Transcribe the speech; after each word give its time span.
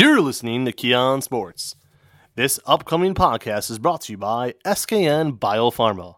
You're 0.00 0.22
listening 0.22 0.64
to 0.64 0.72
Kee 0.72 0.94
on 0.94 1.20
Sports. 1.20 1.76
This 2.34 2.58
upcoming 2.64 3.12
podcast 3.12 3.70
is 3.70 3.78
brought 3.78 4.00
to 4.00 4.12
you 4.12 4.16
by 4.16 4.54
SKN 4.64 5.38
Biopharma. 5.38 6.14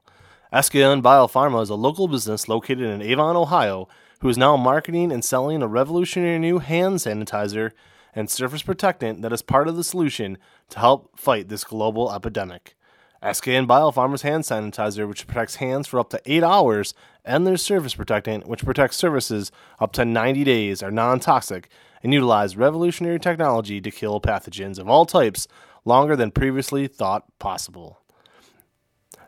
SKN 0.53 1.03
Biopharma 1.03 1.61
is 1.61 1.69
a 1.69 1.75
local 1.75 2.07
business 2.07 2.49
located 2.49 2.85
in 2.89 3.03
Avon, 3.03 3.35
Ohio, 3.35 3.89
who 4.21 4.29
is 4.29 4.39
now 4.39 4.57
marketing 4.57 5.11
and 5.11 5.25
selling 5.25 5.65
a 5.65 5.67
revolutionary 5.67 6.39
new 6.39 6.61
hand 6.61 6.99
sanitizer 6.99 7.73
and 8.15 8.31
surface 8.31 8.63
protectant 8.63 9.21
that 9.23 9.33
is 9.33 9.43
part 9.43 9.67
of 9.67 9.75
the 9.75 9.83
solution 9.83 10.39
to 10.69 10.79
help 10.79 11.19
fight 11.19 11.49
this 11.49 11.65
global 11.65 12.15
epidemic. 12.15 12.77
SKN 13.21 13.67
Biopharma's 13.67 14.23
hand 14.23 14.45
sanitizer, 14.45 15.09
which 15.09 15.27
protects 15.27 15.57
hands 15.57 15.89
for 15.89 15.99
up 15.99 16.11
to 16.11 16.23
8 16.25 16.45
hours, 16.45 16.95
and 17.25 17.45
their 17.45 17.57
surface 17.57 17.97
protectant, 17.97 18.47
which 18.47 18.65
protects 18.65 18.97
surfaces 18.97 19.51
up 19.81 19.91
to 19.95 20.05
90 20.05 20.45
days, 20.45 20.85
are 20.85 20.93
non 20.93 21.19
toxic 21.19 21.69
and 22.03 22.13
utilize 22.13 22.57
revolutionary 22.57 23.21
technology 23.21 23.81
to 23.81 23.91
kill 23.91 24.21
pathogens 24.21 24.79
of 24.79 24.89
all 24.89 25.07
types 25.07 25.49
longer 25.85 26.17
than 26.17 26.31
previously 26.31 26.87
thought 26.87 27.25
possible. 27.39 28.01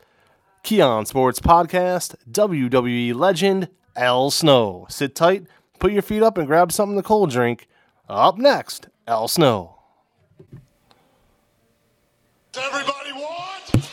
Kee 0.64 0.82
on 0.82 1.06
Sports 1.06 1.40
Podcast, 1.40 2.16
WWE 2.30 3.16
legend 3.16 3.70
Al 3.96 4.30
Snow. 4.30 4.86
Sit 4.90 5.16
tight, 5.16 5.46
put 5.80 5.92
your 5.92 6.02
feet 6.02 6.22
up, 6.22 6.38
and 6.38 6.46
grab 6.46 6.72
something 6.72 6.98
to 6.98 7.04
cold 7.04 7.32
drink. 7.32 7.68
Up 8.08 8.38
next, 8.38 8.88
Al 9.08 9.28
Snow. 9.28 9.76
Does 12.52 12.64
everybody 12.66 13.14
want? 13.14 13.86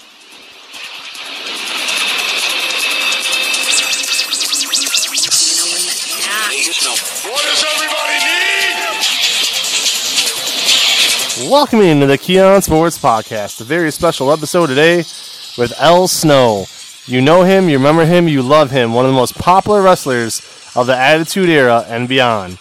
What 7.24 7.42
does 7.42 7.64
everybody 7.74 8.18
need? 11.44 11.50
Welcome 11.50 11.80
into 11.80 12.06
the 12.06 12.16
Kee 12.16 12.40
on 12.40 12.62
Sports 12.62 12.98
Podcast, 12.98 13.60
a 13.60 13.64
very 13.64 13.90
special 13.92 14.32
episode 14.32 14.68
today 14.68 14.98
with 15.58 15.74
Al 15.78 16.08
Snow. 16.08 16.64
You 17.08 17.20
know 17.20 17.44
him, 17.44 17.68
you 17.68 17.78
remember 17.78 18.04
him, 18.04 18.26
you 18.26 18.42
love 18.42 18.72
him, 18.72 18.92
one 18.92 19.04
of 19.04 19.12
the 19.12 19.16
most 19.16 19.38
popular 19.38 19.80
wrestlers 19.80 20.42
of 20.74 20.88
the 20.88 20.96
Attitude 20.96 21.48
Era 21.48 21.84
and 21.86 22.08
beyond. 22.08 22.58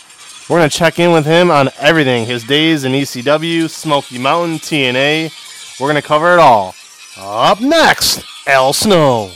We're 0.48 0.60
going 0.60 0.70
to 0.70 0.78
check 0.78 1.00
in 1.00 1.12
with 1.12 1.26
him 1.26 1.50
on 1.50 1.70
everything 1.80 2.28
his 2.28 2.44
days 2.44 2.84
in 2.84 2.92
ECW, 2.92 3.68
Smoky 3.68 4.20
Mountain, 4.20 4.60
TNA. 4.60 5.80
We're 5.80 5.88
going 5.92 6.00
to 6.00 6.08
cover 6.08 6.34
it 6.34 6.40
all. 6.40 6.76
Up 7.18 7.60
next, 7.60 8.24
Al 8.46 8.72
Snow. 8.72 9.32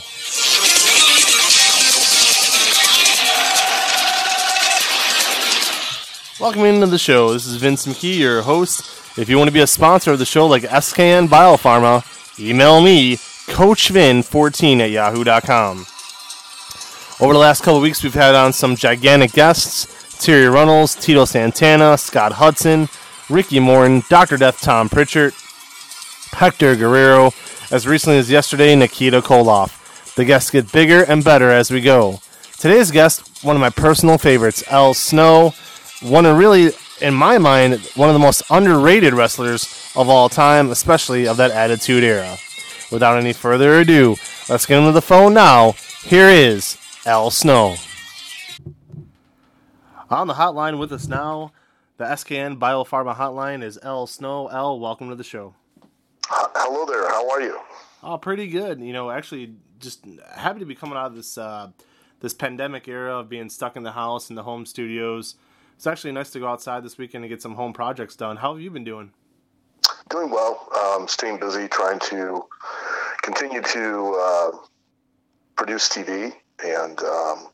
Welcome 6.38 6.62
into 6.66 6.86
the 6.86 6.98
show. 6.98 7.32
This 7.32 7.46
is 7.46 7.56
Vince 7.56 7.84
McKee, 7.84 8.16
your 8.16 8.42
host. 8.42 9.18
If 9.18 9.28
you 9.28 9.38
want 9.38 9.48
to 9.48 9.52
be 9.52 9.58
a 9.58 9.66
sponsor 9.66 10.12
of 10.12 10.20
the 10.20 10.24
show 10.24 10.46
like 10.46 10.62
SKN 10.62 11.26
Biopharma, 11.26 12.04
email 12.38 12.80
me, 12.80 13.18
CoachVin14 13.50 14.80
at 14.80 14.90
yahoo.com. 14.90 15.86
Over 17.20 17.34
the 17.34 17.38
last 17.38 17.62
couple 17.62 17.80
weeks, 17.80 18.02
we've 18.02 18.14
had 18.14 18.34
on 18.34 18.52
some 18.52 18.76
gigantic 18.76 19.32
guests 19.32 19.86
Terri 20.20 20.52
Runnels, 20.52 20.94
Tito 20.94 21.24
Santana, 21.24 21.98
Scott 21.98 22.32
Hudson, 22.32 22.88
Ricky 23.28 23.58
Morton, 23.58 24.02
Dr. 24.08 24.36
Death 24.36 24.60
Tom 24.60 24.88
Pritchard, 24.88 25.34
Hector 26.32 26.76
Guerrero, 26.76 27.32
as 27.70 27.86
recently 27.86 28.18
as 28.18 28.30
yesterday, 28.30 28.74
Nikita 28.74 29.20
Koloff. 29.20 30.14
The 30.14 30.24
guests 30.24 30.50
get 30.50 30.70
bigger 30.72 31.02
and 31.04 31.24
better 31.24 31.50
as 31.50 31.70
we 31.70 31.80
go. 31.80 32.20
Today's 32.58 32.90
guest, 32.90 33.42
one 33.44 33.56
of 33.56 33.60
my 33.60 33.70
personal 33.70 34.18
favorites, 34.18 34.62
Al 34.70 34.92
Snow, 34.94 35.54
one 36.02 36.26
of 36.26 36.36
really, 36.36 36.72
in 37.00 37.14
my 37.14 37.38
mind, 37.38 37.80
one 37.94 38.08
of 38.08 38.14
the 38.14 38.18
most 38.18 38.42
underrated 38.50 39.14
wrestlers 39.14 39.92
of 39.96 40.08
all 40.08 40.28
time, 40.28 40.70
especially 40.70 41.26
of 41.26 41.36
that 41.38 41.50
Attitude 41.50 42.04
Era. 42.04 42.36
Without 42.90 43.18
any 43.18 43.32
further 43.32 43.78
ado, 43.78 44.16
let's 44.48 44.66
get 44.66 44.78
into 44.78 44.90
the 44.90 45.00
phone 45.00 45.32
now. 45.32 45.72
Here 46.02 46.28
is 46.28 46.76
Al 47.06 47.30
Snow. 47.30 47.76
On 50.10 50.26
the 50.26 50.34
hotline 50.34 50.78
with 50.78 50.92
us 50.92 51.06
now, 51.06 51.52
the 51.98 52.04
SKN 52.04 52.58
Biopharma 52.58 53.14
hotline 53.14 53.62
is 53.62 53.78
Al 53.84 54.08
Snow. 54.08 54.50
Al, 54.50 54.80
welcome 54.80 55.08
to 55.08 55.14
the 55.14 55.22
show. 55.22 55.54
Hello 56.26 56.84
there. 56.84 57.08
How 57.08 57.30
are 57.30 57.40
you? 57.40 57.60
Oh, 58.02 58.18
pretty 58.18 58.48
good. 58.48 58.80
You 58.80 58.92
know, 58.92 59.10
actually, 59.10 59.54
just 59.78 60.04
happy 60.34 60.58
to 60.58 60.66
be 60.66 60.74
coming 60.74 60.96
out 60.96 61.06
of 61.06 61.14
this 61.14 61.38
uh, 61.38 61.70
this 62.18 62.34
pandemic 62.34 62.88
era 62.88 63.18
of 63.20 63.28
being 63.28 63.50
stuck 63.50 63.76
in 63.76 63.84
the 63.84 63.92
house 63.92 64.30
in 64.30 64.36
the 64.36 64.42
home 64.42 64.66
studios. 64.66 65.36
It's 65.76 65.86
actually 65.86 66.12
nice 66.12 66.30
to 66.30 66.40
go 66.40 66.48
outside 66.48 66.82
this 66.82 66.98
weekend 66.98 67.22
and 67.22 67.30
get 67.30 67.40
some 67.40 67.54
home 67.54 67.72
projects 67.72 68.16
done. 68.16 68.38
How 68.38 68.52
have 68.52 68.60
you 68.60 68.70
been 68.70 68.84
doing? 68.84 69.12
Doing 70.10 70.30
well. 70.30 70.68
Um, 70.76 71.06
staying 71.06 71.38
busy, 71.38 71.68
trying 71.68 72.00
to 72.00 72.44
continue 73.22 73.62
to 73.62 74.18
uh, 74.20 74.50
produce 75.56 75.88
TV, 75.88 76.32
and 76.64 76.98
um, 77.00 77.46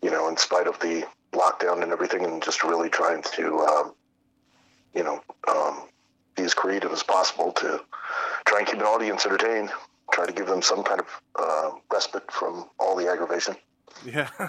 you 0.00 0.10
know, 0.10 0.28
in 0.28 0.36
spite 0.36 0.68
of 0.68 0.78
the 0.78 1.04
lockdown 1.32 1.82
and 1.82 1.90
everything, 1.90 2.24
and 2.24 2.40
just 2.42 2.62
really 2.62 2.88
trying 2.88 3.22
to, 3.34 3.58
um, 3.58 3.94
you 4.94 5.02
know, 5.02 5.20
um, 5.48 5.82
be 6.36 6.44
as 6.44 6.54
creative 6.54 6.92
as 6.92 7.02
possible 7.02 7.50
to 7.52 7.80
try 8.46 8.58
and 8.60 8.68
keep 8.68 8.78
an 8.78 8.84
audience 8.84 9.26
entertained. 9.26 9.70
Try 10.12 10.26
to 10.26 10.32
give 10.32 10.46
them 10.46 10.62
some 10.62 10.84
kind 10.84 11.00
of 11.00 11.06
uh, 11.36 11.70
respite 11.92 12.30
from 12.30 12.68
all 12.78 12.94
the 12.94 13.08
aggravation. 13.08 13.56
Yeah, 14.04 14.28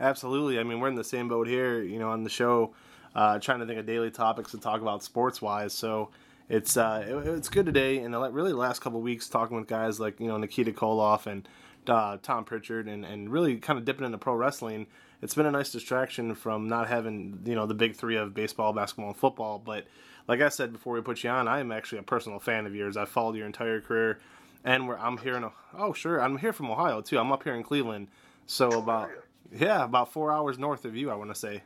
absolutely. 0.00 0.58
I 0.58 0.62
mean, 0.64 0.80
we're 0.80 0.88
in 0.88 0.94
the 0.94 1.04
same 1.04 1.28
boat 1.28 1.46
here, 1.46 1.82
you 1.82 1.98
know, 1.98 2.10
on 2.10 2.24
the 2.24 2.30
show, 2.30 2.74
uh, 3.14 3.38
trying 3.38 3.60
to 3.60 3.66
think 3.66 3.78
of 3.78 3.86
daily 3.86 4.10
topics 4.10 4.50
to 4.50 4.58
talk 4.58 4.82
about 4.82 5.02
sports 5.02 5.40
wise. 5.40 5.72
So 5.72 6.10
it's 6.48 6.76
uh, 6.76 7.04
it, 7.06 7.28
it's 7.28 7.48
good 7.48 7.66
today, 7.66 7.98
and 7.98 8.14
really 8.34 8.52
the 8.52 8.58
last 8.58 8.80
couple 8.80 9.00
weeks 9.00 9.28
talking 9.28 9.56
with 9.56 9.66
guys 9.66 9.98
like 9.98 10.20
you 10.20 10.28
know 10.28 10.36
Nikita 10.36 10.72
Koloff 10.72 11.26
and 11.26 11.48
uh, 11.88 12.18
Tom 12.22 12.44
Pritchard, 12.44 12.88
and, 12.88 13.04
and 13.04 13.30
really 13.30 13.56
kind 13.56 13.78
of 13.78 13.84
dipping 13.84 14.04
into 14.04 14.18
pro 14.18 14.34
wrestling. 14.34 14.86
It's 15.22 15.34
been 15.34 15.46
a 15.46 15.50
nice 15.50 15.72
distraction 15.72 16.34
from 16.34 16.68
not 16.68 16.88
having 16.88 17.40
you 17.44 17.54
know 17.54 17.66
the 17.66 17.74
big 17.74 17.96
three 17.96 18.16
of 18.16 18.34
baseball, 18.34 18.72
basketball, 18.72 19.08
and 19.08 19.16
football. 19.16 19.58
But 19.58 19.86
like 20.28 20.40
I 20.40 20.48
said 20.50 20.72
before 20.72 20.94
we 20.94 21.00
put 21.00 21.24
you 21.24 21.30
on, 21.30 21.48
I 21.48 21.60
am 21.60 21.72
actually 21.72 21.98
a 21.98 22.02
personal 22.02 22.38
fan 22.38 22.66
of 22.66 22.74
yours. 22.74 22.96
I've 22.96 23.08
followed 23.08 23.36
your 23.36 23.46
entire 23.46 23.80
career, 23.80 24.18
and 24.64 24.86
we're, 24.86 24.98
I'm 24.98 25.18
here 25.18 25.36
in 25.36 25.50
oh 25.78 25.92
sure 25.94 26.20
I'm 26.20 26.38
here 26.38 26.52
from 26.52 26.70
Ohio 26.70 27.00
too. 27.00 27.18
I'm 27.18 27.32
up 27.32 27.42
here 27.42 27.54
in 27.54 27.62
Cleveland, 27.62 28.08
so 28.46 28.68
about 28.68 29.10
yeah 29.50 29.84
about 29.84 30.12
four 30.12 30.30
hours 30.30 30.58
north 30.58 30.84
of 30.84 30.94
you. 30.94 31.10
I 31.10 31.14
want 31.14 31.30
to 31.30 31.38
say. 31.38 31.62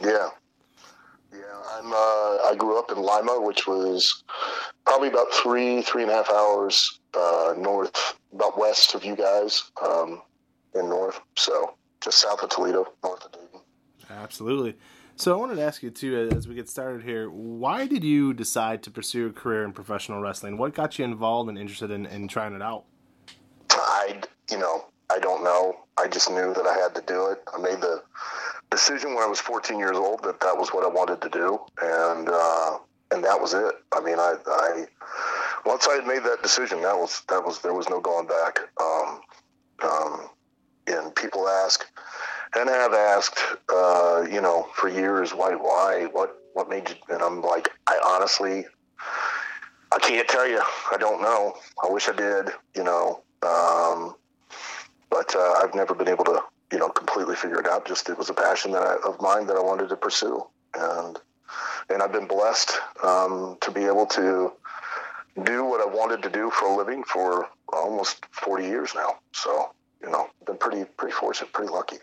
Yeah. 0.00 0.30
Yeah, 1.32 1.38
I'm. 1.78 1.92
Uh, 1.92 1.96
I 1.96 2.54
grew 2.56 2.78
up 2.78 2.90
in 2.90 2.98
Lima, 2.98 3.40
which 3.40 3.66
was 3.66 4.22
probably 4.84 5.08
about 5.08 5.32
three, 5.32 5.82
three 5.82 6.02
and 6.02 6.10
a 6.10 6.14
half 6.14 6.30
hours 6.30 7.00
uh, 7.14 7.54
north, 7.56 8.18
about 8.32 8.58
west 8.58 8.94
of 8.94 9.04
you 9.04 9.16
guys, 9.16 9.70
um, 9.82 10.20
in 10.74 10.88
north. 10.88 11.20
So 11.36 11.74
just 12.00 12.18
south 12.18 12.42
of 12.42 12.50
Toledo, 12.50 12.86
north 13.02 13.24
of 13.24 13.32
Dayton. 13.32 13.60
Absolutely. 14.10 14.76
So 15.16 15.32
I 15.32 15.36
wanted 15.36 15.56
to 15.56 15.62
ask 15.62 15.82
you 15.82 15.90
too, 15.90 16.30
as 16.32 16.48
we 16.48 16.54
get 16.54 16.68
started 16.68 17.02
here, 17.02 17.30
why 17.30 17.86
did 17.86 18.02
you 18.02 18.34
decide 18.34 18.82
to 18.84 18.90
pursue 18.90 19.28
a 19.28 19.32
career 19.32 19.62
in 19.64 19.72
professional 19.72 20.20
wrestling? 20.20 20.58
What 20.58 20.74
got 20.74 20.98
you 20.98 21.04
involved 21.04 21.48
and 21.48 21.58
interested 21.58 21.90
in, 21.90 22.06
in 22.06 22.28
trying 22.28 22.54
it 22.54 22.62
out? 22.62 22.84
I, 23.70 24.20
you 24.50 24.58
know, 24.58 24.86
I 25.10 25.18
don't 25.18 25.44
know. 25.44 25.76
I 25.98 26.08
just 26.08 26.30
knew 26.30 26.52
that 26.54 26.66
I 26.66 26.76
had 26.78 26.94
to 26.94 27.02
do 27.06 27.26
it. 27.26 27.42
I 27.54 27.60
made 27.60 27.80
the 27.80 28.02
decision 28.72 29.14
when 29.14 29.22
I 29.22 29.28
was 29.28 29.38
14 29.38 29.78
years 29.78 29.96
old 29.96 30.24
that 30.24 30.40
that 30.40 30.56
was 30.56 30.70
what 30.70 30.84
I 30.84 30.88
wanted 30.88 31.20
to 31.22 31.28
do, 31.28 31.60
and 31.80 32.28
uh, 32.28 32.78
and 33.12 33.22
that 33.22 33.40
was 33.40 33.54
it. 33.54 33.74
I 33.92 34.00
mean, 34.00 34.18
I, 34.18 34.34
I 34.46 34.86
once 35.64 35.86
I 35.86 35.94
had 35.94 36.06
made 36.06 36.24
that 36.24 36.42
decision, 36.42 36.82
that 36.82 36.96
was 36.96 37.22
that 37.28 37.44
was 37.44 37.60
there 37.60 37.74
was 37.74 37.88
no 37.88 38.00
going 38.00 38.26
back. 38.26 38.58
Um, 38.80 39.20
um, 39.84 40.28
and 40.86 41.14
people 41.14 41.48
ask, 41.48 41.86
and 42.56 42.68
have 42.68 42.92
asked, 42.92 43.38
uh, 43.72 44.26
you 44.30 44.40
know, 44.40 44.68
for 44.74 44.88
years, 44.88 45.32
why, 45.32 45.54
why, 45.54 46.08
what, 46.12 46.36
what 46.54 46.68
made 46.68 46.88
you? 46.88 46.96
And 47.08 47.22
I'm 47.22 47.40
like, 47.40 47.68
I 47.86 47.98
honestly, 48.04 48.66
I 49.92 49.98
can't 49.98 50.28
tell 50.28 50.48
you. 50.48 50.60
I 50.90 50.96
don't 50.98 51.22
know. 51.22 51.54
I 51.82 51.90
wish 51.90 52.08
I 52.08 52.12
did. 52.12 52.50
You 52.74 52.84
know. 52.84 53.22
Um, 53.42 54.16
but 55.10 55.34
uh, 55.36 55.54
I've 55.62 55.74
never 55.74 55.94
been 55.94 56.08
able 56.08 56.24
to, 56.24 56.42
you 56.72 56.78
know, 56.78 56.88
completely 56.88 57.36
figure 57.36 57.60
it 57.60 57.66
out. 57.66 57.86
Just 57.86 58.08
it 58.08 58.18
was 58.18 58.30
a 58.30 58.34
passion 58.34 58.72
that 58.72 58.82
I, 58.82 58.96
of 59.06 59.20
mine 59.20 59.46
that 59.46 59.56
I 59.56 59.60
wanted 59.60 59.90
to 59.90 59.96
pursue, 59.96 60.44
and 60.74 61.18
and 61.90 62.02
I've 62.02 62.12
been 62.12 62.26
blessed 62.26 62.72
um, 63.04 63.58
to 63.60 63.70
be 63.70 63.84
able 63.84 64.06
to 64.06 64.52
do 65.44 65.64
what 65.64 65.80
I 65.80 65.86
wanted 65.86 66.22
to 66.22 66.30
do 66.30 66.50
for 66.50 66.66
a 66.66 66.76
living 66.76 67.04
for 67.04 67.48
almost 67.72 68.24
40 68.32 68.64
years 68.64 68.92
now. 68.94 69.18
So 69.32 69.72
you 70.02 70.10
know, 70.10 70.28
been 70.46 70.56
pretty 70.56 70.84
pretty 70.84 71.12
fortunate, 71.12 71.52
pretty 71.52 71.70
lucky. 71.70 71.98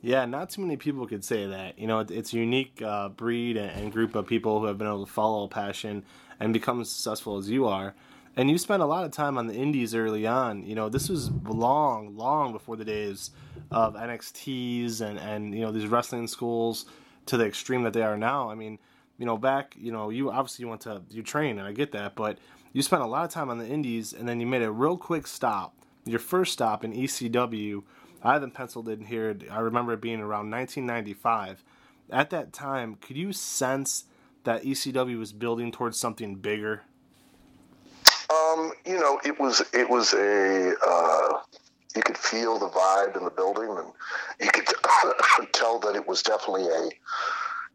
Yeah, 0.00 0.26
not 0.26 0.50
too 0.50 0.60
many 0.62 0.76
people 0.76 1.06
could 1.06 1.24
say 1.24 1.46
that. 1.46 1.78
You 1.78 1.88
know, 1.88 2.00
it's 2.00 2.32
a 2.32 2.36
unique 2.36 2.80
uh, 2.82 3.08
breed 3.08 3.56
and, 3.56 3.90
group 3.90 4.14
of 4.14 4.26
people 4.26 4.60
who 4.60 4.66
have 4.66 4.78
been 4.78 4.86
able 4.86 5.04
to 5.04 5.10
follow 5.10 5.44
a 5.44 5.48
passion 5.48 6.04
and 6.38 6.52
become 6.52 6.80
as 6.80 6.88
successful 6.88 7.36
as 7.36 7.50
you 7.50 7.66
are. 7.66 7.94
And 8.38 8.48
you 8.48 8.56
spent 8.56 8.84
a 8.84 8.86
lot 8.86 9.04
of 9.04 9.10
time 9.10 9.36
on 9.36 9.48
the 9.48 9.54
indies 9.54 9.96
early 9.96 10.24
on. 10.24 10.64
You 10.64 10.76
know, 10.76 10.88
this 10.88 11.08
was 11.08 11.28
long, 11.42 12.16
long 12.16 12.52
before 12.52 12.76
the 12.76 12.84
days 12.84 13.32
of 13.72 13.96
NXTs 13.96 15.00
and, 15.00 15.18
and 15.18 15.52
you 15.52 15.62
know, 15.62 15.72
these 15.72 15.88
wrestling 15.88 16.28
schools 16.28 16.86
to 17.26 17.36
the 17.36 17.44
extreme 17.44 17.82
that 17.82 17.92
they 17.92 18.02
are 18.02 18.16
now. 18.16 18.48
I 18.48 18.54
mean, 18.54 18.78
you 19.18 19.26
know, 19.26 19.36
back, 19.36 19.74
you 19.76 19.90
know, 19.90 20.10
you 20.10 20.30
obviously 20.30 20.66
went 20.66 20.82
to, 20.82 21.02
you 21.10 21.24
train, 21.24 21.58
and 21.58 21.66
I 21.66 21.72
get 21.72 21.90
that, 21.92 22.14
but 22.14 22.38
you 22.72 22.80
spent 22.80 23.02
a 23.02 23.06
lot 23.06 23.24
of 23.24 23.30
time 23.32 23.50
on 23.50 23.58
the 23.58 23.66
indies, 23.66 24.12
and 24.12 24.28
then 24.28 24.38
you 24.38 24.46
made 24.46 24.62
a 24.62 24.70
real 24.70 24.96
quick 24.96 25.26
stop, 25.26 25.74
your 26.04 26.20
first 26.20 26.52
stop 26.52 26.84
in 26.84 26.92
ECW. 26.92 27.82
I 28.22 28.34
haven't 28.34 28.54
penciled 28.54 28.88
in 28.88 29.06
here. 29.06 29.36
I 29.50 29.58
remember 29.58 29.94
it 29.94 30.00
being 30.00 30.20
around 30.20 30.48
1995. 30.48 31.64
At 32.10 32.30
that 32.30 32.52
time, 32.52 32.98
could 33.00 33.16
you 33.16 33.32
sense 33.32 34.04
that 34.44 34.62
ECW 34.62 35.18
was 35.18 35.32
building 35.32 35.72
towards 35.72 35.98
something 35.98 36.36
bigger? 36.36 36.82
Um, 38.30 38.72
you 38.84 38.98
know, 38.98 39.20
it 39.24 39.40
was 39.40 39.62
it 39.72 39.88
was 39.88 40.12
a 40.12 40.74
uh, 40.86 41.40
you 41.96 42.02
could 42.02 42.18
feel 42.18 42.58
the 42.58 42.68
vibe 42.68 43.16
in 43.16 43.24
the 43.24 43.30
building, 43.30 43.70
and 43.70 43.88
you 44.40 44.50
could 44.50 44.66
tell 45.52 45.78
that 45.80 45.96
it 45.96 46.06
was 46.06 46.22
definitely 46.22 46.66
a 46.66 46.90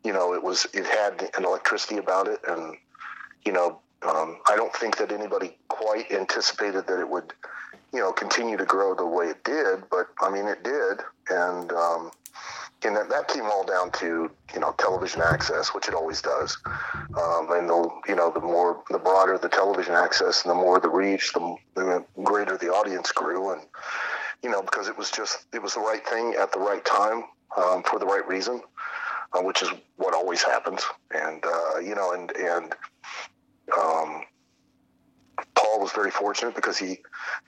you 0.04 0.14
know 0.14 0.34
it 0.34 0.44
was 0.44 0.68
it 0.74 0.86
had 0.86 1.30
an 1.38 1.46
electricity 1.46 1.98
about 1.98 2.28
it, 2.28 2.40
and 2.48 2.78
you 3.46 3.52
know 3.52 3.80
um, 4.04 4.38
I 4.48 4.56
don't 4.56 4.74
think 4.76 4.98
that 4.98 5.12
anybody 5.12 5.58
quite 5.70 6.12
anticipated 6.12 6.88
that 6.88 7.00
it 7.00 7.10
would 7.10 7.34
you 7.92 8.00
know 8.00 8.12
continue 8.12 8.58
to 8.58 8.66
grow 8.66 8.94
the 8.94 9.08
way 9.08 9.28
it 9.28 9.44
did, 9.44 9.84
but 9.90 10.08
I 10.22 10.30
mean 10.30 10.48
it 10.48 10.64
did, 10.64 11.00
and 11.30 11.72
um, 11.72 12.12
and 12.85 12.95
that, 12.95 13.09
that 13.09 13.27
came 13.27 13.45
all 13.45 13.63
down 13.63 13.91
to 13.91 14.30
you 14.53 14.59
know 14.59 14.74
television 14.77 15.21
access, 15.21 15.74
which 15.74 15.88
it 15.88 15.94
always 15.94 16.21
does. 16.21 16.57
Um, 16.65 17.51
and 17.51 17.69
the 17.69 17.89
you 18.07 18.15
know 18.15 18.31
the 18.31 18.39
more 18.39 18.83
the 18.89 19.00
broader 19.00 19.38
the 19.38 19.50
television 19.50 19.94
access, 19.94 20.44
and 20.44 20.51
the 20.51 20.56
more 20.56 20.80
the 20.80 20.89
reach, 20.89 21.33
the, 21.33 21.56
the 21.75 22.06
greater 22.24 22.57
the 22.57 22.69
audience 22.69 23.12
grew, 23.12 23.51
and 23.51 23.62
you 24.41 24.50
know 24.50 24.62
because 24.62 24.88
it 24.88 24.97
was 24.97 25.12
just 25.12 25.45
it 25.53 25.62
was 25.62 25.74
the 25.74 25.80
right 25.80 26.06
thing 26.07 26.35
at 26.39 26.51
the 26.51 26.59
right 26.59 26.83
time 26.85 27.24
um, 27.57 27.83
for 27.83 28.00
the 28.00 28.06
right 28.06 28.27
reason, 28.27 28.62
uh, 29.33 29.41
which 29.41 29.62
is 29.62 29.69
what 29.97 30.13
always 30.13 30.44
happens. 30.44 30.83
And 31.12 31.44
uh, 31.45 31.80
you 31.80 31.95
know 31.95 32.13
and 32.13 32.31
and 32.35 32.74
um, 33.77 34.24
Paul 35.56 35.80
was 35.80 35.91
very 35.91 36.12
fortunate 36.12 36.56
because 36.56 36.77
he 36.77 37.00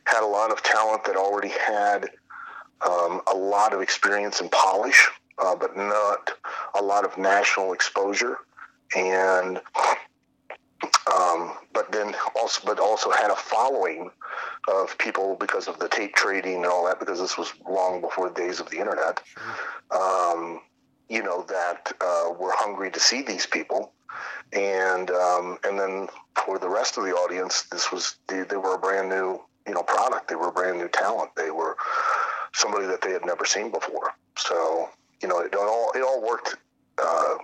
had 0.06 0.24
a 0.24 0.28
lot 0.28 0.52
of 0.52 0.64
talent 0.64 1.06
that 1.06 1.16
already 1.16 1.50
had 1.50 2.10
um, 2.82 3.22
a 3.32 3.36
lot 3.36 3.74
of 3.74 3.82
experience 3.82 4.42
and 4.42 4.52
polish, 4.52 5.10
uh, 5.38 5.56
but 5.56 5.76
not 5.76 6.32
a 6.78 6.82
lot 6.82 7.06
of 7.06 7.18
national 7.18 7.74
exposure. 7.74 8.38
And 8.96 9.60
um, 11.14 11.54
but 11.74 11.92
then 11.92 12.16
also, 12.36 12.62
but 12.66 12.80
also 12.80 13.12
had 13.12 13.32
a 13.32 13.36
following 13.36 14.10
of 14.68 14.98
people 14.98 15.36
because 15.40 15.68
of 15.68 15.80
the 15.80 15.88
tape 15.88 16.16
trading 16.16 16.58
and 16.58 16.66
all 16.66 16.86
that. 16.86 17.00
Because 17.00 17.20
this 17.20 17.38
was 17.38 17.54
long 17.68 18.02
before 18.02 18.30
the 18.30 18.36
days 18.36 18.60
of 18.60 18.70
the 18.70 18.80
internet. 18.80 19.22
Um, 19.92 20.62
you 21.10 21.22
know 21.24 21.46
that 21.48 21.92
uh, 22.02 22.32
were 22.40 22.52
hungry 22.54 22.90
to 22.92 23.00
see 23.00 23.22
these 23.22 23.46
people, 23.46 23.94
and 24.54 25.12
um, 25.12 25.58
and 25.64 25.80
then 25.80 26.08
for 26.36 26.58
the 26.58 26.70
rest 26.70 26.98
of 26.98 27.04
the 27.04 27.12
audience, 27.12 27.64
this 27.64 27.92
was 27.92 28.16
they, 28.28 28.42
they 28.44 28.58
were 28.58 28.76
a 28.76 28.80
brand 28.80 29.10
new 29.10 29.40
you 29.68 29.74
know 29.74 29.84
product. 29.84 30.28
They 30.28 30.36
were 30.36 30.50
a 30.50 30.54
brand 30.54 30.78
new 30.78 30.88
talent. 30.90 31.32
They 31.36 31.52
were 31.52 31.78
somebody 32.54 32.88
that 32.88 33.02
they 33.02 33.12
had 33.12 33.26
never 33.26 33.46
seen 33.46 33.72
before. 33.72 34.14
So 34.38 34.90
you 35.22 35.28
know, 35.28 35.40
it 35.40 35.56
all 35.56 35.92
it 35.96 36.02
all 36.02 36.22
worked 36.22 36.58
uh, 36.98 37.36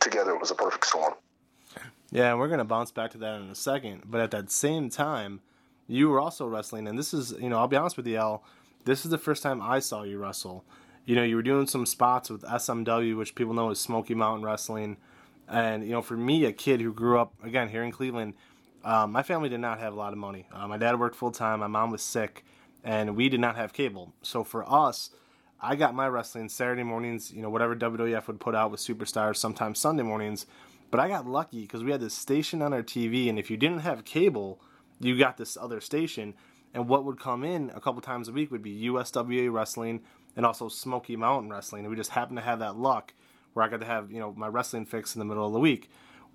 together. 0.00 0.32
It 0.32 0.40
was 0.40 0.50
a 0.50 0.54
perfect 0.54 0.86
storm. 0.86 1.14
Yeah, 2.10 2.30
and 2.30 2.38
we're 2.38 2.48
gonna 2.48 2.64
bounce 2.64 2.90
back 2.90 3.12
to 3.12 3.18
that 3.18 3.40
in 3.40 3.50
a 3.50 3.54
second. 3.54 4.02
But 4.06 4.20
at 4.20 4.30
that 4.32 4.50
same 4.50 4.90
time, 4.90 5.40
you 5.86 6.08
were 6.08 6.20
also 6.20 6.46
wrestling, 6.46 6.88
and 6.88 6.98
this 6.98 7.14
is, 7.14 7.32
you 7.40 7.48
know, 7.48 7.58
I'll 7.58 7.68
be 7.68 7.76
honest 7.76 7.96
with 7.96 8.06
you, 8.06 8.16
Al. 8.16 8.44
This 8.84 9.04
is 9.04 9.10
the 9.10 9.18
first 9.18 9.42
time 9.42 9.60
I 9.60 9.78
saw 9.78 10.02
you 10.02 10.18
wrestle. 10.18 10.64
You 11.04 11.14
know, 11.16 11.22
you 11.22 11.36
were 11.36 11.42
doing 11.42 11.66
some 11.66 11.86
spots 11.86 12.30
with 12.30 12.42
SMW, 12.42 13.16
which 13.16 13.34
people 13.34 13.54
know 13.54 13.70
as 13.70 13.78
Smoky 13.78 14.14
Mountain 14.14 14.44
Wrestling. 14.44 14.96
And 15.48 15.84
you 15.84 15.90
know, 15.90 16.02
for 16.02 16.16
me, 16.16 16.44
a 16.44 16.52
kid 16.52 16.80
who 16.80 16.92
grew 16.92 17.18
up 17.18 17.34
again 17.42 17.68
here 17.68 17.82
in 17.82 17.92
Cleveland, 17.92 18.34
um, 18.84 19.12
my 19.12 19.22
family 19.22 19.48
did 19.48 19.60
not 19.60 19.78
have 19.78 19.92
a 19.92 19.96
lot 19.96 20.12
of 20.12 20.18
money. 20.18 20.46
Uh, 20.52 20.66
my 20.66 20.78
dad 20.78 20.98
worked 20.98 21.16
full 21.16 21.32
time. 21.32 21.60
My 21.60 21.66
mom 21.66 21.90
was 21.90 22.02
sick, 22.02 22.44
and 22.82 23.16
we 23.16 23.28
did 23.28 23.40
not 23.40 23.56
have 23.56 23.72
cable. 23.72 24.12
So 24.22 24.44
for 24.44 24.64
us, 24.70 25.10
I 25.62 25.76
got 25.76 25.94
my 25.94 26.08
wrestling 26.08 26.48
Saturday 26.48 26.82
mornings. 26.82 27.32
You 27.32 27.42
know, 27.42 27.50
whatever 27.50 27.76
WWF 27.76 28.26
would 28.26 28.40
put 28.40 28.54
out 28.54 28.70
with 28.70 28.80
Superstars, 28.80 29.36
sometimes 29.36 29.78
Sunday 29.78 30.02
mornings. 30.02 30.46
But 30.90 31.00
I 31.00 31.08
got 31.08 31.26
lucky 31.26 31.62
because 31.62 31.84
we 31.84 31.92
had 31.92 32.00
this 32.00 32.14
station 32.14 32.62
on 32.62 32.72
our 32.72 32.82
TV, 32.82 33.28
and 33.28 33.38
if 33.38 33.50
you 33.50 33.56
didn't 33.56 33.80
have 33.80 34.04
cable, 34.04 34.60
you 34.98 35.16
got 35.16 35.36
this 35.36 35.56
other 35.56 35.80
station. 35.80 36.34
And 36.74 36.88
what 36.88 37.04
would 37.04 37.20
come 37.20 37.44
in 37.44 37.70
a 37.74 37.80
couple 37.80 38.00
times 38.00 38.28
a 38.28 38.32
week 38.32 38.50
would 38.50 38.62
be 38.62 38.84
USWA 38.84 39.52
wrestling 39.52 40.00
and 40.36 40.46
also 40.46 40.68
Smoky 40.68 41.16
Mountain 41.16 41.50
wrestling. 41.50 41.84
And 41.84 41.90
we 41.90 41.96
just 41.96 42.10
happened 42.10 42.38
to 42.38 42.44
have 42.44 42.60
that 42.60 42.76
luck 42.76 43.12
where 43.52 43.64
I 43.64 43.68
got 43.68 43.80
to 43.80 43.86
have 43.86 44.12
you 44.12 44.20
know 44.20 44.32
my 44.36 44.48
wrestling 44.48 44.86
fix 44.86 45.14
in 45.14 45.18
the 45.18 45.24
middle 45.24 45.46
of 45.46 45.52
the 45.52 45.60
week. 45.60 45.90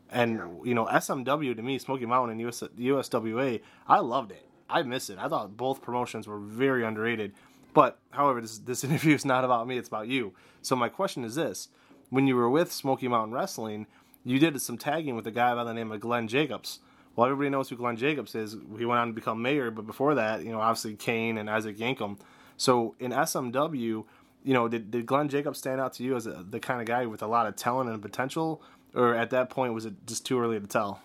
And 0.10 0.40
you 0.64 0.74
know 0.74 0.86
SMW 0.86 1.56
to 1.56 1.62
me, 1.62 1.80
Smoky 1.80 2.06
Mountain 2.06 2.40
and 2.40 2.50
US, 2.50 2.62
USWA, 2.78 3.62
I 3.88 4.00
loved 4.00 4.32
it. 4.32 4.46
I 4.70 4.84
miss 4.84 5.10
it. 5.10 5.18
I 5.20 5.28
thought 5.28 5.56
both 5.56 5.82
promotions 5.82 6.28
were 6.28 6.40
very 6.40 6.84
underrated. 6.84 7.34
But 7.76 8.00
however, 8.10 8.42
this 8.42 8.58
this 8.58 8.84
interview 8.86 9.14
is 9.14 9.26
not 9.26 9.46
about 9.46 9.68
me; 9.68 9.78
it's 9.78 9.90
about 9.90 10.08
you. 10.08 10.34
So 10.64 10.76
my 10.76 10.90
question 10.90 11.24
is 11.24 11.36
this: 11.36 11.68
When 12.10 12.26
you 12.26 12.36
were 12.36 12.50
with 12.50 12.72
Smoky 12.72 13.08
Mountain 13.08 13.36
Wrestling, 13.36 13.86
you 14.24 14.40
did 14.40 14.60
some 14.60 14.80
tagging 14.80 15.16
with 15.16 15.28
a 15.28 15.32
guy 15.32 15.54
by 15.54 15.64
the 15.64 15.74
name 15.74 15.92
of 15.92 16.00
Glenn 16.00 16.28
Jacobs. 16.28 16.80
Well, 17.16 17.28
everybody 17.28 17.50
knows 17.50 17.70
who 17.70 17.76
Glenn 17.76 17.96
Jacobs 17.96 18.34
is. 18.34 18.58
He 18.78 18.86
went 18.86 19.00
on 19.00 19.08
to 19.08 19.14
become 19.14 19.42
mayor, 19.42 19.72
but 19.72 19.86
before 19.86 20.16
that, 20.16 20.44
you 20.44 20.52
know, 20.52 20.60
obviously 20.60 20.96
Kane 20.96 21.38
and 21.38 21.50
Isaac 21.50 21.78
Yankem. 21.78 22.18
So 22.58 22.96
in 23.00 23.12
SMW, 23.12 24.04
you 24.44 24.54
know, 24.54 24.68
did, 24.68 24.92
did 24.92 25.06
Glenn 25.06 25.30
Jacobs 25.30 25.60
stand 25.60 25.80
out 25.80 25.94
to 25.94 26.04
you 26.04 26.16
as 26.16 26.28
a, 26.28 26.46
the 26.50 26.60
kind 26.60 26.82
of 26.82 26.88
guy 26.88 27.06
with 27.06 27.22
a 27.22 27.28
lot 27.28 27.48
of 27.48 27.56
talent 27.56 27.90
and 27.90 28.02
potential, 28.02 28.62
or 28.94 29.16
at 29.16 29.30
that 29.30 29.50
point 29.50 29.74
was 29.74 29.86
it 29.86 29.94
just 30.06 30.26
too 30.26 30.40
early 30.40 30.60
to 30.60 30.68
tell? 30.68 31.02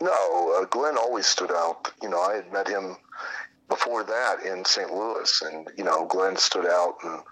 No, 0.00 0.58
uh, 0.60 0.64
Glenn 0.66 0.96
always 0.96 1.26
stood 1.26 1.52
out. 1.52 1.92
You 2.02 2.08
know, 2.08 2.20
I 2.20 2.34
had 2.34 2.52
met 2.52 2.68
him 2.68 2.96
before 3.70 4.04
that 4.04 4.44
in 4.44 4.64
St. 4.66 4.92
Louis, 4.92 5.42
and 5.42 5.70
you 5.78 5.84
know, 5.84 6.04
Glenn 6.04 6.36
stood 6.36 6.66
out, 6.66 6.96
and 7.02 7.22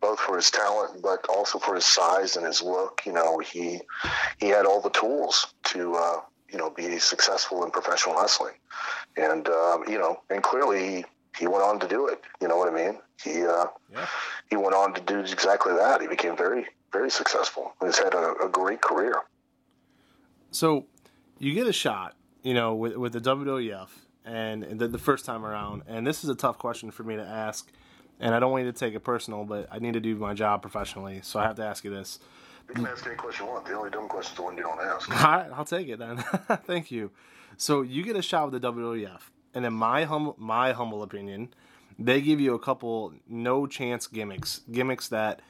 both 0.00 0.20
for 0.20 0.36
his 0.36 0.50
talent, 0.52 1.02
but 1.02 1.26
also 1.28 1.58
for 1.58 1.74
his 1.74 1.84
size 1.86 2.36
and 2.36 2.46
his 2.46 2.62
look. 2.62 3.02
You 3.04 3.12
know, 3.12 3.38
he 3.40 3.80
he 4.38 4.46
had 4.46 4.66
all 4.66 4.80
the 4.80 4.90
tools 4.90 5.52
to 5.64 5.94
uh, 5.96 6.20
you 6.52 6.58
know 6.58 6.70
be 6.70 6.98
successful 7.00 7.64
in 7.64 7.72
professional 7.72 8.14
wrestling, 8.14 8.54
and 9.16 9.48
um, 9.48 9.82
you 9.88 9.98
know, 9.98 10.20
and 10.30 10.42
clearly 10.42 11.04
he 11.36 11.46
went 11.48 11.64
on 11.64 11.80
to 11.80 11.88
do 11.88 12.06
it. 12.06 12.20
You 12.40 12.46
know 12.46 12.56
what 12.56 12.68
I 12.72 12.74
mean? 12.74 13.00
He 13.24 13.42
uh, 13.44 13.66
Yeah. 13.92 14.06
he 14.50 14.56
went 14.56 14.74
on 14.74 14.94
to 14.94 15.00
do 15.00 15.20
exactly 15.20 15.72
that. 15.74 16.00
He 16.00 16.06
became 16.06 16.36
very 16.36 16.66
very 16.92 17.10
successful. 17.10 17.74
He's 17.82 17.98
had 17.98 18.14
a, 18.14 18.34
a 18.44 18.48
great 18.48 18.80
career. 18.80 19.16
So 20.50 20.86
you 21.38 21.52
get 21.52 21.66
a 21.66 21.72
shot, 21.72 22.14
you 22.42 22.54
know, 22.54 22.74
with 22.74 22.96
with 22.96 23.12
the 23.12 23.20
WWF 23.20 23.88
and 24.26 24.78
the, 24.78 24.88
the 24.88 24.98
first 24.98 25.24
time 25.24 25.46
around, 25.46 25.82
and 25.86 26.06
this 26.06 26.24
is 26.24 26.30
a 26.30 26.34
tough 26.34 26.58
question 26.58 26.90
for 26.90 27.04
me 27.04 27.16
to 27.16 27.22
ask, 27.22 27.70
and 28.20 28.34
I 28.34 28.40
don't 28.40 28.50
want 28.50 28.64
you 28.64 28.72
to 28.72 28.78
take 28.78 28.94
it 28.94 29.00
personal, 29.00 29.44
but 29.44 29.68
I 29.70 29.78
need 29.78 29.94
to 29.94 30.00
do 30.00 30.16
my 30.16 30.34
job 30.34 30.62
professionally, 30.62 31.20
so 31.22 31.38
I 31.38 31.44
have 31.44 31.56
to 31.56 31.64
ask 31.64 31.84
you 31.84 31.90
this. 31.90 32.18
You 32.68 32.74
can 32.74 32.86
ask 32.86 33.06
any 33.06 33.14
question 33.14 33.46
you 33.46 33.52
want. 33.52 33.64
The 33.64 33.74
only 33.74 33.90
dumb 33.90 34.08
question 34.08 34.32
is 34.32 34.36
the 34.36 34.42
one 34.42 34.56
you 34.56 34.64
don't 34.64 34.80
ask. 34.80 35.08
All 35.24 35.30
right, 35.30 35.50
I'll 35.54 35.64
take 35.64 35.88
it 35.88 36.00
then. 36.00 36.18
Thank 36.64 36.90
you. 36.90 37.12
So 37.56 37.82
you 37.82 38.02
get 38.02 38.16
a 38.16 38.22
shot 38.22 38.50
with 38.50 38.60
the 38.60 38.72
WWF, 38.72 39.20
and 39.54 39.64
in 39.64 39.72
my 39.72 40.04
hum- 40.04 40.34
my 40.36 40.72
humble 40.72 41.02
opinion, 41.02 41.54
they 41.98 42.20
give 42.20 42.40
you 42.40 42.54
a 42.54 42.58
couple 42.58 43.12
no 43.28 43.66
chance 43.66 44.06
gimmicks, 44.06 44.62
gimmicks 44.70 45.08
that, 45.08 45.40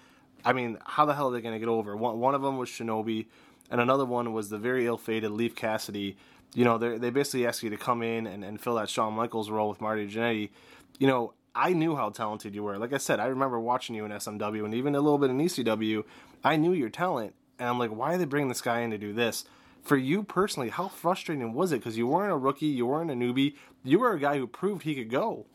I 0.45 0.53
mean, 0.53 0.79
how 0.85 1.07
the 1.07 1.15
hell 1.15 1.29
are 1.29 1.33
they 1.33 1.41
going 1.41 1.55
to 1.55 1.59
get 1.59 1.69
over? 1.69 1.97
One 1.97 2.21
one 2.21 2.35
of 2.35 2.43
them 2.43 2.59
was 2.59 2.69
Shinobi, 2.69 3.27
and 3.71 3.81
another 3.81 4.05
one 4.05 4.33
was 4.33 4.51
the 4.51 4.59
very 4.59 4.87
ill-fated 4.87 5.31
Leif 5.31 5.57
Cassidy. 5.57 6.17
You 6.55 6.65
know, 6.65 6.79
they 6.79 6.99
they 6.99 7.11
basically 7.11 7.47
ask 7.47 7.63
you 7.63 7.71
to 7.71 7.77
come 7.77 8.03
in 8.03 8.27
and, 8.27 8.45
and 8.45 8.61
fill 8.61 8.77
that 8.77 8.89
Shawn 8.89 9.15
Michaels 9.15 9.51
role 9.51 9.69
with 9.69 9.81
Marty 9.81 10.09
Jannetty. 10.09 10.51
You 10.99 11.07
know, 11.07 11.35
I 11.55 11.73
knew 11.73 11.97
how 11.97 12.11
talented 12.11 12.55
you 12.55 12.63
were. 12.63 12.79
Like 12.79 12.93
I 12.93 12.99
said, 12.99 13.19
I 13.19 13.27
remember 13.27 13.59
watching 13.59 13.97
you 13.97 14.05
in 14.05 14.13
SMW 14.13 14.65
and 14.65 14.75
even 14.75 14.95
a 14.95 15.01
little 15.01 15.19
bit 15.19 15.31
in 15.31 15.39
ECW. 15.39 16.05
I 16.45 16.57
knew 16.57 16.73
your 16.73 16.91
talent, 16.91 17.35
and 17.59 17.69
I'm 17.69 17.79
like, 17.79 17.91
why 17.91 18.15
are 18.15 18.19
they 18.19 18.27
bringing 18.27 18.49
this 18.49 18.61
guy 18.61 18.81
in 18.81 18.91
to 18.91 18.99
do 18.99 19.13
this? 19.13 19.45
For 19.83 19.97
you 19.97 20.23
personally, 20.23 20.69
how 20.69 20.89
frustrating 20.89 21.53
was 21.55 21.73
it? 21.73 21.79
Because 21.79 21.97
you 21.97 22.07
weren't 22.07 22.33
a 22.33 22.37
rookie, 22.37 22.67
you 22.67 22.87
weren't 22.87 23.11
a 23.11 23.15
newbie, 23.15 23.55
you 23.85 23.99
were 24.01 24.13
a 24.13 24.21
guy 24.21 24.37
who 24.37 24.47
proved 24.47 24.83
he 24.83 24.95
could 24.95 25.11
go. 25.11 25.47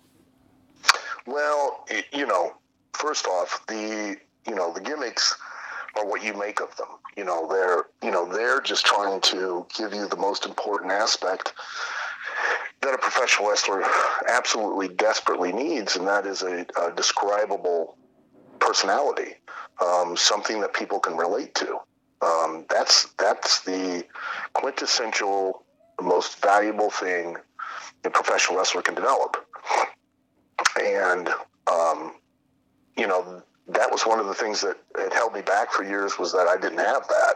Well, 1.28 1.86
you 2.12 2.26
know, 2.26 2.54
first 2.94 3.28
off, 3.28 3.64
the 3.68 4.18
you 4.48 4.56
know 4.56 4.74
the 4.74 4.82
gimmicks 4.82 5.36
are 5.98 6.06
what 6.06 6.24
you 6.24 6.34
make 6.34 6.62
of 6.62 6.76
them. 6.78 6.88
You 7.18 7.26
know, 7.26 7.48
they're 7.48 7.86
you 8.04 8.12
know 8.12 8.32
they're 8.32 8.62
just 8.62 8.86
trying 8.86 9.22
to 9.22 9.66
give 9.78 9.94
you 9.94 10.08
the 10.08 10.16
most 10.18 10.46
important 10.46 10.92
aspect 10.92 11.54
that 12.82 12.94
a 12.94 12.98
professional 12.98 13.50
wrestler 13.50 13.84
absolutely 14.28 14.88
desperately 14.88 15.52
needs, 15.52 15.96
and 15.96 16.08
that 16.08 16.26
is 16.26 16.42
a, 16.42 16.66
a 16.82 16.92
describable 16.96 17.98
personality, 18.60 19.36
um, 19.84 20.18
something 20.18 20.62
that 20.62 20.74
people 20.74 21.00
can 21.00 21.16
relate 21.16 21.54
to. 21.56 21.78
Um, 22.22 22.66
that's 22.70 23.14
that's 23.18 23.62
the 23.62 24.06
quintessential, 24.54 25.64
most 26.02 26.42
valuable 26.42 26.90
thing 26.90 27.38
a 28.04 28.10
professional 28.10 28.58
wrestler 28.58 28.82
can 28.82 28.96
develop. 28.96 29.38
And 30.80 31.30
um, 31.72 32.16
you 32.98 33.08
know 33.08 33.44
that 33.68 33.92
was 33.92 34.04
one 34.04 34.20
of 34.20 34.28
the 34.28 34.34
things 34.34 34.62
that 34.62 34.78
had 34.98 35.14
held 35.14 35.34
me 35.34 35.42
back 35.42 35.72
for 35.72 35.84
years 35.84 36.18
was 36.18 36.32
that 36.34 36.48
I 36.48 36.60
didn't 36.60 36.80
have 36.80 37.08
that. 37.08 37.36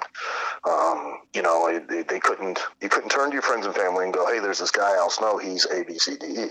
Um, 0.70 1.20
you 1.34 1.42
know, 1.42 1.80
they, 1.88 2.04
they 2.04 2.20
couldn't 2.20 2.60
you 2.82 2.90
couldn't 2.90 3.10
turn 3.10 3.30
to 3.30 3.34
your 3.34 3.42
friends 3.42 3.66
and 3.66 3.76
family 3.76 4.06
and 4.06 4.14
go, 4.14 4.28
"Hey, 4.28 4.40
there's 4.40 4.60
this 4.60 4.72
guy 4.72 4.96
Al 4.96 5.10
Snow. 5.10 5.38
He's 5.38 5.66
A, 5.66 5.84
B, 5.84 5.98
C, 5.98 6.16
D, 6.18 6.26
E." 6.26 6.48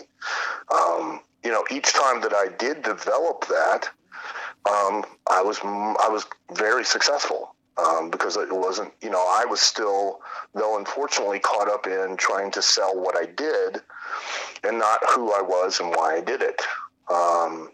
Um, 0.74 1.20
you 1.44 1.50
know, 1.50 1.64
each 1.70 1.92
time 1.92 2.20
that 2.22 2.32
I 2.32 2.48
did 2.58 2.82
develop 2.82 3.46
that, 3.48 3.88
um, 4.66 5.04
I 5.28 5.42
was 5.42 5.58
I 5.62 6.08
was 6.10 6.24
very 6.54 6.84
successful 6.84 7.54
um, 7.76 8.10
because 8.10 8.36
it 8.36 8.48
wasn't 8.50 8.92
you 9.02 9.10
know 9.10 9.20
I 9.20 9.44
was 9.44 9.60
still 9.60 10.20
though 10.54 10.78
unfortunately 10.78 11.40
caught 11.40 11.68
up 11.68 11.86
in 11.86 12.16
trying 12.16 12.50
to 12.52 12.62
sell 12.62 12.98
what 12.98 13.16
I 13.16 13.26
did 13.26 13.82
and 14.62 14.78
not 14.78 15.00
who 15.10 15.32
I 15.32 15.42
was 15.42 15.80
and 15.80 15.90
why 15.90 16.16
I 16.16 16.20
did 16.20 16.40
it, 16.40 16.62
um, 17.12 17.70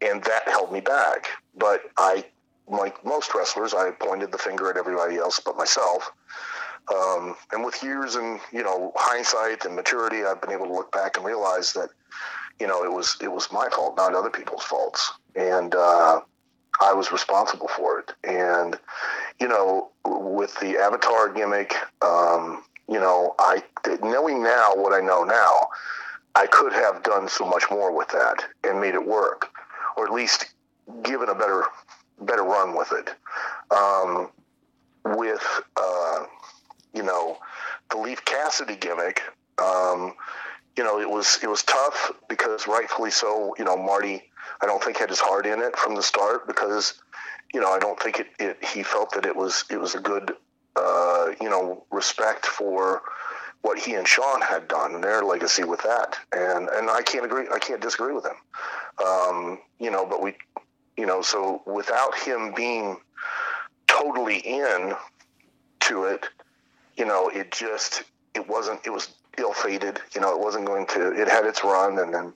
and 0.00 0.22
that 0.24 0.42
held 0.46 0.72
me 0.72 0.80
back. 0.80 1.28
But 1.56 1.82
I, 1.98 2.24
like 2.68 3.04
most 3.04 3.34
wrestlers, 3.34 3.74
I 3.74 3.90
pointed 3.92 4.32
the 4.32 4.38
finger 4.38 4.70
at 4.70 4.76
everybody 4.76 5.16
else 5.16 5.40
but 5.44 5.56
myself. 5.56 6.10
Um, 6.94 7.34
and 7.52 7.64
with 7.64 7.82
years 7.82 8.14
and 8.14 8.38
you 8.52 8.62
know 8.62 8.92
hindsight 8.94 9.64
and 9.64 9.74
maturity, 9.74 10.24
I've 10.24 10.40
been 10.40 10.52
able 10.52 10.66
to 10.66 10.72
look 10.72 10.92
back 10.92 11.16
and 11.16 11.26
realize 11.26 11.72
that 11.72 11.88
you 12.60 12.66
know 12.66 12.84
it 12.84 12.92
was 12.92 13.16
it 13.20 13.32
was 13.32 13.50
my 13.52 13.68
fault, 13.70 13.96
not 13.96 14.14
other 14.14 14.30
people's 14.30 14.62
faults, 14.62 15.12
and 15.34 15.74
uh, 15.74 16.20
I 16.80 16.92
was 16.92 17.10
responsible 17.10 17.68
for 17.68 17.98
it. 17.98 18.12
And 18.22 18.78
you 19.40 19.48
know, 19.48 19.90
with 20.04 20.58
the 20.60 20.78
avatar 20.78 21.32
gimmick, 21.32 21.74
um, 22.02 22.62
you 22.88 23.00
know, 23.00 23.34
I 23.40 23.62
knowing 24.02 24.42
now 24.42 24.74
what 24.76 24.92
I 24.92 25.04
know 25.04 25.24
now, 25.24 25.68
I 26.36 26.46
could 26.46 26.72
have 26.72 27.02
done 27.02 27.28
so 27.28 27.46
much 27.46 27.64
more 27.70 27.96
with 27.96 28.08
that 28.08 28.44
and 28.62 28.80
made 28.80 28.94
it 28.94 29.06
work, 29.06 29.50
or 29.96 30.06
at 30.06 30.12
least 30.12 30.46
given 31.02 31.28
a 31.28 31.34
better 31.34 31.64
better 32.20 32.42
run 32.42 32.76
with 32.76 32.92
it. 32.92 33.10
Um, 33.70 34.30
with 35.04 35.44
uh, 35.76 36.24
you 36.94 37.02
know 37.02 37.38
the 37.90 37.98
Leif 37.98 38.24
Cassidy 38.24 38.76
gimmick, 38.76 39.22
um, 39.62 40.14
you 40.76 40.84
know 40.84 41.00
it 41.00 41.08
was 41.08 41.38
it 41.42 41.48
was 41.48 41.62
tough 41.62 42.12
because 42.28 42.66
rightfully 42.66 43.10
so. 43.10 43.54
You 43.58 43.64
know 43.64 43.76
Marty, 43.76 44.22
I 44.60 44.66
don't 44.66 44.82
think 44.82 44.98
had 44.98 45.10
his 45.10 45.20
heart 45.20 45.46
in 45.46 45.60
it 45.60 45.76
from 45.76 45.94
the 45.94 46.02
start 46.02 46.46
because 46.46 46.94
you 47.52 47.60
know 47.60 47.70
I 47.70 47.78
don't 47.78 48.00
think 48.00 48.20
it, 48.20 48.28
it 48.38 48.64
he 48.64 48.82
felt 48.82 49.12
that 49.14 49.26
it 49.26 49.36
was 49.36 49.64
it 49.70 49.78
was 49.78 49.94
a 49.94 50.00
good 50.00 50.32
uh, 50.76 51.32
you 51.40 51.48
know 51.48 51.84
respect 51.90 52.46
for 52.46 53.02
what 53.66 53.80
he 53.80 53.94
and 53.94 54.06
Shawn 54.06 54.40
had 54.42 54.68
done 54.68 54.94
and 54.94 55.02
their 55.02 55.24
legacy 55.24 55.64
with 55.64 55.82
that. 55.82 56.16
And 56.32 56.68
and 56.68 56.88
I 56.88 57.02
can't 57.02 57.24
agree. 57.24 57.46
I 57.52 57.58
can't 57.58 57.80
disagree 57.80 58.14
with 58.14 58.24
him. 58.24 58.36
Um, 59.04 59.58
you 59.80 59.90
know, 59.90 60.06
but 60.06 60.22
we, 60.22 60.34
you 60.96 61.04
know, 61.04 61.20
so 61.20 61.62
without 61.66 62.16
him 62.16 62.54
being 62.54 62.96
totally 63.88 64.38
in 64.38 64.94
to 65.80 66.04
it, 66.04 66.28
you 66.96 67.04
know, 67.04 67.28
it 67.28 67.50
just 67.50 68.04
it 68.34 68.48
wasn't. 68.48 68.80
It 68.86 68.90
was 68.90 69.08
ill 69.36 69.52
fated. 69.52 70.00
You 70.14 70.20
know, 70.20 70.32
it 70.32 70.40
wasn't 70.40 70.66
going 70.66 70.86
to. 70.88 71.20
It 71.20 71.28
had 71.28 71.44
its 71.44 71.64
run, 71.64 71.98
and 71.98 72.14
then 72.14 72.32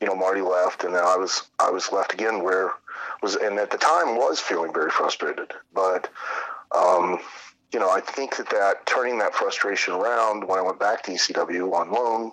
you 0.00 0.06
know 0.06 0.16
Marty 0.16 0.40
left, 0.40 0.84
and 0.84 0.94
then 0.94 1.04
I 1.04 1.18
was 1.18 1.42
I 1.58 1.70
was 1.70 1.92
left 1.92 2.14
again 2.14 2.42
where 2.42 2.70
was 3.22 3.36
and 3.36 3.58
at 3.58 3.70
the 3.70 3.76
time 3.76 4.16
was 4.16 4.40
feeling 4.40 4.72
very 4.72 4.90
frustrated, 4.90 5.52
but. 5.74 6.08
Um, 6.74 7.18
you 7.72 7.80
know, 7.80 7.90
I 7.90 8.00
think 8.00 8.36
that, 8.36 8.50
that 8.50 8.86
turning 8.86 9.18
that 9.18 9.34
frustration 9.34 9.94
around 9.94 10.46
when 10.46 10.58
I 10.58 10.62
went 10.62 10.78
back 10.78 11.02
to 11.04 11.12
ECW 11.12 11.72
on 11.72 11.90
loan, 11.90 12.32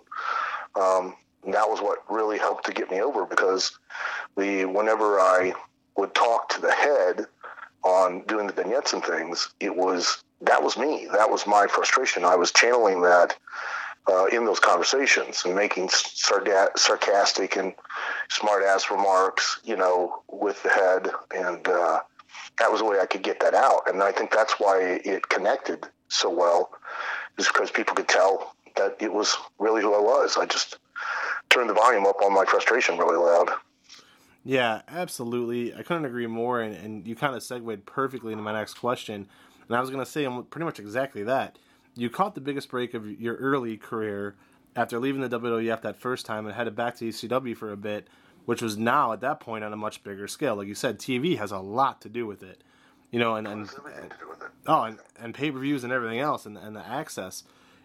um, 0.75 1.15
that 1.45 1.69
was 1.69 1.79
what 1.81 1.99
really 2.09 2.37
helped 2.37 2.65
to 2.65 2.73
get 2.73 2.91
me 2.91 3.01
over 3.01 3.25
because 3.25 3.77
the 4.37 4.65
whenever 4.65 5.19
I 5.19 5.53
would 5.95 6.13
talk 6.13 6.49
to 6.49 6.61
the 6.61 6.71
head 6.71 7.25
on 7.83 8.23
doing 8.23 8.47
the 8.47 8.53
vignettes 8.53 8.91
and 8.93 9.03
things, 9.03 9.49
it 9.59 9.75
was 9.75 10.23
that 10.41 10.63
was 10.63 10.77
me. 10.77 11.07
That 11.11 11.29
was 11.29 11.47
my 11.47 11.67
frustration. 11.67 12.25
I 12.25 12.35
was 12.35 12.51
channeling 12.51 13.01
that 13.01 13.37
uh, 14.07 14.25
in 14.25 14.45
those 14.45 14.59
conversations 14.59 15.43
and 15.45 15.55
making 15.55 15.89
sarcastic 15.89 17.55
and 17.55 17.73
smart 18.29 18.63
ass 18.63 18.91
remarks, 18.91 19.59
you 19.63 19.77
know, 19.77 20.21
with 20.27 20.61
the 20.63 20.69
head 20.69 21.09
and. 21.33 21.65
Uh, 21.65 22.01
that 22.59 22.71
was 22.71 22.81
the 22.81 22.85
way 22.85 22.99
I 22.99 23.05
could 23.05 23.23
get 23.23 23.39
that 23.39 23.53
out. 23.53 23.83
And 23.87 24.01
I 24.03 24.11
think 24.11 24.31
that's 24.31 24.53
why 24.53 24.99
it 25.03 25.29
connected 25.29 25.87
so 26.07 26.29
well, 26.29 26.71
is 27.37 27.47
because 27.47 27.71
people 27.71 27.95
could 27.95 28.07
tell 28.07 28.55
that 28.75 28.97
it 28.99 29.13
was 29.13 29.35
really 29.59 29.81
who 29.81 29.93
I 29.93 29.99
was. 29.99 30.37
I 30.37 30.45
just 30.45 30.77
turned 31.49 31.69
the 31.69 31.73
volume 31.73 32.05
up 32.05 32.21
on 32.23 32.33
my 32.33 32.45
frustration 32.45 32.97
really 32.97 33.17
loud. 33.17 33.49
Yeah, 34.45 34.81
absolutely. 34.87 35.73
I 35.75 35.83
couldn't 35.83 36.05
agree 36.05 36.27
more. 36.27 36.61
And, 36.61 36.75
and 36.75 37.07
you 37.07 37.15
kind 37.15 37.35
of 37.35 37.43
segued 37.43 37.85
perfectly 37.85 38.31
into 38.31 38.43
my 38.43 38.53
next 38.53 38.75
question. 38.75 39.27
And 39.67 39.77
I 39.77 39.81
was 39.81 39.89
going 39.89 40.03
to 40.03 40.09
say 40.09 40.27
pretty 40.49 40.65
much 40.65 40.79
exactly 40.79 41.23
that. 41.23 41.57
You 41.95 42.09
caught 42.09 42.35
the 42.35 42.41
biggest 42.41 42.69
break 42.69 42.93
of 42.93 43.09
your 43.19 43.35
early 43.35 43.77
career 43.77 44.35
after 44.75 44.99
leaving 44.99 45.21
the 45.21 45.39
WWF 45.39 45.81
that 45.81 45.97
first 45.97 46.25
time 46.25 46.45
and 46.45 46.55
headed 46.55 46.75
back 46.75 46.95
to 46.97 47.05
ECW 47.05 47.55
for 47.57 47.71
a 47.71 47.77
bit 47.77 48.07
which 48.45 48.61
was 48.61 48.77
now 48.77 49.13
at 49.13 49.21
that 49.21 49.39
point 49.39 49.63
on 49.63 49.73
a 49.73 49.77
much 49.77 50.03
bigger 50.03 50.27
scale. 50.27 50.55
Like 50.55 50.67
you 50.67 50.75
said, 50.75 50.99
TV 50.99 51.37
has 51.37 51.51
a 51.51 51.59
lot 51.59 52.01
to 52.01 52.09
do 52.09 52.25
with 52.25 52.43
it, 52.43 52.63
you 53.11 53.19
know, 53.19 53.35
and 53.35 53.47
and, 53.47 53.69
and 54.01 54.13
oh, 54.67 54.83
and, 54.83 54.99
and 55.19 55.33
pay 55.33 55.51
per 55.51 55.59
views 55.59 55.83
and 55.83 55.93
everything 55.93 56.19
else, 56.19 56.45
and 56.45 56.57
and 56.57 56.75
the 56.75 56.85
access, 56.85 57.43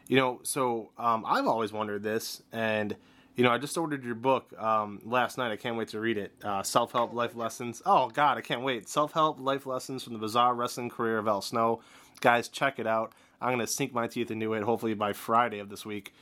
you 0.08 0.16
know. 0.16 0.40
So 0.42 0.90
um, 0.98 1.24
I've 1.26 1.46
always 1.46 1.72
wondered 1.72 2.02
this, 2.02 2.42
and 2.52 2.96
you 3.36 3.42
know, 3.42 3.50
I 3.50 3.58
just 3.58 3.76
ordered 3.76 4.04
your 4.04 4.14
book 4.14 4.52
um, 4.60 5.00
last 5.04 5.38
night. 5.38 5.50
I 5.50 5.56
can't 5.56 5.76
wait 5.76 5.88
to 5.88 6.00
read 6.00 6.18
it. 6.18 6.32
Uh, 6.42 6.62
Self 6.62 6.92
help 6.92 7.12
life 7.12 7.34
lessons. 7.34 7.82
Oh 7.84 8.08
God, 8.10 8.38
I 8.38 8.40
can't 8.40 8.62
wait. 8.62 8.88
Self 8.88 9.12
help 9.12 9.40
life 9.40 9.66
lessons 9.66 10.04
from 10.04 10.12
the 10.12 10.18
bizarre 10.18 10.54
wrestling 10.54 10.88
career 10.88 11.18
of 11.18 11.26
Al 11.26 11.42
Snow. 11.42 11.80
Guys, 12.20 12.48
check 12.48 12.78
it 12.78 12.86
out. 12.86 13.12
I'm 13.40 13.50
gonna 13.50 13.66
sink 13.66 13.92
my 13.92 14.06
teeth 14.06 14.30
into 14.30 14.54
it. 14.54 14.62
Hopefully 14.62 14.94
by 14.94 15.12
Friday 15.12 15.58
of 15.58 15.68
this 15.68 15.84
week. 15.84 16.14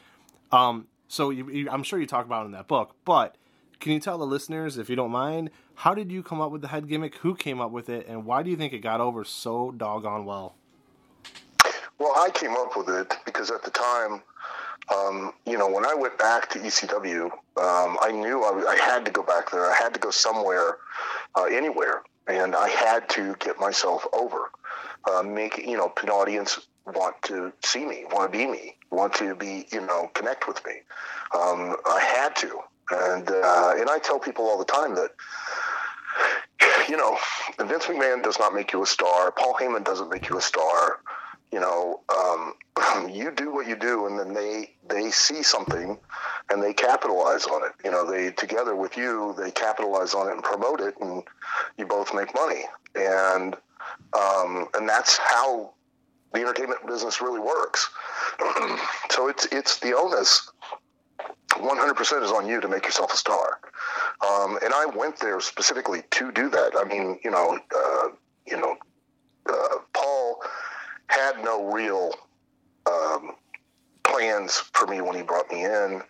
Um, 0.50 0.86
so 1.08 1.30
you, 1.30 1.50
you, 1.50 1.70
I'm 1.70 1.82
sure 1.82 1.98
you 2.00 2.06
talk 2.06 2.24
about 2.24 2.44
it 2.44 2.46
in 2.46 2.52
that 2.52 2.68
book, 2.68 2.96
but 3.04 3.36
can 3.82 3.92
you 3.92 4.00
tell 4.00 4.16
the 4.16 4.24
listeners, 4.24 4.78
if 4.78 4.88
you 4.88 4.94
don't 4.94 5.10
mind, 5.10 5.50
how 5.74 5.92
did 5.92 6.12
you 6.12 6.22
come 6.22 6.40
up 6.40 6.52
with 6.52 6.62
the 6.62 6.68
head 6.68 6.88
gimmick? 6.88 7.16
Who 7.16 7.34
came 7.34 7.60
up 7.60 7.72
with 7.72 7.88
it, 7.88 8.06
and 8.06 8.24
why 8.24 8.44
do 8.44 8.50
you 8.50 8.56
think 8.56 8.72
it 8.72 8.78
got 8.78 9.00
over 9.00 9.24
so 9.24 9.72
doggone 9.72 10.24
well? 10.24 10.54
Well, 11.98 12.12
I 12.16 12.30
came 12.30 12.52
up 12.52 12.76
with 12.76 12.88
it 12.88 13.12
because 13.24 13.50
at 13.50 13.64
the 13.64 13.72
time, 13.72 14.22
um, 14.94 15.32
you 15.46 15.58
know, 15.58 15.68
when 15.68 15.84
I 15.84 15.94
went 15.94 16.16
back 16.16 16.48
to 16.50 16.60
ECW, 16.60 17.24
um, 17.24 17.98
I 18.00 18.12
knew 18.12 18.42
I, 18.44 18.72
I, 18.72 18.76
had 18.76 19.04
to 19.04 19.10
go 19.10 19.22
back 19.22 19.50
there. 19.50 19.68
I 19.68 19.74
had 19.74 19.94
to 19.94 20.00
go 20.00 20.10
somewhere, 20.10 20.78
uh, 21.36 21.44
anywhere, 21.44 22.02
and 22.28 22.54
I 22.54 22.68
had 22.68 23.08
to 23.10 23.34
get 23.40 23.58
myself 23.58 24.06
over. 24.12 24.50
Uh, 25.10 25.22
make 25.22 25.58
you 25.58 25.76
know, 25.76 25.92
an 26.02 26.08
audience 26.08 26.60
want 26.86 27.20
to 27.22 27.52
see 27.64 27.84
me, 27.84 28.04
want 28.12 28.32
to 28.32 28.38
be 28.38 28.46
me, 28.46 28.76
want 28.90 29.14
to 29.14 29.34
be 29.34 29.66
you 29.72 29.80
know, 29.80 30.08
connect 30.14 30.46
with 30.46 30.64
me. 30.64 30.74
Um, 31.34 31.76
I 31.86 32.00
had 32.00 32.36
to, 32.36 32.60
and 32.90 33.28
uh, 33.28 33.74
and 33.78 33.88
I 33.88 33.98
tell 34.02 34.18
people 34.18 34.46
all 34.46 34.58
the 34.58 34.64
time 34.64 34.94
that 34.96 35.10
you 36.88 36.96
know 36.96 37.16
Vince 37.58 37.86
McMahon 37.86 38.22
does 38.22 38.38
not 38.38 38.54
make 38.54 38.72
you 38.72 38.82
a 38.82 38.86
star. 38.86 39.30
Paul 39.32 39.54
Heyman 39.54 39.84
doesn't 39.84 40.10
make 40.10 40.28
you 40.28 40.38
a 40.38 40.42
star. 40.42 41.00
You 41.52 41.60
know, 41.60 42.00
um, 42.16 42.54
you 43.10 43.30
do 43.30 43.52
what 43.52 43.66
you 43.66 43.76
do, 43.76 44.06
and 44.06 44.18
then 44.18 44.34
they 44.34 44.70
they 44.88 45.10
see 45.10 45.42
something, 45.42 45.98
and 46.50 46.62
they 46.62 46.72
capitalize 46.72 47.46
on 47.46 47.64
it. 47.64 47.72
You 47.84 47.90
know, 47.90 48.10
they 48.10 48.30
together 48.32 48.74
with 48.74 48.96
you, 48.96 49.34
they 49.38 49.50
capitalize 49.50 50.14
on 50.14 50.28
it 50.28 50.32
and 50.32 50.42
promote 50.42 50.80
it, 50.80 50.94
and 51.00 51.22
you 51.76 51.86
both 51.86 52.14
make 52.14 52.34
money. 52.34 52.64
And 52.94 53.56
um, 54.12 54.66
and 54.74 54.88
that's 54.88 55.18
how 55.18 55.72
the 56.32 56.40
entertainment 56.40 56.86
business 56.86 57.20
really 57.20 57.40
works. 57.40 57.90
so 59.10 59.28
it's 59.28 59.46
it's 59.46 59.78
the 59.80 59.94
onus 59.94 60.50
100% 61.52 62.22
is 62.22 62.30
on 62.30 62.46
you 62.46 62.60
to 62.60 62.68
make 62.68 62.84
yourself 62.84 63.12
a 63.12 63.16
star. 63.16 63.60
Um, 64.26 64.58
and 64.62 64.72
I 64.74 64.86
went 64.86 65.18
there 65.18 65.40
specifically 65.40 66.02
to 66.12 66.32
do 66.32 66.48
that. 66.50 66.72
I 66.76 66.84
mean, 66.84 67.18
you 67.24 67.30
know, 67.30 67.58
uh, 67.74 68.08
you 68.46 68.56
know, 68.56 68.76
uh, 69.48 69.76
Paul 69.92 70.42
had 71.08 71.42
no 71.44 71.72
real 71.72 72.12
um, 72.86 73.32
plans 74.04 74.54
for 74.72 74.86
me 74.86 75.00
when 75.00 75.16
he 75.16 75.22
brought 75.22 75.50
me 75.50 75.64
in. 75.64 76.02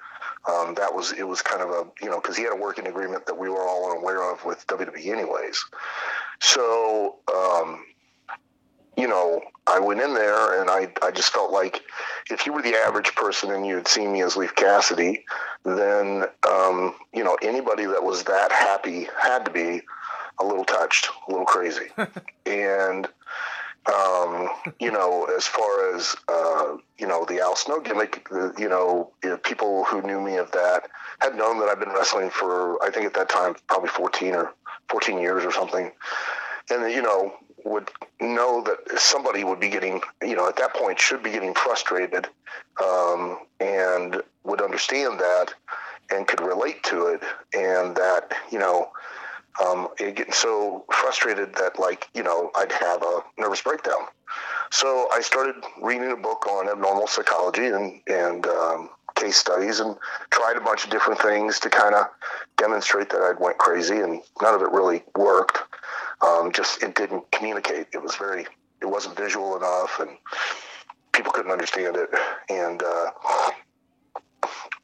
Um, 0.50 0.74
that 0.74 0.92
was 0.92 1.12
it 1.12 1.22
was 1.22 1.40
kind 1.40 1.62
of 1.62 1.70
a 1.70 1.86
you 2.02 2.10
know 2.10 2.20
because 2.20 2.36
he 2.36 2.42
had 2.42 2.52
a 2.52 2.56
working 2.56 2.88
agreement 2.88 3.26
that 3.26 3.38
we 3.38 3.48
were 3.48 3.60
all 3.60 3.92
unaware 3.92 4.32
of 4.32 4.44
with 4.44 4.66
WWE 4.66 5.06
anyways. 5.06 5.64
So 6.40 7.18
um, 7.32 7.84
you 8.96 9.08
know, 9.08 9.40
I 9.66 9.78
went 9.78 10.00
in 10.00 10.14
there 10.14 10.60
and 10.60 10.68
I, 10.68 10.92
I 11.02 11.10
just 11.10 11.32
felt 11.32 11.52
like 11.52 11.82
if 12.30 12.46
you 12.46 12.52
were 12.52 12.62
the 12.62 12.74
average 12.74 13.14
person 13.14 13.50
and 13.50 13.66
you 13.66 13.76
had 13.76 13.88
seen 13.88 14.12
me 14.12 14.22
as 14.22 14.36
Leif 14.36 14.54
Cassidy, 14.54 15.24
then, 15.64 16.24
um, 16.48 16.94
you 17.12 17.24
know, 17.24 17.36
anybody 17.42 17.86
that 17.86 18.02
was 18.02 18.24
that 18.24 18.52
happy 18.52 19.08
had 19.18 19.44
to 19.44 19.50
be 19.50 19.82
a 20.38 20.44
little 20.44 20.64
touched, 20.64 21.08
a 21.28 21.30
little 21.30 21.46
crazy, 21.46 21.86
and 22.46 23.08
um, 23.86 24.48
you 24.78 24.92
know, 24.92 25.26
as 25.36 25.46
far 25.46 25.94
as 25.94 26.14
uh, 26.28 26.76
you 26.98 27.06
know, 27.06 27.24
the 27.24 27.40
Al 27.40 27.56
Snow 27.56 27.80
gimmick, 27.80 28.28
the, 28.28 28.54
you 28.56 28.68
know, 28.68 29.10
you 29.24 29.30
know, 29.30 29.36
people 29.38 29.84
who 29.84 30.02
knew 30.02 30.20
me 30.20 30.36
of 30.36 30.52
that 30.52 30.88
had 31.20 31.34
known 31.34 31.58
that 31.58 31.68
I've 31.68 31.80
been 31.80 31.92
wrestling 31.92 32.30
for, 32.30 32.82
I 32.82 32.90
think 32.90 33.06
at 33.06 33.14
that 33.14 33.28
time, 33.28 33.56
probably 33.66 33.88
14 33.88 34.34
or 34.34 34.52
14 34.88 35.18
years 35.18 35.44
or 35.44 35.50
something, 35.50 35.90
and 36.70 36.92
you 36.92 37.02
know, 37.02 37.34
would 37.64 37.90
know 38.20 38.62
that 38.62 38.98
somebody 38.98 39.44
would 39.44 39.60
be 39.60 39.68
getting, 39.68 40.00
you 40.22 40.36
know, 40.36 40.48
at 40.48 40.56
that 40.56 40.74
point 40.74 40.98
should 40.98 41.22
be 41.22 41.30
getting 41.30 41.54
frustrated, 41.54 42.26
um, 42.82 43.38
and 43.60 44.22
would 44.44 44.60
understand 44.60 45.20
that 45.20 45.54
and 46.10 46.26
could 46.26 46.40
relate 46.40 46.82
to 46.84 47.06
it, 47.06 47.22
and 47.54 47.96
that 47.96 48.32
you 48.50 48.58
know 48.58 48.90
um, 49.64 49.88
getting 49.98 50.32
so 50.32 50.84
frustrated 50.92 51.54
that 51.54 51.78
like 51.78 52.08
you 52.14 52.22
know 52.22 52.50
I'd 52.56 52.72
have 52.72 53.02
a 53.02 53.20
nervous 53.38 53.62
breakdown. 53.62 54.06
So 54.70 55.08
I 55.12 55.20
started 55.20 55.56
reading 55.82 56.10
a 56.10 56.16
book 56.16 56.46
on 56.46 56.68
abnormal 56.68 57.06
psychology 57.06 57.66
and 57.66 58.00
and 58.06 58.46
um, 58.46 58.90
case 59.14 59.36
studies 59.36 59.80
and 59.80 59.96
tried 60.30 60.56
a 60.56 60.60
bunch 60.60 60.84
of 60.84 60.90
different 60.90 61.20
things 61.20 61.60
to 61.60 61.70
kind 61.70 61.94
of 61.94 62.06
demonstrate 62.56 63.10
that 63.10 63.22
I'd 63.22 63.40
went 63.40 63.58
crazy 63.58 63.96
and 63.96 64.22
none 64.40 64.54
of 64.54 64.62
it 64.62 64.70
really 64.70 65.04
worked. 65.16 65.58
Um, 66.22 66.52
just 66.52 66.82
it 66.82 66.94
didn't 66.94 67.30
communicate. 67.32 67.88
It 67.92 68.02
was 68.02 68.14
very 68.16 68.46
it 68.80 68.86
wasn't 68.86 69.16
visual 69.16 69.56
enough 69.56 69.98
and 70.00 70.10
people 71.12 71.32
couldn't 71.32 71.52
understand 71.52 71.96
it 71.96 72.10
and. 72.48 72.82
Uh, 72.82 73.10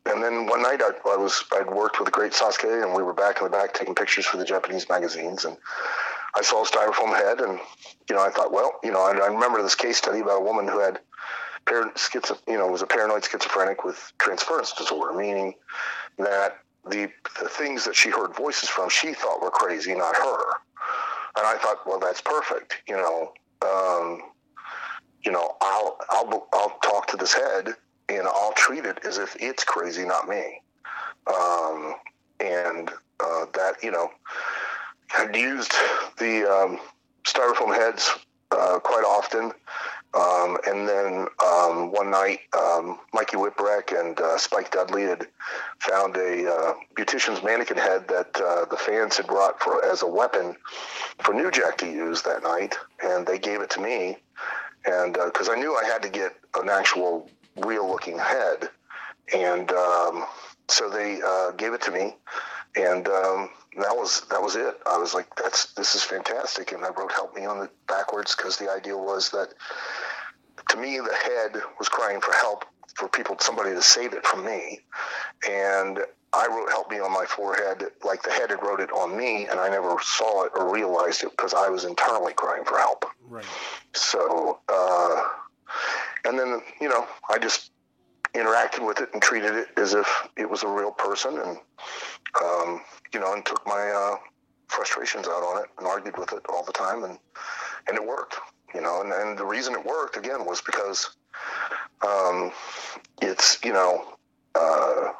and 0.06 0.22
then 0.22 0.46
one 0.46 0.62
night 0.62 0.80
I, 0.82 0.90
I 1.10 1.16
was 1.16 1.44
I'd 1.52 1.70
worked 1.70 1.98
with 1.98 2.08
a 2.08 2.10
great 2.10 2.32
Sasuke 2.32 2.82
and 2.82 2.94
we 2.94 3.02
were 3.02 3.12
back 3.12 3.38
in 3.38 3.44
the 3.44 3.50
back 3.50 3.74
taking 3.74 3.94
pictures 3.94 4.24
for 4.24 4.36
the 4.36 4.44
Japanese 4.44 4.88
magazines 4.88 5.44
and 5.44 5.56
I 6.34 6.42
saw 6.42 6.64
a 6.64 6.66
styrofoam 6.66 7.14
head 7.14 7.40
and 7.40 7.58
you 8.08 8.16
know 8.16 8.22
I 8.22 8.30
thought 8.30 8.52
well 8.52 8.78
you 8.82 8.90
know 8.90 9.00
I, 9.00 9.12
I 9.12 9.26
remember 9.26 9.62
this 9.62 9.74
case 9.74 9.98
study 9.98 10.20
about 10.20 10.40
a 10.40 10.44
woman 10.44 10.66
who 10.66 10.80
had 10.80 11.00
par- 11.66 11.92
schizo, 11.94 12.38
you 12.46 12.56
know 12.56 12.66
was 12.68 12.82
a 12.82 12.86
paranoid 12.86 13.24
schizophrenic 13.24 13.84
with 13.84 14.12
transference 14.18 14.72
disorder 14.72 15.16
meaning 15.16 15.54
that 16.18 16.58
the 16.88 17.10
the 17.40 17.48
things 17.48 17.84
that 17.84 17.94
she 17.94 18.10
heard 18.10 18.34
voices 18.34 18.68
from 18.68 18.88
she 18.88 19.12
thought 19.12 19.42
were 19.42 19.50
crazy 19.50 19.94
not 19.94 20.16
her 20.16 20.54
and 21.38 21.46
I 21.46 21.56
thought 21.58 21.86
well 21.86 21.98
that's 21.98 22.20
perfect 22.20 22.82
you 22.86 22.96
know 22.96 23.32
um, 23.62 24.22
you 25.24 25.32
know 25.32 25.56
I'll 25.60 25.98
I'll 26.10 26.48
I'll 26.52 26.78
talk 26.82 27.06
to 27.08 27.16
this 27.16 27.32
head 27.32 27.74
and 28.08 28.26
I'll 28.26 28.52
treat 28.52 28.84
it 28.84 28.98
as 29.04 29.18
if 29.18 29.36
it's 29.38 29.64
crazy, 29.64 30.04
not 30.04 30.28
me. 30.28 30.62
Um, 31.26 31.94
and 32.40 32.90
uh, 33.20 33.46
that, 33.54 33.74
you 33.82 33.90
know, 33.90 34.10
I've 35.16 35.36
used 35.36 35.72
the 36.18 36.50
um, 36.50 36.78
styrofoam 37.24 37.74
heads 37.74 38.10
uh, 38.50 38.78
quite 38.78 39.04
often. 39.04 39.52
Um, 40.14 40.56
and 40.66 40.88
then 40.88 41.26
um, 41.44 41.92
one 41.92 42.10
night, 42.10 42.40
um, 42.58 42.98
Mikey 43.12 43.36
Whipwreck 43.36 43.98
and 43.98 44.18
uh, 44.18 44.38
Spike 44.38 44.70
Dudley 44.70 45.02
had 45.02 45.26
found 45.80 46.16
a 46.16 46.50
uh, 46.50 46.74
beautician's 46.96 47.42
mannequin 47.42 47.76
head 47.76 48.08
that 48.08 48.40
uh, 48.40 48.64
the 48.64 48.76
fans 48.76 49.18
had 49.18 49.26
brought 49.26 49.60
for 49.62 49.84
as 49.84 50.02
a 50.02 50.06
weapon 50.06 50.56
for 51.18 51.34
New 51.34 51.50
Jack 51.50 51.76
to 51.78 51.86
use 51.86 52.22
that 52.22 52.42
night, 52.42 52.74
and 53.04 53.26
they 53.26 53.38
gave 53.38 53.60
it 53.60 53.70
to 53.70 53.80
me. 53.80 54.16
And 54.86 55.12
because 55.12 55.48
uh, 55.48 55.52
I 55.52 55.56
knew 55.56 55.76
I 55.76 55.84
had 55.84 56.02
to 56.02 56.08
get 56.08 56.34
an 56.54 56.70
actual 56.70 57.28
real 57.56 57.86
looking 57.88 58.18
head. 58.18 58.70
And 59.34 59.70
um, 59.72 60.24
so 60.68 60.88
they 60.88 61.20
uh, 61.24 61.50
gave 61.52 61.74
it 61.74 61.82
to 61.82 61.90
me, 61.90 62.16
and 62.76 63.06
um, 63.08 63.50
that 63.78 63.94
was 63.96 64.22
that 64.30 64.42
was 64.42 64.56
it. 64.56 64.76
I 64.86 64.98
was 64.98 65.14
like, 65.14 65.34
"That's 65.36 65.72
this 65.74 65.94
is 65.94 66.02
fantastic," 66.02 66.72
and 66.72 66.84
I 66.84 66.88
wrote 66.90 67.12
"Help 67.12 67.34
Me" 67.34 67.44
on 67.44 67.62
it 67.64 67.70
backwards 67.86 68.34
because 68.34 68.56
the 68.56 68.70
idea 68.70 68.96
was 68.96 69.30
that 69.30 69.54
to 70.70 70.76
me 70.76 70.98
the 70.98 71.14
head 71.14 71.62
was 71.78 71.88
crying 71.88 72.20
for 72.20 72.32
help 72.32 72.64
for 72.94 73.08
people, 73.08 73.36
somebody 73.40 73.70
to 73.70 73.82
save 73.82 74.12
it 74.12 74.26
from 74.26 74.44
me, 74.44 74.80
and 75.48 76.00
I 76.32 76.46
wrote 76.46 76.70
"Help 76.70 76.90
Me" 76.90 76.98
on 77.00 77.12
my 77.12 77.24
forehead 77.24 77.84
like 78.04 78.22
the 78.22 78.30
head 78.30 78.50
had 78.50 78.62
wrote 78.62 78.80
it 78.80 78.90
on 78.92 79.16
me, 79.16 79.46
and 79.46 79.58
I 79.60 79.68
never 79.68 79.96
saw 80.02 80.44
it 80.44 80.52
or 80.54 80.72
realized 80.72 81.22
it 81.24 81.30
because 81.30 81.54
I 81.54 81.68
was 81.68 81.84
internally 81.84 82.34
crying 82.34 82.64
for 82.64 82.78
help. 82.78 83.04
Right. 83.28 83.46
So. 83.94 84.60
Uh, 84.68 85.22
and 86.24 86.38
then 86.38 86.60
you 86.80 86.88
know 86.88 87.06
I 87.30 87.38
just 87.38 87.70
interacted 88.34 88.86
with 88.86 89.00
it 89.00 89.08
and 89.12 89.22
treated 89.22 89.54
it 89.54 89.68
as 89.76 89.94
if 89.94 90.28
it 90.36 90.48
was 90.48 90.62
a 90.62 90.68
real 90.68 90.90
person, 90.90 91.38
and 91.38 91.58
um, 92.42 92.80
you 93.12 93.20
know, 93.20 93.32
and 93.34 93.44
took 93.44 93.66
my 93.66 93.90
uh, 93.90 94.16
frustrations 94.68 95.26
out 95.26 95.42
on 95.42 95.62
it 95.62 95.70
and 95.78 95.86
argued 95.86 96.16
with 96.18 96.32
it 96.32 96.42
all 96.48 96.64
the 96.64 96.72
time, 96.72 97.04
and 97.04 97.18
and 97.86 97.96
it 97.96 98.06
worked. 98.06 98.36
You 98.74 98.82
know, 98.82 99.00
and, 99.00 99.12
and 99.12 99.38
the 99.38 99.46
reason 99.46 99.74
it 99.74 99.84
worked 99.84 100.16
again 100.16 100.44
was 100.44 100.60
because 100.60 101.16
um, 102.06 102.52
it's 103.22 103.58
you 103.64 103.72
know. 103.72 104.14
Uh, 104.54 105.12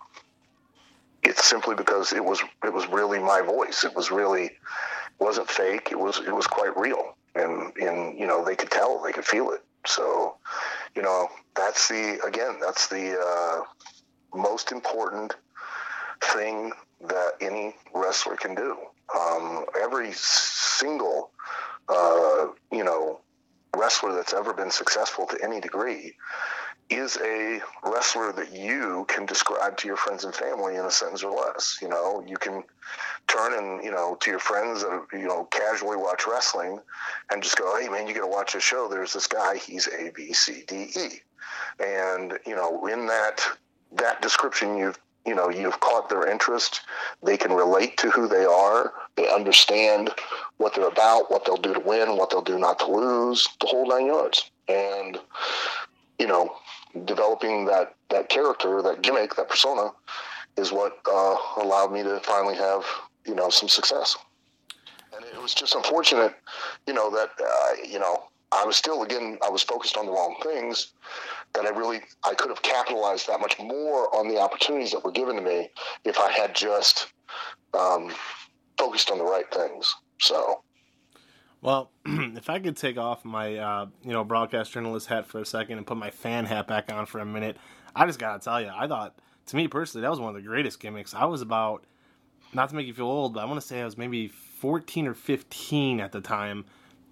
it's 1.23 1.45
simply 1.45 1.75
because 1.75 2.13
it 2.13 2.25
was 2.25 2.41
it 2.65 2.73
was 2.73 2.87
really 2.89 3.19
my 3.19 3.43
voice. 3.43 3.85
It 3.85 3.95
was 3.95 4.11
really 4.11 4.45
it 4.45 4.53
wasn't 5.19 5.49
fake. 5.49 5.89
It 5.91 5.99
was 5.99 6.19
it 6.21 6.35
was 6.35 6.47
quite 6.47 6.77
real, 6.77 7.17
and 7.35 7.73
and 7.77 8.19
you 8.19 8.27
know 8.27 8.45
they 8.45 8.57
could 8.57 8.71
tell, 8.71 9.03
they 9.03 9.13
could 9.13 9.25
feel 9.25 9.51
it. 9.51 9.63
So 9.87 10.37
you 10.95 11.03
know, 11.03 11.29
that's 11.55 11.89
the 11.89 12.21
again, 12.27 12.59
that's 12.61 12.89
the 12.89 13.19
uh, 13.19 14.37
most 14.37 14.73
important 14.73 15.37
thing 16.21 16.73
that 17.07 17.33
any 17.41 17.75
wrestler 17.95 18.37
can 18.37 18.55
do. 18.55 18.77
Um, 19.17 19.65
every 19.81 20.13
single, 20.13 21.31
uh, 21.89 22.49
you 22.71 22.85
know, 22.85 23.21
wrestler 23.77 24.15
that's 24.15 24.33
ever 24.33 24.53
been 24.53 24.71
successful 24.71 25.27
to 25.27 25.43
any 25.43 25.61
degree 25.61 26.15
is 26.91 27.19
a 27.23 27.61
wrestler 27.85 28.33
that 28.33 28.53
you 28.53 29.05
can 29.09 29.27
describe 29.27 29.77
to 29.77 29.87
your 29.87 29.97
friends 29.97 30.25
and 30.25 30.35
family 30.35 30.77
in 30.77 30.85
a 30.85 30.91
sentence 30.91 31.23
or 31.23 31.37
less. 31.37 31.79
You 31.83 31.89
know, 31.89 32.25
you 32.27 32.37
can 32.37 32.65
turn 33.27 33.53
and 33.53 33.85
you 33.85 33.91
know 33.91 34.17
to 34.21 34.31
your 34.31 34.39
friends 34.39 34.83
that 34.83 35.07
you 35.13 35.27
know 35.27 35.45
casually 35.45 35.97
watch 35.97 36.27
wrestling 36.27 36.81
and 37.31 37.43
just 37.43 37.59
go, 37.59 37.79
"Hey 37.79 37.89
man, 37.89 38.07
you 38.07 38.15
got 38.15 38.23
to 38.23 38.27
watch 38.27 38.55
this 38.55 38.63
show. 38.63 38.89
There's 38.89 39.13
this 39.13 39.27
guy. 39.27 39.57
He's 39.57 39.87
A 39.89 40.11
B 40.15 40.33
C 40.33 40.65
D 40.67 40.91
E," 40.97 41.09
and 41.79 42.39
you 42.47 42.57
know 42.57 42.87
in 42.87 43.07
that 43.07 43.47
that 43.93 44.23
description 44.23 44.77
you've 44.77 44.99
you 45.29 45.35
know 45.35 45.49
you've 45.51 45.81
caught 45.81 46.09
their 46.09 46.27
interest 46.27 46.81
they 47.23 47.37
can 47.37 47.53
relate 47.53 47.97
to 47.99 48.11
who 48.11 48.27
they 48.27 48.45
are 48.45 48.93
they 49.17 49.29
understand 49.29 50.11
what 50.57 50.75
they're 50.75 50.89
about 50.89 51.31
what 51.31 51.45
they'll 51.45 51.57
do 51.57 51.75
to 51.75 51.81
win 51.81 52.17
what 52.17 52.31
they'll 52.31 52.43
do 52.43 52.59
not 52.59 52.79
to 52.79 52.87
lose 52.87 53.47
the 53.61 53.67
whole 53.67 53.87
nine 53.87 54.07
yards 54.07 54.51
and 54.69 55.19
you 56.19 56.27
know 56.27 56.57
developing 57.05 57.67
that 57.67 57.95
that 58.11 58.29
character, 58.29 58.83
that 58.83 59.03
gimmick, 59.03 59.37
that 59.37 59.49
persona, 59.49 59.91
is 60.57 60.73
what 60.73 60.99
uh, 61.11 61.37
allowed 61.59 61.93
me 61.93 62.03
to 62.03 62.21
finally 62.21 62.57
have 62.57 62.85
you 63.27 63.35
know 63.35 63.51
some 63.51 63.69
success. 63.69 64.17
And 65.15 65.25
it 65.25 65.41
was 65.41 65.55
just 65.55 65.75
unfortunate, 65.75 66.35
you 66.87 66.95
know, 66.95 67.11
that 67.11 67.31
uh, 67.41 67.87
you 67.87 67.99
know 67.99 68.25
I 68.53 68.65
was 68.65 68.77
still 68.77 69.03
again 69.03 69.39
I 69.45 69.49
was 69.49 69.63
focused 69.63 69.97
on 69.97 70.07
the 70.07 70.13
wrong 70.13 70.37
things. 70.43 70.93
That 71.55 71.65
I 71.65 71.71
really 71.71 72.01
I 72.25 72.35
could 72.35 72.51
have 72.51 72.63
capitalized 72.63 73.27
that 73.29 73.41
much 73.41 73.59
more 73.59 74.15
on 74.15 74.29
the 74.29 74.39
opportunities 74.39 74.93
that 74.93 75.05
were 75.05 75.11
given 75.11 75.37
to 75.37 75.43
me 75.43 75.71
if 76.05 76.19
I 76.19 76.31
had 76.31 76.55
just 76.55 77.13
um, 77.75 78.13
focused 78.77 79.11
on 79.11 79.19
the 79.19 79.25
right 79.25 79.51
things. 79.53 79.95
So 80.21 80.63
well, 81.61 81.91
if 82.07 82.49
I 82.49 82.61
could 82.61 82.77
take 82.77 82.99
off 82.99 83.25
my 83.25 83.57
uh, 83.57 83.87
you 84.05 84.13
know 84.13 84.25
broadcast 84.25 84.73
journalist 84.73 85.09
hat 85.09 85.27
for 85.27 85.41
a 85.41 85.47
second 85.47 85.79
and 85.79 85.87
put 85.87 85.97
my 85.97 86.11
fan 86.11 86.45
hat 86.45 86.69
back 86.69 86.93
on 86.93 87.07
for 87.07 87.19
a 87.19 87.27
minute, 87.27 87.57
I 87.95 88.07
just 88.07 88.19
gotta 88.19 88.39
tell 88.39 88.61
you, 88.61 88.71
I 88.75 88.87
thought 88.87 89.19
to 89.47 89.57
me 89.57 89.69
personally 89.69 90.03
that 90.03 90.11
was 90.11 90.21
one 90.21 90.35
of 90.35 90.41
the 90.41 90.47
greatest 90.47 90.81
gimmicks. 90.81 91.15
I 91.15 91.25
was 91.25 91.43
about 91.43 91.85
not 92.53 92.69
to 92.71 92.75
make 92.75 92.87
you 92.87 92.95
feel 92.95 93.07
old, 93.07 93.35
but 93.35 93.41
I 93.41 93.45
want 93.45 93.61
to 93.61 93.67
say 93.67 93.81
I 93.81 93.85
was 93.85 93.99
maybe 93.99 94.29
14 94.29 95.07
or 95.07 95.15
15 95.15 96.01
at 96.01 96.13
the 96.13 96.21
time, 96.21 96.65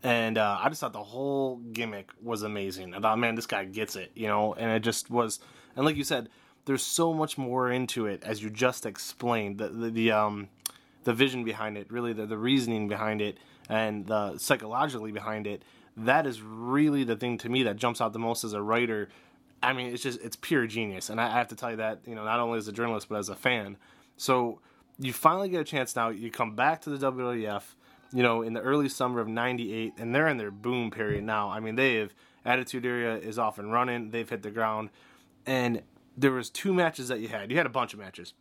and 0.06 0.38
uh, 0.38 0.56
I 0.62 0.68
just 0.68 0.80
thought 0.80 0.92
the 0.92 1.02
whole 1.02 1.56
gimmick 1.56 2.10
was 2.22 2.44
amazing. 2.44 2.94
I 2.94 3.00
thought, 3.00 3.18
man, 3.18 3.34
this 3.34 3.46
guy 3.46 3.64
gets 3.64 3.96
it, 3.96 4.12
you 4.14 4.28
know, 4.28 4.54
and 4.54 4.70
it 4.70 4.84
just 4.84 5.10
was. 5.10 5.40
And 5.74 5.84
like 5.84 5.96
you 5.96 6.04
said, 6.04 6.28
there's 6.64 6.84
so 6.84 7.12
much 7.12 7.36
more 7.36 7.72
into 7.72 8.06
it 8.06 8.22
as 8.22 8.40
you 8.40 8.48
just 8.48 8.86
explained 8.86 9.58
the 9.58 9.68
the, 9.68 9.90
the 9.90 10.12
um 10.12 10.48
the 11.02 11.12
vision 11.12 11.42
behind 11.42 11.76
it, 11.76 11.90
really 11.90 12.12
the 12.12 12.24
the 12.24 12.38
reasoning 12.38 12.86
behind 12.86 13.20
it 13.20 13.36
and 13.68 14.06
the 14.06 14.38
psychologically 14.38 15.10
behind 15.10 15.44
it, 15.48 15.64
that 15.96 16.24
is 16.24 16.40
really 16.40 17.02
the 17.02 17.16
thing 17.16 17.36
to 17.38 17.48
me 17.48 17.64
that 17.64 17.74
jumps 17.74 18.00
out 18.00 18.12
the 18.12 18.20
most 18.20 18.44
as 18.44 18.52
a 18.52 18.62
writer. 18.62 19.08
I 19.60 19.72
mean, 19.72 19.92
it's 19.92 20.04
just 20.04 20.20
it's 20.22 20.36
pure 20.36 20.68
genius, 20.68 21.10
and 21.10 21.20
I, 21.20 21.30
have 21.30 21.48
to 21.48 21.56
tell 21.56 21.72
you 21.72 21.78
that 21.78 21.98
you 22.06 22.14
know 22.14 22.24
not 22.24 22.38
only 22.38 22.58
as 22.58 22.68
a 22.68 22.72
journalist 22.72 23.08
but 23.08 23.16
as 23.16 23.28
a 23.28 23.34
fan. 23.34 23.76
So 24.16 24.60
you 25.00 25.12
finally 25.12 25.48
get 25.48 25.62
a 25.62 25.64
chance 25.64 25.96
now. 25.96 26.10
You 26.10 26.30
come 26.30 26.54
back 26.54 26.82
to 26.82 26.90
the 26.90 27.10
WWF, 27.10 27.64
you 28.16 28.22
know, 28.22 28.40
in 28.40 28.54
the 28.54 28.62
early 28.62 28.88
summer 28.88 29.20
of 29.20 29.28
'98, 29.28 29.92
and 29.98 30.14
they're 30.14 30.26
in 30.26 30.38
their 30.38 30.50
boom 30.50 30.90
period 30.90 31.22
now. 31.22 31.50
I 31.50 31.60
mean, 31.60 31.76
they 31.76 31.96
have 31.96 32.14
Attitude 32.46 32.86
Era 32.86 33.16
is 33.16 33.38
off 33.38 33.58
and 33.58 33.70
running. 33.70 34.10
They've 34.10 34.28
hit 34.28 34.42
the 34.42 34.50
ground, 34.50 34.88
and 35.44 35.82
there 36.16 36.32
was 36.32 36.48
two 36.48 36.72
matches 36.72 37.08
that 37.08 37.20
you 37.20 37.28
had. 37.28 37.50
You 37.50 37.58
had 37.58 37.66
a 37.66 37.68
bunch 37.68 37.92
of 37.92 37.98
matches. 38.00 38.32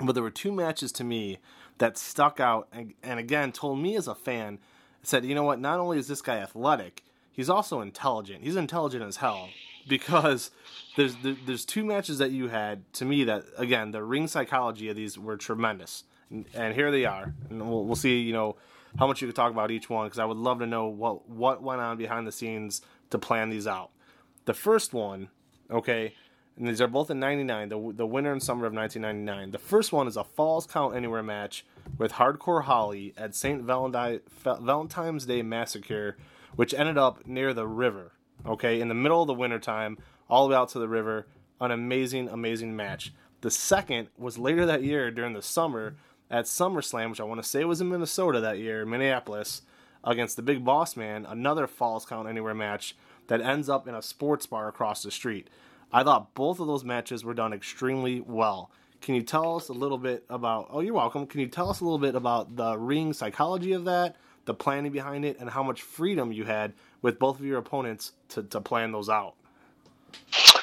but 0.00 0.14
there 0.14 0.22
were 0.22 0.30
two 0.30 0.50
matches 0.50 0.92
to 0.92 1.04
me 1.04 1.40
that 1.76 1.98
stuck 1.98 2.40
out, 2.40 2.68
and, 2.72 2.94
and 3.02 3.20
again 3.20 3.52
told 3.52 3.78
me 3.78 3.96
as 3.96 4.08
a 4.08 4.14
fan, 4.14 4.58
said, 5.02 5.26
you 5.26 5.34
know 5.34 5.44
what? 5.44 5.60
Not 5.60 5.78
only 5.78 5.98
is 5.98 6.08
this 6.08 6.22
guy 6.22 6.38
athletic, 6.38 7.04
he's 7.30 7.50
also 7.50 7.82
intelligent. 7.82 8.44
He's 8.44 8.56
intelligent 8.56 9.04
as 9.04 9.16
hell 9.16 9.50
because 9.86 10.50
there's 10.96 11.16
there, 11.16 11.36
there's 11.44 11.66
two 11.66 11.84
matches 11.84 12.16
that 12.16 12.30
you 12.30 12.48
had 12.48 12.90
to 12.94 13.04
me 13.04 13.24
that 13.24 13.44
again 13.58 13.90
the 13.90 14.02
ring 14.02 14.26
psychology 14.26 14.88
of 14.88 14.96
these 14.96 15.18
were 15.18 15.36
tremendous, 15.36 16.04
and, 16.30 16.46
and 16.54 16.74
here 16.74 16.90
they 16.90 17.04
are, 17.04 17.34
and 17.50 17.68
we'll, 17.68 17.84
we'll 17.84 17.94
see 17.94 18.20
you 18.20 18.32
know 18.32 18.56
how 18.98 19.06
much 19.06 19.20
you 19.20 19.28
could 19.28 19.36
talk 19.36 19.52
about 19.52 19.70
each 19.70 19.90
one 19.90 20.06
because 20.06 20.18
I 20.18 20.24
would 20.24 20.36
love 20.36 20.58
to 20.60 20.66
know 20.66 20.86
what 20.86 21.28
what 21.28 21.62
went 21.62 21.80
on 21.80 21.96
behind 21.96 22.26
the 22.26 22.32
scenes 22.32 22.82
to 23.10 23.18
plan 23.18 23.50
these 23.50 23.66
out. 23.66 23.90
The 24.44 24.54
first 24.54 24.92
one, 24.92 25.28
okay, 25.70 26.14
and 26.56 26.66
these 26.68 26.80
are 26.80 26.88
both 26.88 27.10
in 27.10 27.20
'99, 27.20 27.68
the 27.68 27.92
the 27.94 28.06
winter 28.06 28.32
and 28.32 28.42
summer 28.42 28.66
of 28.66 28.72
1999. 28.72 29.50
The 29.50 29.58
first 29.58 29.92
one 29.92 30.06
is 30.06 30.16
a 30.16 30.24
Falls 30.24 30.66
Count 30.66 30.94
Anywhere 30.94 31.22
match 31.22 31.64
with 31.98 32.12
Hardcore 32.12 32.64
Holly 32.64 33.14
at 33.16 33.34
St. 33.34 33.62
Valentine, 33.62 34.20
Valentine's 34.44 35.26
Day 35.26 35.42
Massacre, 35.42 36.16
which 36.54 36.74
ended 36.74 36.98
up 36.98 37.26
near 37.26 37.52
the 37.52 37.66
river 37.66 38.12
okay, 38.44 38.80
in 38.80 38.88
the 38.88 38.94
middle 38.94 39.22
of 39.22 39.26
the 39.26 39.34
wintertime, 39.34 39.98
all 40.28 40.46
the 40.46 40.50
way 40.50 40.56
out 40.56 40.68
to 40.70 40.78
the 40.78 40.88
river. 40.88 41.26
An 41.60 41.70
amazing, 41.70 42.28
amazing 42.28 42.76
match. 42.76 43.12
The 43.40 43.50
second 43.50 44.08
was 44.18 44.38
later 44.38 44.66
that 44.66 44.82
year 44.82 45.10
during 45.10 45.32
the 45.32 45.42
summer 45.42 45.96
at 46.30 46.44
SummerSlam, 46.46 47.10
which 47.10 47.20
I 47.20 47.24
want 47.24 47.42
to 47.42 47.48
say 47.48 47.64
was 47.64 47.80
in 47.80 47.88
Minnesota 47.88 48.40
that 48.40 48.58
year, 48.58 48.84
Minneapolis, 48.84 49.62
against 50.04 50.36
the 50.36 50.42
Big 50.42 50.64
Boss 50.64 50.96
Man, 50.96 51.26
another 51.26 51.66
Falls 51.66 52.06
Count 52.06 52.28
Anywhere 52.28 52.54
match 52.54 52.96
that 53.28 53.40
ends 53.40 53.68
up 53.68 53.88
in 53.88 53.94
a 53.94 54.02
sports 54.02 54.46
bar 54.46 54.68
across 54.68 55.02
the 55.02 55.10
street. 55.10 55.48
I 55.92 56.02
thought 56.02 56.34
both 56.34 56.60
of 56.60 56.66
those 56.66 56.84
matches 56.84 57.24
were 57.24 57.34
done 57.34 57.52
extremely 57.52 58.20
well. 58.20 58.70
Can 59.00 59.14
you 59.14 59.22
tell 59.22 59.56
us 59.56 59.68
a 59.68 59.72
little 59.72 59.98
bit 59.98 60.24
about? 60.28 60.68
Oh, 60.70 60.80
you're 60.80 60.94
welcome. 60.94 61.26
Can 61.26 61.40
you 61.40 61.46
tell 61.46 61.70
us 61.70 61.80
a 61.80 61.84
little 61.84 61.98
bit 61.98 62.14
about 62.14 62.56
the 62.56 62.76
ring 62.76 63.12
psychology 63.12 63.72
of 63.72 63.84
that, 63.84 64.16
the 64.46 64.54
planning 64.54 64.90
behind 64.90 65.24
it, 65.24 65.38
and 65.38 65.50
how 65.50 65.62
much 65.62 65.82
freedom 65.82 66.32
you 66.32 66.44
had 66.44 66.72
with 67.02 67.18
both 67.18 67.38
of 67.38 67.44
your 67.44 67.58
opponents 67.58 68.12
to, 68.30 68.42
to 68.44 68.60
plan 68.60 68.92
those 68.92 69.08
out? 69.08 69.34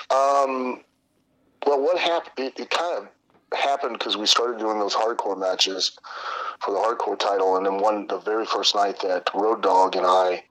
Um, 0.10 0.84
well, 1.66 1.82
what 1.82 1.98
happened? 1.98 2.48
It, 2.48 2.60
it 2.60 2.70
kind 2.70 3.04
of 3.04 3.08
happened 3.56 3.98
because 3.98 4.18
we 4.18 4.26
started 4.26 4.60
doing 4.60 4.80
those 4.80 4.96
hardcore 4.96 5.38
matches 5.38 5.98
for 6.60 6.72
the 6.72 6.80
hardcore 6.80 7.18
title, 7.18 7.58
and 7.58 7.66
then 7.66 7.78
one 7.80 8.08
the 8.08 8.20
very 8.20 8.46
first 8.46 8.76
night 8.76 9.00
that 9.02 9.30
Road 9.34 9.62
Dog 9.62 9.96
and 9.96 10.06
I 10.06 10.44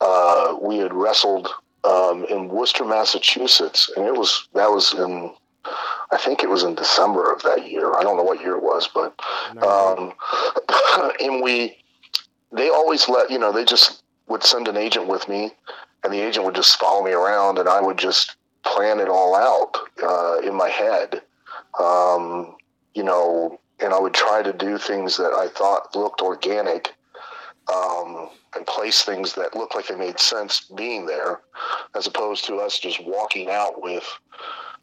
uh, 0.00 0.56
we 0.60 0.78
had 0.78 0.92
wrestled 0.92 1.48
um, 1.84 2.24
in 2.26 2.48
Worcester, 2.48 2.84
Massachusetts, 2.84 3.90
and 3.96 4.06
it 4.06 4.14
was 4.14 4.48
that 4.54 4.70
was 4.70 4.94
in 4.94 5.30
I 6.10 6.18
think 6.18 6.42
it 6.42 6.50
was 6.50 6.62
in 6.62 6.74
December 6.74 7.32
of 7.32 7.42
that 7.42 7.70
year. 7.70 7.94
I 7.94 8.02
don't 8.02 8.16
know 8.16 8.22
what 8.22 8.40
year 8.40 8.56
it 8.56 8.62
was, 8.62 8.88
but 8.88 9.18
um, 9.62 10.12
and 11.20 11.42
we 11.42 11.78
they 12.52 12.68
always 12.68 13.08
let 13.08 13.30
you 13.30 13.38
know 13.38 13.52
they 13.52 13.64
just 13.64 14.02
would 14.28 14.42
send 14.42 14.68
an 14.68 14.76
agent 14.76 15.06
with 15.06 15.28
me, 15.28 15.52
and 16.02 16.12
the 16.12 16.20
agent 16.20 16.44
would 16.44 16.54
just 16.54 16.78
follow 16.78 17.04
me 17.04 17.12
around, 17.12 17.58
and 17.58 17.68
I 17.68 17.80
would 17.80 17.98
just 17.98 18.36
plan 18.64 18.98
it 18.98 19.08
all 19.08 19.34
out 19.34 19.76
uh, 20.02 20.38
in 20.46 20.54
my 20.54 20.68
head. 20.68 21.22
Um, 21.80 22.56
you 22.94 23.02
know, 23.02 23.58
and 23.80 23.92
I 23.92 23.98
would 23.98 24.14
try 24.14 24.42
to 24.42 24.52
do 24.52 24.78
things 24.78 25.16
that 25.16 25.32
I 25.32 25.48
thought 25.48 25.94
looked 25.96 26.20
organic 26.20 26.94
um, 27.72 28.28
and 28.54 28.66
place 28.66 29.02
things 29.02 29.34
that 29.34 29.56
looked 29.56 29.74
like 29.74 29.88
they 29.88 29.96
made 29.96 30.20
sense 30.20 30.60
being 30.76 31.06
there, 31.06 31.40
as 31.96 32.06
opposed 32.06 32.44
to 32.46 32.56
us 32.56 32.78
just 32.78 33.04
walking 33.04 33.50
out 33.50 33.82
with 33.82 34.06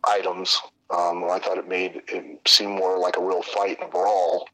items. 0.04 0.58
Um, 0.90 1.24
I 1.24 1.40
thought 1.40 1.58
it 1.58 1.70
made 1.70 2.02
it 2.08 2.40
seem 2.46 2.72
more 2.72 2.98
like 2.98 3.18
a 3.18 3.26
real 3.26 3.44
fight 3.44 3.80
and 3.82 3.90
brawl 3.92 4.48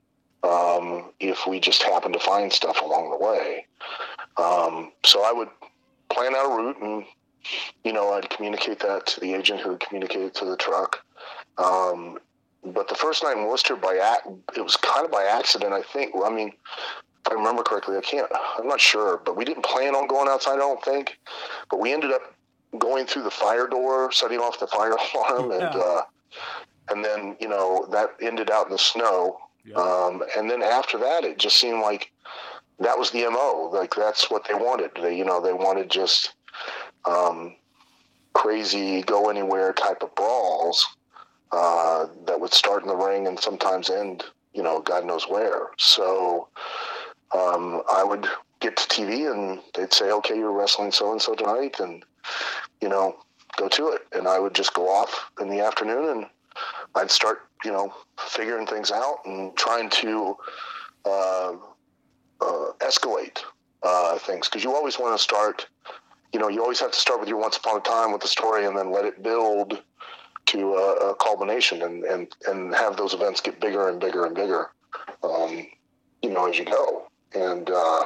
um, 0.44 1.12
if 1.20 1.48
we 1.48 1.60
just 1.60 1.82
happened 1.82 2.14
to 2.14 2.20
find 2.20 2.52
stuff 2.52 2.82
along 2.82 3.10
the 3.10 3.18
way. 3.18 3.66
Um, 4.38 4.92
so 5.04 5.24
I 5.26 5.32
would 5.32 5.50
plan 6.10 6.36
out 6.36 6.52
a 6.52 6.56
route 6.56 6.82
and, 6.82 7.06
you 7.84 7.94
know, 7.94 8.14
I'd 8.14 8.30
communicate 8.30 8.80
that 8.82 9.08
to 9.08 9.20
the 9.20 9.34
agent 9.34 9.62
who 9.62 9.72
would 9.72 9.80
communicate 9.80 10.22
it 10.22 10.36
to 10.36 10.46
the 10.46 10.58
truck. 10.58 11.00
Um, 11.58 12.20
but 12.74 12.88
the 12.88 12.96
first 12.96 13.24
night 13.24 13.38
in 13.38 13.46
Worcester, 13.46 13.76
by 13.76 14.18
it 14.56 14.62
was 14.62 14.76
kind 14.78 15.06
of 15.06 15.12
by 15.12 15.24
accident, 15.24 15.74
I 15.74 15.82
think. 15.82 16.14
I 16.24 16.30
mean, 16.30 16.50
if 16.50 17.32
I 17.32 17.34
remember 17.34 17.64
correctly, 17.64 17.98
I 17.98 18.02
can't, 18.02 18.30
I'm 18.58 18.68
not 18.68 18.80
sure, 18.80 19.22
but 19.26 19.36
we 19.36 19.46
didn't 19.46 19.66
plan 19.66 19.96
on 19.96 20.08
going 20.08 20.30
outside, 20.30 20.56
I 20.56 20.58
don't 20.58 20.84
think. 20.84 21.18
But 21.70 21.80
we 21.80 21.94
ended 21.94 22.12
up 22.12 22.34
going 22.78 23.06
through 23.06 23.24
the 23.24 23.32
fire 23.32 23.68
door, 23.68 24.12
setting 24.12 24.40
off 24.40 24.60
the 24.60 24.68
fire 24.68 24.96
alarm, 25.16 25.52
yeah. 25.52 25.68
and, 25.68 25.76
uh, 25.76 26.02
and 26.90 27.06
then, 27.06 27.36
you 27.40 27.48
know, 27.48 27.88
that 27.92 28.12
ended 28.22 28.50
out 28.50 28.68
in 28.68 28.72
the 28.72 28.78
snow. 28.78 29.40
Yeah. 29.66 29.76
Um, 29.76 30.24
and 30.38 30.50
then 30.50 30.62
after 30.62 30.98
that, 31.00 31.24
it 31.24 31.38
just 31.38 31.58
seemed 31.58 31.82
like 31.82 32.12
that 32.80 32.98
was 32.98 33.12
the 33.12 33.30
mo. 33.30 33.70
Like 33.74 33.94
that's 33.96 34.30
what 34.32 34.48
they 34.48 34.54
wanted. 34.54 34.92
They, 35.02 35.18
you 35.18 35.26
know, 35.26 35.42
they 35.42 35.52
wanted 35.52 35.90
just 35.90 36.34
um, 37.06 37.56
crazy, 38.34 39.02
go 39.02 39.30
anywhere 39.30 39.74
type 39.74 40.04
of 40.04 40.16
brawls 40.16 40.88
uh, 41.52 42.08
that 42.26 42.40
would 42.40 42.54
start 42.54 42.84
in 42.84 42.88
the 42.88 42.96
ring 42.96 43.28
and 43.28 43.40
sometimes 43.40 43.90
end, 43.90 44.24
you 44.54 44.64
know, 44.64 44.80
God 44.82 45.06
knows 45.06 45.26
where. 45.30 45.68
So 45.78 46.48
um, 47.34 47.82
I 47.92 48.04
would 48.04 48.28
get 48.60 48.76
to 48.78 48.88
TV 48.88 49.32
and 49.32 49.60
they'd 49.76 49.94
say, 49.94 50.12
"Okay, 50.12 50.36
you're 50.38 50.52
wrestling 50.52 50.92
so 50.92 51.12
and 51.12 51.22
so 51.22 51.36
tonight," 51.36 51.80
and 51.80 52.04
you 52.82 52.90
know, 52.90 53.16
go 53.58 53.68
to 53.70 53.90
it. 53.90 54.02
And 54.14 54.28
I 54.28 54.40
would 54.40 54.56
just 54.56 54.74
go 54.74 54.90
off 54.90 55.32
in 55.40 55.50
the 55.50 55.60
afternoon 55.60 56.10
and 56.10 56.26
I'd 56.96 57.12
start, 57.12 57.48
you 57.64 57.72
know, 57.72 57.94
figuring 58.20 58.68
things 58.68 58.92
out 58.92 59.20
and 59.26 59.56
trying 59.56 59.90
to. 59.90 60.36
Uh, 61.06 61.54
uh, 62.42 62.72
escalate 62.80 63.40
uh, 63.84 64.18
things 64.20 64.48
because 64.48 64.64
you 64.64 64.74
always 64.74 65.00
want 65.00 65.18
to 65.18 65.24
start. 65.24 65.68
You 66.34 66.40
know, 66.40 66.50
you 66.50 66.62
always 66.62 66.80
have 66.80 66.92
to 66.92 67.00
start 67.00 67.20
with 67.20 67.30
your 67.30 67.38
once 67.40 67.58
upon 67.58 67.78
a 67.78 67.82
time 67.82 68.12
with 68.12 68.22
the 68.22 68.28
story, 68.28 68.66
and 68.66 68.78
then 68.78 68.92
let 68.92 69.06
it 69.06 69.24
build 69.24 69.82
to 70.48 70.76
a, 70.76 71.12
a 71.12 71.16
culmination, 71.16 71.82
and, 71.82 72.04
and 72.04 72.36
and 72.48 72.74
have 72.76 72.98
those 72.98 73.14
events 73.14 73.42
get 73.42 73.60
bigger 73.60 73.90
and 73.90 74.00
bigger 74.00 74.26
and 74.26 74.36
bigger. 74.36 74.72
Um, 75.24 75.68
you 76.22 76.30
know, 76.30 76.48
as 76.48 76.58
you 76.58 76.66
go, 76.66 77.08
and 77.34 77.70
uh, 77.70 78.06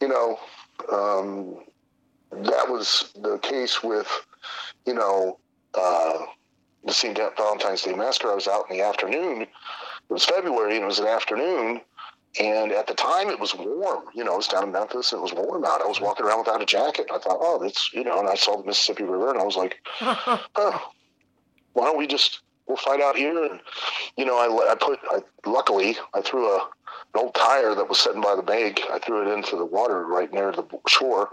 you 0.00 0.08
know, 0.08 0.38
um, 0.92 1.56
that 2.30 2.68
was 2.68 3.12
the 3.20 3.38
case 3.38 3.82
with 3.82 4.08
you 4.86 4.94
know 4.94 5.38
uh, 5.74 6.18
the 6.84 6.92
St. 6.92 7.18
Valentine's 7.36 7.82
Day 7.82 7.94
Massacre. 7.94 8.30
I 8.30 8.34
was 8.34 8.48
out 8.48 8.64
in 8.70 8.76
the 8.76 8.82
afternoon. 8.82 9.42
It 9.42 9.48
was 10.12 10.24
February, 10.24 10.74
and 10.74 10.84
it 10.84 10.88
was 10.88 10.98
an 10.98 11.06
afternoon 11.06 11.80
and 12.38 12.70
at 12.70 12.86
the 12.86 12.94
time, 12.94 13.28
it 13.28 13.40
was 13.40 13.56
warm. 13.56 14.04
You 14.14 14.22
know, 14.22 14.34
it 14.34 14.36
was 14.36 14.46
down 14.48 14.64
in 14.64 14.72
Memphis. 14.72 15.12
It 15.12 15.20
was 15.20 15.32
warm 15.32 15.64
out. 15.64 15.82
I 15.82 15.86
was 15.86 16.00
walking 16.00 16.24
around 16.24 16.38
without 16.38 16.62
a 16.62 16.66
jacket. 16.66 17.06
I 17.12 17.18
thought, 17.18 17.38
oh, 17.40 17.58
that's 17.60 17.92
you 17.92 18.04
know. 18.04 18.20
And 18.20 18.28
I 18.28 18.36
saw 18.36 18.56
the 18.56 18.64
Mississippi 18.64 19.02
River, 19.02 19.30
and 19.30 19.40
I 19.40 19.44
was 19.44 19.56
like, 19.56 19.80
oh, 20.00 20.92
why 21.72 21.84
don't 21.84 21.98
we 21.98 22.06
just 22.06 22.40
we'll 22.66 22.76
fight 22.76 23.00
out 23.00 23.16
here? 23.16 23.44
And 23.44 23.60
you 24.16 24.24
know, 24.24 24.38
I, 24.38 24.72
I 24.72 24.74
put. 24.74 24.98
I, 25.10 25.20
luckily, 25.48 25.96
I 26.14 26.20
threw 26.20 26.46
a 26.46 26.68
an 27.14 27.20
old 27.20 27.34
tire 27.34 27.74
that 27.74 27.88
was 27.88 27.98
sitting 27.98 28.20
by 28.20 28.36
the 28.36 28.42
bank. 28.42 28.80
I 28.92 28.98
threw 28.98 29.22
it 29.22 29.32
into 29.32 29.56
the 29.56 29.64
water 29.64 30.06
right 30.06 30.32
near 30.32 30.52
the 30.52 30.64
shore. 30.86 31.30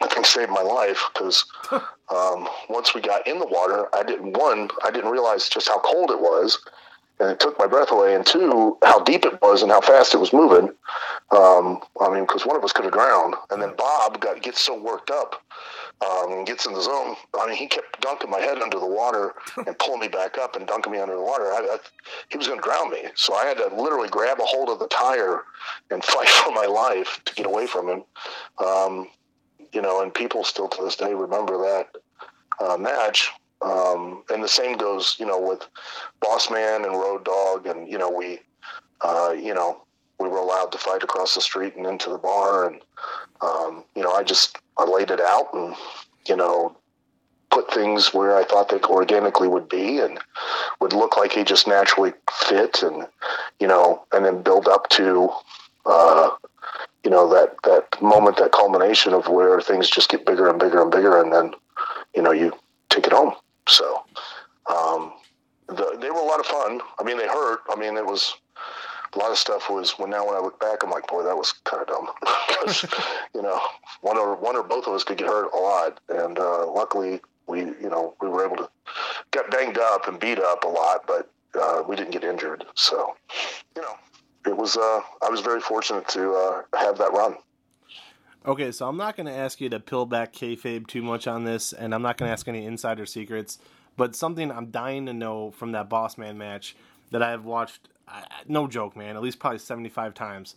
I 0.00 0.06
think 0.08 0.26
saved 0.26 0.50
my 0.50 0.62
life 0.62 1.02
because 1.12 1.44
um, 1.72 2.48
once 2.68 2.94
we 2.94 3.00
got 3.00 3.26
in 3.26 3.38
the 3.38 3.46
water, 3.46 3.88
I 3.94 4.02
didn't 4.02 4.36
one, 4.36 4.68
I 4.84 4.90
didn't 4.90 5.10
realize 5.10 5.48
just 5.48 5.68
how 5.68 5.78
cold 5.80 6.10
it 6.10 6.20
was, 6.20 6.58
and 7.20 7.30
it 7.30 7.40
took 7.40 7.58
my 7.58 7.66
breath 7.66 7.90
away. 7.90 8.14
And 8.14 8.26
two, 8.26 8.76
how 8.82 9.00
deep 9.00 9.24
it 9.24 9.40
was 9.40 9.62
and 9.62 9.70
how 9.70 9.80
fast 9.80 10.14
it 10.14 10.18
was 10.18 10.32
moving. 10.32 10.70
Um, 11.30 11.80
I 12.00 12.12
mean, 12.12 12.24
because 12.24 12.44
one 12.44 12.56
of 12.56 12.64
us 12.64 12.72
could 12.72 12.84
have 12.84 12.94
drowned. 12.94 13.34
And 13.50 13.62
then 13.62 13.74
Bob 13.76 14.20
got 14.20 14.42
gets 14.42 14.60
so 14.60 14.78
worked 14.78 15.10
up 15.10 15.42
um, 16.02 16.32
and 16.32 16.46
gets 16.46 16.66
in 16.66 16.74
the 16.74 16.82
zone. 16.82 17.16
I 17.38 17.46
mean, 17.46 17.56
he 17.56 17.66
kept 17.66 18.00
dunking 18.00 18.30
my 18.30 18.40
head 18.40 18.58
under 18.58 18.78
the 18.78 18.86
water 18.86 19.34
and 19.66 19.78
pulling 19.78 20.00
me 20.00 20.08
back 20.08 20.38
up 20.38 20.56
and 20.56 20.66
dunking 20.66 20.92
me 20.92 20.98
under 20.98 21.14
the 21.14 21.22
water. 21.22 21.44
I, 21.44 21.66
I, 21.72 21.78
he 22.28 22.38
was 22.38 22.48
going 22.48 22.58
to 22.58 22.64
drown 22.64 22.90
me, 22.90 23.04
so 23.14 23.34
I 23.34 23.46
had 23.46 23.56
to 23.58 23.74
literally 23.74 24.08
grab 24.08 24.40
a 24.40 24.44
hold 24.44 24.68
of 24.68 24.78
the 24.78 24.88
tire 24.88 25.42
and 25.90 26.04
fight 26.04 26.28
for 26.28 26.52
my 26.52 26.66
life 26.66 27.20
to 27.24 27.34
get 27.34 27.46
away 27.46 27.66
from 27.66 27.88
him. 27.88 28.04
Um, 28.64 29.08
you 29.72 29.80
know, 29.80 30.02
and 30.02 30.12
people 30.12 30.44
still 30.44 30.68
to 30.68 30.82
this 30.82 30.96
day 30.96 31.14
remember 31.14 31.56
that 31.58 31.88
uh, 32.60 32.76
match 32.76 33.30
um, 33.64 34.24
and 34.32 34.42
the 34.42 34.48
same 34.48 34.76
goes, 34.76 35.16
you 35.18 35.26
know, 35.26 35.40
with 35.40 35.66
Boss 36.20 36.50
Man 36.50 36.84
and 36.84 36.92
Road 36.92 37.24
Dog, 37.24 37.66
and 37.66 37.88
you 37.88 37.98
know, 37.98 38.10
we, 38.10 38.40
uh, 39.02 39.34
you 39.36 39.54
know, 39.54 39.82
we 40.18 40.28
were 40.28 40.38
allowed 40.38 40.72
to 40.72 40.78
fight 40.78 41.02
across 41.02 41.34
the 41.34 41.40
street 41.40 41.76
and 41.76 41.86
into 41.86 42.10
the 42.10 42.18
bar, 42.18 42.66
and 42.66 42.80
um, 43.40 43.84
you 43.94 44.02
know, 44.02 44.12
I 44.12 44.22
just 44.22 44.58
I 44.78 44.84
laid 44.84 45.10
it 45.10 45.20
out 45.20 45.52
and 45.54 45.74
you 46.26 46.36
know, 46.36 46.76
put 47.50 47.72
things 47.72 48.14
where 48.14 48.36
I 48.36 48.44
thought 48.44 48.68
they 48.68 48.80
organically 48.80 49.48
would 49.48 49.68
be 49.68 49.98
and 49.98 50.18
would 50.80 50.92
look 50.92 51.16
like 51.16 51.32
he 51.32 51.44
just 51.44 51.68
naturally 51.68 52.12
fit, 52.30 52.82
and 52.82 53.06
you 53.60 53.66
know, 53.68 54.04
and 54.12 54.24
then 54.24 54.42
build 54.42 54.68
up 54.68 54.88
to. 54.90 55.30
Uh, 55.84 56.30
you 57.04 57.10
know 57.10 57.28
that 57.28 57.56
that 57.64 58.00
moment, 58.00 58.36
that 58.36 58.52
culmination 58.52 59.12
of 59.12 59.26
where 59.26 59.60
things 59.60 59.90
just 59.90 60.08
get 60.08 60.24
bigger 60.24 60.48
and 60.48 60.60
bigger 60.60 60.80
and 60.80 60.90
bigger, 60.92 61.20
and 61.20 61.32
then 61.32 61.52
you 62.14 62.22
know 62.22 62.30
you 62.30 62.52
take 62.90 63.06
it 63.06 63.12
home. 63.12 63.34
So 63.68 64.04
um, 64.66 65.14
the, 65.68 65.96
they 66.00 66.10
were 66.10 66.20
a 66.20 66.24
lot 66.24 66.40
of 66.40 66.46
fun. 66.46 66.80
I 66.98 67.04
mean, 67.04 67.18
they 67.18 67.28
hurt. 67.28 67.60
I 67.70 67.76
mean, 67.76 67.96
it 67.96 68.04
was 68.04 68.34
a 69.14 69.18
lot 69.18 69.30
of 69.30 69.38
stuff 69.38 69.68
was 69.68 69.92
when 69.98 70.10
now 70.10 70.26
when 70.26 70.36
I 70.36 70.40
look 70.40 70.58
back, 70.58 70.82
I'm 70.82 70.90
like, 70.90 71.06
boy, 71.06 71.22
that 71.22 71.36
was 71.36 71.52
kind 71.64 71.82
of 71.82 71.88
dumb 71.88 72.08
because 72.48 72.84
you 73.34 73.42
know 73.42 73.60
one 74.00 74.16
or 74.16 74.34
one 74.36 74.56
or 74.56 74.62
both 74.62 74.86
of 74.86 74.94
us 74.94 75.04
could 75.04 75.18
get 75.18 75.26
hurt 75.26 75.52
a 75.52 75.58
lot, 75.58 76.00
and 76.08 76.38
uh, 76.38 76.66
luckily 76.70 77.20
we 77.46 77.60
you 77.60 77.90
know 77.90 78.14
we 78.20 78.28
were 78.28 78.44
able 78.44 78.56
to 78.56 78.68
get 79.30 79.50
banged 79.50 79.78
up 79.78 80.08
and 80.08 80.18
beat 80.18 80.38
up 80.38 80.64
a 80.64 80.68
lot, 80.68 81.06
but 81.06 81.30
uh, 81.60 81.82
we 81.86 81.96
didn't 81.96 82.12
get 82.12 82.24
injured. 82.24 82.64
So 82.74 83.14
you 83.76 83.82
know 83.82 83.94
it 84.46 84.56
was 84.56 84.76
uh, 84.76 85.00
I 85.22 85.28
was 85.28 85.40
very 85.40 85.60
fortunate 85.60 86.08
to 86.08 86.32
uh, 86.32 86.78
have 86.78 86.98
that 86.98 87.12
run. 87.12 87.36
Okay, 88.44 88.72
so 88.72 88.88
I'm 88.88 88.96
not 88.96 89.16
going 89.16 89.26
to 89.26 89.32
ask 89.32 89.60
you 89.60 89.68
to 89.68 89.78
peel 89.78 90.04
back 90.04 90.32
kayfabe 90.32 90.88
too 90.88 91.00
much 91.00 91.28
on 91.28 91.44
this, 91.44 91.72
and 91.72 91.94
I'm 91.94 92.02
not 92.02 92.16
going 92.16 92.28
to 92.28 92.32
ask 92.32 92.48
any 92.48 92.66
insider 92.66 93.06
secrets. 93.06 93.60
But 93.96 94.16
something 94.16 94.50
I'm 94.50 94.72
dying 94.72 95.06
to 95.06 95.12
know 95.12 95.52
from 95.52 95.72
that 95.72 95.88
Boss 95.88 96.18
Man 96.18 96.38
match 96.38 96.74
that 97.12 97.22
I 97.22 97.30
have 97.30 97.44
watched, 97.44 97.88
no 98.48 98.66
joke, 98.66 98.96
man, 98.96 99.14
at 99.14 99.22
least 99.22 99.38
probably 99.38 99.60
75 99.60 100.14
times. 100.14 100.56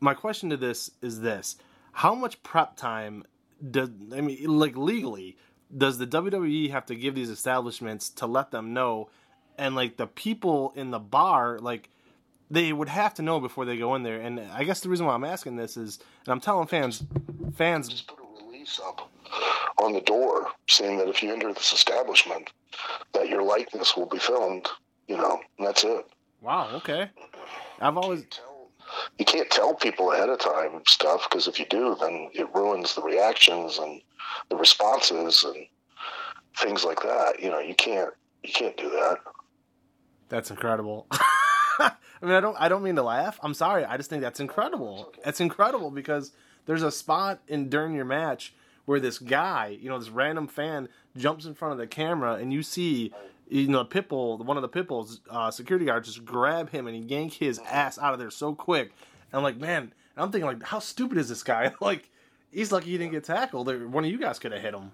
My 0.00 0.14
question 0.14 0.48
to 0.50 0.56
this 0.56 0.92
is 1.02 1.20
this: 1.20 1.56
How 1.92 2.14
much 2.14 2.42
prep 2.42 2.76
time 2.76 3.24
does 3.70 3.90
I 4.14 4.22
mean, 4.22 4.58
like 4.58 4.76
legally, 4.76 5.36
does 5.76 5.98
the 5.98 6.06
WWE 6.06 6.70
have 6.70 6.86
to 6.86 6.94
give 6.94 7.14
these 7.14 7.30
establishments 7.30 8.08
to 8.10 8.26
let 8.26 8.52
them 8.52 8.72
know? 8.72 9.10
And 9.58 9.74
like 9.74 9.98
the 9.98 10.06
people 10.06 10.72
in 10.76 10.92
the 10.92 10.98
bar, 10.98 11.58
like 11.58 11.90
they 12.52 12.70
would 12.70 12.90
have 12.90 13.14
to 13.14 13.22
know 13.22 13.40
before 13.40 13.64
they 13.64 13.78
go 13.78 13.94
in 13.94 14.02
there. 14.02 14.20
And 14.20 14.38
I 14.38 14.64
guess 14.64 14.80
the 14.80 14.90
reason 14.90 15.06
why 15.06 15.14
I'm 15.14 15.24
asking 15.24 15.56
this 15.56 15.78
is, 15.78 15.98
and 16.26 16.32
I'm 16.32 16.40
telling 16.40 16.66
fans, 16.66 17.02
fans 17.54 17.88
just 17.88 18.06
put 18.06 18.18
a 18.18 18.44
release 18.44 18.78
up 18.84 19.10
on 19.78 19.94
the 19.94 20.02
door 20.02 20.48
saying 20.68 20.98
that 20.98 21.08
if 21.08 21.22
you 21.22 21.32
enter 21.32 21.52
this 21.54 21.72
establishment, 21.72 22.52
that 23.14 23.30
your 23.30 23.42
likeness 23.42 23.96
will 23.96 24.06
be 24.06 24.18
filmed. 24.18 24.68
You 25.08 25.16
know, 25.16 25.40
and 25.58 25.66
that's 25.66 25.82
it. 25.82 26.06
Wow. 26.42 26.70
Okay. 26.74 27.10
I've 27.80 27.96
always. 27.96 28.24
You 29.18 29.24
can't 29.24 29.50
tell 29.50 29.74
people 29.74 30.12
ahead 30.12 30.28
of 30.28 30.38
time 30.38 30.82
stuff 30.86 31.26
because 31.28 31.48
if 31.48 31.58
you 31.58 31.66
do, 31.66 31.96
then 32.00 32.30
it 32.34 32.54
ruins 32.54 32.94
the 32.94 33.02
reactions 33.02 33.78
and 33.78 34.00
the 34.50 34.56
responses 34.56 35.44
and 35.44 35.66
things 36.58 36.84
like 36.84 37.00
that. 37.02 37.40
You 37.40 37.50
know, 37.50 37.58
you 37.58 37.74
can't 37.74 38.10
you 38.42 38.52
can't 38.52 38.76
do 38.76 38.90
that. 38.90 39.18
That's 40.28 40.50
incredible. 40.50 41.06
I 41.78 41.94
mean, 42.22 42.32
I 42.32 42.40
don't 42.40 42.56
I 42.58 42.68
don't 42.68 42.82
mean 42.82 42.96
to 42.96 43.02
laugh. 43.02 43.38
I'm 43.42 43.54
sorry. 43.54 43.84
I 43.84 43.96
just 43.96 44.10
think 44.10 44.22
that's 44.22 44.40
incredible. 44.40 45.12
It's 45.24 45.40
incredible 45.40 45.90
because 45.90 46.32
there's 46.66 46.82
a 46.82 46.92
spot 46.92 47.40
in 47.48 47.68
during 47.68 47.94
your 47.94 48.04
match 48.04 48.54
where 48.84 49.00
this 49.00 49.18
guy, 49.18 49.78
you 49.80 49.88
know, 49.88 49.98
this 49.98 50.10
random 50.10 50.48
fan 50.48 50.88
jumps 51.16 51.44
in 51.44 51.54
front 51.54 51.72
of 51.72 51.78
the 51.78 51.86
camera 51.86 52.34
and 52.34 52.52
you 52.52 52.62
see 52.62 53.12
you 53.52 53.68
know, 53.68 53.84
Pitbull, 53.84 54.42
one 54.44 54.56
of 54.56 54.62
the 54.62 54.68
Pitbull's 54.68 55.20
uh, 55.28 55.50
security 55.50 55.84
guards 55.84 56.08
just 56.08 56.24
grab 56.24 56.70
him 56.70 56.86
and 56.86 57.10
yank 57.10 57.34
his 57.34 57.58
ass 57.70 57.98
out 57.98 58.14
of 58.14 58.18
there 58.18 58.30
so 58.30 58.54
quick. 58.54 58.92
And 59.30 59.38
I'm 59.38 59.42
like, 59.42 59.58
man, 59.58 59.92
I'm 60.16 60.32
thinking 60.32 60.46
like, 60.46 60.62
how 60.62 60.78
stupid 60.78 61.18
is 61.18 61.28
this 61.28 61.42
guy? 61.42 61.72
like, 61.80 62.08
he's 62.50 62.72
lucky 62.72 62.90
he 62.90 62.98
didn't 62.98 63.12
get 63.12 63.24
tackled. 63.24 63.66
One 63.92 64.04
of 64.04 64.10
you 64.10 64.18
guys 64.18 64.38
could 64.38 64.52
have 64.52 64.62
hit 64.62 64.74
him. 64.74 64.92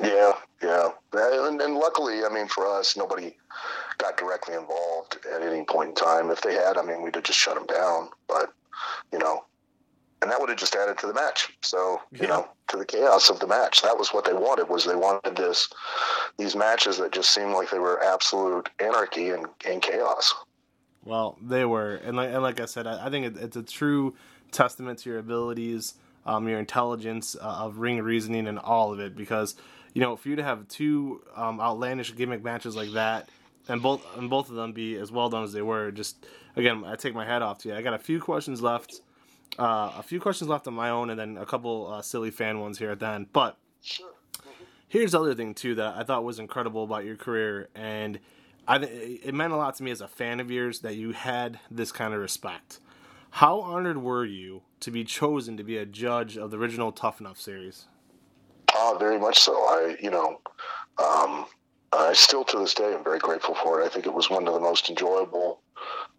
Yeah, 0.00 0.32
yeah, 0.60 0.88
and, 1.14 1.60
and 1.60 1.74
luckily, 1.74 2.24
I 2.24 2.28
mean, 2.34 2.48
for 2.48 2.66
us, 2.66 2.96
nobody 2.96 3.36
got 3.98 4.16
directly 4.16 4.54
involved 4.54 5.18
at 5.34 5.42
any 5.42 5.64
point 5.64 5.90
in 5.90 5.94
time. 5.94 6.30
If 6.30 6.42
they 6.42 6.54
had, 6.54 6.76
I 6.76 6.82
mean, 6.82 7.02
we'd 7.02 7.14
have 7.14 7.24
just 7.24 7.38
shut 7.38 7.54
them 7.54 7.66
down. 7.66 8.08
But 8.28 8.52
you 9.12 9.18
know, 9.18 9.44
and 10.22 10.30
that 10.30 10.40
would 10.40 10.48
have 10.48 10.58
just 10.58 10.74
added 10.74 10.98
to 10.98 11.06
the 11.06 11.14
match. 11.14 11.56
So 11.62 12.00
you 12.12 12.26
know, 12.26 12.48
to 12.68 12.76
the 12.76 12.84
chaos 12.84 13.30
of 13.30 13.40
the 13.40 13.46
match. 13.46 13.82
That 13.82 13.98
was 13.98 14.08
what 14.10 14.24
they 14.24 14.32
wanted. 14.32 14.68
Was 14.68 14.84
they 14.84 14.96
wanted 14.96 15.36
this 15.36 15.68
these 16.38 16.56
matches 16.56 16.98
that 16.98 17.12
just 17.12 17.30
seemed 17.32 17.52
like 17.52 17.70
they 17.70 17.78
were 17.78 18.02
absolute 18.02 18.68
anarchy 18.80 19.30
and, 19.30 19.46
and 19.66 19.82
chaos. 19.82 20.34
Well, 21.04 21.36
they 21.42 21.64
were, 21.64 21.96
and 21.96 22.16
like 22.16 22.30
and 22.30 22.42
like 22.42 22.60
I 22.60 22.64
said, 22.64 22.86
I, 22.86 23.06
I 23.06 23.10
think 23.10 23.26
it, 23.26 23.36
it's 23.36 23.56
a 23.56 23.62
true 23.62 24.14
testament 24.50 25.00
to 25.00 25.10
your 25.10 25.18
abilities, 25.18 25.94
um, 26.24 26.48
your 26.48 26.58
intelligence 26.58 27.36
uh, 27.38 27.44
of 27.44 27.78
ring 27.78 28.00
reasoning, 28.00 28.46
and 28.46 28.58
all 28.58 28.92
of 28.92 29.00
it. 29.00 29.14
Because 29.14 29.56
you 29.92 30.00
know, 30.00 30.16
for 30.16 30.30
you 30.30 30.36
to 30.36 30.42
have 30.42 30.66
two 30.68 31.22
um, 31.36 31.60
outlandish 31.60 32.16
gimmick 32.16 32.42
matches 32.42 32.74
like 32.74 32.92
that, 32.92 33.28
and 33.68 33.82
both 33.82 34.04
and 34.16 34.28
both 34.28 34.50
of 34.50 34.56
them 34.56 34.72
be 34.72 34.96
as 34.96 35.10
well 35.12 35.28
done 35.28 35.44
as 35.44 35.52
they 35.52 35.62
were, 35.62 35.90
just 35.90 36.26
again, 36.56 36.84
I 36.84 36.96
take 36.96 37.14
my 37.14 37.24
hat 37.24 37.42
off 37.42 37.58
to 37.58 37.68
you. 37.68 37.74
I 37.74 37.82
got 37.82 37.94
a 37.94 37.98
few 37.98 38.20
questions 38.20 38.62
left 38.62 39.00
uh, 39.58 39.92
a 39.96 40.02
few 40.02 40.20
questions 40.20 40.48
left 40.48 40.66
on 40.66 40.74
my 40.74 40.90
own, 40.90 41.10
and 41.10 41.18
then 41.18 41.36
a 41.36 41.46
couple 41.46 41.92
uh, 41.92 42.02
silly 42.02 42.30
fan 42.30 42.60
ones 42.60 42.78
here 42.78 42.90
at 42.90 42.98
the 42.98 43.06
end. 43.06 43.32
But 43.32 43.56
sure. 43.82 44.12
here's 44.88 45.12
the 45.12 45.20
other 45.20 45.34
thing 45.34 45.54
too 45.54 45.74
that 45.76 45.96
I 45.96 46.02
thought 46.02 46.24
was 46.24 46.38
incredible 46.38 46.84
about 46.84 47.04
your 47.04 47.16
career, 47.16 47.68
and 47.74 48.18
I 48.66 48.78
it 48.78 49.34
meant 49.34 49.52
a 49.52 49.56
lot 49.56 49.76
to 49.76 49.82
me 49.82 49.90
as 49.90 50.00
a 50.00 50.08
fan 50.08 50.40
of 50.40 50.50
yours 50.50 50.80
that 50.80 50.96
you 50.96 51.12
had 51.12 51.60
this 51.70 51.92
kind 51.92 52.14
of 52.14 52.20
respect. 52.20 52.80
How 53.30 53.60
honored 53.60 53.98
were 53.98 54.24
you 54.24 54.62
to 54.80 54.90
be 54.90 55.04
chosen 55.04 55.56
to 55.56 55.64
be 55.64 55.76
a 55.76 55.86
judge 55.86 56.36
of 56.36 56.50
the 56.50 56.58
original 56.58 56.92
Tough 56.92 57.20
Enough 57.20 57.40
series? 57.40 57.86
Oh, 58.74 58.96
very 58.98 59.18
much 59.18 59.40
so. 59.40 59.52
I, 59.54 59.96
you 60.00 60.10
know, 60.10 60.40
um, 60.98 61.46
I 61.96 62.12
still 62.14 62.44
to 62.44 62.58
this 62.58 62.74
day 62.74 62.92
am 62.94 63.04
very 63.04 63.18
grateful 63.18 63.54
for 63.54 63.80
it. 63.80 63.86
I 63.86 63.88
think 63.88 64.06
it 64.06 64.14
was 64.14 64.30
one 64.30 64.46
of 64.46 64.54
the 64.54 64.60
most 64.60 64.90
enjoyable 64.90 65.60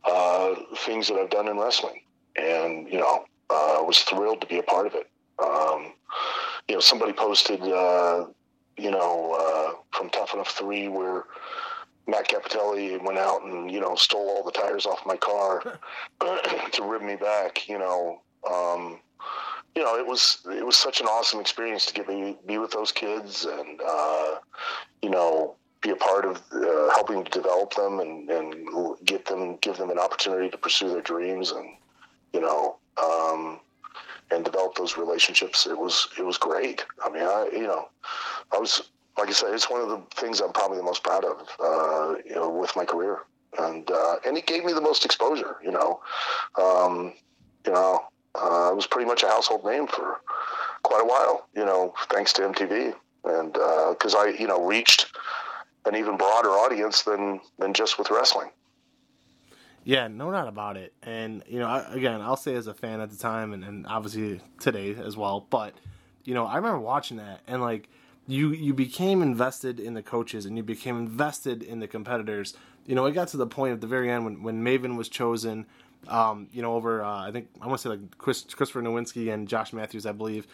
uh, 0.03 0.55
things 0.77 1.07
that 1.07 1.15
I've 1.15 1.29
done 1.29 1.47
in 1.47 1.57
wrestling 1.57 2.01
and 2.35 2.87
you 2.91 2.99
know 2.99 3.25
uh, 3.49 3.81
was 3.83 3.99
thrilled 3.99 4.41
to 4.41 4.47
be 4.47 4.57
a 4.57 4.63
part 4.63 4.87
of 4.87 4.95
it. 4.95 5.09
Um, 5.39 5.93
you 6.67 6.75
know, 6.75 6.81
somebody 6.81 7.13
posted, 7.13 7.61
uh, 7.61 8.25
you 8.77 8.91
know, 8.91 9.35
uh, 9.39 9.81
from 9.91 10.09
Tough 10.09 10.33
Enough 10.33 10.49
Three 10.49 10.87
where 10.87 11.25
Matt 12.07 12.29
Cappotelli 12.29 13.03
went 13.03 13.19
out 13.19 13.43
and 13.43 13.71
you 13.71 13.79
know 13.79 13.95
stole 13.95 14.29
all 14.29 14.43
the 14.43 14.51
tires 14.51 14.85
off 14.85 15.05
my 15.05 15.17
car 15.17 15.79
to 16.71 16.83
rib 16.83 17.01
me 17.01 17.15
back. 17.15 17.67
You 17.67 17.79
know, 17.79 18.21
um, 18.49 18.99
you 19.75 19.83
know, 19.83 19.95
it 19.97 20.05
was 20.05 20.39
it 20.51 20.65
was 20.65 20.75
such 20.75 21.01
an 21.01 21.07
awesome 21.07 21.39
experience 21.39 21.85
to 21.87 21.93
get 21.93 22.07
me 22.07 22.37
be 22.45 22.57
with 22.57 22.71
those 22.71 22.91
kids 22.91 23.45
and 23.45 23.79
uh, 23.85 24.35
you 25.01 25.09
know 25.09 25.55
be 25.85 25.91
a 25.91 25.95
part 25.95 26.25
of 26.25 26.41
uh, 26.51 26.89
helping 26.95 27.23
to 27.23 27.31
develop 27.31 27.75
them 27.75 27.99
and, 27.99 28.29
and 28.29 28.67
get 29.05 29.25
them 29.25 29.57
give 29.61 29.77
them 29.77 29.91
an 29.91 29.99
opportunity 29.99 30.49
to 30.49 30.57
pursue 30.57 30.89
their 30.89 31.01
dreams 31.01 31.51
and 31.51 31.69
you 32.35 32.41
know, 32.41 32.75
um, 33.01 33.59
and 34.29 34.43
develop 34.43 34.75
those 34.75 34.97
relationships. 34.97 35.65
It 35.65 35.77
was 35.77 36.09
it 36.19 36.23
was 36.23 36.37
great. 36.37 36.85
I 37.03 37.09
mean, 37.09 37.23
I 37.23 37.49
you 37.53 37.67
know, 37.67 37.87
I 38.53 38.57
was 38.57 38.89
like 39.17 39.29
I 39.29 39.31
said, 39.31 39.53
it's 39.53 39.69
one 39.69 39.81
of 39.81 39.89
the 39.89 40.01
things 40.15 40.41
I'm 40.41 40.51
probably 40.51 40.77
the 40.77 40.83
most 40.83 41.03
proud 41.03 41.23
of, 41.23 41.47
uh, 41.63 42.15
you 42.25 42.35
know, 42.35 42.49
with 42.49 42.75
my 42.75 42.83
career, 42.83 43.19
and 43.57 43.89
uh, 43.89 44.15
and 44.25 44.37
it 44.37 44.45
gave 44.45 44.65
me 44.65 44.73
the 44.73 44.81
most 44.81 45.05
exposure. 45.05 45.55
You 45.63 45.71
know, 45.71 46.01
um, 46.61 47.13
you 47.65 47.71
know, 47.71 48.03
uh, 48.35 48.69
I 48.69 48.73
was 48.73 48.87
pretty 48.87 49.07
much 49.07 49.23
a 49.23 49.27
household 49.27 49.63
name 49.63 49.87
for 49.87 50.19
quite 50.83 51.01
a 51.01 51.07
while. 51.07 51.47
You 51.55 51.65
know, 51.65 51.93
thanks 52.11 52.33
to 52.33 52.41
MTV, 52.41 52.93
and 53.23 53.53
because 53.53 54.13
uh, 54.13 54.19
I 54.19 54.35
you 54.37 54.47
know 54.47 54.65
reached 54.65 55.15
an 55.85 55.95
even 55.95 56.17
broader 56.17 56.49
audience 56.49 57.03
than 57.03 57.39
than 57.59 57.73
just 57.73 57.97
with 57.97 58.09
wrestling. 58.09 58.49
Yeah, 59.83 60.07
no 60.07 60.31
doubt 60.31 60.47
about 60.47 60.77
it. 60.77 60.93
And 61.03 61.43
you 61.47 61.59
know, 61.59 61.67
I, 61.67 61.93
again, 61.93 62.19
I'll 62.19 62.37
say 62.37 62.55
as 62.55 62.67
a 62.67 62.73
fan 62.73 63.01
at 63.01 63.11
the 63.11 63.17
time, 63.17 63.53
and, 63.53 63.63
and 63.63 63.85
obviously 63.85 64.41
today 64.59 64.95
as 64.95 65.15
well. 65.15 65.45
But 65.49 65.75
you 66.23 66.33
know, 66.33 66.45
I 66.45 66.55
remember 66.55 66.79
watching 66.79 67.17
that, 67.17 67.41
and 67.47 67.61
like 67.61 67.87
you 68.27 68.49
you 68.49 68.73
became 68.73 69.21
invested 69.21 69.79
in 69.79 69.93
the 69.93 70.01
coaches, 70.01 70.45
and 70.45 70.57
you 70.57 70.63
became 70.63 70.97
invested 70.97 71.61
in 71.61 71.79
the 71.79 71.87
competitors. 71.87 72.55
You 72.87 72.95
know, 72.95 73.05
it 73.05 73.13
got 73.13 73.27
to 73.29 73.37
the 73.37 73.47
point 73.47 73.73
at 73.73 73.81
the 73.81 73.87
very 73.87 74.09
end 74.09 74.25
when 74.25 74.43
when 74.43 74.63
Maven 74.63 74.97
was 74.97 75.07
chosen. 75.07 75.67
Um, 76.07 76.47
you 76.51 76.61
know, 76.61 76.73
over 76.73 77.03
uh, 77.03 77.27
I 77.27 77.31
think 77.31 77.47
I 77.61 77.67
want 77.67 77.79
to 77.79 77.83
say 77.83 77.89
like 77.89 78.17
Chris, 78.17 78.43
Christopher 78.43 78.81
Nowinski 78.81 79.31
and 79.31 79.47
Josh 79.47 79.71
Matthews, 79.71 80.05
I 80.05 80.11
believe. 80.11 80.47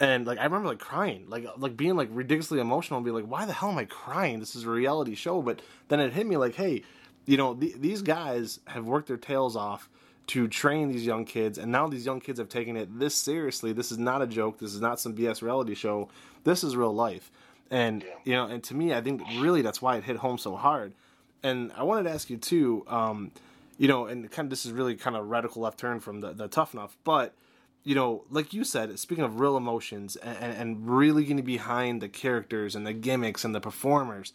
And 0.00 0.26
like 0.26 0.38
I 0.38 0.44
remember 0.44 0.68
like 0.68 0.78
crying, 0.80 1.26
like 1.28 1.46
like 1.58 1.76
being 1.76 1.94
like 1.94 2.08
ridiculously 2.10 2.58
emotional, 2.58 2.98
and 2.98 3.04
be 3.04 3.12
like, 3.12 3.26
"Why 3.26 3.44
the 3.44 3.52
hell 3.52 3.70
am 3.70 3.78
I 3.78 3.84
crying? 3.84 4.40
This 4.40 4.56
is 4.56 4.64
a 4.64 4.70
reality 4.70 5.14
show." 5.14 5.42
But 5.42 5.60
then 5.88 6.00
it 6.00 6.12
hit 6.14 6.26
me 6.26 6.38
like, 6.38 6.54
"Hey, 6.54 6.82
you 7.26 7.36
know, 7.36 7.54
th- 7.54 7.76
these 7.76 8.00
guys 8.02 8.60
have 8.66 8.86
worked 8.86 9.08
their 9.08 9.18
tails 9.18 9.56
off 9.56 9.90
to 10.28 10.48
train 10.48 10.88
these 10.88 11.04
young 11.04 11.26
kids, 11.26 11.58
and 11.58 11.70
now 11.70 11.86
these 11.86 12.06
young 12.06 12.20
kids 12.20 12.38
have 12.38 12.48
taken 12.48 12.76
it 12.76 12.98
this 12.98 13.14
seriously. 13.14 13.72
This 13.74 13.92
is 13.92 13.98
not 13.98 14.22
a 14.22 14.26
joke. 14.26 14.58
This 14.58 14.74
is 14.74 14.80
not 14.80 15.00
some 15.00 15.14
BS 15.14 15.42
reality 15.42 15.74
show. 15.74 16.08
This 16.44 16.64
is 16.64 16.76
real 16.76 16.94
life. 16.94 17.30
And 17.70 18.02
you 18.24 18.32
know, 18.32 18.46
and 18.46 18.62
to 18.64 18.74
me, 18.74 18.94
I 18.94 19.02
think 19.02 19.22
really 19.38 19.60
that's 19.60 19.82
why 19.82 19.96
it 19.96 20.04
hit 20.04 20.16
home 20.16 20.38
so 20.38 20.56
hard. 20.56 20.94
And 21.42 21.72
I 21.76 21.82
wanted 21.82 22.04
to 22.04 22.10
ask 22.10 22.30
you 22.30 22.38
too, 22.38 22.84
um, 22.88 23.32
you 23.76 23.88
know, 23.88 24.06
and 24.06 24.30
kind 24.30 24.46
of 24.46 24.50
this 24.50 24.64
is 24.64 24.72
really 24.72 24.94
kind 24.94 25.14
of 25.14 25.22
a 25.22 25.26
radical 25.26 25.62
left 25.62 25.78
turn 25.78 26.00
from 26.00 26.20
the, 26.20 26.32
the 26.32 26.48
tough 26.48 26.74
enough, 26.74 26.96
but 27.04 27.34
you 27.82 27.94
know, 27.94 28.24
like 28.30 28.52
you 28.52 28.64
said, 28.64 28.98
speaking 28.98 29.24
of 29.24 29.40
real 29.40 29.56
emotions 29.56 30.16
and, 30.16 30.52
and 30.52 30.88
really 30.88 31.24
getting 31.24 31.44
behind 31.44 32.02
the 32.02 32.08
characters 32.08 32.76
and 32.76 32.86
the 32.86 32.92
gimmicks 32.92 33.44
and 33.44 33.54
the 33.54 33.60
performers, 33.60 34.32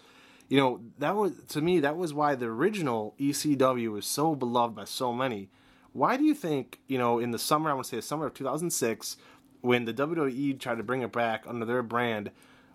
you 0.47 0.57
know 0.57 0.81
that 0.99 1.15
was 1.15 1.33
to 1.49 1.61
me 1.61 1.79
that 1.79 1.97
was 1.97 2.13
why 2.13 2.35
the 2.35 2.45
original 2.45 3.15
ECW 3.19 3.91
was 3.91 4.05
so 4.05 4.35
beloved 4.35 4.75
by 4.75 4.85
so 4.85 5.11
many. 5.11 5.49
Why 5.93 6.17
do 6.17 6.23
you 6.23 6.35
think 6.35 6.79
you 6.87 6.97
know 6.97 7.19
in 7.19 7.31
the 7.31 7.39
summer 7.39 7.69
I 7.69 7.73
want 7.73 7.85
to 7.85 7.89
say 7.89 7.97
the 7.97 8.01
summer 8.03 8.27
of 8.27 8.33
2006 8.33 9.17
when 9.61 9.85
the 9.85 9.93
WWE 9.93 10.59
tried 10.59 10.77
to 10.77 10.83
bring 10.83 11.01
it 11.01 11.11
back 11.11 11.43
under 11.47 11.65
their 11.65 11.81
brand, 11.81 12.29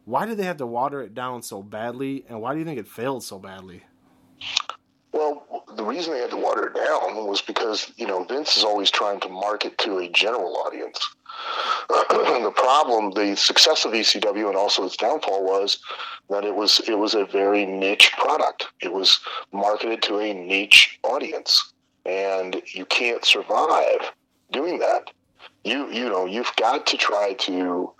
why 0.05 0.27
did 0.27 0.37
they 0.37 0.45
have 0.45 0.57
to 0.57 0.67
water 0.67 1.01
it 1.01 1.15
down 1.15 1.41
so 1.41 1.63
badly, 1.63 2.25
and 2.29 2.41
why 2.43 2.53
do 2.53 2.59
you 2.59 2.65
think 2.65 2.81
it 2.81 2.89
failed 2.89 3.23
so 3.23 3.39
badly? 3.39 3.85
The 5.81 5.87
reason 5.87 6.13
they 6.13 6.21
had 6.21 6.29
to 6.33 6.37
water 6.37 6.67
it 6.67 6.75
down 6.75 7.27
was 7.27 7.41
because 7.41 7.91
you 7.97 8.07
know 8.07 8.23
Vince 8.25 8.59
is 8.59 8.65
always 8.65 8.91
trying 8.91 9.19
to 9.21 9.31
market 9.31 9.79
to 9.79 9.97
a 9.97 10.11
general 10.11 10.59
audience. 10.59 10.99
the 11.89 12.53
problem, 12.55 13.13
the 13.13 13.35
success 13.35 13.87
of 13.87 13.93
ECW 13.93 14.49
and 14.49 14.57
also 14.59 14.85
its 14.85 14.99
downfall 14.99 15.43
was 15.43 15.79
that 16.29 16.45
it 16.45 16.55
was 16.55 16.83
it 16.87 16.99
was 16.99 17.15
a 17.15 17.25
very 17.25 17.65
niche 17.65 18.13
product. 18.19 18.67
It 18.83 18.93
was 18.93 19.21
marketed 19.53 20.03
to 20.03 20.19
a 20.19 20.35
niche 20.35 20.99
audience, 21.03 21.73
and 22.05 22.61
you 22.75 22.85
can't 22.85 23.25
survive 23.25 24.01
doing 24.53 24.81
that. 24.81 25.11
You 25.65 25.91
you 25.91 26.11
know 26.11 26.27
you've 26.27 26.55
got 26.57 26.87
to 26.89 26.99
try 26.99 27.33
to. 27.33 27.91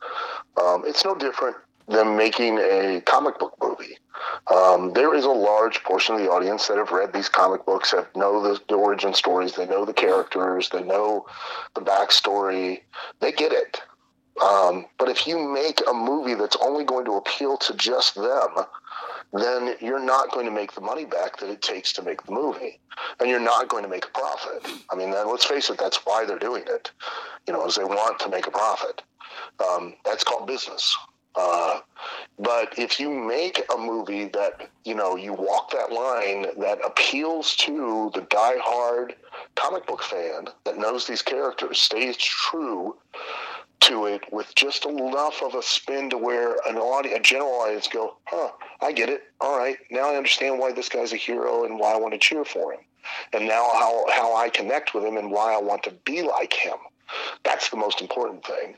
Um, 0.63 0.83
it's 0.87 1.03
no 1.03 1.15
different 1.15 1.57
than 1.91 2.17
making 2.17 2.59
a 2.59 3.03
comic 3.05 3.39
book 3.39 3.55
movie. 3.61 3.99
Um, 4.47 4.93
there 4.93 5.15
is 5.15 5.25
a 5.25 5.31
large 5.31 5.83
portion 5.83 6.15
of 6.15 6.21
the 6.21 6.31
audience 6.31 6.69
that 6.69 6.77
have 6.77 6.93
read 6.93 7.13
these 7.13 7.29
comic 7.29 7.67
books, 7.67 7.91
that 7.91 8.15
know 8.15 8.43
the, 8.43 8.61
the 8.69 8.77
origin 8.77 9.13
stories, 9.13 9.55
they 9.55 9.67
know 9.67 9.85
the 9.85 9.93
characters, 9.93 10.69
they 10.71 10.83
know 10.83 11.27
the 11.75 11.81
backstory, 11.81 12.83
they 13.21 13.33
get 13.33 13.53
it. 13.53 13.83
Um, 14.43 14.87
but 14.99 15.09
if 15.09 15.27
you 15.27 15.39
make 15.39 15.81
a 15.89 15.93
movie 15.93 16.35
that's 16.35 16.57
only 16.63 16.85
going 16.85 17.05
to 17.07 17.17
appeal 17.17 17.57
to 17.59 17.75
just 17.75 18.15
them, 18.15 18.55
then 19.33 19.75
you're 19.81 20.05
not 20.05 20.31
going 20.31 20.47
to 20.47 20.53
make 20.53 20.73
the 20.73 20.81
money 20.81 21.05
back 21.05 21.39
that 21.39 21.51
it 21.51 21.61
takes 21.61 21.93
to 21.95 22.03
make 22.03 22.25
the 22.25 22.33
movie, 22.33 22.81
and 23.19 23.29
you're 23.29 23.41
not 23.41 23.69
going 23.69 23.83
to 23.83 23.91
make 23.91 24.07
a 24.07 24.19
profit. 24.19 24.67
I 24.91 24.97
mean, 24.97 25.11
let's 25.11 25.45
face 25.45 25.71
it, 25.71 25.79
that's 25.79 25.99
why 26.05 26.25
they're 26.25 26.39
doing 26.39 26.65
it. 26.67 26.91
You 27.47 27.53
know, 27.53 27.67
is 27.67 27.75
they 27.75 27.85
want 27.85 28.19
to 28.21 28.29
make 28.29 28.47
a 28.47 28.51
profit. 28.51 29.03
Um, 29.61 29.95
that's 30.05 30.25
called 30.25 30.47
business. 30.47 30.97
Uh, 31.37 31.81
but 32.39 32.77
if 32.79 32.99
you 32.99 33.11
make 33.11 33.63
a 33.73 33.79
movie 33.79 34.25
that 34.27 34.69
you 34.85 34.95
know 34.95 35.17
you 35.17 35.33
walk 35.33 35.71
that 35.71 35.93
line 35.93 36.47
that 36.59 36.79
appeals 36.85 37.55
to 37.57 38.11
the 38.15 38.23
die-hard 38.23 39.15
comic 39.55 39.87
book 39.87 40.03
fan 40.03 40.49
that 40.65 40.79
knows 40.79 41.07
these 41.07 41.23
characters, 41.23 41.79
stays 41.79 42.17
true 42.17 42.97
to 43.81 44.07
it 44.07 44.23
with 44.33 44.55
just 44.55 44.85
enough 44.85 45.43
of 45.43 45.55
a 45.55 45.63
spin 45.63 46.11
to 46.11 46.19
where 46.19 46.57
an 46.69 46.77
audience, 46.77 47.19
a 47.19 47.23
general 47.23 47.53
audience, 47.61 47.89
go, 47.89 48.17
"Huh, 48.27 48.51
I 48.81 48.93
get 48.93 49.09
it. 49.09 49.23
All 49.41 49.57
right, 49.57 49.79
now 49.91 50.11
I 50.11 50.17
understand 50.17 50.59
why 50.59 50.73
this 50.73 50.89
guy's 50.89 51.13
a 51.13 51.17
hero 51.17 51.65
and 51.65 51.79
why 51.79 51.93
I 51.93 51.97
want 51.97 52.13
to 52.15 52.19
cheer 52.19 52.45
for 52.45 52.73
him, 52.73 52.81
and 53.33 53.47
now 53.47 53.69
how 53.73 54.07
how 54.11 54.35
I 54.35 54.49
connect 54.49 54.95
with 54.95 55.05
him 55.05 55.17
and 55.17 55.31
why 55.31 55.55
I 55.55 55.59
want 55.59 55.83
to 55.85 55.91
be 55.91 56.23
like 56.23 56.53
him." 56.53 56.77
That's 57.43 57.71
the 57.71 57.77
most 57.77 58.01
important 58.01 58.45
thing. 58.45 58.77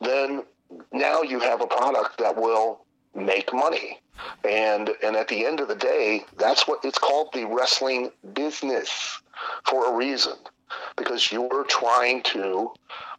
Then 0.00 0.44
now 0.92 1.22
you 1.22 1.38
have 1.40 1.60
a 1.60 1.66
product 1.66 2.18
that 2.18 2.36
will 2.36 2.84
make 3.14 3.52
money. 3.52 4.00
And 4.44 4.90
and 5.02 5.16
at 5.16 5.28
the 5.28 5.44
end 5.44 5.60
of 5.60 5.68
the 5.68 5.74
day, 5.74 6.24
that's 6.38 6.66
what 6.66 6.84
it's 6.84 6.98
called 6.98 7.28
the 7.32 7.44
wrestling 7.46 8.10
business 8.34 9.20
for 9.64 9.92
a 9.92 9.96
reason. 9.96 10.34
Because 10.96 11.30
you're 11.30 11.64
trying 11.64 12.22
to 12.24 12.72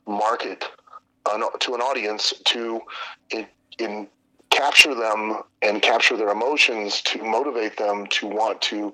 market 0.07 0.65
an, 1.31 1.43
to 1.59 1.75
an 1.75 1.81
audience 1.81 2.33
to 2.45 2.81
in, 3.29 3.45
in 3.79 4.07
capture 4.49 4.95
them 4.95 5.41
and 5.61 5.81
capture 5.81 6.17
their 6.17 6.29
emotions 6.29 7.01
to 7.01 7.23
motivate 7.23 7.77
them 7.77 8.07
to 8.07 8.27
want 8.27 8.61
to 8.61 8.93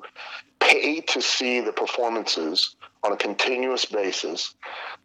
pay 0.60 1.02
to 1.02 1.22
see 1.22 1.62
the 1.62 1.72
performances 1.72 2.76
on 3.04 3.12
a 3.12 3.18
continuous 3.18 3.86
basis 3.86 4.56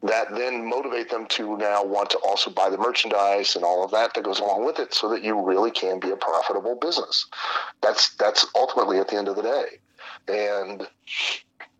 that 0.02 0.28
then 0.30 0.64
motivate 0.64 1.10
them 1.10 1.26
to 1.26 1.56
now 1.56 1.84
want 1.84 2.10
to 2.10 2.18
also 2.18 2.50
buy 2.50 2.70
the 2.70 2.78
merchandise 2.78 3.56
and 3.56 3.64
all 3.64 3.84
of 3.84 3.90
that 3.90 4.14
that 4.14 4.24
goes 4.24 4.38
along 4.38 4.64
with 4.64 4.78
it 4.78 4.94
so 4.94 5.08
that 5.08 5.22
you 5.22 5.40
really 5.40 5.70
can 5.70 5.98
be 5.98 6.10
a 6.10 6.16
profitable 6.16 6.76
business. 6.76 7.26
That's 7.82 8.14
that's 8.16 8.46
ultimately 8.54 8.98
at 8.98 9.08
the 9.08 9.16
end 9.16 9.28
of 9.28 9.36
the 9.36 9.42
day. 9.42 9.66
And 10.28 10.86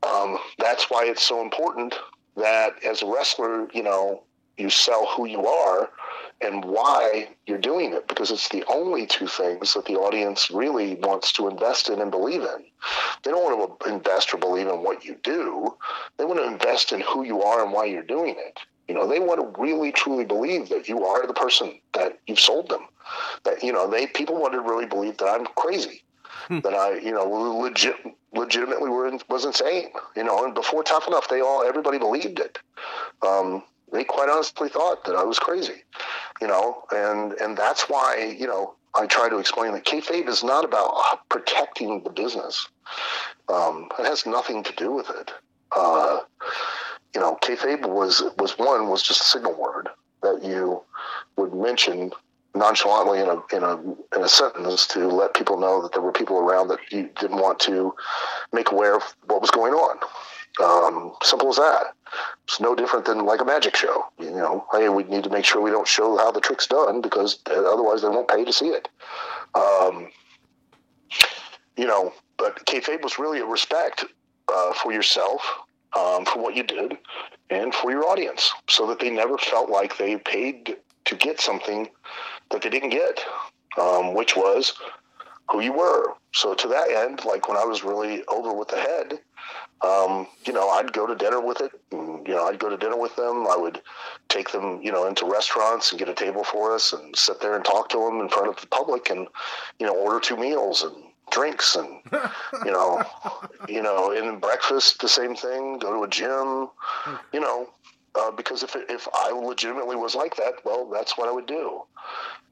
um, 0.03 0.39
that's 0.59 0.91
why 0.91 1.05
it's 1.05 1.23
so 1.23 1.41
important 1.41 1.95
that 2.37 2.83
as 2.85 3.03
a 3.03 3.07
wrestler 3.07 3.69
you 3.73 3.83
know 3.83 4.23
you 4.57 4.71
sell 4.71 5.07
who 5.07 5.27
you 5.27 5.47
are 5.47 5.91
and 6.41 6.65
why 6.65 7.29
you're 7.47 7.59
doing 7.59 7.93
it 7.93 8.07
because 8.07 8.31
it's 8.31 8.49
the 8.49 8.65
only 8.69 9.07
two 9.07 9.27
things 9.27 9.75
that 9.75 9.87
the 9.87 9.97
audience 9.97 10.51
really 10.51 10.95
wants 10.97 11.33
to 11.33 11.49
invest 11.49 11.89
in 11.89 12.01
and 12.01 12.11
believe 12.11 12.43
in. 12.43 12.65
They 13.23 13.31
don't 13.31 13.43
want 13.43 13.81
to 13.81 13.93
invest 13.93 14.33
or 14.33 14.39
believe 14.39 14.69
in 14.69 14.83
what 14.83 15.05
you 15.05 15.17
do. 15.25 15.77
They 16.17 16.25
want 16.25 16.39
to 16.39 16.47
invest 16.47 16.93
in 16.93 17.01
who 17.01 17.25
you 17.25 17.43
are 17.43 17.63
and 17.65 17.73
why 17.73 17.87
you're 17.87 18.03
doing 18.03 18.37
it. 18.39 18.61
You 18.87 18.95
know, 18.95 19.07
they 19.07 19.21
want 19.21 19.41
to 19.41 19.61
really 19.61 19.93
truly 19.93 20.25
believe 20.25 20.69
that 20.71 20.89
you 20.89 21.05
are 21.05 21.27
the 21.27 21.35
person 21.35 21.79
that 21.93 22.19
you've 22.27 22.41
sold 22.41 22.69
them. 22.69 22.87
That 23.45 23.63
you 23.63 23.73
know, 23.73 23.89
they 23.91 24.07
people 24.07 24.41
want 24.41 24.55
to 24.55 24.61
really 24.61 24.87
believe 24.87 25.19
that 25.19 25.29
I'm 25.29 25.47
crazy. 25.57 26.03
that 26.49 26.75
I, 26.75 26.99
you 26.99 27.13
know, 27.13 27.25
legit, 27.25 27.97
legitimately 28.33 28.89
were 28.89 29.11
was 29.29 29.45
insane. 29.45 29.89
You 30.17 30.25
know, 30.25 30.45
and 30.45 30.55
before 30.55 30.83
Tough 30.83 31.07
Enough, 31.09 31.29
they 31.29 31.41
all 31.41 31.63
everybody 31.63 31.99
believed 31.99 32.39
it. 32.39 32.59
Um, 33.27 33.63
they 33.93 34.05
quite 34.05 34.29
honestly 34.29 34.69
thought 34.69 35.05
that 35.05 35.17
I 35.17 35.25
was 35.25 35.39
crazy, 35.39 35.83
you 36.41 36.47
know, 36.47 36.85
and 36.91 37.33
and 37.35 37.57
that's 37.57 37.89
why 37.89 38.35
you 38.39 38.47
know 38.47 38.75
I 38.95 39.07
try 39.07 39.29
to 39.29 39.39
explain 39.39 39.73
that 39.73 39.85
kayfabe 39.85 40.29
is 40.29 40.43
not 40.43 40.65
about 40.65 41.29
protecting 41.29 42.03
the 42.03 42.11
business. 42.11 42.69
Um, 43.49 43.89
it 43.99 44.07
has 44.07 44.27
nothing 44.27 44.63
to 44.65 44.73
do 44.75 44.93
with 44.93 45.11
it. 45.11 45.31
Uh, 45.75 46.21
you 47.15 47.21
know, 47.21 47.39
kayfabe 47.43 47.89
was 47.89 48.23
was 48.39 48.59
one 48.59 48.89
was 48.89 49.03
just 49.03 49.21
a 49.21 49.25
signal 49.25 49.55
word 49.59 49.89
that 50.23 50.43
you 50.43 50.83
would 51.37 51.55
mention 51.55 52.11
nonchalantly 52.55 53.21
in 53.21 53.29
a 53.29 53.57
in 53.57 53.63
a 53.63 54.17
in 54.17 54.25
a 54.25 54.29
sentence 54.29 54.87
to 54.89 55.07
let 55.07 55.35
people 55.35 55.59
know 55.59 55.83
that 55.83 55.93
there 55.93 56.03
were 56.03 56.13
people 56.13 56.39
around 56.39 56.69
that 56.69 56.81
you 56.91 57.09
didn't 57.21 57.39
want 57.39 57.59
to 57.61 57.95
make 58.53 58.71
aware 58.71 58.97
of 58.97 59.03
what 59.27 59.41
was 59.41 59.51
going 59.51 59.73
on. 59.73 59.99
Um, 60.63 61.13
simple 61.23 61.51
as 61.51 61.57
that. 61.57 61.95
It's 62.45 62.61
no 62.61 62.75
different 62.75 63.05
than 63.05 63.25
like 63.25 63.41
a 63.41 63.45
magic 63.45 63.77
show. 63.77 64.07
You 64.19 64.31
know, 64.31 64.67
hey, 64.73 64.89
we 64.89 65.05
need 65.05 65.25
to 65.25 65.31
make 65.31 65.45
sure 65.45 65.61
we 65.61 65.71
don't 65.71 65.87
show 65.87 66.17
how 66.17 66.33
the 66.33 66.41
trick's 66.41 66.67
done 66.67 67.01
because 67.01 67.39
otherwise 67.47 68.03
they 68.03 68.09
won't 68.09 68.29
pay 68.29 68.45
to 68.45 68.53
see 68.53 68.69
it. 68.69 68.89
Um, 69.55 70.11
you 71.77 71.87
know, 71.87 72.13
but 72.39 72.65
kayfabe 72.67 73.03
was 73.03 73.19
really 73.19 73.41
a 73.41 73.45
respect 73.45 74.05
uh, 74.53 74.73
for 74.73 74.93
yourself, 74.93 75.43
um, 75.97 76.25
for 76.25 76.43
what 76.43 76.57
you 76.57 76.63
did, 76.63 76.99
and 77.51 77.75
for 77.75 77.91
your 77.91 78.05
audience, 78.07 78.53
so 78.69 78.87
that 78.87 78.99
they 78.99 79.11
never 79.11 79.39
felt 79.39 79.71
like 79.71 79.97
they 79.97 80.17
paid 80.17 80.77
to 81.05 81.15
get 81.15 81.41
something 81.41 81.89
that 82.51 82.63
they 82.63 82.71
didn't 82.71 82.91
get, 82.91 83.21
um, 83.79 84.15
which 84.15 84.37
was 84.37 84.75
who 85.51 85.61
you 85.61 85.73
were. 85.73 86.15
So 86.35 86.55
to 86.55 86.69
that 86.69 86.91
end, 86.91 87.25
like 87.25 87.49
when 87.49 87.57
I 87.57 87.65
was 87.65 87.85
really 87.85 88.25
over 88.27 88.53
with 88.53 88.69
the 88.69 88.81
head, 88.81 89.21
um, 89.83 90.27
you 90.45 90.53
know, 90.53 90.69
I'd 90.69 90.93
go 90.93 91.07
to 91.07 91.15
dinner 91.15 91.41
with 91.41 91.61
it. 91.61 91.71
And, 91.93 92.27
you 92.27 92.35
know, 92.35 92.45
I'd 92.47 92.59
go 92.59 92.69
to 92.69 92.77
dinner 92.77 92.97
with 92.97 93.15
them. 93.17 93.47
I 93.47 93.57
would 93.57 93.81
take 94.29 94.51
them, 94.51 94.81
you 94.83 94.91
know, 94.91 95.07
into 95.07 95.25
restaurants 95.25 95.91
and 95.91 95.99
get 95.99 96.09
a 96.09 96.15
table 96.15 96.45
for 96.45 96.75
us 96.75 96.93
and 96.93 97.15
sit 97.17 97.41
there 97.41 97.55
and 97.55 97.65
talk 97.65 97.89
to 97.91 97.99
them 97.99 98.21
in 98.21 98.29
front 98.29 98.49
of 98.49 98.61
the 98.61 98.67
public 98.67 99.11
and, 99.11 99.29
you 99.79 99.87
know, 99.87 99.95
order 99.95 100.21
two 100.21 100.37
meals 100.37 100.83
and 100.83 100.95
drinks 101.31 101.77
and, 101.77 102.01
you 102.65 102.73
know, 102.73 103.03
you 103.69 103.83
know, 103.83 104.11
and 104.11 104.41
breakfast, 104.41 105.01
the 105.01 105.09
same 105.09 105.37
thing, 105.37 105.79
go 105.79 105.93
to 105.93 106.03
a 106.03 106.09
gym, 106.09 106.69
you 107.33 107.41
know, 107.41 107.69
uh, 108.15 108.31
because 108.31 108.63
if, 108.63 108.75
if 108.89 109.07
I 109.15 109.31
legitimately 109.31 109.97
was 109.97 110.15
like 110.15 110.37
that, 110.37 110.55
well, 110.65 110.89
that's 110.91 111.17
what 111.17 111.29
I 111.29 111.33
would 111.33 111.47
do, 111.47 111.83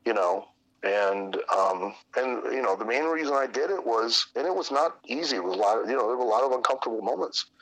you 0.04 0.14
know, 0.14 0.46
and 0.82 1.36
um, 1.56 1.94
and 2.16 2.42
you 2.52 2.62
know 2.62 2.76
the 2.76 2.84
main 2.84 3.04
reason 3.04 3.34
I 3.34 3.46
did 3.46 3.70
it 3.70 3.84
was, 3.84 4.26
and 4.36 4.46
it 4.46 4.54
was 4.54 4.70
not 4.70 4.98
easy. 5.06 5.36
It 5.36 5.44
was 5.44 5.56
a 5.56 5.58
lot, 5.58 5.82
of, 5.82 5.88
you 5.88 5.96
know, 5.96 6.06
there 6.06 6.16
were 6.16 6.24
a 6.24 6.28
lot 6.28 6.44
of 6.44 6.52
uncomfortable 6.52 7.02
moments. 7.02 7.46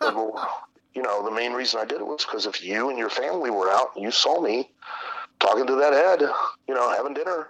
but, 0.00 0.14
you 0.94 1.02
know, 1.02 1.24
the 1.24 1.30
main 1.30 1.52
reason 1.52 1.80
I 1.80 1.84
did 1.84 2.00
it 2.00 2.06
was 2.06 2.24
because 2.24 2.46
if 2.46 2.62
you 2.62 2.88
and 2.90 2.98
your 2.98 3.10
family 3.10 3.50
were 3.50 3.70
out 3.70 3.90
and 3.94 4.04
you 4.04 4.10
saw 4.10 4.40
me 4.40 4.70
talking 5.38 5.66
to 5.66 5.76
that 5.76 5.92
head, 5.92 6.22
you 6.68 6.74
know, 6.74 6.90
having 6.90 7.14
dinner, 7.14 7.48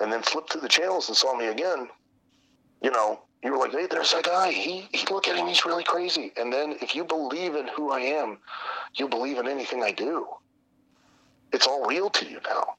and 0.00 0.12
then 0.12 0.22
flipped 0.22 0.52
through 0.52 0.60
the 0.60 0.68
channels 0.68 1.08
and 1.08 1.16
saw 1.16 1.36
me 1.36 1.46
again, 1.46 1.88
you 2.82 2.90
know, 2.90 3.20
you 3.42 3.52
were 3.52 3.58
like, 3.58 3.72
hey, 3.72 3.86
there's 3.90 4.12
that 4.12 4.24
guy. 4.24 4.52
He, 4.52 4.88
he 4.92 5.04
look 5.10 5.26
at 5.26 5.36
him, 5.36 5.46
he's 5.46 5.66
really 5.66 5.84
crazy. 5.84 6.32
And 6.36 6.52
then 6.52 6.76
if 6.80 6.94
you 6.94 7.04
believe 7.04 7.56
in 7.56 7.66
who 7.68 7.90
I 7.90 8.00
am, 8.00 8.38
you 8.94 9.08
believe 9.08 9.38
in 9.38 9.48
anything 9.48 9.82
I 9.82 9.90
do. 9.90 10.26
It's 11.52 11.66
all 11.66 11.86
real 11.86 12.08
to 12.10 12.26
you 12.26 12.40
now 12.46 12.76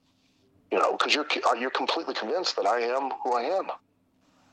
you 0.73 0.79
know, 0.79 0.93
because 0.93 1.13
you're 1.13 1.27
uh, 1.47 1.53
you're 1.53 1.69
completely 1.69 2.15
convinced 2.15 2.55
that 2.55 2.65
I 2.65 2.79
am 2.79 3.11
who 3.23 3.33
I 3.33 3.43
am. 3.43 3.67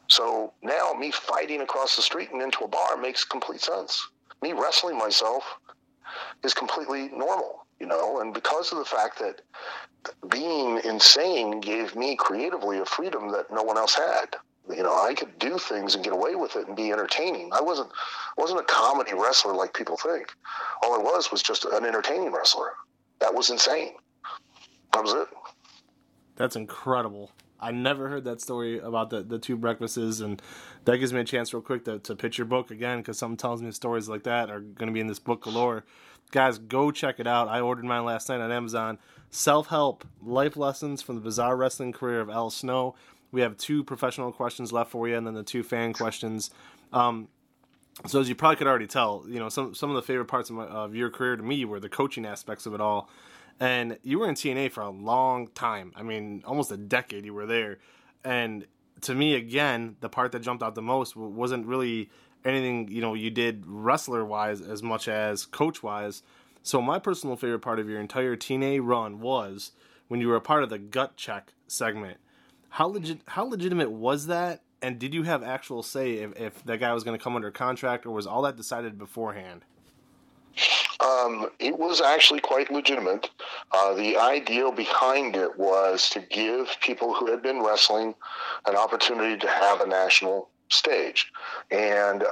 So 0.08 0.52
now 0.62 0.92
me 0.92 1.10
fighting 1.10 1.62
across 1.62 1.96
the 1.96 2.02
street 2.02 2.30
and 2.30 2.42
into 2.42 2.62
a 2.62 2.68
bar 2.68 2.98
makes 2.98 3.24
complete 3.24 3.62
sense. 3.62 4.06
Me 4.42 4.52
wrestling 4.52 4.98
myself 4.98 5.44
is 6.44 6.52
completely 6.52 7.08
normal, 7.08 7.64
you 7.78 7.86
know, 7.86 8.20
and 8.20 8.34
because 8.34 8.70
of 8.70 8.76
the 8.76 8.84
fact 8.84 9.18
that 9.18 9.40
being 10.28 10.82
insane 10.84 11.58
gave 11.58 11.96
me 11.96 12.16
creatively 12.16 12.80
a 12.80 12.84
freedom 12.84 13.32
that 13.32 13.50
no 13.50 13.62
one 13.62 13.78
else 13.78 13.94
had. 13.94 14.36
You 14.68 14.82
know, 14.82 14.94
I 14.94 15.14
could 15.14 15.38
do 15.38 15.56
things 15.56 15.94
and 15.94 16.04
get 16.04 16.12
away 16.12 16.34
with 16.34 16.54
it 16.54 16.68
and 16.68 16.76
be 16.76 16.92
entertaining. 16.92 17.50
I 17.54 17.62
wasn't 17.62 17.88
wasn't 18.36 18.60
a 18.60 18.64
comedy 18.64 19.12
wrestler 19.14 19.54
like 19.54 19.72
people 19.72 19.96
think. 19.96 20.26
All 20.82 20.92
I 20.94 20.98
was 20.98 21.32
was 21.32 21.42
just 21.42 21.64
an 21.64 21.86
entertaining 21.86 22.30
wrestler. 22.30 22.72
That 23.20 23.34
was 23.34 23.48
insane. 23.48 23.94
That 24.92 25.02
was 25.02 25.14
it. 25.14 25.28
That's 26.40 26.56
incredible. 26.56 27.32
I 27.60 27.70
never 27.70 28.08
heard 28.08 28.24
that 28.24 28.40
story 28.40 28.78
about 28.78 29.10
the, 29.10 29.22
the 29.22 29.38
two 29.38 29.58
breakfasts, 29.58 30.20
and 30.20 30.40
that 30.86 30.96
gives 30.96 31.12
me 31.12 31.20
a 31.20 31.24
chance, 31.24 31.52
real 31.52 31.60
quick, 31.60 31.84
to, 31.84 31.98
to 31.98 32.16
pitch 32.16 32.38
your 32.38 32.46
book 32.46 32.70
again 32.70 33.00
because 33.00 33.18
something 33.18 33.36
tells 33.36 33.60
me 33.60 33.70
stories 33.72 34.08
like 34.08 34.22
that 34.22 34.48
are 34.48 34.60
going 34.60 34.86
to 34.86 34.92
be 34.92 35.00
in 35.00 35.06
this 35.06 35.18
book 35.18 35.42
galore. 35.42 35.84
Guys, 36.30 36.56
go 36.56 36.90
check 36.90 37.20
it 37.20 37.26
out. 37.26 37.48
I 37.48 37.60
ordered 37.60 37.84
mine 37.84 38.06
last 38.06 38.30
night 38.30 38.40
on 38.40 38.50
Amazon. 38.50 38.96
Self 39.30 39.66
help 39.66 40.06
life 40.22 40.56
lessons 40.56 41.02
from 41.02 41.16
the 41.16 41.20
bizarre 41.20 41.58
wrestling 41.58 41.92
career 41.92 42.22
of 42.22 42.30
Al 42.30 42.48
Snow. 42.48 42.94
We 43.32 43.42
have 43.42 43.58
two 43.58 43.84
professional 43.84 44.32
questions 44.32 44.72
left 44.72 44.90
for 44.90 45.06
you, 45.06 45.18
and 45.18 45.26
then 45.26 45.34
the 45.34 45.42
two 45.42 45.62
fan 45.62 45.92
questions. 45.92 46.50
Um, 46.90 47.28
so 48.06 48.18
as 48.18 48.30
you 48.30 48.34
probably 48.34 48.56
could 48.56 48.66
already 48.66 48.86
tell, 48.86 49.26
you 49.28 49.38
know 49.38 49.50
some 49.50 49.74
some 49.74 49.90
of 49.90 49.96
the 49.96 50.02
favorite 50.02 50.24
parts 50.24 50.48
of, 50.48 50.56
my, 50.56 50.64
of 50.64 50.94
your 50.94 51.10
career 51.10 51.36
to 51.36 51.42
me 51.42 51.66
were 51.66 51.80
the 51.80 51.90
coaching 51.90 52.24
aspects 52.24 52.64
of 52.64 52.72
it 52.72 52.80
all. 52.80 53.10
And 53.60 53.98
you 54.02 54.18
were 54.18 54.28
in 54.28 54.34
TNA 54.34 54.72
for 54.72 54.80
a 54.80 54.90
long 54.90 55.48
time. 55.48 55.92
I 55.94 56.02
mean, 56.02 56.42
almost 56.46 56.72
a 56.72 56.78
decade 56.78 57.26
you 57.26 57.34
were 57.34 57.46
there. 57.46 57.78
And 58.24 58.66
to 59.02 59.14
me, 59.14 59.34
again, 59.34 59.96
the 60.00 60.08
part 60.08 60.32
that 60.32 60.40
jumped 60.40 60.62
out 60.62 60.74
the 60.74 60.82
most 60.82 61.14
wasn't 61.14 61.66
really 61.66 62.10
anything 62.44 62.88
you 62.88 63.02
know 63.02 63.12
you 63.12 63.30
did 63.30 63.64
wrestler 63.66 64.24
wise 64.24 64.60
as 64.62 64.82
much 64.82 65.08
as 65.08 65.46
coach 65.46 65.82
wise. 65.82 66.22
So 66.62 66.80
my 66.80 66.98
personal 66.98 67.36
favorite 67.36 67.60
part 67.60 67.78
of 67.78 67.88
your 67.88 68.00
entire 68.00 68.36
TNA 68.36 68.80
run 68.82 69.20
was 69.20 69.72
when 70.08 70.20
you 70.20 70.28
were 70.28 70.36
a 70.36 70.40
part 70.40 70.62
of 70.62 70.70
the 70.70 70.78
gut 70.78 71.16
check 71.16 71.52
segment. 71.66 72.18
How 72.70 72.86
legit 72.86 73.20
how 73.26 73.44
legitimate 73.44 73.90
was 73.90 74.26
that? 74.26 74.62
And 74.82 74.98
did 74.98 75.12
you 75.12 75.24
have 75.24 75.42
actual 75.42 75.82
say 75.82 76.14
if, 76.14 76.38
if 76.40 76.64
that 76.64 76.80
guy 76.80 76.94
was 76.94 77.04
going 77.04 77.18
to 77.18 77.22
come 77.22 77.36
under 77.36 77.50
contract, 77.50 78.06
or 78.06 78.10
was 78.10 78.26
all 78.26 78.42
that 78.42 78.56
decided 78.56 78.98
beforehand? 78.98 79.64
Um, 81.00 81.50
it 81.58 81.78
was 81.78 82.00
actually 82.00 82.40
quite 82.40 82.70
legitimate. 82.70 83.30
Uh, 83.72 83.94
the 83.94 84.16
idea 84.16 84.70
behind 84.70 85.36
it 85.36 85.58
was 85.58 86.10
to 86.10 86.20
give 86.20 86.76
people 86.80 87.14
who 87.14 87.30
had 87.30 87.42
been 87.42 87.62
wrestling 87.62 88.14
an 88.66 88.76
opportunity 88.76 89.38
to 89.38 89.48
have 89.48 89.80
a 89.80 89.86
national 89.86 90.48
stage. 90.68 91.32
And 91.70 92.24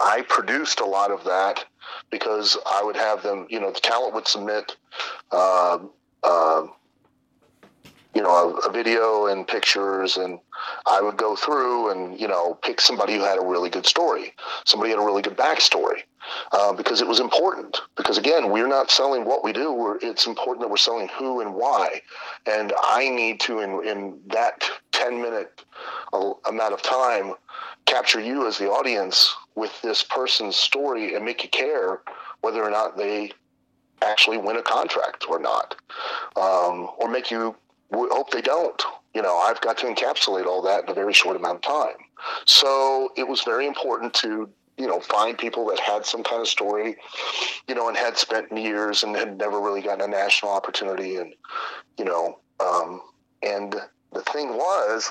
I 0.00 0.24
produced 0.28 0.80
a 0.80 0.86
lot 0.86 1.10
of 1.10 1.24
that 1.24 1.64
because 2.10 2.58
I 2.66 2.82
would 2.82 2.96
have 2.96 3.22
them, 3.22 3.46
you 3.48 3.60
know, 3.60 3.70
the 3.70 3.80
talent 3.80 4.14
would 4.14 4.28
submit. 4.28 4.76
Uh, 5.30 5.78
uh, 6.22 6.66
you 8.14 8.22
know, 8.22 8.30
a, 8.64 8.68
a, 8.68 8.72
video 8.72 9.26
and 9.26 9.46
pictures, 9.46 10.16
and 10.16 10.38
I 10.86 11.00
would 11.00 11.16
go 11.16 11.36
through 11.36 11.90
and 11.90 12.18
you 12.18 12.26
know 12.26 12.54
pick 12.62 12.80
somebody 12.80 13.14
who 13.14 13.20
had 13.20 13.38
a 13.38 13.44
really 13.44 13.70
good 13.70 13.86
story, 13.86 14.34
somebody 14.64 14.90
had 14.90 14.98
a 14.98 15.04
really 15.04 15.22
good 15.22 15.36
backstory, 15.36 16.02
uh, 16.52 16.72
because 16.72 17.00
it 17.00 17.06
was 17.06 17.20
important. 17.20 17.80
Because 17.96 18.18
again, 18.18 18.50
we're 18.50 18.66
not 18.66 18.90
selling 18.90 19.24
what 19.24 19.44
we 19.44 19.52
do; 19.52 19.72
we're, 19.72 19.98
it's 19.98 20.26
important 20.26 20.62
that 20.62 20.70
we're 20.70 20.78
selling 20.78 21.08
who 21.18 21.40
and 21.40 21.54
why. 21.54 22.00
And 22.46 22.72
I 22.82 23.08
need 23.08 23.40
to, 23.40 23.60
in 23.60 23.86
in 23.86 24.18
that 24.28 24.64
ten 24.92 25.20
minute 25.20 25.64
uh, 26.12 26.32
amount 26.48 26.72
of 26.72 26.82
time, 26.82 27.34
capture 27.86 28.20
you 28.20 28.46
as 28.46 28.58
the 28.58 28.68
audience 28.68 29.34
with 29.54 29.80
this 29.82 30.02
person's 30.02 30.56
story 30.56 31.14
and 31.14 31.24
make 31.24 31.42
you 31.42 31.50
care 31.50 32.00
whether 32.40 32.62
or 32.62 32.70
not 32.70 32.96
they 32.96 33.32
actually 34.02 34.38
win 34.38 34.56
a 34.56 34.62
contract 34.62 35.26
or 35.28 35.38
not, 35.38 35.74
um, 36.36 36.88
or 36.98 37.08
make 37.08 37.30
you 37.30 37.54
we 37.90 38.08
hope 38.10 38.30
they 38.30 38.42
don't. 38.42 38.82
You 39.14 39.22
know, 39.22 39.36
I've 39.38 39.60
got 39.60 39.78
to 39.78 39.86
encapsulate 39.86 40.46
all 40.46 40.62
that 40.62 40.84
in 40.84 40.90
a 40.90 40.94
very 40.94 41.12
short 41.12 41.36
amount 41.36 41.56
of 41.56 41.62
time. 41.62 41.96
So 42.44 43.10
it 43.16 43.26
was 43.26 43.42
very 43.42 43.66
important 43.66 44.12
to, 44.14 44.48
you 44.76 44.86
know, 44.86 45.00
find 45.00 45.36
people 45.36 45.66
that 45.68 45.80
had 45.80 46.04
some 46.04 46.22
kind 46.22 46.40
of 46.40 46.48
story, 46.48 46.96
you 47.66 47.74
know, 47.74 47.88
and 47.88 47.96
had 47.96 48.16
spent 48.16 48.56
years 48.56 49.02
and 49.02 49.16
had 49.16 49.38
never 49.38 49.60
really 49.60 49.80
gotten 49.80 50.02
a 50.02 50.08
national 50.08 50.52
opportunity. 50.52 51.16
And, 51.16 51.34
you 51.96 52.04
know, 52.04 52.38
um, 52.60 53.00
and 53.42 53.74
the 54.12 54.22
thing 54.22 54.50
was, 54.50 55.10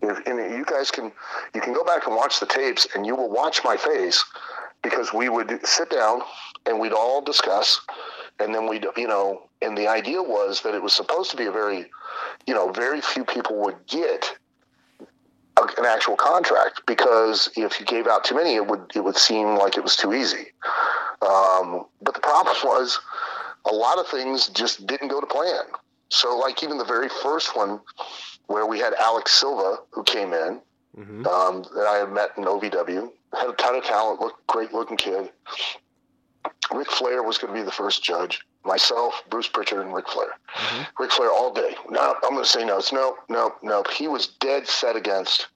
if, 0.00 0.26
and 0.26 0.38
you 0.56 0.64
guys 0.64 0.90
can, 0.90 1.12
you 1.54 1.60
can 1.60 1.72
go 1.72 1.84
back 1.84 2.06
and 2.06 2.14
watch 2.14 2.40
the 2.40 2.46
tapes 2.46 2.86
and 2.94 3.04
you 3.04 3.16
will 3.16 3.30
watch 3.30 3.62
my 3.64 3.76
face 3.76 4.24
because 4.82 5.12
we 5.12 5.28
would 5.28 5.64
sit 5.66 5.90
down 5.90 6.22
and 6.66 6.78
we'd 6.78 6.92
all 6.92 7.20
discuss 7.20 7.80
and 8.40 8.54
then 8.54 8.68
we'd, 8.68 8.86
you 8.96 9.06
know 9.06 9.48
and 9.62 9.76
the 9.76 9.88
idea 9.88 10.22
was 10.22 10.62
that 10.62 10.74
it 10.74 10.82
was 10.82 10.92
supposed 10.92 11.30
to 11.30 11.36
be 11.36 11.46
a 11.46 11.52
very 11.52 11.86
you 12.46 12.54
know 12.54 12.70
very 12.72 13.00
few 13.00 13.24
people 13.24 13.60
would 13.60 13.76
get 13.86 14.36
a, 15.00 15.62
an 15.78 15.86
actual 15.86 16.16
contract 16.16 16.82
because 16.86 17.50
if 17.56 17.78
you 17.80 17.86
gave 17.86 18.06
out 18.06 18.24
too 18.24 18.34
many 18.34 18.54
it 18.54 18.66
would 18.66 18.90
it 18.94 19.04
would 19.04 19.16
seem 19.16 19.56
like 19.56 19.76
it 19.76 19.82
was 19.82 19.96
too 19.96 20.12
easy 20.12 20.46
um, 21.22 21.84
but 22.00 22.14
the 22.14 22.20
problem 22.20 22.56
was 22.64 22.98
a 23.70 23.74
lot 23.74 23.98
of 23.98 24.06
things 24.06 24.48
just 24.48 24.86
didn't 24.86 25.08
go 25.08 25.20
to 25.20 25.26
plan 25.26 25.64
so 26.08 26.36
like 26.36 26.62
even 26.62 26.78
the 26.78 26.84
very 26.84 27.08
first 27.22 27.56
one 27.56 27.80
where 28.46 28.66
we 28.66 28.78
had 28.78 28.92
alex 28.94 29.32
silva 29.32 29.78
who 29.90 30.02
came 30.02 30.32
in 30.32 30.60
mm-hmm. 30.96 31.26
um, 31.26 31.62
that 31.74 31.86
i 31.88 31.98
had 31.98 32.12
met 32.12 32.30
in 32.36 32.44
ovw 32.44 33.10
had 33.34 33.48
a 33.48 33.52
ton 33.54 33.74
of 33.74 33.84
talent 33.84 34.20
looked 34.20 34.46
great 34.46 34.72
looking 34.72 34.96
kid 34.96 35.30
Ric 36.72 36.90
Flair 36.90 37.22
was 37.22 37.38
going 37.38 37.52
to 37.52 37.60
be 37.60 37.64
the 37.64 37.72
first 37.72 38.02
judge. 38.02 38.44
Myself, 38.64 39.22
Bruce 39.28 39.48
Pritchard, 39.48 39.80
and 39.80 39.94
Ric 39.94 40.08
Flair. 40.08 40.38
Mm-hmm. 40.54 41.02
Ric 41.02 41.12
Flair 41.12 41.30
all 41.30 41.52
day. 41.52 41.74
No, 41.90 42.14
I'm 42.22 42.32
going 42.32 42.44
to 42.44 42.48
say 42.48 42.64
no. 42.64 42.78
It's 42.78 42.92
no, 42.92 43.16
no, 43.28 43.54
no. 43.62 43.82
He 43.92 44.08
was 44.08 44.28
dead 44.40 44.68
set 44.68 44.96
against 44.96 45.48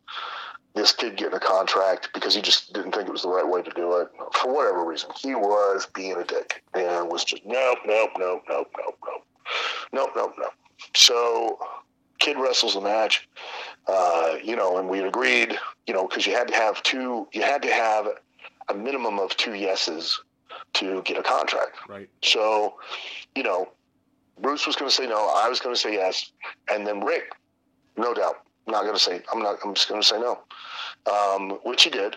this 0.77 0.93
kid 0.93 1.17
getting 1.17 1.35
a 1.35 1.41
contract 1.41 2.11
because 2.13 2.35
he 2.35 2.43
just 2.43 2.73
didn't 2.73 2.93
think 2.93 3.09
it 3.09 3.13
was 3.13 3.23
the 3.23 3.29
right 3.29 3.49
way 3.49 3.63
to 3.63 3.71
do 3.71 3.97
it 3.97 4.09
for 4.35 4.55
whatever 4.55 4.85
reason. 4.85 5.11
He 5.19 5.35
was 5.35 5.89
being 5.95 6.17
a 6.17 6.25
dick 6.25 6.63
and 6.75 7.09
was 7.11 7.25
just 7.25 7.45
nope, 7.47 7.79
nope, 7.87 8.11
nope, 8.19 8.43
nope, 8.49 8.71
nope, 8.77 8.99
nope, 9.05 9.25
nope, 9.93 10.11
nope, 10.15 10.35
nope. 10.39 10.53
So, 10.95 11.59
kid 12.19 12.37
wrestles 12.39 12.75
the 12.75 12.83
match, 12.83 13.27
uh, 13.89 14.37
you 14.45 14.55
know, 14.55 14.77
and 14.77 14.89
we 14.89 15.01
agreed, 15.01 15.59
you 15.87 15.95
know, 15.95 16.07
because 16.07 16.27
you 16.27 16.35
had 16.35 16.49
to 16.49 16.55
have 16.55 16.83
two, 16.83 17.27
you 17.33 17.43
had 17.43 17.63
to 17.63 17.73
have 17.73 18.09
a 18.69 18.75
minimum 18.75 19.19
of 19.19 19.35
two 19.37 19.55
yeses 19.55 20.21
to 20.77 21.03
get 21.03 21.19
a 21.19 21.23
contract. 21.23 21.77
Right. 21.89 22.09
So, 22.23 22.75
you 23.35 23.43
know, 23.43 23.69
Bruce 24.41 24.67
was 24.67 24.77
going 24.77 24.91
to 24.91 24.95
say 24.95 25.07
no. 25.07 25.33
I 25.35 25.49
was 25.49 25.61
going 25.61 25.75
to 25.75 25.81
say 25.81 25.95
yes, 25.95 26.33
and 26.71 26.87
then 26.87 27.05
Ric, 27.05 27.33
no 27.97 28.13
doubt, 28.13 28.43
not 28.67 28.83
going 28.83 28.95
to 28.95 29.01
say. 29.01 29.23
I'm 29.33 29.43
not. 29.43 29.59
I'm 29.65 29.75
just 29.75 29.89
going 29.89 30.01
to 30.01 30.07
say 30.07 30.21
no, 30.21 30.41
um, 31.11 31.59
which 31.65 31.85
he 31.85 31.91
did, 31.91 32.17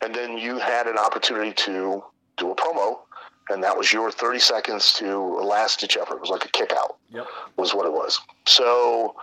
and 0.00 0.14
then 0.14 0.38
you 0.38 0.58
had 0.58 0.86
an 0.86 0.96
opportunity 0.96 1.52
to 1.52 2.02
do 2.38 2.50
a 2.50 2.56
promo, 2.56 3.00
and 3.50 3.62
that 3.62 3.76
was 3.76 3.92
your 3.92 4.10
30 4.10 4.38
seconds 4.38 4.92
to 4.94 5.18
last 5.42 5.80
ditch 5.80 5.98
effort. 6.00 6.16
It 6.16 6.20
was 6.20 6.30
like 6.30 6.46
a 6.46 6.48
kick 6.48 6.72
out. 6.72 6.96
Yep. 7.10 7.26
Was 7.56 7.74
what 7.74 7.86
it 7.86 7.92
was. 7.92 8.18
So, 8.46 9.14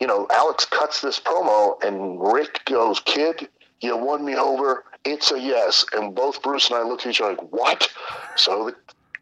you 0.00 0.06
know, 0.06 0.26
Alex 0.30 0.66
cuts 0.66 1.00
this 1.00 1.18
promo, 1.18 1.82
and 1.82 2.20
Ric 2.20 2.60
goes, 2.66 3.00
"Kid, 3.00 3.48
you 3.80 3.96
won 3.96 4.24
me 4.24 4.36
over 4.36 4.84
it's 5.04 5.32
a 5.32 5.40
yes. 5.40 5.84
And 5.92 6.14
both 6.14 6.42
Bruce 6.42 6.70
and 6.70 6.78
I 6.78 6.82
looked 6.82 7.06
at 7.06 7.10
each 7.10 7.20
other 7.20 7.34
like, 7.34 7.52
what? 7.52 7.88
So 8.36 8.72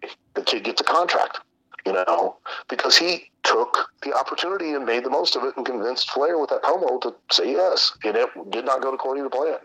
the, 0.03 0.09
the 0.35 0.43
kid 0.43 0.65
gets 0.65 0.81
a 0.81 0.85
contract, 0.85 1.41
you 1.85 1.93
know, 1.93 2.37
because 2.69 2.97
he 2.97 3.31
took 3.43 3.91
the 4.03 4.13
opportunity 4.13 4.73
and 4.73 4.85
made 4.85 5.05
the 5.05 5.11
most 5.11 5.37
of 5.37 5.45
it 5.45 5.57
and 5.57 5.65
convinced 5.65 6.11
Flair 6.11 6.39
with 6.39 6.51
that 6.51 6.63
promo 6.63 7.01
to 7.03 7.15
say 7.31 7.53
yes. 7.53 7.93
And 8.05 8.17
it 8.17 8.29
did 8.51 8.65
not 8.65 8.83
go 8.83 8.93
according 8.93 9.25
to 9.25 9.31
plan. 9.31 9.59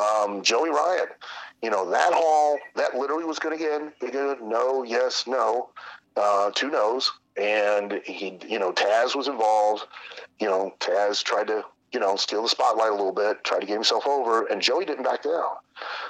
Um, 0.00 0.42
Joey 0.42 0.70
Ryan, 0.70 1.06
you 1.62 1.70
know, 1.70 1.90
that 1.90 2.12
hall, 2.12 2.58
that 2.76 2.94
literally 2.94 3.24
was 3.24 3.38
going 3.38 3.58
to. 3.58 3.92
He 4.00 4.06
no, 4.42 4.84
yes, 4.84 5.26
no, 5.26 5.70
uh, 6.16 6.50
two 6.54 6.70
no's. 6.70 7.10
And 7.36 8.00
he, 8.04 8.38
you 8.48 8.58
know, 8.58 8.72
Taz 8.72 9.14
was 9.14 9.28
involved. 9.28 9.84
You 10.40 10.48
know, 10.48 10.74
Taz 10.80 11.22
tried 11.22 11.48
to 11.48 11.64
you 11.92 12.00
know, 12.00 12.16
steal 12.16 12.42
the 12.42 12.48
spotlight 12.48 12.90
a 12.90 12.94
little 12.94 13.12
bit, 13.12 13.44
try 13.44 13.58
to 13.58 13.66
get 13.66 13.74
himself 13.74 14.06
over, 14.06 14.46
and 14.46 14.60
Joey 14.60 14.84
didn't 14.84 15.04
back 15.04 15.22
down. 15.22 15.56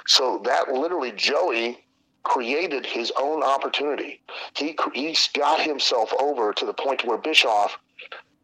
So 0.07 0.41
that 0.45 0.73
literally, 0.73 1.11
Joey 1.11 1.83
created 2.23 2.85
his 2.85 3.11
own 3.19 3.43
opportunity. 3.43 4.21
He 4.55 4.77
he 4.93 5.15
got 5.33 5.61
himself 5.61 6.13
over 6.19 6.53
to 6.53 6.65
the 6.65 6.73
point 6.73 7.05
where 7.05 7.17
Bischoff, 7.17 7.77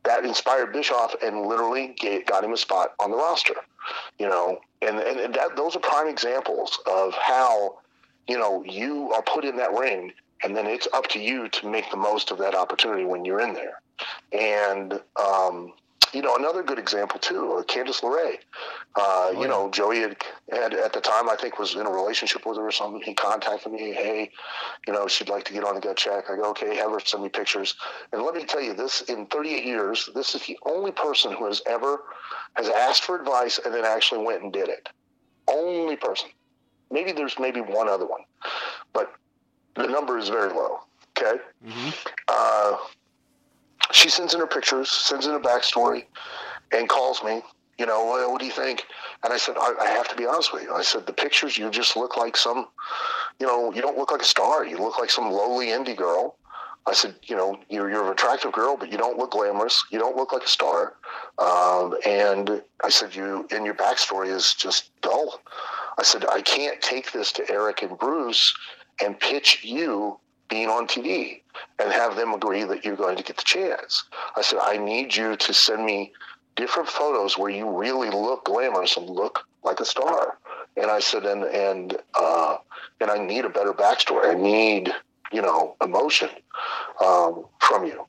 that 0.04 0.24
inspired 0.24 0.72
Bischoff, 0.72 1.16
and 1.22 1.46
literally 1.46 1.96
got 2.26 2.44
him 2.44 2.54
a 2.54 2.58
spot 2.58 2.94
on 3.00 3.12
the 3.12 3.18
roster. 3.18 3.56
You 4.18 4.28
know, 4.28 4.60
and 4.82 4.98
and 5.00 5.34
that 5.34 5.56
those 5.56 5.76
are 5.76 5.80
prime 5.80 6.08
examples 6.08 6.80
of 6.88 7.14
how, 7.16 7.80
you 8.28 8.38
know, 8.38 8.64
you 8.64 9.12
are 9.12 9.22
put 9.22 9.46
in 9.46 9.58
that 9.58 9.74
ring, 9.74 10.14
and 10.44 10.56
then 10.56 10.66
it's 10.66 10.88
up 10.94 11.08
to 11.08 11.20
you 11.20 11.50
to 11.50 11.68
make 11.68 11.90
the 11.92 11.98
most 11.98 12.32
of 12.32 12.38
that 12.40 12.56
opportunity 12.56 13.04
when 13.04 13.26
you're 13.26 13.42
in 13.42 13.54
there. 13.54 13.82
And 14.32 15.02
um, 15.16 15.74
you 16.16 16.22
know, 16.22 16.36
another 16.38 16.64
good 16.64 16.80
example 16.80 17.20
too, 17.20 17.54
uh, 17.54 17.64
Candice 17.64 18.02
LeRae. 18.02 18.38
Uh, 18.96 19.02
oh, 19.04 19.42
you 19.42 19.48
know, 19.48 19.70
Joey 19.70 20.00
had, 20.00 20.16
had, 20.50 20.74
at 20.74 20.94
the 20.94 21.02
time 21.02 21.30
I 21.30 21.36
think 21.36 21.60
was 21.60 21.76
in 21.76 21.86
a 21.86 21.92
relationship 21.92 22.46
with 22.46 22.58
her 22.58 22.66
or 22.66 22.72
something. 22.72 23.02
He 23.02 23.14
contacted 23.14 23.74
me, 23.74 23.92
hey, 23.92 24.32
you 24.88 24.94
know, 24.94 25.08
she'd 25.08 25.28
like 25.28 25.44
to 25.46 25.54
get 25.54 25.66
on 25.66 25.76
the 25.76 25.82
gut 25.82 25.98
check. 25.98 26.30
I 26.30 26.38
go, 26.38 26.52
okay, 26.52 26.74
have 26.78 26.92
her 26.92 27.02
send 27.02 27.24
me 27.24 27.30
pictures. 27.30 27.76
And 28.14 28.24
let 28.24 28.34
me 28.34 28.46
tell 28.46 28.62
you, 28.62 28.74
this 28.74 29.02
in 29.02 29.26
38 29.26 29.66
years, 29.66 30.10
this 30.16 30.36
is 30.36 30.46
the 30.46 30.58
only 30.66 30.92
person 30.92 31.34
who 31.34 31.46
has 31.48 31.62
ever 31.66 32.04
has 32.56 32.70
asked 32.70 33.04
for 33.04 33.20
advice 33.20 33.60
and 33.64 33.74
then 33.74 33.84
actually 33.84 34.26
went 34.26 34.42
and 34.42 34.54
did 34.54 34.70
it. 34.70 34.88
Only 35.50 35.98
person. 35.98 36.30
Maybe 36.90 37.12
there's 37.12 37.38
maybe 37.38 37.60
one 37.60 37.90
other 37.90 38.06
one, 38.06 38.22
but 38.94 39.14
the 39.76 39.88
number 39.88 40.18
is 40.18 40.30
very 40.30 40.54
low. 40.54 40.80
Okay. 41.18 41.42
Mm-hmm. 41.66 41.90
Uh, 42.28 42.78
she 43.92 44.10
sends 44.10 44.34
in 44.34 44.40
her 44.40 44.48
pictures, 44.48 44.90
sends 44.90 45.28
in 45.28 45.34
a 45.34 45.40
backstory, 45.40 46.06
and 46.72 46.90
calls 46.90 47.24
me. 47.24 47.42
You 47.78 47.86
know, 47.86 48.06
what 48.06 48.40
do 48.40 48.46
you 48.46 48.54
think? 48.54 48.86
And 49.24 49.34
I 49.34 49.38
said, 49.38 49.56
I, 49.58 49.74
I 49.82 49.88
have 49.88 50.08
to 50.08 50.16
be 50.16 50.26
honest 50.26 50.54
with 50.54 50.64
you. 50.64 50.74
I 50.74 50.82
said, 50.82 51.06
the 51.06 51.14
pictures, 51.14 51.58
you 51.58 51.70
just 51.70 51.98
look 51.98 52.16
like 52.16 52.38
some, 52.38 52.68
you 53.40 53.46
know, 53.46 53.74
you 53.74 53.82
don't 53.82 53.98
look 53.98 54.12
like 54.12 54.22
a 54.22 54.26
star. 54.26 54.66
You 54.66 54.78
look 54.78 54.98
like 54.98 55.10
some 55.10 55.30
lowly 55.30 55.68
indie 55.68 55.96
girl. 55.96 56.38
I 56.88 56.94
said, 56.94 57.16
you 57.24 57.36
know, 57.36 57.60
you're, 57.68 57.90
you're 57.90 58.06
an 58.06 58.12
attractive 58.12 58.54
girl, 58.54 58.78
but 58.78 58.92
you 58.92 58.98
don't 58.98 59.18
look 59.18 59.32
glamorous. 59.32 59.84
You 59.90 60.00
don't 60.00 60.16
look 60.16 60.32
like 60.32 60.44
a 60.44 60.48
star. 60.48 60.94
Um, 61.38 61.96
and 62.06 62.62
I 62.84 62.90
said, 62.90 63.14
you, 63.14 63.48
and 63.52 63.66
your 63.66 63.74
backstory 63.74 64.28
is 64.34 64.54
just 64.54 64.92
dull. 65.02 65.42
I 65.98 66.04
said, 66.04 66.26
I 66.32 66.42
can't 66.42 66.80
take 66.82 67.12
this 67.12 67.32
to 67.34 67.52
Eric 67.52 67.82
and 67.82 67.98
Bruce 67.98 68.56
and 69.04 69.20
pitch 69.20 69.64
you 69.64 70.20
being 70.50 70.70
on 70.70 70.88
TV 70.88 71.42
and 71.80 71.92
have 71.92 72.16
them 72.16 72.34
agree 72.34 72.64
that 72.64 72.86
you're 72.86 72.96
going 72.96 73.18
to 73.18 73.24
get 73.24 73.38
the 73.38 73.44
chance. 73.44 74.04
I 74.36 74.42
said, 74.42 74.60
I 74.62 74.78
need 74.78 75.16
you 75.16 75.36
to 75.36 75.54
send 75.54 75.86
me 75.86 76.14
different 76.56 76.90
photos 76.90 77.38
where 77.38 77.50
you 77.50 77.70
really 77.70 78.10
look 78.10 78.46
glamorous 78.46 78.98
and 78.98 79.10
look 79.10 79.46
like 79.64 79.80
a 79.80 79.86
star. 79.86 80.38
And 80.78 80.92
I 80.92 81.00
said, 81.00 81.26
and 81.26 81.44
and 81.44 81.98
uh, 82.14 82.58
and 83.00 83.10
I 83.10 83.18
need 83.18 83.46
a 83.46 83.50
better 83.50 83.74
backstory. 83.74 84.30
I 84.30 84.34
need 84.34 84.92
you 85.32 85.42
know 85.42 85.76
emotion 85.82 86.30
um, 87.04 87.46
from 87.60 87.86
you. 87.86 88.06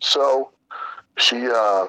So 0.00 0.50
she 1.16 1.48
uh, 1.48 1.86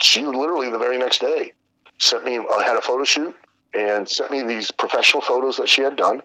she 0.00 0.24
literally 0.24 0.70
the 0.70 0.78
very 0.78 0.98
next 0.98 1.20
day 1.20 1.52
sent 1.98 2.24
me. 2.24 2.38
I 2.38 2.62
had 2.62 2.76
a 2.76 2.82
photo 2.82 3.04
shoot 3.04 3.34
and 3.74 4.08
sent 4.08 4.30
me 4.30 4.42
these 4.42 4.70
professional 4.70 5.22
photos 5.22 5.56
that 5.56 5.68
she 5.68 5.82
had 5.82 5.96
done. 5.96 6.22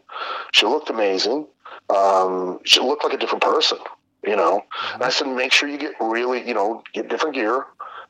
She 0.52 0.66
looked 0.66 0.89
amazing. 0.89 1.48
Um, 1.90 2.60
she 2.64 2.80
looked 2.80 3.04
like 3.04 3.14
a 3.14 3.18
different 3.18 3.44
person, 3.44 3.78
you 4.26 4.36
know. 4.36 4.64
And 4.94 5.04
I 5.04 5.10
said, 5.10 5.28
make 5.28 5.52
sure 5.52 5.70
you 5.70 5.78
get 5.78 5.94
really, 6.00 6.48
you 6.48 6.54
know, 6.54 6.84
get 6.94 7.10
different 7.10 7.36
gear. 7.36 7.66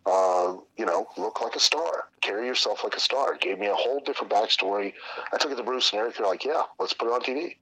Uh, 0.05 0.57
you 0.77 0.85
know, 0.85 1.07
look 1.17 1.41
like 1.41 1.55
a 1.55 1.59
star. 1.59 2.05
Carry 2.21 2.45
yourself 2.45 2.83
like 2.83 2.95
a 2.95 2.99
star. 2.99 3.37
Gave 3.37 3.59
me 3.59 3.67
a 3.67 3.75
whole 3.75 4.01
different 4.01 4.31
backstory. 4.31 4.93
I 5.31 5.37
took 5.37 5.51
it 5.51 5.55
to 5.55 5.63
Bruce 5.63 5.91
and 5.91 6.01
Eric. 6.01 6.17
They're 6.17 6.27
like, 6.27 6.43
yeah, 6.43 6.63
let's 6.77 6.93
put 6.93 7.07
it 7.07 7.13
on 7.13 7.21
TV. 7.21 7.55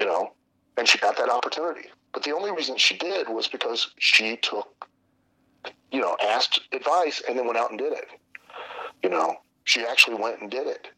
You 0.00 0.06
know, 0.06 0.32
and 0.76 0.88
she 0.88 0.98
got 0.98 1.16
that 1.16 1.28
opportunity. 1.28 1.88
But 2.12 2.24
the 2.24 2.34
only 2.34 2.50
reason 2.50 2.76
she 2.76 2.96
did 2.96 3.28
was 3.28 3.46
because 3.46 3.90
she 3.98 4.36
took, 4.38 4.88
you 5.92 6.00
know, 6.00 6.16
asked 6.24 6.60
advice 6.72 7.22
and 7.28 7.38
then 7.38 7.46
went 7.46 7.58
out 7.58 7.70
and 7.70 7.78
did 7.78 7.92
it. 7.92 8.08
You 9.02 9.10
know, 9.10 9.36
she 9.66 9.84
actually 9.84 10.14
went 10.14 10.40
and 10.40 10.50
did 10.50 10.66
it. 10.66 10.88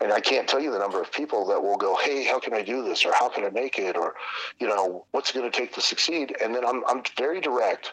And 0.00 0.12
I 0.12 0.20
can't 0.20 0.48
tell 0.48 0.60
you 0.60 0.72
the 0.72 0.78
number 0.78 1.00
of 1.00 1.12
people 1.12 1.44
that 1.46 1.62
will 1.62 1.76
go, 1.76 1.96
"Hey, 1.96 2.24
how 2.24 2.38
can 2.38 2.54
I 2.54 2.62
do 2.62 2.82
this?" 2.82 3.04
or 3.04 3.12
"How 3.12 3.28
can 3.28 3.44
I 3.44 3.50
make 3.50 3.78
it?" 3.78 3.96
or, 3.96 4.14
you 4.58 4.66
know, 4.66 5.04
"What's 5.10 5.30
it 5.30 5.34
going 5.34 5.50
to 5.50 5.56
take 5.56 5.74
to 5.74 5.80
succeed?" 5.80 6.34
And 6.40 6.54
then 6.54 6.64
I'm 6.64 6.84
I'm 6.86 7.02
very 7.16 7.40
direct. 7.40 7.92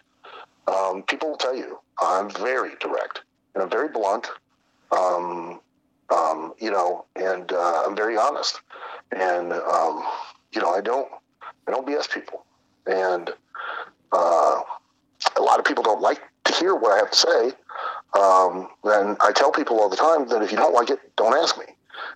Um, 0.67 1.03
people 1.03 1.29
will 1.29 1.37
tell 1.37 1.55
you 1.55 1.79
I'm 1.99 2.29
very 2.29 2.75
direct 2.79 3.21
and 3.53 3.63
I'm 3.63 3.69
very 3.69 3.89
blunt. 3.89 4.27
Um, 4.91 5.61
um, 6.11 6.53
you 6.59 6.71
know, 6.71 7.05
and 7.15 7.51
uh, 7.51 7.83
I'm 7.85 7.95
very 7.95 8.17
honest. 8.17 8.61
And 9.11 9.51
um, 9.53 10.03
you 10.51 10.61
know, 10.61 10.69
I 10.69 10.81
don't 10.81 11.09
I 11.67 11.71
don't 11.71 11.87
BS 11.87 12.09
people. 12.11 12.45
And 12.85 13.31
uh, 14.11 14.61
a 15.37 15.41
lot 15.41 15.59
of 15.59 15.65
people 15.65 15.83
don't 15.83 16.01
like 16.01 16.21
to 16.45 16.53
hear 16.53 16.75
what 16.75 16.91
I 16.91 16.97
have 16.97 17.11
to 17.11 17.17
say. 17.17 17.51
Um, 18.17 18.69
and 18.83 19.17
I 19.21 19.31
tell 19.33 19.51
people 19.51 19.79
all 19.79 19.89
the 19.89 19.95
time 19.95 20.27
that 20.29 20.41
if 20.41 20.51
you 20.51 20.57
don't 20.57 20.73
like 20.73 20.89
it, 20.89 20.99
don't 21.15 21.35
ask 21.35 21.57
me 21.57 21.65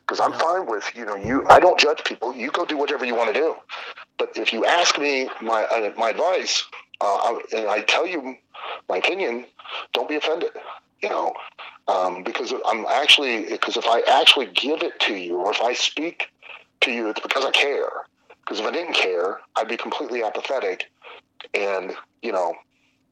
because 0.05 0.19
I'm 0.19 0.33
fine 0.33 0.65
with 0.65 0.89
you 0.95 1.05
know 1.05 1.15
you. 1.15 1.45
I 1.49 1.59
don't 1.59 1.79
judge 1.79 2.03
people. 2.03 2.35
You 2.35 2.51
go 2.51 2.65
do 2.65 2.77
whatever 2.77 3.05
you 3.05 3.15
want 3.15 3.33
to 3.33 3.39
do. 3.39 3.55
But 4.17 4.37
if 4.37 4.53
you 4.53 4.65
ask 4.65 4.97
me 4.97 5.29
my 5.41 5.63
uh, 5.63 5.91
my 5.97 6.09
advice, 6.09 6.63
uh, 7.01 7.05
I, 7.05 7.41
and 7.55 7.67
I 7.67 7.81
tell 7.81 8.07
you 8.07 8.35
my 8.89 8.97
opinion, 8.97 9.45
don't 9.93 10.09
be 10.09 10.15
offended. 10.15 10.51
You 11.01 11.09
know, 11.09 11.33
um, 11.87 12.23
because 12.23 12.53
I'm 12.65 12.85
actually 12.85 13.45
because 13.45 13.77
if 13.77 13.85
I 13.87 14.01
actually 14.07 14.47
give 14.47 14.81
it 14.81 14.99
to 15.01 15.15
you, 15.15 15.37
or 15.37 15.51
if 15.51 15.61
I 15.61 15.73
speak 15.73 16.29
to 16.81 16.91
you, 16.91 17.09
it's 17.09 17.19
because 17.19 17.45
I 17.45 17.51
care. 17.51 17.89
Because 18.43 18.59
if 18.59 18.65
I 18.65 18.71
didn't 18.71 18.93
care, 18.93 19.39
I'd 19.55 19.67
be 19.67 19.77
completely 19.77 20.23
apathetic, 20.23 20.89
and 21.53 21.93
you 22.21 22.31
know, 22.31 22.55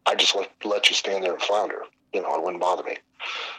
I 0.06 0.16
just 0.16 0.36
let 0.36 0.50
let 0.64 0.90
you 0.90 0.96
stand 0.96 1.24
there 1.24 1.34
and 1.34 1.42
flounder. 1.42 1.84
You 2.14 2.22
know, 2.22 2.36
it 2.36 2.44
wouldn't 2.44 2.62
bother 2.62 2.84
me. 2.84 2.98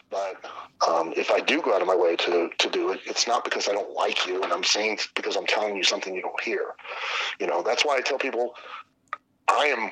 But 0.09 0.45
um, 0.87 1.13
if 1.15 1.31
I 1.31 1.39
do 1.39 1.61
go 1.61 1.73
out 1.73 1.81
of 1.81 1.87
my 1.87 1.95
way 1.95 2.15
to 2.17 2.49
to 2.57 2.69
do 2.69 2.91
it, 2.91 3.01
it's 3.05 3.27
not 3.27 3.43
because 3.43 3.67
I 3.67 3.73
don't 3.73 3.93
like 3.93 4.27
you, 4.27 4.43
and 4.43 4.53
I'm 4.53 4.63
saying 4.63 4.99
because 5.15 5.35
I'm 5.35 5.45
telling 5.45 5.75
you 5.75 5.83
something 5.83 6.13
you 6.13 6.21
don't 6.21 6.41
hear. 6.41 6.65
You 7.39 7.47
know, 7.47 7.63
that's 7.63 7.83
why 7.83 7.97
I 7.97 8.01
tell 8.01 8.19
people 8.19 8.53
I 9.47 9.65
am 9.65 9.91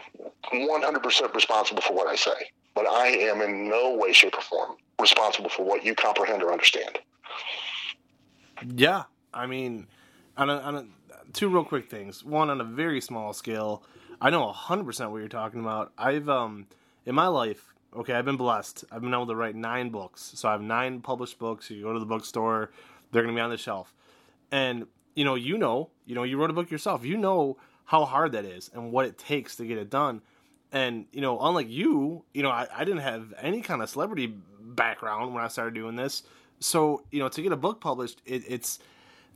100% 0.53 1.33
responsible 1.33 1.81
for 1.81 1.93
what 1.93 2.07
I 2.07 2.15
say, 2.15 2.51
but 2.75 2.87
I 2.87 3.07
am 3.07 3.41
in 3.41 3.69
no 3.69 3.95
way, 3.95 4.13
shape, 4.13 4.35
or 4.37 4.41
form 4.41 4.77
responsible 4.99 5.49
for 5.49 5.63
what 5.63 5.83
you 5.83 5.95
comprehend 5.95 6.43
or 6.43 6.51
understand. 6.51 6.99
Yeah, 8.75 9.03
I 9.33 9.47
mean, 9.47 9.87
on 10.37 10.49
a, 10.49 10.57
on 10.57 10.75
a, 10.75 10.85
two 11.33 11.49
real 11.49 11.63
quick 11.63 11.89
things. 11.89 12.23
One 12.23 12.49
on 12.49 12.61
a 12.61 12.63
very 12.63 13.01
small 13.01 13.33
scale. 13.33 13.83
I 14.21 14.29
know 14.29 14.51
100% 14.51 15.11
what 15.11 15.17
you're 15.17 15.27
talking 15.27 15.61
about. 15.61 15.91
I've 15.97 16.29
um 16.29 16.67
in 17.05 17.15
my 17.15 17.27
life, 17.27 17.70
okay, 17.95 18.13
I've 18.13 18.25
been 18.25 18.37
blessed. 18.37 18.85
I've 18.91 19.01
been 19.01 19.13
able 19.13 19.27
to 19.27 19.35
write 19.35 19.55
9 19.55 19.89
books. 19.89 20.31
So 20.35 20.49
I 20.49 20.53
have 20.53 20.61
9 20.61 21.01
published 21.01 21.39
books. 21.39 21.69
You 21.69 21.83
go 21.83 21.93
to 21.93 21.99
the 21.99 22.05
bookstore, 22.05 22.71
they're 23.11 23.23
going 23.23 23.35
to 23.35 23.39
be 23.39 23.43
on 23.43 23.49
the 23.49 23.57
shelf. 23.57 23.93
And 24.51 24.87
you 25.15 25.25
know, 25.25 25.35
you 25.35 25.57
know, 25.57 25.89
you 26.05 26.15
know, 26.15 26.23
you 26.23 26.37
wrote 26.37 26.49
a 26.49 26.53
book 26.53 26.71
yourself. 26.71 27.03
You 27.05 27.17
know 27.17 27.57
how 27.85 28.05
hard 28.05 28.31
that 28.31 28.45
is 28.45 28.69
and 28.73 28.91
what 28.91 29.05
it 29.05 29.17
takes 29.17 29.57
to 29.57 29.65
get 29.65 29.77
it 29.77 29.89
done. 29.89 30.21
And 30.71 31.05
you 31.11 31.21
know, 31.21 31.39
unlike 31.41 31.69
you, 31.69 32.23
you 32.33 32.43
know, 32.43 32.49
I, 32.49 32.67
I 32.73 32.85
didn't 32.85 33.01
have 33.01 33.33
any 33.41 33.61
kind 33.61 33.81
of 33.81 33.89
celebrity 33.89 34.33
background 34.61 35.33
when 35.33 35.43
I 35.43 35.49
started 35.49 35.73
doing 35.73 35.95
this. 35.95 36.23
So 36.59 37.03
you 37.11 37.19
know, 37.19 37.27
to 37.29 37.41
get 37.41 37.51
a 37.51 37.57
book 37.57 37.81
published, 37.81 38.21
it, 38.25 38.43
it's, 38.47 38.79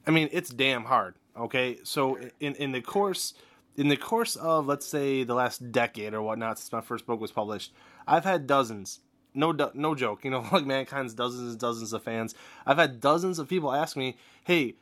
I 0.07 0.11
mean, 0.11 0.29
it's 0.31 0.49
damn 0.49 0.85
hard. 0.85 1.15
Okay, 1.37 1.79
so 1.83 2.17
in 2.39 2.55
in 2.55 2.71
the 2.71 2.79
course 2.79 3.33
in 3.77 3.87
the 3.87 3.97
course 3.97 4.35
of 4.35 4.67
let's 4.67 4.85
say 4.85 5.23
the 5.23 5.35
last 5.35 5.71
decade 5.71 6.13
or 6.13 6.21
whatnot 6.21 6.59
since 6.59 6.71
my 6.71 6.81
first 6.81 7.05
book 7.05 7.19
was 7.19 7.31
published, 7.31 7.73
I've 8.07 8.25
had 8.25 8.47
dozens. 8.47 8.99
No, 9.33 9.51
no 9.73 9.95
joke. 9.95 10.23
You 10.23 10.31
know, 10.31 10.45
like 10.51 10.65
mankind's 10.65 11.13
dozens 11.13 11.51
and 11.51 11.59
dozens 11.59 11.93
of 11.93 12.03
fans. 12.03 12.35
I've 12.65 12.77
had 12.77 13.01
dozens 13.01 13.39
of 13.39 13.49
people 13.49 13.73
ask 13.73 13.97
me, 13.97 14.17
"Hey, 14.43 14.75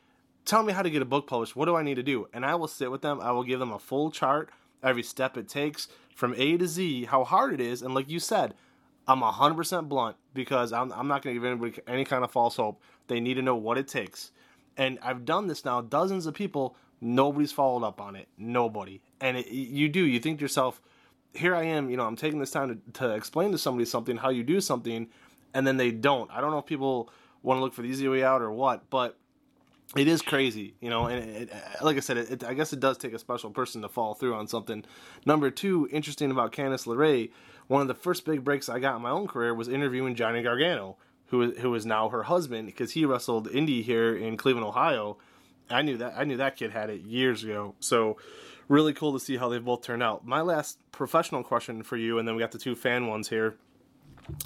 tell 0.44 0.62
me 0.62 0.72
how 0.72 0.82
to 0.82 0.90
get 0.90 1.02
a 1.02 1.06
book 1.06 1.26
published. 1.26 1.56
What 1.56 1.66
do 1.66 1.76
I 1.76 1.82
need 1.82 1.96
to 1.96 2.02
do?" 2.02 2.28
And 2.32 2.46
I 2.46 2.54
will 2.54 2.68
sit 2.68 2.90
with 2.90 3.02
them. 3.02 3.20
I 3.20 3.32
will 3.32 3.44
give 3.44 3.60
them 3.60 3.72
a 3.72 3.78
full 3.78 4.10
chart, 4.10 4.50
every 4.82 5.02
step 5.02 5.36
it 5.36 5.48
takes 5.48 5.88
from 6.14 6.34
A 6.36 6.56
to 6.56 6.66
Z, 6.66 7.06
how 7.06 7.24
hard 7.24 7.52
it 7.52 7.60
is. 7.60 7.82
And 7.82 7.94
like 7.94 8.08
you 8.08 8.20
said, 8.20 8.54
I'm 9.06 9.20
100% 9.20 9.88
blunt 9.88 10.16
because 10.32 10.72
I'm, 10.72 10.92
I'm 10.92 11.08
not 11.08 11.22
going 11.22 11.34
to 11.34 11.40
give 11.40 11.44
anybody 11.44 11.80
any 11.86 12.04
kind 12.04 12.24
of 12.24 12.30
false 12.30 12.56
hope. 12.56 12.80
They 13.08 13.20
need 13.20 13.34
to 13.34 13.42
know 13.42 13.56
what 13.56 13.76
it 13.76 13.88
takes. 13.88 14.30
And 14.76 14.98
I've 15.02 15.24
done 15.24 15.46
this 15.46 15.64
now, 15.64 15.80
dozens 15.82 16.26
of 16.26 16.34
people, 16.34 16.76
nobody's 17.04 17.52
followed 17.52 17.84
up 17.84 18.00
on 18.00 18.16
it. 18.16 18.28
Nobody. 18.38 19.00
And 19.20 19.36
it, 19.36 19.48
you 19.48 19.88
do, 19.88 20.00
you 20.00 20.18
think 20.18 20.38
to 20.38 20.42
yourself, 20.42 20.80
here 21.34 21.54
I 21.54 21.64
am, 21.64 21.90
you 21.90 21.96
know, 21.96 22.06
I'm 22.06 22.16
taking 22.16 22.38
this 22.40 22.50
time 22.50 22.82
to, 22.94 23.00
to 23.00 23.14
explain 23.14 23.52
to 23.52 23.58
somebody 23.58 23.84
something, 23.84 24.16
how 24.16 24.30
you 24.30 24.42
do 24.42 24.60
something, 24.60 25.08
and 25.52 25.66
then 25.66 25.76
they 25.76 25.90
don't. 25.90 26.30
I 26.30 26.40
don't 26.40 26.50
know 26.50 26.58
if 26.58 26.66
people 26.66 27.10
want 27.42 27.58
to 27.58 27.60
look 27.60 27.74
for 27.74 27.82
the 27.82 27.88
easy 27.88 28.08
way 28.08 28.24
out 28.24 28.40
or 28.40 28.50
what, 28.50 28.88
but 28.88 29.18
it 29.96 30.08
is 30.08 30.22
crazy, 30.22 30.74
you 30.80 30.88
know. 30.88 31.06
And 31.06 31.28
it, 31.28 31.50
it, 31.50 31.82
like 31.82 31.96
I 31.96 32.00
said, 32.00 32.16
it, 32.16 32.44
I 32.44 32.54
guess 32.54 32.72
it 32.72 32.80
does 32.80 32.96
take 32.96 33.12
a 33.12 33.18
special 33.18 33.50
person 33.50 33.82
to 33.82 33.88
follow 33.88 34.14
through 34.14 34.34
on 34.34 34.48
something. 34.48 34.84
Number 35.26 35.50
two, 35.50 35.88
interesting 35.92 36.30
about 36.30 36.52
Candice 36.52 36.86
LeRae, 36.86 37.30
one 37.66 37.82
of 37.82 37.88
the 37.88 37.94
first 37.94 38.24
big 38.24 38.44
breaks 38.44 38.68
I 38.68 38.78
got 38.78 38.96
in 38.96 39.02
my 39.02 39.10
own 39.10 39.26
career 39.26 39.54
was 39.54 39.68
interviewing 39.68 40.14
Johnny 40.14 40.42
Gargano, 40.42 40.96
who 41.26 41.52
who 41.52 41.74
is 41.74 41.84
now 41.84 42.08
her 42.08 42.24
husband 42.24 42.66
because 42.66 42.92
he 42.92 43.04
wrestled 43.04 43.48
indie 43.50 43.82
here 43.82 44.16
in 44.16 44.36
Cleveland, 44.36 44.66
Ohio. 44.66 45.18
I 45.70 45.82
knew 45.82 45.96
that 45.98 46.14
I 46.16 46.24
knew 46.24 46.36
that 46.36 46.56
kid 46.56 46.70
had 46.70 46.90
it 46.90 47.02
years 47.02 47.44
ago. 47.44 47.74
So 47.80 48.16
really 48.68 48.92
cool 48.92 49.12
to 49.12 49.20
see 49.20 49.36
how 49.36 49.48
they've 49.48 49.64
both 49.64 49.82
turned 49.82 50.02
out. 50.02 50.26
My 50.26 50.40
last 50.40 50.78
professional 50.92 51.42
question 51.42 51.82
for 51.82 51.96
you, 51.96 52.18
and 52.18 52.26
then 52.26 52.34
we 52.34 52.40
got 52.40 52.52
the 52.52 52.58
two 52.58 52.74
fan 52.74 53.06
ones 53.06 53.28
here. 53.28 53.56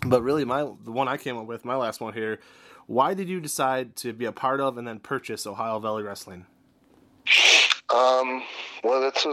But 0.07 0.23
really, 0.23 0.45
my 0.45 0.63
the 0.63 0.93
one 0.93 1.09
I 1.09 1.17
came 1.17 1.37
up 1.37 1.47
with, 1.47 1.65
my 1.65 1.77
last 1.77 2.01
one 2.01 2.15
here. 2.15 2.41
Why 2.87 3.13
did 3.13 3.29
you 3.29 3.41
decide 3.41 3.97
to 3.97 4.13
be 4.15 4.25
a 4.25 4.33
part 4.33 4.61
of 4.61 4.79
and 4.79 4.89
then 4.89 4.99
purchase 4.99 5.47
Ohio 5.47 5.79
Valley 5.79 6.03
Wrestling? 6.03 6.47
Um, 7.95 8.43
well, 8.83 9.01
that's 9.01 9.27
a, 9.27 9.31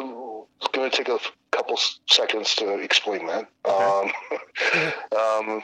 it's 0.60 0.68
going 0.74 0.90
to 0.90 0.98
take 0.98 1.08
a 1.08 1.20
couple 1.52 1.80
seconds 2.10 2.56
to 2.56 2.80
explain 2.80 3.26
that. 3.28 3.50
Okay. 3.66 4.94
Um, 5.12 5.52
um, 5.52 5.62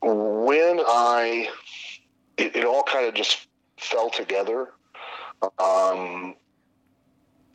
when 0.00 0.80
I, 0.80 1.48
it, 2.36 2.54
it 2.56 2.64
all 2.64 2.84
kind 2.84 3.06
of 3.06 3.14
just 3.14 3.45
fell 3.78 4.10
together 4.10 4.68
um, 5.58 6.34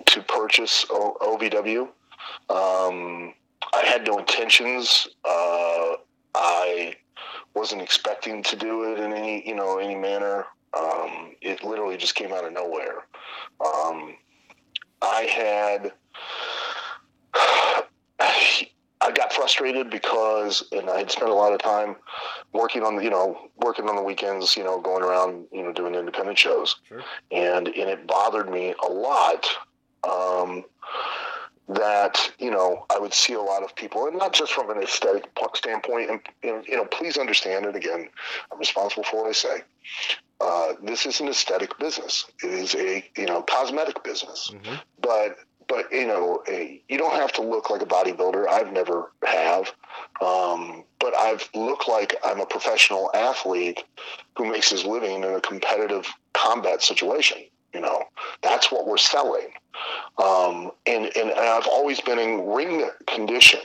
to 0.05 0.21
purchase 0.23 0.85
o- 0.89 1.17
OVW. 1.21 1.81
Um, 2.49 3.33
I 3.73 3.83
had 3.85 4.05
no 4.05 4.17
intentions. 4.17 5.07
Uh, 5.25 5.95
I 6.35 6.95
wasn't 7.53 7.81
expecting 7.81 8.43
to 8.43 8.55
do 8.55 8.91
it 8.91 8.99
in 8.99 9.13
any, 9.13 9.47
you 9.47 9.55
know, 9.55 9.79
any 9.79 9.95
manner. 9.95 10.45
Um, 10.77 11.35
it 11.41 11.63
literally 11.63 11.97
just 11.97 12.15
came 12.15 12.31
out 12.31 12.45
of 12.45 12.53
nowhere. 12.53 13.05
Um, 13.59 14.15
I 15.01 15.23
had 15.23 15.91
I 19.01 19.11
got 19.11 19.33
frustrated 19.33 19.89
because, 19.89 20.63
and 20.71 20.89
I 20.89 20.99
had 20.99 21.11
spent 21.11 21.29
a 21.29 21.33
lot 21.33 21.53
of 21.53 21.59
time 21.59 21.95
working 22.53 22.83
on 22.83 22.95
the, 22.97 23.03
you 23.03 23.09
know, 23.09 23.49
working 23.57 23.89
on 23.89 23.95
the 23.95 24.01
weekends, 24.03 24.55
you 24.55 24.63
know, 24.63 24.79
going 24.79 25.03
around, 25.03 25.47
you 25.51 25.63
know, 25.63 25.71
doing 25.73 25.95
independent 25.95 26.37
shows, 26.37 26.75
Sure. 26.87 27.01
and 27.31 27.67
and 27.67 27.89
it 27.89 28.05
bothered 28.07 28.49
me 28.49 28.73
a 28.83 28.87
lot. 28.91 29.47
Um, 30.07 30.65
that 31.69 32.33
you 32.37 32.51
know 32.51 32.85
I 32.89 32.99
would 32.99 33.13
see 33.13 33.33
a 33.33 33.39
lot 33.41 33.63
of 33.63 33.73
people, 33.75 34.07
and 34.07 34.17
not 34.17 34.33
just 34.33 34.51
from 34.51 34.69
an 34.71 34.81
aesthetic 34.81 35.29
standpoint. 35.53 36.09
And, 36.09 36.19
and 36.43 36.65
you 36.67 36.75
know, 36.75 36.85
please 36.85 37.17
understand 37.17 37.65
it. 37.65 37.75
Again, 37.75 38.09
I'm 38.51 38.59
responsible 38.59 39.03
for 39.03 39.21
what 39.21 39.29
I 39.29 39.31
say. 39.31 39.61
Uh, 40.41 40.73
this 40.83 41.05
is 41.05 41.21
an 41.21 41.27
aesthetic 41.29 41.77
business. 41.77 42.25
It 42.43 42.49
is 42.51 42.75
a 42.75 43.05
you 43.15 43.25
know 43.25 43.41
cosmetic 43.43 44.03
business, 44.03 44.51
Mhm. 44.53 44.79
but 44.99 45.37
but 45.71 45.89
you 45.89 46.05
know 46.05 46.43
a, 46.49 46.81
you 46.89 46.97
don't 46.97 47.13
have 47.13 47.31
to 47.31 47.41
look 47.41 47.69
like 47.69 47.81
a 47.81 47.85
bodybuilder. 47.85 48.45
I've 48.49 48.73
never 48.73 49.13
have, 49.25 49.71
um, 50.21 50.83
but 50.99 51.15
I've 51.17 51.49
looked 51.55 51.87
like 51.87 52.13
I'm 52.25 52.41
a 52.41 52.45
professional 52.45 53.09
athlete 53.13 53.81
who 54.37 54.51
makes 54.51 54.69
his 54.69 54.83
living 54.83 55.23
in 55.23 55.33
a 55.33 55.39
competitive 55.39 56.05
combat 56.33 56.83
situation. 56.83 57.37
You 57.73 57.79
know, 57.79 58.03
that's 58.41 58.69
what 58.69 58.85
we're 58.85 58.97
selling. 58.97 59.47
Um, 60.21 60.71
and, 60.85 61.09
and 61.15 61.31
I've 61.31 61.67
always 61.67 62.01
been 62.01 62.19
in 62.19 62.45
ring 62.47 62.89
condition 63.07 63.61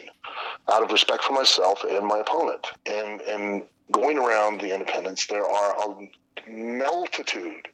out 0.73 0.85
of 0.85 0.93
respect 0.93 1.25
for 1.25 1.33
myself 1.33 1.83
and 1.83 2.07
my 2.07 2.19
opponent. 2.19 2.69
And, 2.87 3.21
and 3.23 3.65
going 3.91 4.17
around 4.17 4.61
the 4.61 4.73
independents, 4.73 5.27
there 5.27 5.45
are 5.45 5.91
a 5.91 6.09
multitude 6.49 7.69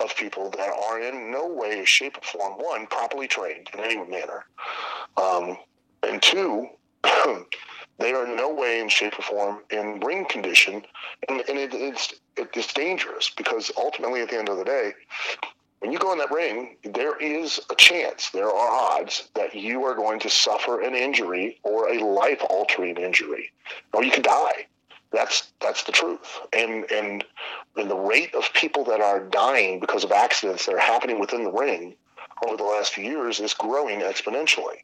of 0.00 0.14
people 0.16 0.50
that 0.50 0.70
are 0.70 1.00
in 1.00 1.30
no 1.30 1.46
way, 1.46 1.84
shape, 1.84 2.16
or 2.18 2.22
form, 2.22 2.52
one, 2.54 2.86
properly 2.86 3.26
trained 3.26 3.68
in 3.74 3.80
any 3.80 3.96
manner, 3.96 4.46
um, 5.16 5.58
and 6.02 6.22
two, 6.22 6.68
they 7.98 8.12
are 8.12 8.26
in 8.26 8.36
no 8.36 8.52
way 8.52 8.80
in 8.80 8.88
shape 8.88 9.18
or 9.18 9.22
form 9.22 9.58
in 9.70 10.00
ring 10.00 10.24
condition. 10.26 10.82
And, 11.28 11.42
and 11.48 11.58
it, 11.58 11.74
it's, 11.74 12.14
it's 12.36 12.72
dangerous 12.72 13.30
because 13.36 13.70
ultimately, 13.76 14.20
at 14.20 14.30
the 14.30 14.38
end 14.38 14.48
of 14.48 14.58
the 14.58 14.64
day, 14.64 14.92
when 15.80 15.92
you 15.92 15.98
go 15.98 16.12
in 16.12 16.18
that 16.18 16.30
ring, 16.32 16.76
there 16.82 17.16
is 17.16 17.60
a 17.70 17.74
chance, 17.74 18.30
there 18.30 18.50
are 18.50 18.98
odds 19.00 19.28
that 19.34 19.54
you 19.54 19.84
are 19.84 19.94
going 19.94 20.18
to 20.20 20.30
suffer 20.30 20.80
an 20.80 20.94
injury 20.94 21.58
or 21.62 21.88
a 21.88 22.04
life 22.04 22.42
altering 22.50 22.96
injury, 22.96 23.52
or 23.92 24.02
you 24.02 24.10
could 24.10 24.24
die. 24.24 24.66
That's 25.12 25.52
that's 25.60 25.84
the 25.84 25.92
truth. 25.92 26.40
And 26.52 26.90
and 26.90 27.24
and 27.76 27.90
the 27.90 27.96
rate 27.96 28.34
of 28.34 28.52
people 28.54 28.84
that 28.84 29.00
are 29.00 29.20
dying 29.20 29.80
because 29.80 30.04
of 30.04 30.12
accidents 30.12 30.66
that 30.66 30.74
are 30.74 30.78
happening 30.78 31.18
within 31.18 31.44
the 31.44 31.52
ring 31.52 31.96
over 32.46 32.56
the 32.56 32.64
last 32.64 32.94
few 32.94 33.04
years 33.04 33.40
is 33.40 33.54
growing 33.54 34.00
exponentially. 34.00 34.82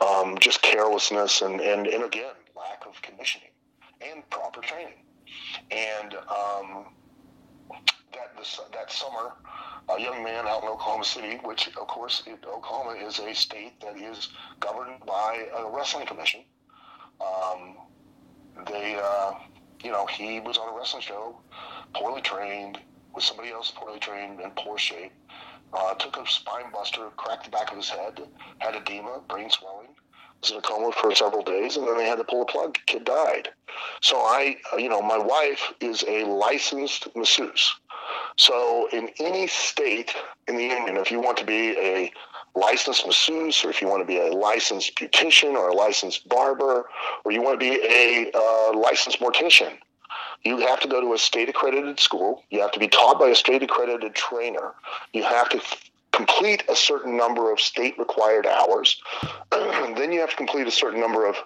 Um, 0.00 0.36
just 0.38 0.60
carelessness 0.62 1.42
and, 1.42 1.60
and, 1.60 1.86
and 1.86 2.04
again, 2.04 2.34
lack 2.56 2.84
of 2.86 3.00
conditioning 3.02 3.48
and 4.00 4.28
proper 4.30 4.60
training. 4.60 5.04
And 5.70 6.14
um, 6.14 6.86
that 8.12 8.36
this, 8.36 8.60
that 8.72 8.90
summer, 8.90 9.32
a 9.88 10.00
young 10.00 10.22
man 10.22 10.46
out 10.46 10.62
in 10.62 10.68
Oklahoma 10.68 11.04
City, 11.04 11.38
which 11.42 11.68
of 11.68 11.86
course 11.86 12.22
it, 12.26 12.44
Oklahoma 12.46 12.98
is 12.98 13.18
a 13.18 13.34
state 13.34 13.80
that 13.80 13.96
is 13.96 14.30
governed 14.60 15.00
by 15.06 15.46
a 15.56 15.70
wrestling 15.70 16.06
commission. 16.06 16.40
Um, 17.20 17.76
they, 18.66 18.98
uh, 19.02 19.32
you 19.84 19.92
know, 19.92 20.06
he 20.06 20.40
was 20.40 20.56
on 20.56 20.72
a 20.72 20.76
wrestling 20.76 21.02
show, 21.02 21.36
poorly 21.94 22.22
trained, 22.22 22.78
with 23.14 23.22
somebody 23.22 23.50
else 23.50 23.70
poorly 23.70 23.98
trained 24.00 24.40
in 24.40 24.50
poor 24.52 24.78
shape. 24.78 25.12
Uh, 25.72 25.94
took 25.94 26.16
a 26.16 26.26
spine 26.28 26.70
buster, 26.72 27.08
cracked 27.16 27.44
the 27.44 27.50
back 27.50 27.70
of 27.70 27.76
his 27.76 27.88
head, 27.88 28.20
had 28.58 28.76
edema, 28.76 29.20
brain 29.28 29.50
swelling, 29.50 29.88
was 30.40 30.50
in 30.50 30.56
a 30.56 30.62
coma 30.62 30.92
for 30.92 31.14
several 31.14 31.42
days, 31.42 31.76
and 31.76 31.86
then 31.86 31.96
they 31.96 32.06
had 32.06 32.18
to 32.18 32.24
pull 32.24 32.40
the 32.40 32.52
plug. 32.52 32.78
Kid 32.86 33.04
died. 33.04 33.48
So 34.00 34.16
I, 34.16 34.56
uh, 34.72 34.76
you 34.76 34.88
know, 34.88 35.02
my 35.02 35.18
wife 35.18 35.72
is 35.80 36.04
a 36.06 36.24
licensed 36.24 37.08
masseuse. 37.16 37.74
So 38.36 38.88
in 38.92 39.10
any 39.18 39.46
state 39.46 40.14
in 40.48 40.56
the 40.56 40.64
union, 40.64 40.96
if 40.96 41.10
you 41.10 41.20
want 41.20 41.38
to 41.38 41.44
be 41.44 41.76
a 41.78 42.12
licensed 42.54 43.06
masseuse, 43.06 43.64
or 43.64 43.70
if 43.70 43.82
you 43.82 43.88
want 43.88 44.02
to 44.02 44.06
be 44.06 44.18
a 44.18 44.32
licensed 44.32 44.94
beautician, 44.96 45.54
or 45.54 45.68
a 45.68 45.74
licensed 45.74 46.28
barber, 46.28 46.86
or 47.24 47.32
you 47.32 47.42
want 47.42 47.58
to 47.58 47.70
be 47.70 47.80
a 47.82 48.30
uh, 48.34 48.76
licensed 48.76 49.20
mortician, 49.20 49.72
you 50.44 50.58
have 50.58 50.80
to 50.80 50.88
go 50.88 51.00
to 51.00 51.14
a 51.14 51.18
state 51.18 51.48
accredited 51.48 51.98
school. 51.98 52.42
You 52.50 52.60
have 52.60 52.72
to 52.72 52.78
be 52.78 52.88
taught 52.88 53.18
by 53.18 53.28
a 53.28 53.34
state 53.34 53.62
accredited 53.62 54.14
trainer. 54.14 54.74
You 55.12 55.22
have 55.24 55.48
to 55.50 55.56
f- 55.56 55.90
complete 56.12 56.62
a 56.68 56.76
certain 56.76 57.16
number 57.16 57.50
of 57.50 57.60
state 57.60 57.98
required 57.98 58.46
hours. 58.46 59.00
then 59.50 60.12
you 60.12 60.20
have 60.20 60.30
to 60.30 60.36
complete 60.36 60.66
a 60.66 60.70
certain 60.70 61.00
number 61.00 61.26
of 61.26 61.36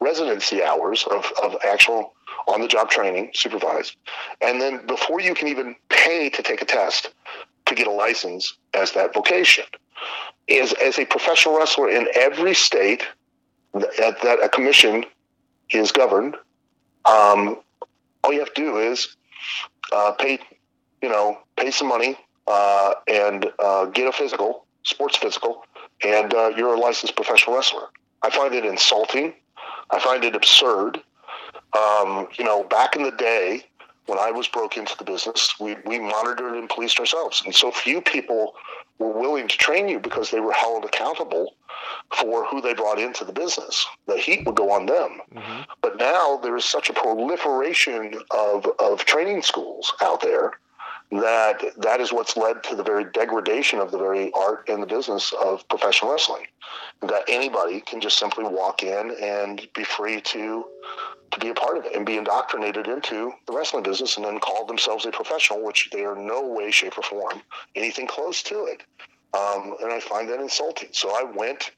residency 0.00 0.62
hours 0.62 1.04
of, 1.10 1.32
of 1.42 1.56
actual 1.64 2.14
on 2.48 2.60
the 2.60 2.68
job 2.68 2.90
training, 2.90 3.30
supervised. 3.34 3.96
And 4.40 4.60
then 4.60 4.86
before 4.86 5.20
you 5.20 5.34
can 5.34 5.48
even 5.48 5.76
pay 5.88 6.28
to 6.30 6.42
take 6.42 6.60
a 6.60 6.64
test 6.64 7.12
to 7.74 7.82
get 7.82 7.86
a 7.86 7.94
license 7.94 8.54
as 8.74 8.92
that 8.92 9.14
vocation, 9.14 9.64
is 10.48 10.72
as 10.74 10.98
a 10.98 11.04
professional 11.04 11.56
wrestler 11.56 11.88
in 11.88 12.08
every 12.14 12.54
state 12.54 13.02
that, 13.72 14.20
that 14.22 14.38
a 14.42 14.48
commission 14.48 15.04
is 15.70 15.92
governed, 15.92 16.36
um, 17.04 17.58
all 18.22 18.32
you 18.32 18.38
have 18.38 18.52
to 18.54 18.62
do 18.62 18.78
is 18.78 19.16
uh, 19.92 20.12
pay, 20.12 20.38
you 21.02 21.08
know, 21.08 21.38
pay 21.56 21.70
some 21.70 21.88
money 21.88 22.16
uh, 22.46 22.94
and 23.08 23.50
uh, 23.58 23.86
get 23.86 24.06
a 24.06 24.12
physical, 24.12 24.66
sports 24.84 25.16
physical, 25.16 25.64
and 26.04 26.34
uh, 26.34 26.50
you're 26.56 26.74
a 26.74 26.78
licensed 26.78 27.16
professional 27.16 27.56
wrestler. 27.56 27.88
I 28.22 28.30
find 28.30 28.54
it 28.54 28.64
insulting. 28.64 29.34
I 29.90 29.98
find 29.98 30.24
it 30.24 30.34
absurd. 30.34 31.00
Um, 31.76 32.28
you 32.38 32.44
know, 32.44 32.64
back 32.64 32.96
in 32.96 33.02
the 33.02 33.10
day 33.10 33.64
when 34.06 34.18
I 34.18 34.30
was 34.30 34.48
broke 34.48 34.76
into 34.76 34.96
the 34.96 35.04
business, 35.04 35.54
we, 35.60 35.76
we 35.86 35.98
monitored 35.98 36.54
and 36.54 36.68
policed 36.68 36.98
ourselves. 36.98 37.42
And 37.44 37.54
so 37.54 37.70
few 37.70 38.00
people 38.00 38.54
were 38.98 39.12
willing 39.12 39.48
to 39.48 39.56
train 39.56 39.88
you 39.88 39.98
because 39.98 40.30
they 40.30 40.40
were 40.40 40.52
held 40.52 40.84
accountable 40.84 41.54
for 42.16 42.44
who 42.46 42.60
they 42.60 42.74
brought 42.74 42.98
into 42.98 43.24
the 43.24 43.32
business. 43.32 43.86
The 44.06 44.16
heat 44.18 44.44
would 44.46 44.56
go 44.56 44.70
on 44.70 44.86
them. 44.86 45.20
Mhm. 45.34 45.66
But 45.80 45.98
now 45.98 46.36
there 46.42 46.56
is 46.56 46.64
such 46.64 46.90
a 46.90 46.92
proliferation 46.92 48.14
of, 48.30 48.66
of 48.78 49.04
training 49.04 49.42
schools 49.42 49.92
out 50.00 50.20
there 50.20 50.52
that 51.12 51.62
that 51.76 52.00
is 52.00 52.12
what's 52.12 52.36
led 52.36 52.62
to 52.64 52.74
the 52.74 52.82
very 52.82 53.04
degradation 53.04 53.78
of 53.78 53.90
the 53.90 53.98
very 53.98 54.32
art 54.32 54.68
and 54.68 54.82
the 54.82 54.86
business 54.86 55.32
of 55.42 55.66
professional 55.68 56.10
wrestling. 56.10 56.46
That 57.02 57.24
anybody 57.28 57.80
can 57.80 58.00
just 58.00 58.18
simply 58.18 58.44
walk 58.44 58.82
in 58.82 59.14
and 59.20 59.66
be 59.74 59.84
free 59.84 60.20
to 60.20 60.64
to 61.32 61.38
be 61.38 61.48
a 61.48 61.54
part 61.54 61.78
of 61.78 61.84
it 61.86 61.94
and 61.94 62.04
be 62.04 62.16
indoctrinated 62.16 62.86
into 62.88 63.32
the 63.46 63.52
wrestling 63.52 63.82
business 63.82 64.16
and 64.16 64.26
then 64.26 64.38
call 64.38 64.66
themselves 64.66 65.06
a 65.06 65.10
professional, 65.10 65.64
which 65.64 65.88
they 65.90 66.04
are 66.04 66.14
no 66.14 66.46
way, 66.46 66.70
shape, 66.70 66.96
or 66.98 67.02
form 67.02 67.42
anything 67.74 68.06
close 68.06 68.42
to 68.42 68.64
it. 68.66 68.82
Um, 69.34 69.74
and 69.82 69.90
I 69.90 69.98
find 69.98 70.28
that 70.28 70.40
insulting. 70.40 70.90
So 70.92 71.10
I 71.10 71.22
went, 71.22 71.70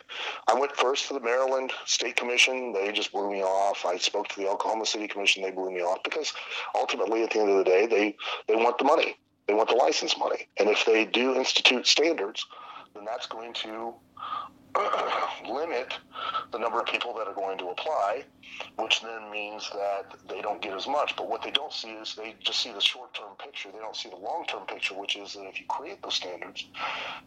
I 0.49 0.59
went 0.59 0.74
first 0.74 1.07
to 1.07 1.14
the 1.14 1.20
Maryland 1.20 1.72
State 1.87 2.16
Commission. 2.16 2.72
They 2.72 2.91
just 2.91 3.12
blew 3.12 3.30
me 3.30 3.45
off. 3.45 3.87
I 3.87 3.97
spoke 3.97 4.26
to 4.28 4.41
the 4.41 4.49
Oklahoma 4.49 4.87
City 4.87 5.07
Commission. 5.07 5.45
They 5.45 5.53
blew 5.53 5.70
me 5.70 5.80
off 5.80 6.03
because 6.03 6.32
ultimately, 6.74 7.22
at 7.22 7.30
the 7.30 7.39
end 7.39 7.51
of 7.51 7.59
the 7.59 7.64
day, 7.64 7.87
they 7.87 8.16
they 8.49 8.57
want 8.57 8.78
the 8.78 8.85
money. 8.85 9.16
They 9.47 9.55
want 9.55 9.68
the 9.68 9.74
license 9.74 10.16
money. 10.18 10.49
And 10.59 10.68
if 10.68 10.84
they 10.84 11.05
do 11.05 11.34
institute 11.34 11.86
standards, 11.86 12.47
then 12.95 13.05
that's 13.05 13.26
going 13.26 13.53
to 13.55 13.95
limit 15.49 15.95
the 16.51 16.59
number 16.59 16.80
of 16.80 16.86
people 16.86 17.14
that 17.14 17.28
are 17.28 17.34
going 17.34 17.59
to 17.59 17.68
apply, 17.68 18.24
which 18.76 19.03
then 19.03 19.30
means 19.30 19.70
that 19.70 20.14
they 20.28 20.40
don't 20.40 20.61
get 20.61 20.74
as 20.74 20.88
much. 20.88 21.14
But 21.16 21.28
what 21.28 21.42
they 21.42 21.51
don't 21.51 21.72
see 21.72 21.90
is 21.90 22.14
they 22.14 22.34
just 22.40 22.61
see 22.61 22.72
the 22.72 22.80
short 22.80 23.14
term 23.14 23.34
picture. 23.38 23.70
They 23.72 23.78
don't 23.78 23.95
see 23.95 24.09
the 24.09 24.16
long 24.16 24.45
term 24.49 24.66
picture, 24.66 24.95
which 24.95 25.16
is 25.16 25.34
that 25.34 25.45
if 25.45 25.61
you 25.61 25.66
create 25.66 26.03
those 26.03 26.14
standards, 26.14 26.66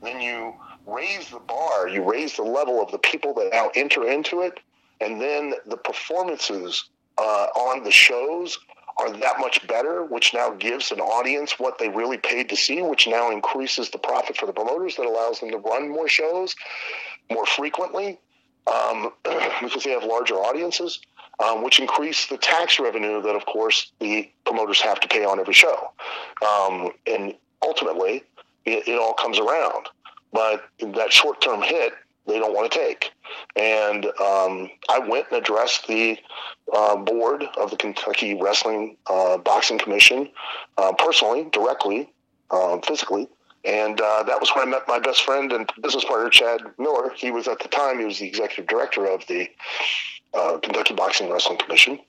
then 0.02 0.20
you 0.20 0.56
raise 0.86 1.30
the 1.30 1.40
bar, 1.40 1.88
you 1.88 2.04
raise 2.04 2.36
the 2.36 2.44
level 2.44 2.82
of 2.82 2.92
the 2.92 3.00
people 3.00 3.34
that 3.36 3.50
now 3.52 3.72
enter 3.76 4.08
into 4.08 4.42
it, 4.42 4.60
and 5.00 5.22
then 5.22 5.54
the 5.66 5.78
performances 5.78 6.90
uh, 7.18 7.48
on 7.56 7.84
the 7.84 7.92
shows 7.92 8.60
are 9.00 9.12
that 9.12 9.40
much 9.40 9.66
better, 9.68 10.04
which 10.04 10.34
now 10.34 10.52
gives 10.52 10.92
an 10.92 11.00
audience 11.00 11.60
what 11.60 11.78
they 11.78 11.90
really 11.90 12.18
paid 12.18 12.50
to 12.50 12.56
see, 12.56 12.82
which 12.82 13.08
now 13.08 13.32
increases 13.32 13.90
the 13.90 13.98
profit 13.98 14.38
for 14.38 14.46
the 14.46 14.54
promoters 14.54 14.96
that 14.96 15.06
allows 15.06 15.40
them 15.40 15.52
to 15.52 15.58
run 15.58 15.90
more 15.90 16.08
shows 16.08 16.56
more 17.30 17.46
frequently 17.46 18.20
um, 18.68 19.12
because 19.62 19.84
they 19.84 19.92
have 19.92 20.04
larger 20.04 20.36
audiences, 20.36 21.00
um, 21.44 21.64
which 21.64 21.80
increase 21.80 22.28
the 22.28 22.38
tax 22.38 22.80
revenue 22.80 23.22
that, 23.22 23.36
of 23.36 23.46
course, 23.46 23.92
the 24.00 24.30
promoters 24.46 24.82
have 24.82 25.00
to 25.00 25.08
pay 25.08 25.26
on 25.26 25.40
every 25.40 25.54
show. 25.54 25.92
Um, 26.46 26.92
and 27.06 27.36
ultimately, 27.62 28.24
it, 28.66 28.88
it 28.88 29.00
all 29.00 29.14
comes 29.14 29.40
around. 29.40 29.88
But 30.34 30.66
that 30.80 31.14
short 31.14 31.42
term 31.42 31.62
hit, 31.62 31.94
they 32.28 32.40
don't 32.40 32.54
want 32.54 32.72
to 32.72 32.78
take. 32.78 33.12
And 33.56 34.06
um, 34.06 34.70
I 34.90 35.00
went 35.00 35.28
and 35.32 35.42
addressed 35.42 35.88
the 35.88 36.18
uh, 36.74 36.98
board 36.98 37.46
of 37.58 37.72
the 37.72 37.78
Kentucky 37.78 38.40
Wrestling 38.40 38.98
uh, 39.08 39.38
Boxing 39.38 39.80
Commission 39.80 40.30
uh, 40.78 40.94
personally, 40.98 41.48
directly, 41.52 42.12
um, 42.52 42.82
physically. 42.82 43.28
And 43.66 44.00
uh, 44.00 44.24
that 44.24 44.40
was 44.40 44.50
when 44.56 44.68
I 44.68 44.72
met 44.72 44.88
my 44.88 45.00
best 45.00 45.24
friend 45.24 45.52
and 45.52 45.70
business 45.82 46.06
partner, 46.06 46.30
Chad 46.30 46.62
Miller. 46.78 47.12
He 47.16 47.32
was 47.32 47.48
at 47.48 47.60
the 47.60 47.68
time, 47.68 48.00
he 48.00 48.06
was 48.06 48.20
the 48.20 48.28
executive 48.28 48.68
director 48.68 49.06
of 49.06 49.26
the 49.28 49.50
uh, 50.34 50.58
Kentucky 50.60 50.94
Boxing 50.94 51.30
Wrestling 51.30 51.58
Commission. 51.58 52.00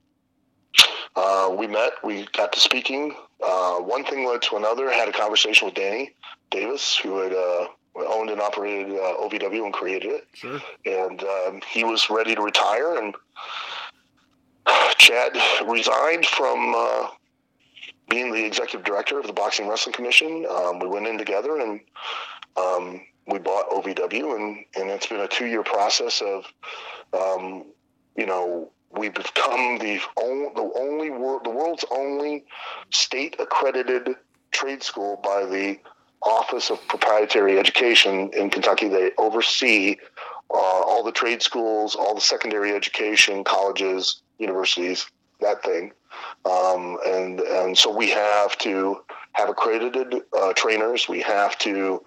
Uh, 1.17 1.55
we 1.59 1.67
met. 1.67 1.93
We 2.05 2.29
got 2.33 2.53
to 2.53 2.61
speaking. 2.61 3.15
Uh, 3.45 3.79
one 3.79 4.05
thing 4.05 4.27
led 4.27 4.43
to 4.43 4.57
another. 4.57 4.89
I 4.89 4.95
Had 4.95 5.09
a 5.09 5.13
conversation 5.13 5.67
with 5.67 5.75
Danny 5.75 6.13
Davis, 6.51 6.97
who 6.97 7.19
had 7.19 7.33
uh, 7.33 7.69
owned 8.07 8.31
and 8.31 8.41
operated 8.41 8.93
uh, 8.93 9.15
OVW 9.21 9.65
and 9.65 9.73
created 9.73 10.13
it. 10.13 10.27
Sure. 10.35 10.61
And 10.85 11.23
um, 11.23 11.61
he 11.69 11.85
was 11.85 12.11
ready 12.11 12.35
to 12.35 12.43
retire. 12.43 12.99
And 12.99 13.15
Chad 14.99 15.37
resigned 15.67 16.27
from 16.27 16.75
uh, 16.77 17.09
being 18.09 18.33
the 18.33 18.45
executive 18.45 18.85
director 18.85 19.19
of 19.19 19.27
the 19.27 19.33
Boxing 19.33 19.69
Wrestling 19.69 19.95
Commission. 19.95 20.47
Um, 20.51 20.79
we 20.79 20.89
went 20.89 21.07
in 21.07 21.19
together 21.19 21.59
and 21.59 21.81
um, 22.57 23.01
we 23.27 23.39
bought 23.39 23.71
OVW, 23.71 24.37
and, 24.37 24.65
and 24.77 24.91
it's 24.91 25.07
been 25.07 25.21
a 25.21 25.29
two 25.29 25.47
year 25.47 25.63
process 25.63 26.23
of, 26.23 26.45
um, 27.13 27.65
you 28.17 28.27
know, 28.27 28.71
we've 28.91 29.15
become 29.15 29.79
the 29.79 30.01
only, 30.17 30.49
the 30.55 30.73
only 30.77 31.11
wor- 31.11 31.41
the 31.45 31.51
world's 31.51 31.85
only 31.91 32.45
state 32.91 33.37
accredited 33.39 34.17
trade 34.51 34.83
school 34.83 35.21
by 35.23 35.45
the 35.45 35.79
Office 36.23 36.71
of 36.71 36.87
Proprietary 36.89 37.59
Education 37.59 38.31
in 38.33 38.51
Kentucky. 38.51 38.89
They 38.89 39.13
oversee 39.19 39.97
uh, 40.51 40.57
all 40.57 41.03
the 41.05 41.13
trade 41.13 41.43
schools, 41.43 41.95
all 41.95 42.15
the 42.15 42.21
secondary 42.21 42.73
education, 42.73 43.45
colleges, 43.45 44.23
universities, 44.39 45.07
that 45.41 45.63
thing. 45.63 45.93
Um, 46.45 46.99
and 47.07 47.41
and 47.41 47.77
so 47.77 47.95
we 47.95 48.11
have 48.11 48.57
to 48.59 49.03
have 49.33 49.49
accredited 49.49 50.23
uh, 50.37 50.53
trainers. 50.55 51.09
We 51.09 51.21
have 51.21 51.59
to 51.59 52.03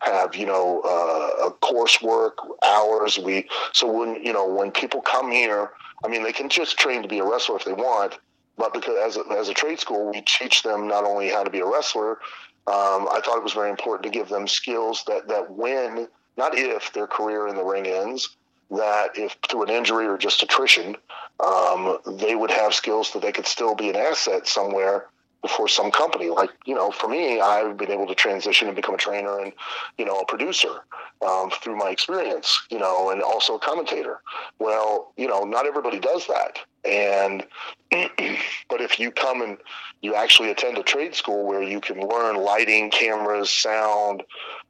have 0.00 0.34
you 0.34 0.46
know 0.46 0.80
uh, 0.80 1.50
coursework 1.62 2.32
hours. 2.64 3.18
We 3.18 3.48
so 3.72 3.90
when 3.90 4.22
you 4.22 4.32
know 4.32 4.46
when 4.46 4.70
people 4.70 5.00
come 5.00 5.30
here, 5.30 5.70
I 6.04 6.08
mean 6.08 6.22
they 6.22 6.32
can 6.32 6.48
just 6.48 6.78
train 6.78 7.02
to 7.02 7.08
be 7.08 7.20
a 7.20 7.24
wrestler 7.24 7.56
if 7.56 7.64
they 7.64 7.72
want, 7.72 8.18
but 8.58 8.74
because 8.74 8.96
as 8.98 9.16
a, 9.16 9.32
as 9.32 9.48
a 9.48 9.54
trade 9.54 9.80
school, 9.80 10.10
we 10.10 10.22
teach 10.22 10.62
them 10.62 10.88
not 10.88 11.04
only 11.04 11.28
how 11.28 11.44
to 11.44 11.50
be 11.50 11.60
a 11.60 11.66
wrestler. 11.66 12.18
Um, 12.66 13.08
I 13.12 13.20
thought 13.22 13.36
it 13.36 13.44
was 13.44 13.52
very 13.52 13.70
important 13.70 14.04
to 14.04 14.18
give 14.18 14.28
them 14.28 14.48
skills 14.48 15.04
that 15.06 15.28
that 15.28 15.50
when 15.50 16.08
not 16.36 16.56
if 16.56 16.92
their 16.92 17.06
career 17.06 17.46
in 17.46 17.56
the 17.56 17.64
ring 17.64 17.86
ends, 17.86 18.36
that 18.70 19.18
if 19.18 19.36
through 19.48 19.64
an 19.64 19.70
injury 19.70 20.06
or 20.06 20.16
just 20.16 20.42
attrition, 20.42 20.96
um, 21.44 21.98
they 22.18 22.34
would 22.34 22.50
have 22.50 22.74
skills 22.74 23.12
that 23.12 23.22
they 23.22 23.32
could 23.32 23.46
still 23.46 23.74
be 23.74 23.90
an 23.90 23.96
asset 23.96 24.46
somewhere 24.46 25.06
for 25.48 25.68
some 25.68 25.90
company. 25.90 26.30
Like, 26.30 26.50
you 26.64 26.74
know, 26.74 26.90
for 26.90 27.08
me, 27.08 27.40
I've 27.40 27.76
been 27.76 27.90
able 27.90 28.06
to 28.06 28.14
transition 28.14 28.68
and 28.68 28.76
become 28.76 28.94
a 28.94 28.98
trainer 28.98 29.38
and, 29.38 29.52
you 29.98 30.04
know, 30.04 30.18
a 30.18 30.26
producer 30.26 30.84
um, 31.26 31.50
through 31.50 31.76
my 31.76 31.90
experience, 31.90 32.66
you 32.70 32.78
know, 32.78 33.10
and 33.10 33.22
also 33.22 33.56
a 33.56 33.58
commentator. 33.58 34.20
Well, 34.58 35.12
you 35.16 35.26
know, 35.26 35.44
not 35.44 35.66
everybody 35.66 35.98
does 35.98 36.26
that. 36.26 36.58
And, 36.84 37.46
but 37.90 38.80
if 38.80 38.98
you 38.98 39.10
come 39.10 39.42
and 39.42 39.58
you 40.02 40.14
actually 40.14 40.50
attend 40.50 40.76
a 40.78 40.82
trade 40.82 41.14
school 41.14 41.46
where 41.46 41.62
you 41.62 41.80
can 41.80 42.00
learn 42.00 42.36
lighting, 42.36 42.90
cameras, 42.90 43.50
sound, 43.50 44.22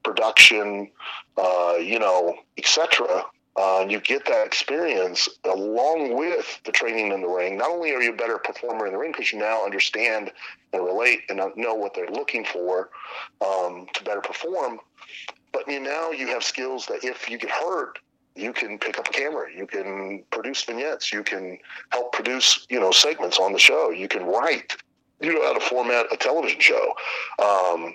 production, 0.04 0.90
uh, 1.36 1.74
you 1.80 1.98
know, 1.98 2.36
etc., 2.56 3.24
uh, 3.56 3.82
and 3.82 3.90
you 3.92 4.00
get 4.00 4.24
that 4.26 4.46
experience 4.46 5.28
along 5.44 6.16
with 6.16 6.60
the 6.64 6.72
training 6.72 7.12
in 7.12 7.20
the 7.20 7.28
ring. 7.28 7.56
Not 7.56 7.70
only 7.70 7.92
are 7.92 8.02
you 8.02 8.12
a 8.12 8.16
better 8.16 8.38
performer 8.38 8.86
in 8.86 8.92
the 8.92 8.98
ring 8.98 9.12
because 9.12 9.32
you 9.32 9.38
now 9.38 9.64
understand 9.64 10.32
and 10.72 10.84
relate 10.84 11.20
and 11.28 11.38
know 11.56 11.74
what 11.74 11.94
they're 11.94 12.10
looking 12.10 12.44
for 12.44 12.90
um, 13.40 13.86
to 13.94 14.02
better 14.02 14.20
perform, 14.20 14.80
but 15.52 15.68
you 15.68 15.80
now 15.80 16.10
you 16.10 16.26
have 16.26 16.42
skills 16.42 16.86
that 16.86 17.04
if 17.04 17.30
you 17.30 17.38
get 17.38 17.50
hurt, 17.50 18.00
you 18.34 18.52
can 18.52 18.78
pick 18.78 18.98
up 18.98 19.08
a 19.08 19.12
camera, 19.12 19.46
you 19.54 19.66
can 19.66 20.24
produce 20.30 20.64
vignettes, 20.64 21.12
you 21.12 21.22
can 21.22 21.56
help 21.90 22.12
produce 22.12 22.66
you 22.68 22.80
know 22.80 22.90
segments 22.90 23.38
on 23.38 23.52
the 23.52 23.58
show, 23.58 23.90
you 23.90 24.08
can 24.08 24.24
write, 24.24 24.76
you 25.20 25.32
know 25.32 25.44
how 25.44 25.52
to 25.52 25.60
format 25.60 26.06
a 26.12 26.16
television 26.16 26.58
show. 26.58 26.94
Um, 27.40 27.94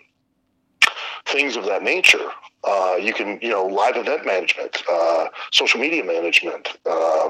things 1.31 1.55
of 1.55 1.65
that 1.65 1.83
nature. 1.83 2.31
Uh, 2.63 2.97
you 2.99 3.13
can, 3.13 3.39
you 3.41 3.49
know, 3.49 3.65
live 3.65 3.95
event 3.95 4.25
management, 4.25 4.83
uh, 4.89 5.27
social 5.51 5.79
media 5.79 6.03
management, 6.03 6.77
uh, 6.85 7.29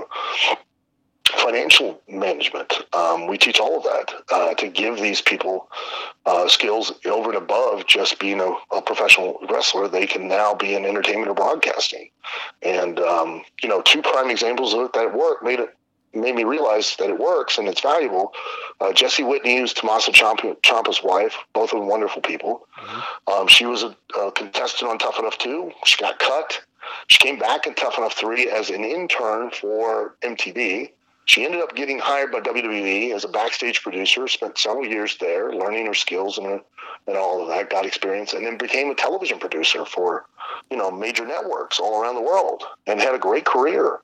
financial 1.37 2.01
management. 2.07 2.73
Um, 2.93 3.27
we 3.27 3.37
teach 3.37 3.59
all 3.59 3.77
of 3.77 3.83
that 3.83 4.13
uh, 4.31 4.53
to 4.55 4.67
give 4.67 4.97
these 4.97 5.21
people 5.21 5.69
uh, 6.25 6.47
skills 6.47 6.91
over 7.05 7.29
and 7.29 7.37
above 7.37 7.85
just 7.85 8.19
being 8.19 8.39
a, 8.39 8.53
a, 8.75 8.81
professional 8.81 9.39
wrestler. 9.49 9.87
They 9.87 10.07
can 10.07 10.27
now 10.27 10.55
be 10.55 10.73
in 10.73 10.85
entertainment 10.85 11.29
or 11.29 11.35
broadcasting. 11.35 12.09
And, 12.63 12.99
um, 12.99 13.43
you 13.61 13.69
know, 13.69 13.81
two 13.81 14.01
prime 14.01 14.29
examples 14.29 14.73
of 14.73 14.91
that 14.93 15.15
work 15.15 15.43
made 15.43 15.59
it 15.59 15.69
made 16.13 16.35
me 16.35 16.43
realize 16.43 16.95
that 16.97 17.09
it 17.09 17.19
works 17.19 17.57
and 17.57 17.67
it's 17.67 17.81
valuable. 17.81 18.33
Uh, 18.79 18.93
Jesse 18.93 19.23
Whitney 19.23 19.57
is 19.57 19.73
Tommaso 19.73 20.11
Ciampa's 20.11 21.03
wife, 21.03 21.35
both 21.53 21.73
of 21.73 21.79
them 21.79 21.87
wonderful 21.87 22.21
people. 22.21 22.67
Mm-hmm. 22.77 23.31
Um, 23.33 23.47
she 23.47 23.65
was 23.65 23.83
a, 23.83 23.95
a, 24.17 24.31
contestant 24.31 24.89
on 24.89 24.97
Tough 24.97 25.19
Enough 25.19 25.37
2. 25.37 25.71
She 25.85 25.97
got 25.97 26.19
cut. 26.19 26.61
She 27.07 27.17
came 27.17 27.37
back 27.37 27.67
in 27.67 27.75
Tough 27.75 27.97
Enough 27.97 28.13
3 28.13 28.49
as 28.49 28.69
an 28.69 28.83
intern 28.83 29.51
for 29.51 30.15
MTV. 30.23 30.91
She 31.29 31.45
ended 31.45 31.61
up 31.61 31.75
getting 31.75 31.99
hired 31.99 32.31
by 32.31 32.39
WWE 32.39 33.13
as 33.13 33.23
a 33.23 33.27
backstage 33.27 33.83
producer, 33.83 34.27
spent 34.27 34.57
several 34.57 34.87
years 34.87 35.15
there 35.17 35.53
learning 35.53 35.85
her 35.85 35.93
skills 35.93 36.39
and, 36.39 36.59
and 37.05 37.15
all 37.15 37.43
of 37.43 37.49
that, 37.49 37.69
got 37.69 37.85
experience, 37.85 38.33
and 38.33 38.43
then 38.43 38.57
became 38.57 38.89
a 38.89 38.95
television 38.95 39.37
producer 39.37 39.85
for, 39.85 40.25
you 40.71 40.77
know, 40.77 40.89
major 40.89 41.27
networks 41.27 41.79
all 41.79 42.01
around 42.01 42.15
the 42.15 42.21
world 42.21 42.63
and 42.87 42.99
had 42.99 43.13
a 43.13 43.19
great 43.19 43.45
career. 43.45 43.99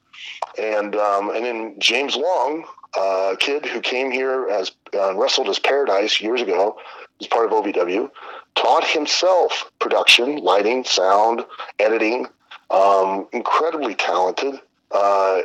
And 0.59 0.95
um, 0.95 1.31
and 1.31 1.43
then 1.43 1.75
James 1.79 2.15
Long, 2.15 2.63
uh, 2.95 3.31
a 3.33 3.37
kid 3.39 3.65
who 3.65 3.81
came 3.81 4.11
here 4.11 4.47
as 4.47 4.73
uh, 4.93 5.15
wrestled 5.17 5.49
as 5.49 5.57
Paradise 5.57 6.21
years 6.21 6.43
ago, 6.43 6.77
as 7.19 7.25
part 7.25 7.51
of 7.51 7.51
OVW, 7.53 8.11
taught 8.53 8.85
himself 8.85 9.71
production, 9.79 10.37
lighting, 10.37 10.83
sound, 10.83 11.43
editing. 11.79 12.27
Um, 12.69 13.27
incredibly 13.33 13.95
talented. 13.95 14.59
Uh, 14.91 15.41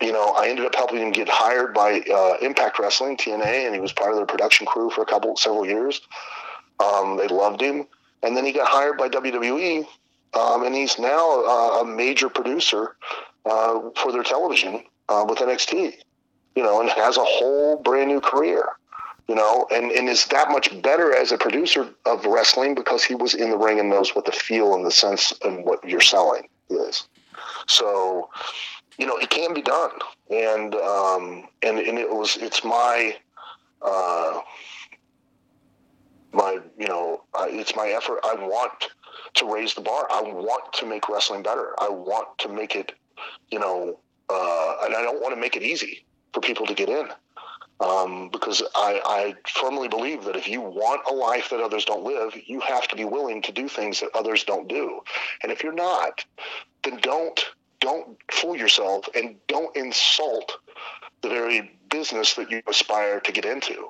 you 0.00 0.12
know, 0.12 0.34
I 0.36 0.48
ended 0.48 0.66
up 0.66 0.74
helping 0.74 0.98
him 0.98 1.12
get 1.12 1.28
hired 1.28 1.72
by 1.72 2.00
uh, 2.00 2.36
Impact 2.42 2.78
Wrestling 2.78 3.16
TNA, 3.16 3.66
and 3.66 3.74
he 3.74 3.80
was 3.80 3.92
part 3.92 4.10
of 4.10 4.16
their 4.16 4.26
production 4.26 4.66
crew 4.66 4.90
for 4.90 5.02
a 5.02 5.06
couple, 5.06 5.36
several 5.36 5.66
years. 5.66 6.00
Um, 6.80 7.16
they 7.16 7.28
loved 7.28 7.60
him, 7.60 7.86
and 8.22 8.36
then 8.36 8.44
he 8.44 8.52
got 8.52 8.68
hired 8.68 8.98
by 8.98 9.08
WWE, 9.08 9.86
um, 10.34 10.64
and 10.64 10.74
he's 10.74 10.98
now 10.98 11.44
uh, 11.44 11.80
a 11.82 11.84
major 11.84 12.28
producer 12.28 12.96
uh, 13.46 13.80
for 13.96 14.10
their 14.12 14.22
television 14.22 14.82
uh, 15.08 15.24
with 15.28 15.38
NXT. 15.38 15.94
You 16.56 16.62
know, 16.62 16.80
and 16.80 16.88
has 16.90 17.16
a 17.16 17.24
whole 17.24 17.82
brand 17.82 18.08
new 18.08 18.20
career. 18.20 18.68
You 19.26 19.34
know, 19.34 19.66
and, 19.72 19.90
and 19.90 20.08
is 20.08 20.26
that 20.26 20.50
much 20.50 20.82
better 20.82 21.14
as 21.14 21.32
a 21.32 21.38
producer 21.38 21.88
of 22.04 22.26
wrestling 22.26 22.74
because 22.74 23.02
he 23.02 23.14
was 23.14 23.34
in 23.34 23.50
the 23.50 23.56
ring 23.56 23.80
and 23.80 23.88
knows 23.88 24.14
what 24.14 24.26
the 24.26 24.32
feel 24.32 24.74
and 24.74 24.84
the 24.84 24.90
sense 24.90 25.32
and 25.42 25.64
what 25.64 25.82
you're 25.82 26.02
selling 26.02 26.46
is. 26.68 27.08
So, 27.66 28.28
you 28.98 29.06
know, 29.06 29.16
it 29.16 29.30
can 29.30 29.54
be 29.54 29.62
done, 29.62 29.90
and 30.30 30.74
um, 30.74 31.48
and 31.62 31.78
and 31.78 31.98
it 31.98 32.08
was 32.08 32.36
it's 32.36 32.64
my 32.64 33.16
uh, 33.82 34.40
my 36.32 36.58
you 36.78 36.86
know 36.86 37.22
uh, 37.34 37.46
it's 37.48 37.74
my 37.74 37.88
effort. 37.88 38.20
I 38.24 38.34
want 38.34 38.88
to 39.34 39.52
raise 39.52 39.74
the 39.74 39.80
bar. 39.80 40.06
I 40.10 40.22
want 40.22 40.72
to 40.74 40.86
make 40.86 41.08
wrestling 41.08 41.42
better. 41.42 41.74
I 41.80 41.88
want 41.88 42.38
to 42.38 42.48
make 42.48 42.76
it, 42.76 42.92
you 43.50 43.58
know, 43.58 43.98
uh, 44.28 44.76
and 44.82 44.94
I 44.94 45.02
don't 45.02 45.20
want 45.20 45.34
to 45.34 45.40
make 45.40 45.56
it 45.56 45.62
easy 45.62 46.04
for 46.32 46.40
people 46.40 46.66
to 46.66 46.74
get 46.74 46.88
in. 46.88 47.08
Um, 47.80 48.28
because 48.30 48.62
I, 48.76 49.00
I 49.04 49.34
firmly 49.50 49.88
believe 49.88 50.24
that 50.24 50.36
if 50.36 50.46
you 50.46 50.60
want 50.60 51.02
a 51.10 51.12
life 51.12 51.50
that 51.50 51.60
others 51.60 51.84
don't 51.84 52.04
live, 52.04 52.32
you 52.46 52.60
have 52.60 52.86
to 52.88 52.96
be 52.96 53.04
willing 53.04 53.42
to 53.42 53.52
do 53.52 53.68
things 53.68 53.98
that 53.98 54.10
others 54.14 54.44
don't 54.44 54.68
do. 54.68 55.00
And 55.42 55.50
if 55.50 55.64
you're 55.64 55.72
not, 55.72 56.24
then 56.84 56.98
don't 57.02 57.44
don't 57.84 58.16
fool 58.30 58.56
yourself 58.56 59.06
and 59.14 59.36
don't 59.46 59.76
insult 59.76 60.56
the 61.20 61.28
very 61.28 61.70
business 61.90 62.34
that 62.34 62.50
you 62.50 62.62
aspire 62.66 63.20
to 63.20 63.30
get 63.30 63.44
into. 63.44 63.88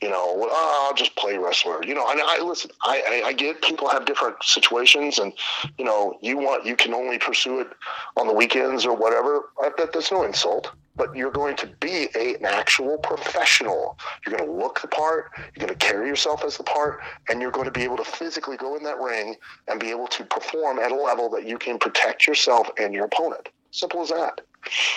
You 0.00 0.10
know, 0.10 0.48
oh, 0.50 0.86
I'll 0.86 0.94
just 0.94 1.16
play 1.16 1.36
wrestler. 1.36 1.84
You 1.84 1.94
know, 1.94 2.08
and 2.10 2.20
I 2.22 2.40
listen. 2.40 2.70
I, 2.82 3.22
I, 3.24 3.28
I 3.28 3.32
get 3.32 3.62
people 3.62 3.88
have 3.88 4.04
different 4.04 4.36
situations, 4.42 5.18
and 5.18 5.32
you 5.78 5.84
know, 5.84 6.18
you 6.22 6.38
want 6.38 6.64
you 6.64 6.76
can 6.76 6.94
only 6.94 7.18
pursue 7.18 7.60
it 7.60 7.68
on 8.16 8.26
the 8.26 8.34
weekends 8.34 8.86
or 8.86 8.94
whatever. 8.96 9.50
I, 9.62 9.70
That, 9.76 9.92
that's 9.92 10.12
no 10.12 10.24
insult 10.24 10.70
but 10.96 11.14
you're 11.16 11.30
going 11.30 11.56
to 11.56 11.66
be 11.80 12.08
a, 12.14 12.36
an 12.36 12.44
actual 12.44 12.98
professional. 12.98 13.98
You're 14.24 14.36
going 14.36 14.48
to 14.48 14.56
look 14.56 14.80
the 14.80 14.88
part, 14.88 15.30
you're 15.36 15.66
going 15.66 15.76
to 15.78 15.86
carry 15.86 16.08
yourself 16.08 16.44
as 16.44 16.56
the 16.56 16.62
part, 16.62 17.00
and 17.28 17.40
you're 17.40 17.50
going 17.50 17.66
to 17.66 17.72
be 17.72 17.82
able 17.82 17.96
to 17.96 18.04
physically 18.04 18.56
go 18.56 18.76
in 18.76 18.82
that 18.84 18.98
ring 18.98 19.36
and 19.68 19.80
be 19.80 19.90
able 19.90 20.06
to 20.08 20.24
perform 20.24 20.78
at 20.78 20.92
a 20.92 20.96
level 20.96 21.28
that 21.30 21.46
you 21.46 21.58
can 21.58 21.78
protect 21.78 22.26
yourself 22.26 22.68
and 22.78 22.94
your 22.94 23.06
opponent. 23.06 23.48
Simple 23.70 24.02
as 24.02 24.10
that. 24.10 24.40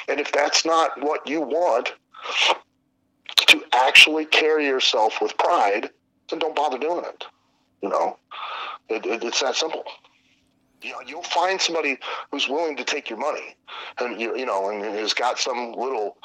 And 0.08 0.20
if 0.20 0.32
that's 0.32 0.66
not 0.66 1.02
what 1.02 1.28
you 1.28 1.42
want, 1.42 1.94
to 3.48 3.64
actually 3.78 4.26
carry 4.26 4.66
yourself 4.66 5.22
with 5.22 5.38
pride, 5.38 5.90
then 6.30 6.40
don't 6.40 6.56
bother 6.56 6.78
doing 6.78 7.06
it. 7.06 7.24
You 7.82 7.90
know, 7.90 8.18
it, 8.90 9.06
it, 9.06 9.24
it's 9.24 9.42
that 9.42 9.56
simple. 9.56 9.84
You 10.82 10.92
know, 10.92 11.02
you'll 11.06 11.24
find 11.24 11.60
somebody 11.60 11.98
who's 12.32 12.48
willing 12.48 12.78
to 12.78 12.84
take 12.84 13.10
your 13.10 13.20
money, 13.20 13.56
and 14.00 14.20
you, 14.20 14.38
you 14.38 14.46
know, 14.46 14.70
and 14.70 14.84
has 14.84 15.14
got 15.14 15.40
some 15.40 15.74
little 15.74 16.18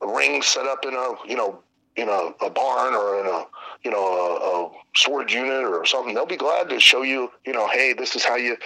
ring 0.00 0.42
set 0.42 0.66
up 0.66 0.84
in 0.84 0.94
a, 0.94 1.14
you 1.26 1.36
know, 1.36 1.60
in 1.96 2.08
a, 2.08 2.30
a 2.44 2.50
barn 2.50 2.94
or 2.94 3.20
in 3.20 3.26
a, 3.26 3.44
you 3.84 3.90
know, 3.90 4.04
a, 4.04 4.66
a 4.66 4.70
storage 4.96 5.34
unit 5.34 5.64
or 5.64 5.84
something. 5.84 6.14
They'll 6.14 6.26
be 6.26 6.36
glad 6.36 6.68
to 6.70 6.80
show 6.80 7.02
you, 7.02 7.30
you 7.44 7.52
know, 7.52 7.68
hey, 7.68 7.92
this 7.92 8.16
is 8.16 8.24
how 8.24 8.36
you 8.36 8.56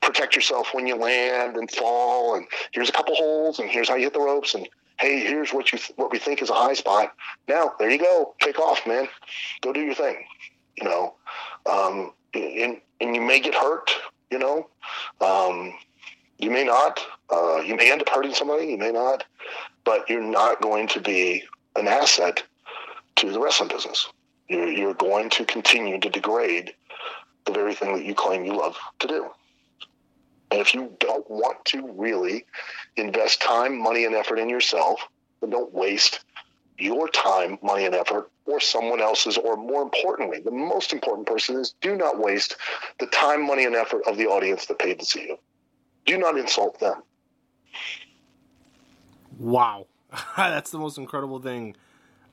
protect 0.00 0.34
yourself 0.34 0.68
when 0.72 0.86
you 0.86 0.96
land 0.96 1.56
and 1.56 1.70
fall, 1.70 2.34
and 2.34 2.46
here's 2.72 2.88
a 2.88 2.92
couple 2.92 3.14
holes, 3.14 3.58
and 3.60 3.68
here's 3.68 3.88
how 3.88 3.94
you 3.94 4.04
hit 4.04 4.14
the 4.14 4.20
ropes, 4.20 4.54
and 4.54 4.68
hey, 5.00 5.20
here's 5.20 5.52
what 5.52 5.72
you 5.72 5.78
what 5.96 6.12
we 6.12 6.18
think 6.18 6.42
is 6.42 6.50
a 6.50 6.54
high 6.54 6.74
spot. 6.74 7.12
Now, 7.48 7.72
there 7.78 7.90
you 7.90 7.98
go, 7.98 8.34
take 8.40 8.58
off, 8.58 8.86
man, 8.86 9.08
go 9.62 9.72
do 9.72 9.80
your 9.80 9.94
thing. 9.94 10.24
You 10.76 10.84
know, 10.84 11.14
um, 11.70 12.12
and 12.34 12.80
and 13.00 13.14
you 13.14 13.20
may 13.20 13.40
get 13.40 13.54
hurt. 13.54 13.90
You 14.30 14.38
know, 14.38 14.68
um, 15.20 15.74
you 16.38 16.50
may 16.50 16.64
not. 16.64 17.00
Uh, 17.30 17.58
you 17.58 17.76
may 17.76 17.90
end 17.90 18.00
up 18.00 18.08
hurting 18.08 18.34
somebody. 18.34 18.66
You 18.66 18.78
may 18.78 18.92
not, 18.92 19.24
but 19.84 20.08
you're 20.08 20.22
not 20.22 20.60
going 20.60 20.88
to 20.88 21.00
be 21.00 21.44
an 21.76 21.88
asset 21.88 22.42
to 23.16 23.30
the 23.30 23.40
wrestling 23.40 23.68
business. 23.68 24.08
You're, 24.48 24.68
you're 24.68 24.94
going 24.94 25.30
to 25.30 25.44
continue 25.44 26.00
to 26.00 26.10
degrade 26.10 26.74
the 27.46 27.52
very 27.52 27.74
thing 27.74 27.94
that 27.94 28.04
you 28.04 28.14
claim 28.14 28.44
you 28.44 28.56
love 28.56 28.76
to 28.98 29.06
do. 29.06 29.30
And 30.50 30.60
if 30.60 30.74
you 30.74 30.94
don't 30.98 31.28
want 31.30 31.64
to 31.66 31.92
really 31.92 32.46
invest 32.96 33.40
time, 33.40 33.80
money, 33.80 34.04
and 34.04 34.14
effort 34.14 34.38
in 34.38 34.48
yourself, 34.48 35.00
then 35.40 35.50
don't 35.50 35.72
waste 35.72 36.24
your 36.78 37.08
time, 37.08 37.58
money, 37.62 37.84
and 37.84 37.94
effort 37.94 38.30
or 38.46 38.58
someone 38.58 39.00
else's, 39.00 39.38
or 39.38 39.56
more 39.56 39.82
importantly, 39.82 40.40
the 40.40 40.50
most 40.50 40.92
important 40.92 41.26
person 41.26 41.56
is 41.56 41.74
do 41.80 41.94
not 41.94 42.18
waste 42.18 42.56
the 42.98 43.06
time, 43.06 43.46
money, 43.46 43.64
and 43.64 43.76
effort 43.76 44.02
of 44.06 44.16
the 44.16 44.26
audience 44.26 44.66
that 44.66 44.78
paid 44.78 44.98
to 44.98 45.04
see 45.04 45.22
you. 45.22 45.38
Do 46.06 46.18
not 46.18 46.36
insult 46.36 46.80
them. 46.80 47.02
Wow. 49.38 49.86
That's 50.36 50.70
the 50.70 50.78
most 50.78 50.98
incredible 50.98 51.38
thing. 51.38 51.76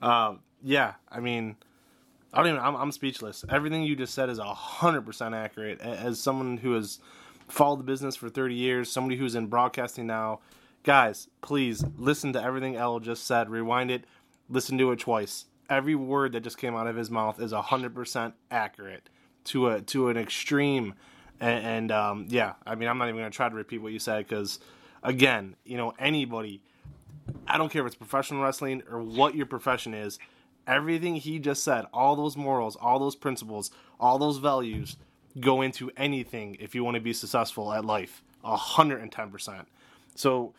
Uh, 0.02 0.36
yeah, 0.64 0.94
I 1.12 1.20
mean, 1.20 1.56
I 2.34 2.38
don't 2.38 2.54
even, 2.54 2.60
I'm, 2.62 2.76
I'm 2.76 2.92
speechless. 2.92 3.46
Everything 3.50 3.84
you 3.84 3.96
just 3.96 4.14
said 4.14 4.30
is 4.30 4.40
100% 4.40 5.36
accurate. 5.36 5.80
As 5.82 6.20
someone 6.20 6.58
who 6.58 6.74
has 6.74 7.00
followed 7.48 7.80
the 7.80 7.84
business 7.84 8.16
for 8.16 8.30
30 8.30 8.56
years, 8.56 8.92
somebody 8.92 9.18
who's 9.18 9.36
in 9.36 9.48
broadcasting 9.48 10.08
now, 10.08 10.40
guys, 10.84 11.28
please 11.42 11.84
listen 11.98 12.34
to 12.34 12.42
everything 12.44 12.76
Al 12.76 13.00
just 13.00 13.26
said. 13.26 13.50
Rewind 13.50 13.92
it, 13.92 14.06
listen 14.50 14.78
to 14.78 14.92
it 14.92 15.00
twice. 15.00 15.46
Every 15.70 15.96
word 15.96 16.32
that 16.34 16.42
just 16.42 16.58
came 16.58 16.76
out 16.76 16.88
of 16.88 16.96
his 16.96 17.12
mouth 17.12 17.42
is 17.42 17.52
100% 17.52 18.34
accurate 18.52 19.10
to 19.46 19.70
a 19.70 19.82
to 19.82 20.10
an 20.10 20.18
extreme. 20.18 20.94
And, 21.40 21.66
and 21.66 21.92
um, 21.92 22.26
yeah, 22.30 22.54
I 22.66 22.76
mean, 22.76 22.90
I'm 22.90 22.98
not 22.98 23.10
even 23.10 23.20
going 23.20 23.32
to 23.32 23.36
try 23.36 23.50
to 23.50 23.56
repeat 23.56 23.80
what 23.80 23.92
you 23.92 24.00
said 24.00 24.28
because, 24.28 24.60
again, 25.04 25.56
you 25.66 25.78
know, 25.78 25.94
anybody, 26.00 26.62
I 27.48 27.58
don't 27.58 27.70
care 27.72 27.82
if 27.82 27.88
it's 27.88 27.96
professional 27.96 28.42
wrestling 28.42 28.82
or 28.90 29.02
what 29.02 29.36
your 29.36 29.46
profession 29.46 29.94
is, 29.94 30.20
everything 30.66 31.16
he 31.16 31.40
just 31.40 31.64
said, 31.64 31.86
all 31.94 32.16
those 32.16 32.36
morals, 32.36 32.76
all 32.76 32.98
those 32.98 33.16
principles, 33.16 33.72
all 34.00 34.18
those 34.18 34.38
values 34.38 34.98
go 35.40 35.62
into 35.62 35.92
anything 35.98 36.58
if 36.60 36.76
you 36.76 36.84
want 36.84 36.96
to 36.96 37.02
be 37.02 37.14
successful 37.14 37.74
at 37.74 37.86
life. 37.86 38.24
110%. 38.44 39.66
So, 40.16 40.54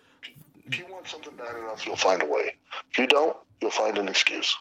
if 0.66 0.79
you 0.79 0.87
want 0.91 1.07
something 1.07 1.35
bad 1.37 1.57
enough, 1.57 1.87
you'll 1.87 1.97
find 1.97 2.22
a 2.22 2.26
way. 2.26 2.55
If 2.91 2.99
you 2.99 3.07
don't, 3.07 3.37
you'll 3.61 3.70
find 3.70 3.97
an 3.99 4.09
excuse. 4.09 4.57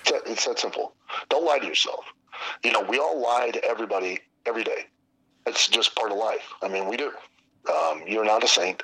It's 0.00 0.10
that, 0.10 0.22
it's 0.26 0.46
that 0.46 0.58
simple. 0.58 0.94
Don't 1.28 1.44
lie 1.44 1.58
to 1.58 1.66
yourself. 1.66 2.04
You 2.64 2.72
know, 2.72 2.80
we 2.80 2.98
all 2.98 3.20
lie 3.20 3.50
to 3.50 3.62
everybody 3.64 4.20
every 4.46 4.64
day. 4.64 4.86
It's 5.46 5.68
just 5.68 5.94
part 5.94 6.10
of 6.10 6.18
life. 6.18 6.52
I 6.62 6.68
mean, 6.68 6.88
we 6.88 6.96
do. 6.96 7.12
Um, 7.70 8.02
you're 8.06 8.24
not 8.24 8.42
a 8.42 8.48
saint. 8.48 8.82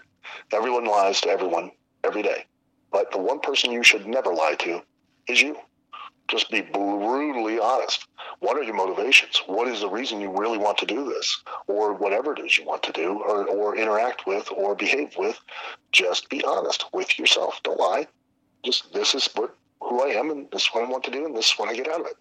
Everyone 0.52 0.84
lies 0.84 1.20
to 1.22 1.30
everyone 1.30 1.70
every 2.04 2.22
day. 2.22 2.44
But 2.90 3.10
the 3.10 3.18
one 3.18 3.40
person 3.40 3.72
you 3.72 3.82
should 3.82 4.06
never 4.06 4.34
lie 4.34 4.54
to 4.60 4.82
is 5.26 5.40
you. 5.40 5.56
Just 6.28 6.50
be 6.50 6.60
brutally 6.60 7.58
honest. 7.58 8.06
What 8.40 8.58
are 8.58 8.62
your 8.62 8.74
motivations? 8.74 9.42
What 9.46 9.66
is 9.66 9.80
the 9.80 9.88
reason 9.88 10.20
you 10.20 10.30
really 10.30 10.58
want 10.58 10.76
to 10.78 10.86
do 10.86 11.08
this? 11.08 11.42
Or 11.66 11.94
whatever 11.94 12.32
it 12.34 12.40
is 12.40 12.58
you 12.58 12.66
want 12.66 12.82
to 12.84 12.92
do 12.92 13.20
or, 13.20 13.46
or 13.46 13.76
interact 13.76 14.26
with 14.26 14.50
or 14.52 14.74
behave 14.74 15.16
with. 15.16 15.40
Just 15.90 16.28
be 16.28 16.44
honest 16.44 16.84
with 16.92 17.18
yourself. 17.18 17.60
Don't 17.64 17.80
lie. 17.80 18.06
Just 18.62 18.92
this 18.92 19.14
is 19.14 19.28
what 19.34 19.56
who 19.80 20.02
I 20.02 20.08
am 20.08 20.30
and 20.30 20.50
this 20.50 20.62
is 20.62 20.68
what 20.68 20.84
I 20.84 20.88
want 20.88 21.04
to 21.04 21.10
do 21.10 21.24
and 21.24 21.34
this 21.34 21.52
is 21.52 21.58
what 21.58 21.70
I 21.70 21.74
get 21.74 21.88
out 21.88 22.00
of 22.00 22.06
it. 22.06 22.16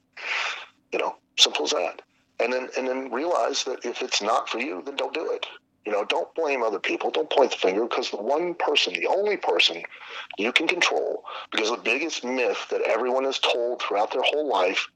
You 0.94 1.00
know, 1.00 1.16
simple 1.38 1.66
as 1.66 1.72
that. 1.72 2.02
And 2.40 2.54
then 2.54 2.70
and 2.78 2.88
then 2.88 3.12
realize 3.12 3.66
that 3.66 3.84
if 3.84 4.02
it's 4.02 4.22
not 4.22 4.48
for 4.48 4.60
you, 4.60 4.82
then 4.86 4.96
don't 4.96 5.14
do 5.14 5.32
it. 5.32 5.46
You 5.88 5.94
know, 5.94 6.04
don't 6.04 6.36
blame 6.36 6.64
other 6.64 6.80
people. 6.80 7.12
Don't 7.12 7.30
point 7.30 7.52
the 7.52 7.58
finger 7.58 7.86
because 7.86 8.12
the 8.12 8.18
one 8.18 8.56
person, 8.56 8.92
the 8.92 9.08
only 9.08 9.38
person 9.38 9.84
you 10.38 10.52
can 10.52 10.68
control, 10.68 11.24
because 11.50 11.70
the 11.70 11.78
biggest 11.78 12.26
myth 12.26 12.68
that 12.72 12.82
everyone 12.82 13.24
is 13.24 13.40
told 13.40 13.82
throughout 13.82 14.12
their 14.12 14.22
whole 14.22 14.50
life, 14.50 14.90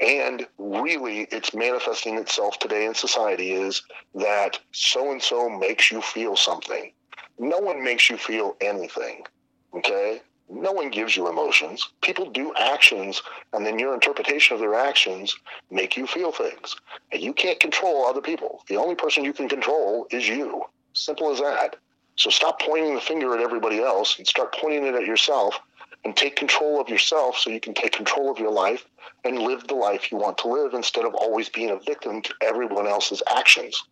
and 0.00 0.44
really 0.58 1.28
it's 1.30 1.54
manifesting 1.54 2.18
itself 2.18 2.58
today 2.58 2.86
in 2.86 2.92
society, 2.92 3.52
is 3.52 3.82
that 4.16 4.58
so 4.72 5.12
and 5.12 5.22
so 5.22 5.48
makes 5.48 5.92
you 5.92 6.02
feel 6.02 6.34
something. 6.34 6.92
No 7.38 7.60
one 7.60 7.84
makes 7.84 8.10
you 8.10 8.16
feel 8.16 8.56
anything. 8.60 9.22
Okay? 9.74 10.22
No 10.52 10.72
one 10.72 10.90
gives 10.90 11.16
you 11.16 11.28
emotions. 11.28 11.88
People 12.02 12.30
do 12.30 12.52
actions, 12.56 13.22
and 13.52 13.64
then 13.64 13.78
your 13.78 13.94
interpretation 13.94 14.54
of 14.54 14.60
their 14.60 14.74
actions 14.74 15.36
make 15.70 15.96
you 15.96 16.06
feel 16.06 16.30
things. 16.30 16.76
And 17.10 17.22
you 17.22 17.32
can't 17.32 17.58
control 17.58 18.06
other 18.06 18.20
people. 18.20 18.62
The 18.68 18.76
only 18.76 18.94
person 18.94 19.24
you 19.24 19.32
can 19.32 19.48
control 19.48 20.06
is 20.10 20.28
you. 20.28 20.62
Simple 20.92 21.30
as 21.32 21.40
that. 21.40 21.76
So 22.16 22.28
stop 22.28 22.60
pointing 22.60 22.94
the 22.94 23.00
finger 23.00 23.34
at 23.34 23.40
everybody 23.40 23.80
else 23.80 24.18
and 24.18 24.26
start 24.26 24.54
pointing 24.54 24.84
it 24.84 24.94
at 24.94 25.06
yourself 25.06 25.58
and 26.04 26.14
take 26.14 26.36
control 26.36 26.80
of 26.80 26.88
yourself 26.88 27.38
so 27.38 27.48
you 27.48 27.60
can 27.60 27.74
take 27.74 27.92
control 27.92 28.30
of 28.30 28.38
your 28.38 28.50
life 28.50 28.84
and 29.24 29.38
live 29.38 29.66
the 29.68 29.74
life 29.74 30.12
you 30.12 30.18
want 30.18 30.36
to 30.38 30.48
live 30.48 30.74
instead 30.74 31.04
of 31.04 31.14
always 31.14 31.48
being 31.48 31.70
a 31.70 31.78
victim 31.78 32.20
to 32.22 32.34
everyone 32.42 32.86
else's 32.86 33.22
actions. 33.34 33.82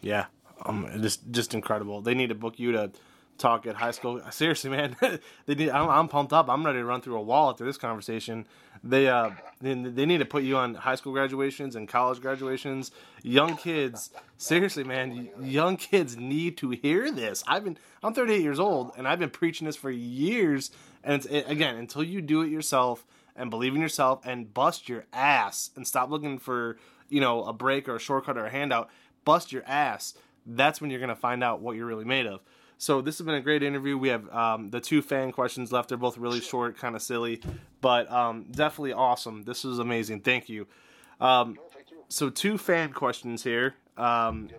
Yeah, 0.00 0.26
um, 0.64 0.88
just 1.02 1.30
just 1.30 1.52
incredible. 1.52 2.00
They 2.00 2.14
need 2.14 2.28
to 2.28 2.34
book 2.34 2.58
you 2.58 2.72
to 2.72 2.90
talk 3.38 3.66
at 3.66 3.76
high 3.76 3.90
school. 3.90 4.20
Seriously, 4.30 4.70
man, 4.70 4.96
they 5.46 5.54
need, 5.54 5.70
I'm, 5.70 5.88
I'm, 5.88 6.08
pumped 6.08 6.32
up. 6.32 6.48
I'm 6.48 6.64
ready 6.64 6.78
to 6.78 6.84
run 6.84 7.00
through 7.00 7.16
a 7.16 7.22
wall 7.22 7.50
after 7.50 7.64
this 7.64 7.76
conversation. 7.76 8.46
They 8.84 9.08
uh 9.08 9.30
they, 9.60 9.74
they 9.74 10.06
need 10.06 10.18
to 10.18 10.24
put 10.24 10.42
you 10.42 10.56
on 10.56 10.74
high 10.74 10.94
school 10.94 11.12
graduations 11.12 11.76
and 11.76 11.88
college 11.88 12.20
graduations. 12.20 12.92
Young 13.22 13.56
kids, 13.56 14.10
seriously, 14.36 14.84
man, 14.84 15.30
young 15.40 15.76
kids 15.76 16.16
need 16.16 16.56
to 16.58 16.70
hear 16.70 17.10
this. 17.10 17.42
I've 17.46 17.64
been 17.64 17.78
I'm 18.02 18.14
38 18.14 18.42
years 18.42 18.60
old 18.60 18.92
and 18.96 19.08
I've 19.08 19.18
been 19.18 19.30
preaching 19.30 19.66
this 19.66 19.76
for 19.76 19.90
years. 19.90 20.70
And 21.02 21.24
it, 21.26 21.48
again, 21.48 21.76
until 21.76 22.02
you 22.02 22.20
do 22.20 22.42
it 22.42 22.50
yourself 22.50 23.04
and 23.34 23.50
believe 23.50 23.74
in 23.74 23.80
yourself 23.80 24.20
and 24.24 24.52
bust 24.52 24.88
your 24.88 25.06
ass 25.12 25.70
and 25.76 25.86
stop 25.86 26.10
looking 26.10 26.38
for 26.38 26.78
you 27.08 27.20
know 27.20 27.44
a 27.44 27.52
break 27.52 27.88
or 27.88 27.96
a 27.96 28.00
shortcut 28.00 28.36
or 28.36 28.46
a 28.46 28.50
handout, 28.50 28.90
bust 29.24 29.52
your 29.52 29.64
ass. 29.66 30.14
That's 30.44 30.80
when 30.80 30.90
you're 30.90 31.00
gonna 31.00 31.16
find 31.16 31.42
out 31.42 31.60
what 31.60 31.76
you're 31.76 31.86
really 31.86 32.04
made 32.04 32.26
of. 32.26 32.40
So 32.78 33.00
this 33.00 33.18
has 33.18 33.24
been 33.24 33.34
a 33.34 33.40
great 33.40 33.62
interview. 33.62 33.96
We 33.96 34.08
have 34.08 34.28
um, 34.34 34.68
the 34.68 34.80
two 34.80 35.00
fan 35.00 35.32
questions 35.32 35.72
left. 35.72 35.88
They're 35.88 35.98
both 35.98 36.18
really 36.18 36.40
short, 36.40 36.76
kind 36.76 36.94
of 36.94 37.02
silly, 37.02 37.40
but 37.80 38.10
um, 38.12 38.46
definitely 38.50 38.92
awesome. 38.92 39.44
This 39.44 39.64
was 39.64 39.78
amazing. 39.78 40.20
Thank 40.20 40.48
you. 40.48 40.66
Um, 41.20 41.58
so 42.08 42.28
two 42.28 42.58
fan 42.58 42.92
questions 42.92 43.42
here. 43.42 43.74
Um, 43.96 44.50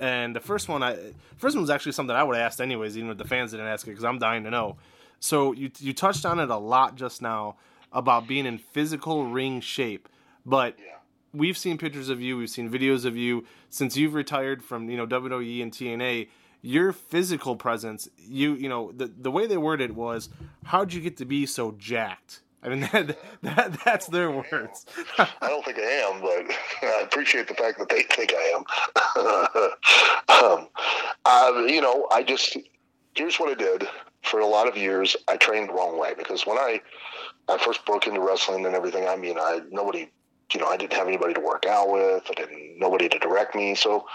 and 0.00 0.36
the 0.36 0.40
first 0.40 0.68
one, 0.68 0.82
I 0.82 0.96
first 1.36 1.54
one 1.54 1.62
was 1.62 1.70
actually 1.70 1.92
something 1.92 2.14
I 2.14 2.22
would 2.22 2.36
have 2.36 2.44
asked 2.44 2.60
anyways, 2.60 2.96
even 2.96 3.10
if 3.10 3.18
the 3.18 3.26
fans 3.26 3.52
didn't 3.52 3.66
ask 3.66 3.86
it, 3.86 3.90
because 3.90 4.04
I'm 4.04 4.18
dying 4.18 4.44
to 4.44 4.50
know. 4.50 4.76
So 5.20 5.52
you 5.52 5.70
you 5.78 5.92
touched 5.92 6.26
on 6.26 6.40
it 6.40 6.50
a 6.50 6.56
lot 6.56 6.96
just 6.96 7.22
now 7.22 7.56
about 7.92 8.26
being 8.26 8.46
in 8.46 8.58
physical 8.58 9.26
ring 9.26 9.60
shape, 9.60 10.08
but 10.44 10.76
we've 11.32 11.56
seen 11.56 11.78
pictures 11.78 12.08
of 12.08 12.20
you, 12.20 12.36
we've 12.36 12.50
seen 12.50 12.70
videos 12.70 13.04
of 13.04 13.16
you 13.16 13.44
since 13.70 13.96
you've 13.96 14.14
retired 14.14 14.62
from 14.62 14.90
you 14.90 14.96
know 14.96 15.06
WWE 15.06 15.62
and 15.62 15.72
TNA 15.72 16.28
your 16.62 16.92
physical 16.92 17.56
presence, 17.56 18.08
you 18.16 18.54
you 18.54 18.68
know 18.68 18.92
the 18.92 19.06
the 19.06 19.30
way 19.30 19.46
they 19.46 19.56
worded 19.56 19.94
was, 19.94 20.28
how'd 20.64 20.92
you 20.92 21.00
get 21.00 21.16
to 21.18 21.24
be 21.24 21.44
so 21.44 21.72
jacked? 21.72 22.40
I 22.62 22.68
mean 22.68 22.80
that, 22.92 23.18
that 23.42 23.84
that's 23.84 24.06
their 24.06 24.30
words. 24.30 24.86
I 25.18 25.28
don't 25.48 25.64
think 25.64 25.78
I 25.78 25.82
am, 25.82 26.20
but 26.20 26.56
I 26.82 27.02
appreciate 27.02 27.48
the 27.48 27.54
fact 27.54 27.78
that 27.78 27.88
they 27.88 28.02
think 28.02 28.32
I 28.34 28.62
am. 30.28 30.54
um, 30.60 30.68
uh, 31.24 31.64
you 31.66 31.80
know, 31.80 32.06
I 32.12 32.22
just 32.22 32.56
here's 33.14 33.36
what 33.36 33.50
I 33.50 33.54
did 33.54 33.88
for 34.22 34.40
a 34.40 34.46
lot 34.46 34.68
of 34.68 34.76
years. 34.76 35.16
I 35.28 35.36
trained 35.36 35.68
the 35.68 35.74
wrong 35.74 35.98
way 35.98 36.14
because 36.16 36.46
when 36.46 36.58
I 36.58 36.80
I 37.48 37.58
first 37.58 37.84
broke 37.84 38.06
into 38.06 38.20
wrestling 38.20 38.64
and 38.66 38.74
everything, 38.74 39.08
I 39.08 39.16
mean, 39.16 39.36
I 39.36 39.60
nobody 39.70 40.08
you 40.54 40.60
know, 40.60 40.66
I 40.66 40.76
didn't 40.76 40.92
have 40.94 41.08
anybody 41.08 41.34
to 41.34 41.40
work 41.40 41.66
out 41.66 41.90
with. 41.90 42.24
I 42.30 42.34
didn't 42.34 42.78
nobody 42.78 43.08
to 43.08 43.18
direct 43.18 43.54
me. 43.54 43.74
So 43.74 44.06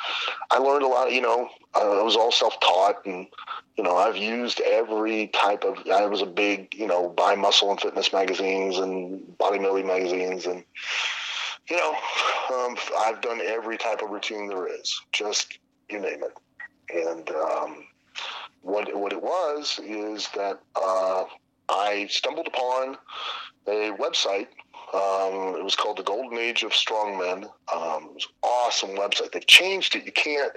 I 0.52 0.58
learned 0.58 0.84
a 0.84 0.88
lot. 0.88 1.12
You 1.12 1.22
know, 1.22 1.50
I 1.76 2.02
was 2.02 2.16
all 2.16 2.32
self 2.32 2.60
taught, 2.60 3.06
and 3.06 3.28
you 3.78 3.84
know, 3.84 3.96
I've 3.96 4.18
used 4.18 4.62
every 4.62 5.28
type 5.28 5.64
of. 5.64 5.78
I 5.90 6.06
was 6.06 6.22
a 6.22 6.26
big, 6.26 6.74
you 6.74 6.88
know, 6.88 7.10
buy 7.10 7.36
muscle 7.36 7.72
and 7.72 7.80
fitness 7.80 8.14
magazines 8.14 8.78
and 8.78 9.22
bodybuilding 9.40 9.86
magazines, 9.86 10.46
and 10.46 10.64
you 11.70 11.78
know, 11.78 11.96
um, 12.54 12.78
I've 13.00 13.22
done 13.22 13.42
every 13.44 13.78
type 13.78 14.02
of 14.02 14.10
routine 14.10 14.48
there 14.48 14.68
is, 14.68 15.02
just 15.12 15.60
you 15.90 16.00
name 16.00 16.24
it. 16.24 16.34
And 16.94 17.30
um, 17.32 17.86
what 18.62 18.96
what 18.98 19.14
it 19.14 19.22
was 19.22 19.80
is 19.84 20.30
that 20.36 20.60
uh, 20.76 21.26
I 21.70 22.08
stumbled 22.10 22.48
upon 22.48 22.98
a 23.68 23.92
website. 23.98 24.48
Um, 24.94 25.56
it 25.58 25.64
was 25.64 25.76
called 25.76 25.98
the 25.98 26.04
Golden 26.04 26.38
Age 26.38 26.64
of 26.64 26.72
Strongmen. 26.72 27.44
Um, 27.74 28.04
it 28.06 28.14
was 28.14 28.28
awesome 28.42 28.92
website. 28.92 29.32
They've 29.32 29.46
changed 29.46 29.96
it. 29.96 30.06
You 30.06 30.12
can't 30.12 30.54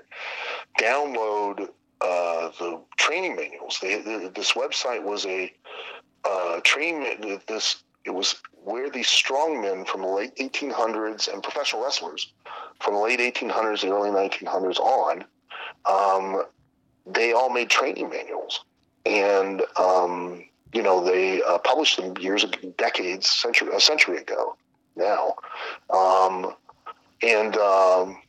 download 0.78 1.68
uh, 2.00 2.50
the 2.58 2.80
training 2.96 3.36
manuals. 3.36 3.78
They, 3.82 4.00
the, 4.00 4.30
this 4.34 4.52
website 4.52 5.02
was 5.02 5.26
a 5.26 5.52
uh, 6.24 6.60
training. 6.62 7.40
This 7.46 7.82
it 8.04 8.10
was 8.10 8.36
where 8.64 8.90
these 8.90 9.08
strongmen 9.08 9.86
from 9.86 10.02
the 10.02 10.06
late 10.08 10.34
1800s 10.36 11.32
and 11.32 11.42
professional 11.42 11.82
wrestlers 11.82 12.32
from 12.80 12.94
the 12.94 13.00
late 13.00 13.20
1800s, 13.20 13.82
the 13.82 13.90
early 13.90 14.10
1900s 14.10 14.78
on, 14.78 15.24
um, 15.86 16.42
they 17.06 17.32
all 17.32 17.50
made 17.50 17.70
training 17.70 18.08
manuals, 18.08 18.64
and 19.06 19.62
um, 19.76 20.44
you 20.72 20.82
know 20.82 21.04
they 21.04 21.42
uh, 21.42 21.58
published 21.58 21.96
them 21.96 22.16
years, 22.18 22.44
decades, 22.76 23.28
century, 23.28 23.68
a 23.74 23.80
century 23.80 24.18
ago 24.18 24.56
now, 24.96 25.34
um, 25.90 26.54
and 27.22 27.56
um, 27.56 28.20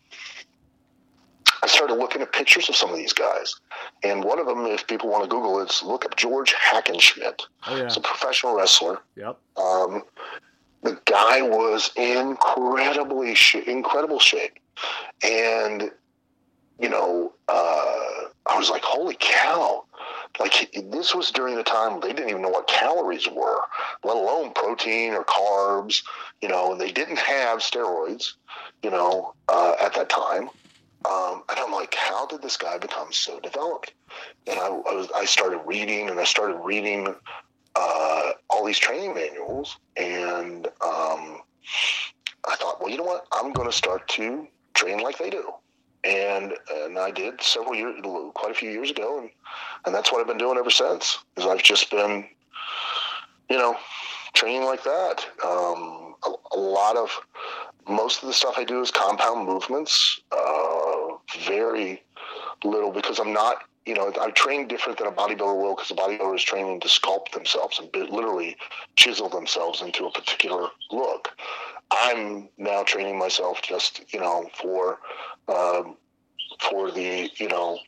I 1.64 1.68
started 1.68 1.96
looking 1.96 2.22
at 2.22 2.32
pictures 2.34 2.70
of 2.70 2.76
some 2.76 2.90
of 2.90 2.96
these 2.96 3.14
guys. 3.14 3.56
And 4.04 4.24
one 4.24 4.40
of 4.40 4.48
them, 4.48 4.66
if 4.66 4.88
people 4.88 5.10
want 5.10 5.24
to 5.24 5.30
Google 5.30 5.60
it, 5.60 5.70
is 5.70 5.84
look 5.84 6.06
up 6.06 6.16
George 6.16 6.54
Hackenschmidt. 6.54 7.42
Oh 7.68 7.76
yeah. 7.76 7.84
He's 7.84 7.98
a 7.98 8.02
professional 8.02 8.56
wrestler. 8.56 9.00
Yep. 9.16 9.38
Um, 9.58 10.04
the 10.84 11.00
guy 11.06 11.44
was 11.44 11.92
incredibly 11.96 13.36
sh- 13.36 13.56
incredible 13.68 14.20
shape, 14.20 14.58
and 15.22 15.92
you 16.80 16.90
know, 16.90 17.34
uh, 17.48 18.26
I 18.48 18.58
was 18.58 18.72
like, 18.72 18.82
"Holy 18.84 19.16
cow!" 19.20 19.86
Like 20.40 20.72
this 20.90 21.14
was 21.14 21.32
during 21.32 21.56
the 21.56 21.64
time 21.64 22.00
they 22.00 22.14
didn't 22.14 22.30
even 22.30 22.42
know 22.42 22.50
what 22.50 22.68
calories 22.68 23.28
were, 23.28 23.62
let 24.04 24.16
alone 24.18 24.54
protein 24.54 25.14
or 25.14 25.24
carbs. 25.24 26.04
You 26.42 26.50
know, 26.50 26.72
and 26.72 26.82
they 26.82 26.92
didn't 26.92 27.20
have 27.20 27.60
steroids. 27.60 28.34
You 28.84 28.90
know, 28.90 29.34
uh, 29.50 29.76
at 29.82 29.94
that 29.96 30.10
time. 30.10 30.50
Um, 31.04 31.44
and 31.50 31.60
I'm 31.60 31.72
like, 31.72 31.96
how 31.96 32.28
did 32.28 32.42
this 32.44 32.58
guy 32.58 32.78
become 32.78 33.12
so 33.12 33.40
developed? 33.40 33.94
And 34.46 34.60
I, 34.60 34.68
I, 34.68 34.94
was, 34.94 35.10
I 35.16 35.26
started 35.26 35.62
reading, 35.66 36.10
and 36.10 36.20
I 36.20 36.26
started 36.26 36.58
reading 36.58 37.16
uh, 37.76 38.32
all 38.50 38.66
these 38.66 38.78
training 38.78 39.16
manuals, 39.16 39.78
and 39.98 40.68
um, 40.68 41.42
I 42.48 42.56
thought, 42.56 42.80
well, 42.80 42.90
you 42.90 42.98
know 42.98 43.04
what? 43.04 43.26
I'm 43.32 43.52
going 43.52 43.70
to 43.70 43.76
start 43.76 44.08
to 44.10 44.48
train 44.74 45.00
like 45.00 45.18
they 45.18 45.30
do, 45.30 45.52
and 46.04 46.54
and 46.74 46.98
I 46.98 47.12
did 47.12 47.42
several 47.42 47.76
years, 47.76 48.00
quite 48.34 48.52
a 48.52 48.56
few 48.56 48.70
years 48.70 48.92
ago, 48.92 49.20
and 49.20 49.30
and 49.86 49.96
that's 49.96 50.12
what 50.12 50.22
I've 50.22 50.28
been 50.28 50.38
doing 50.38 50.58
ever 50.58 50.70
since. 50.70 51.20
Is 51.38 51.46
I've 51.46 51.64
just 51.64 51.92
been, 51.92 52.26
you 53.50 53.58
know, 53.58 53.76
training 54.34 54.64
like 54.64 54.84
that. 54.84 55.26
Um, 55.46 56.16
a, 56.26 56.34
a 56.54 56.60
lot 56.60 56.98
of 56.98 57.10
most 57.88 58.22
of 58.22 58.28
the 58.28 58.34
stuff 58.34 58.56
I 58.58 58.64
do 58.64 58.82
is 58.82 58.92
compound 58.92 59.48
movements. 59.48 60.22
Uh, 60.32 61.16
very 61.46 62.04
little 62.64 62.92
because 62.92 63.20
I'm 63.20 63.34
not, 63.34 63.64
you 63.86 63.96
know, 63.96 64.14
I 64.20 64.32
train 64.32 64.68
different 64.68 64.98
than 64.98 65.08
a 65.08 65.12
bodybuilder 65.12 65.62
will 65.62 65.76
because 65.76 65.92
a 65.92 65.96
bodybuilder 65.96 66.36
is 66.36 66.44
training 66.44 66.80
to 66.82 66.88
sculpt 66.88 67.32
themselves 67.32 67.80
and 67.80 67.90
literally 68.12 68.58
chisel 68.96 69.30
themselves 69.30 69.82
into 69.82 70.06
a 70.06 70.12
particular 70.12 70.70
look. 70.92 71.30
I'm 71.92 72.50
now 72.58 72.84
training 72.84 73.20
myself 73.20 73.62
just, 73.62 74.14
you 74.14 74.20
know, 74.20 74.50
for 74.62 75.00
um, 75.48 75.98
for 76.60 76.92
the, 76.92 77.30
you 77.38 77.50
know, 77.50 77.80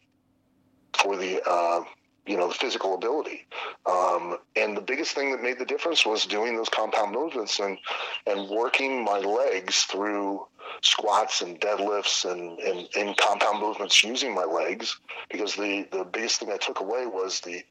for 0.94 1.16
the 1.18 1.42
uh, 1.48 1.84
you 2.26 2.38
know 2.38 2.48
the 2.48 2.54
physical 2.54 2.96
ability. 2.96 3.46
Um, 3.86 4.38
and 4.56 4.78
the 4.78 4.82
biggest 4.82 5.14
thing 5.14 5.32
that 5.32 5.42
made 5.42 5.60
the 5.60 5.66
difference 5.66 6.06
was 6.06 6.26
doing 6.26 6.56
those 6.56 6.70
compound 6.70 7.12
movements 7.12 7.60
and 7.60 7.78
and 8.26 8.50
working 8.50 9.04
my 9.04 9.20
legs 9.20 9.84
through 9.84 10.48
squats 10.82 11.42
and 11.42 11.60
deadlifts 11.60 12.30
and, 12.30 12.58
and, 12.60 12.88
and 12.96 13.18
compound 13.18 13.60
movements 13.60 14.04
using 14.04 14.34
my 14.34 14.46
legs 14.46 15.00
because 15.30 15.56
the, 15.56 15.86
the 15.92 16.06
biggest 16.06 16.40
thing 16.40 16.52
I 16.52 16.58
took 16.58 16.80
away 16.80 17.06
was 17.06 17.42
the 17.42 17.62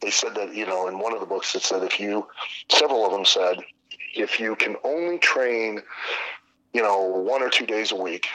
they 0.00 0.10
said 0.10 0.34
that 0.34 0.54
you 0.54 0.66
know 0.66 0.88
in 0.88 0.98
one 0.98 1.14
of 1.14 1.20
the 1.20 1.26
books 1.26 1.54
it 1.54 1.62
said 1.62 1.84
if 1.84 2.00
you 2.00 2.26
several 2.68 3.06
of 3.06 3.12
them 3.12 3.24
said 3.24 3.58
if 4.14 4.40
you 4.40 4.56
can 4.56 4.76
only 4.84 5.18
train 5.18 5.80
you 6.72 6.82
know 6.82 7.04
one 7.04 7.42
or 7.42 7.48
two 7.48 7.66
days 7.66 7.92
a 7.92 7.96
week 7.96 8.26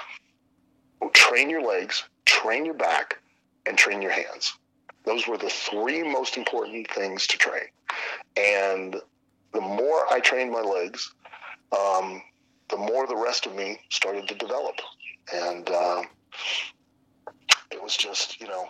train 1.14 1.50
your 1.50 1.62
legs 1.62 2.04
train 2.26 2.66
your 2.66 2.74
back 2.74 3.20
and 3.66 3.78
train 3.78 4.02
your 4.02 4.12
hands 4.12 4.58
those 5.06 5.28
were 5.28 5.38
the 5.38 5.50
three 5.50 6.04
most 6.04 6.36
important 6.36 6.90
things 6.92 7.28
to 7.28 7.38
train. 7.38 7.66
And 8.36 8.96
the 9.54 9.62
more 9.62 10.12
I 10.12 10.20
trained 10.20 10.52
my 10.52 10.62
legs, 10.62 11.14
um, 11.72 12.22
the 12.70 12.78
more 12.78 13.08
the 13.08 13.16
rest 13.16 13.46
of 13.46 13.56
me 13.56 13.80
started 13.90 14.28
to 14.28 14.36
develop. 14.36 14.76
And 15.34 15.70
uh, 15.70 16.04
it 17.72 17.82
was 17.82 17.96
just, 17.96 18.42
you 18.42 18.48
know, 18.48 18.68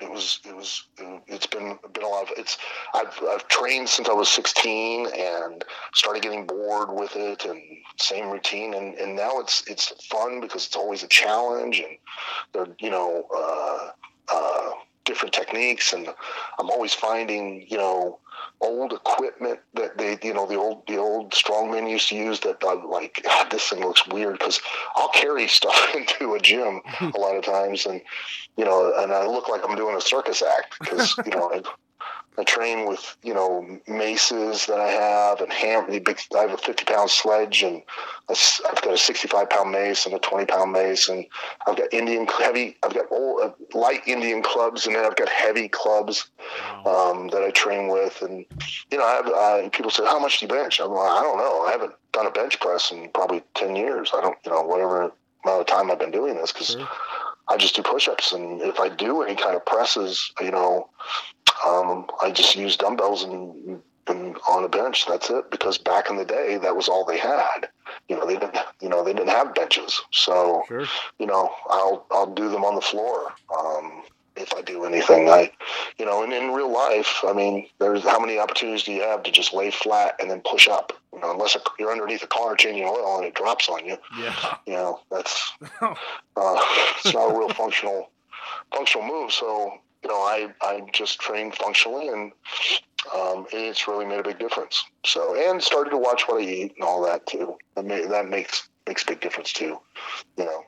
it 0.00 0.10
was, 0.10 0.40
it 0.44 0.54
was, 0.54 0.88
it's 1.26 1.46
been, 1.46 1.78
been 1.92 2.02
a 2.02 2.08
lot 2.08 2.24
of, 2.24 2.30
it's, 2.36 2.58
I've, 2.94 3.18
I've 3.28 3.46
trained 3.48 3.88
since 3.88 4.08
I 4.08 4.12
was 4.12 4.28
16 4.28 5.06
and 5.06 5.64
started 5.94 6.22
getting 6.22 6.46
bored 6.46 6.88
with 6.90 7.14
it 7.14 7.44
and 7.44 7.60
same 7.98 8.28
routine. 8.28 8.74
And, 8.74 8.94
and 8.96 9.14
now 9.14 9.38
it's, 9.38 9.62
it's 9.68 9.92
fun 10.06 10.40
because 10.40 10.66
it's 10.66 10.76
always 10.76 11.02
a 11.04 11.08
challenge 11.08 11.78
and 11.80 11.96
they're, 12.52 12.74
you 12.80 12.90
know, 12.90 13.26
uh, 13.34 13.90
uh, 14.32 14.70
different 15.04 15.34
techniques 15.34 15.92
and 15.92 16.08
I'm 16.58 16.70
always 16.70 16.94
finding, 16.94 17.66
you 17.68 17.76
know, 17.76 18.18
old 18.60 18.92
equipment 18.92 19.60
that 19.74 19.98
they, 19.98 20.18
you 20.22 20.34
know, 20.34 20.46
the 20.46 20.56
old, 20.56 20.86
the 20.86 20.96
old 20.96 21.32
strongmen 21.32 21.90
used 21.90 22.08
to 22.08 22.16
use 22.16 22.40
that 22.40 22.56
I'm 22.66 22.88
like, 22.88 23.20
God, 23.22 23.50
this 23.50 23.68
thing 23.68 23.80
looks 23.80 24.06
weird 24.08 24.38
because 24.38 24.60
I'll 24.96 25.10
carry 25.10 25.48
stuff 25.48 25.94
into 25.94 26.34
a 26.34 26.40
gym 26.40 26.80
a 27.00 27.18
lot 27.18 27.36
of 27.36 27.44
times 27.44 27.86
and, 27.86 28.00
you 28.56 28.64
know, 28.64 28.92
and 28.96 29.12
I 29.12 29.26
look 29.26 29.48
like 29.48 29.62
I'm 29.68 29.76
doing 29.76 29.96
a 29.96 30.00
circus 30.00 30.42
act 30.42 30.78
because, 30.80 31.16
you 31.24 31.32
know, 31.32 31.62
I, 32.38 32.44
train 32.44 32.88
with 32.88 33.16
you 33.22 33.34
know 33.34 33.78
maces 33.88 34.66
that 34.66 34.80
I 34.80 34.88
have 34.88 35.40
and 35.40 35.52
hammer. 35.52 36.00
Big, 36.00 36.20
I 36.36 36.40
have 36.40 36.52
a 36.52 36.56
fifty 36.56 36.84
pound 36.84 37.10
sledge 37.10 37.62
and 37.62 37.82
a, 38.28 38.36
I've 38.68 38.82
got 38.82 38.94
a 38.94 38.98
sixty 38.98 39.28
five 39.28 39.50
pound 39.50 39.72
mace 39.72 40.06
and 40.06 40.14
a 40.14 40.18
twenty 40.18 40.46
pound 40.46 40.72
mace 40.72 41.08
and 41.08 41.26
I've 41.66 41.76
got 41.76 41.92
Indian 41.92 42.26
heavy. 42.26 42.76
I've 42.82 42.94
got 42.94 43.06
old, 43.10 43.42
uh, 43.42 43.78
light 43.78 44.06
Indian 44.06 44.42
clubs 44.42 44.86
and 44.86 44.94
then 44.94 45.04
I've 45.04 45.16
got 45.16 45.28
heavy 45.28 45.68
clubs 45.68 46.30
um, 46.86 47.28
that 47.28 47.42
I 47.42 47.50
train 47.50 47.88
with. 47.88 48.20
And 48.22 48.44
you 48.90 48.98
know, 48.98 49.04
I 49.04 49.60
have, 49.62 49.72
people 49.72 49.90
say, 49.90 50.04
"How 50.04 50.18
much 50.18 50.40
do 50.40 50.46
you 50.46 50.52
bench?" 50.52 50.80
I'm 50.80 50.90
like, 50.90 51.10
"I 51.10 51.22
don't 51.22 51.38
know. 51.38 51.62
I 51.62 51.72
haven't 51.72 51.94
done 52.12 52.26
a 52.26 52.30
bench 52.30 52.60
press 52.60 52.90
in 52.92 53.08
probably 53.14 53.42
ten 53.54 53.76
years. 53.76 54.10
I 54.14 54.20
don't, 54.20 54.36
you 54.44 54.52
know, 54.52 54.62
whatever 54.62 55.12
amount 55.44 55.60
of 55.60 55.66
time 55.66 55.90
I've 55.90 55.98
been 55.98 56.10
doing 56.10 56.36
this 56.36 56.52
because." 56.52 56.72
Sure. 56.72 56.88
I 57.48 57.56
just 57.56 57.76
do 57.76 57.82
push-ups, 57.82 58.32
and 58.32 58.62
if 58.62 58.80
I 58.80 58.88
do 58.88 59.22
any 59.22 59.34
kind 59.36 59.54
of 59.54 59.66
presses, 59.66 60.32
you 60.40 60.50
know, 60.50 60.88
um, 61.66 62.06
I 62.22 62.30
just 62.30 62.56
use 62.56 62.76
dumbbells 62.76 63.22
and, 63.24 63.80
and 64.06 64.36
on 64.48 64.64
a 64.64 64.68
bench. 64.68 65.06
That's 65.06 65.30
it. 65.30 65.50
Because 65.50 65.78
back 65.78 66.10
in 66.10 66.16
the 66.16 66.24
day, 66.24 66.58
that 66.58 66.74
was 66.76 66.88
all 66.88 67.04
they 67.04 67.18
had. 67.18 67.68
You 68.08 68.16
know, 68.16 68.26
they 68.26 68.36
didn't. 68.36 68.56
You 68.80 68.88
know, 68.88 69.04
they 69.04 69.12
didn't 69.12 69.28
have 69.30 69.54
benches. 69.54 70.00
So, 70.10 70.62
Sure. 70.68 70.86
you 71.18 71.26
know, 71.26 71.50
I'll 71.68 72.06
I'll 72.10 72.32
do 72.34 72.48
them 72.48 72.64
on 72.64 72.74
the 72.74 72.80
floor. 72.80 73.32
Um, 73.56 74.02
if 74.36 74.52
I 74.54 74.62
do 74.62 74.84
anything, 74.84 75.28
I, 75.28 75.50
you 75.98 76.04
know, 76.04 76.22
and 76.22 76.32
in 76.32 76.50
real 76.52 76.72
life, 76.72 77.20
I 77.24 77.32
mean, 77.32 77.68
there's 77.78 78.02
how 78.02 78.18
many 78.18 78.38
opportunities 78.38 78.82
do 78.82 78.92
you 78.92 79.02
have 79.02 79.22
to 79.24 79.30
just 79.30 79.54
lay 79.54 79.70
flat 79.70 80.16
and 80.20 80.30
then 80.30 80.40
push 80.40 80.68
up? 80.68 80.92
You 81.12 81.20
know, 81.20 81.32
unless 81.32 81.56
you're 81.78 81.92
underneath 81.92 82.22
a 82.22 82.26
car 82.26 82.56
changing 82.56 82.84
oil 82.84 83.18
and 83.18 83.26
it 83.26 83.34
drops 83.34 83.68
on 83.68 83.84
you. 83.86 83.96
Yeah. 84.18 84.56
You 84.66 84.74
know, 84.74 85.00
that's 85.10 85.52
uh, 85.80 85.94
it's 86.36 87.14
not 87.14 87.34
a 87.34 87.38
real 87.38 87.48
functional 87.50 88.10
functional 88.74 89.06
move. 89.06 89.32
So 89.32 89.72
you 90.02 90.10
know, 90.10 90.16
I 90.16 90.52
I 90.60 90.82
just 90.92 91.20
train 91.20 91.52
functionally, 91.52 92.08
and 92.08 92.32
um, 93.14 93.46
it's 93.52 93.86
really 93.86 94.04
made 94.04 94.20
a 94.20 94.24
big 94.24 94.38
difference. 94.38 94.84
So 95.06 95.36
and 95.36 95.62
started 95.62 95.90
to 95.90 95.98
watch 95.98 96.26
what 96.26 96.42
I 96.42 96.44
eat 96.44 96.74
and 96.76 96.84
all 96.84 97.04
that 97.04 97.26
too. 97.26 97.56
That 97.76 97.84
may, 97.84 98.06
that 98.06 98.28
makes 98.28 98.68
makes 98.86 99.04
big 99.04 99.20
difference 99.20 99.52
too. 99.52 99.78
You 100.36 100.44
know. 100.44 100.64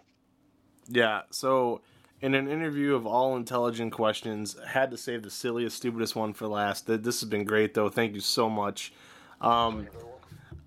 Yeah. 0.89 1.23
So, 1.31 1.81
in 2.27 2.35
an 2.35 2.49
interview 2.49 2.97
of 2.97 3.07
all 3.07 3.37
intelligent 3.37 3.93
questions, 3.93 4.57
had 4.66 4.91
to 4.91 4.97
save 4.97 5.22
the 5.22 5.31
silliest, 5.31 5.77
stupidest 5.77 6.16
one 6.16 6.33
for 6.33 6.49
last. 6.49 6.89
This 6.89 7.20
has 7.20 7.29
been 7.29 7.45
great, 7.45 7.72
though. 7.72 7.89
Thank 7.89 8.14
you 8.14 8.20
so 8.20 8.51
much. 8.51 8.93
Um, 9.41 9.87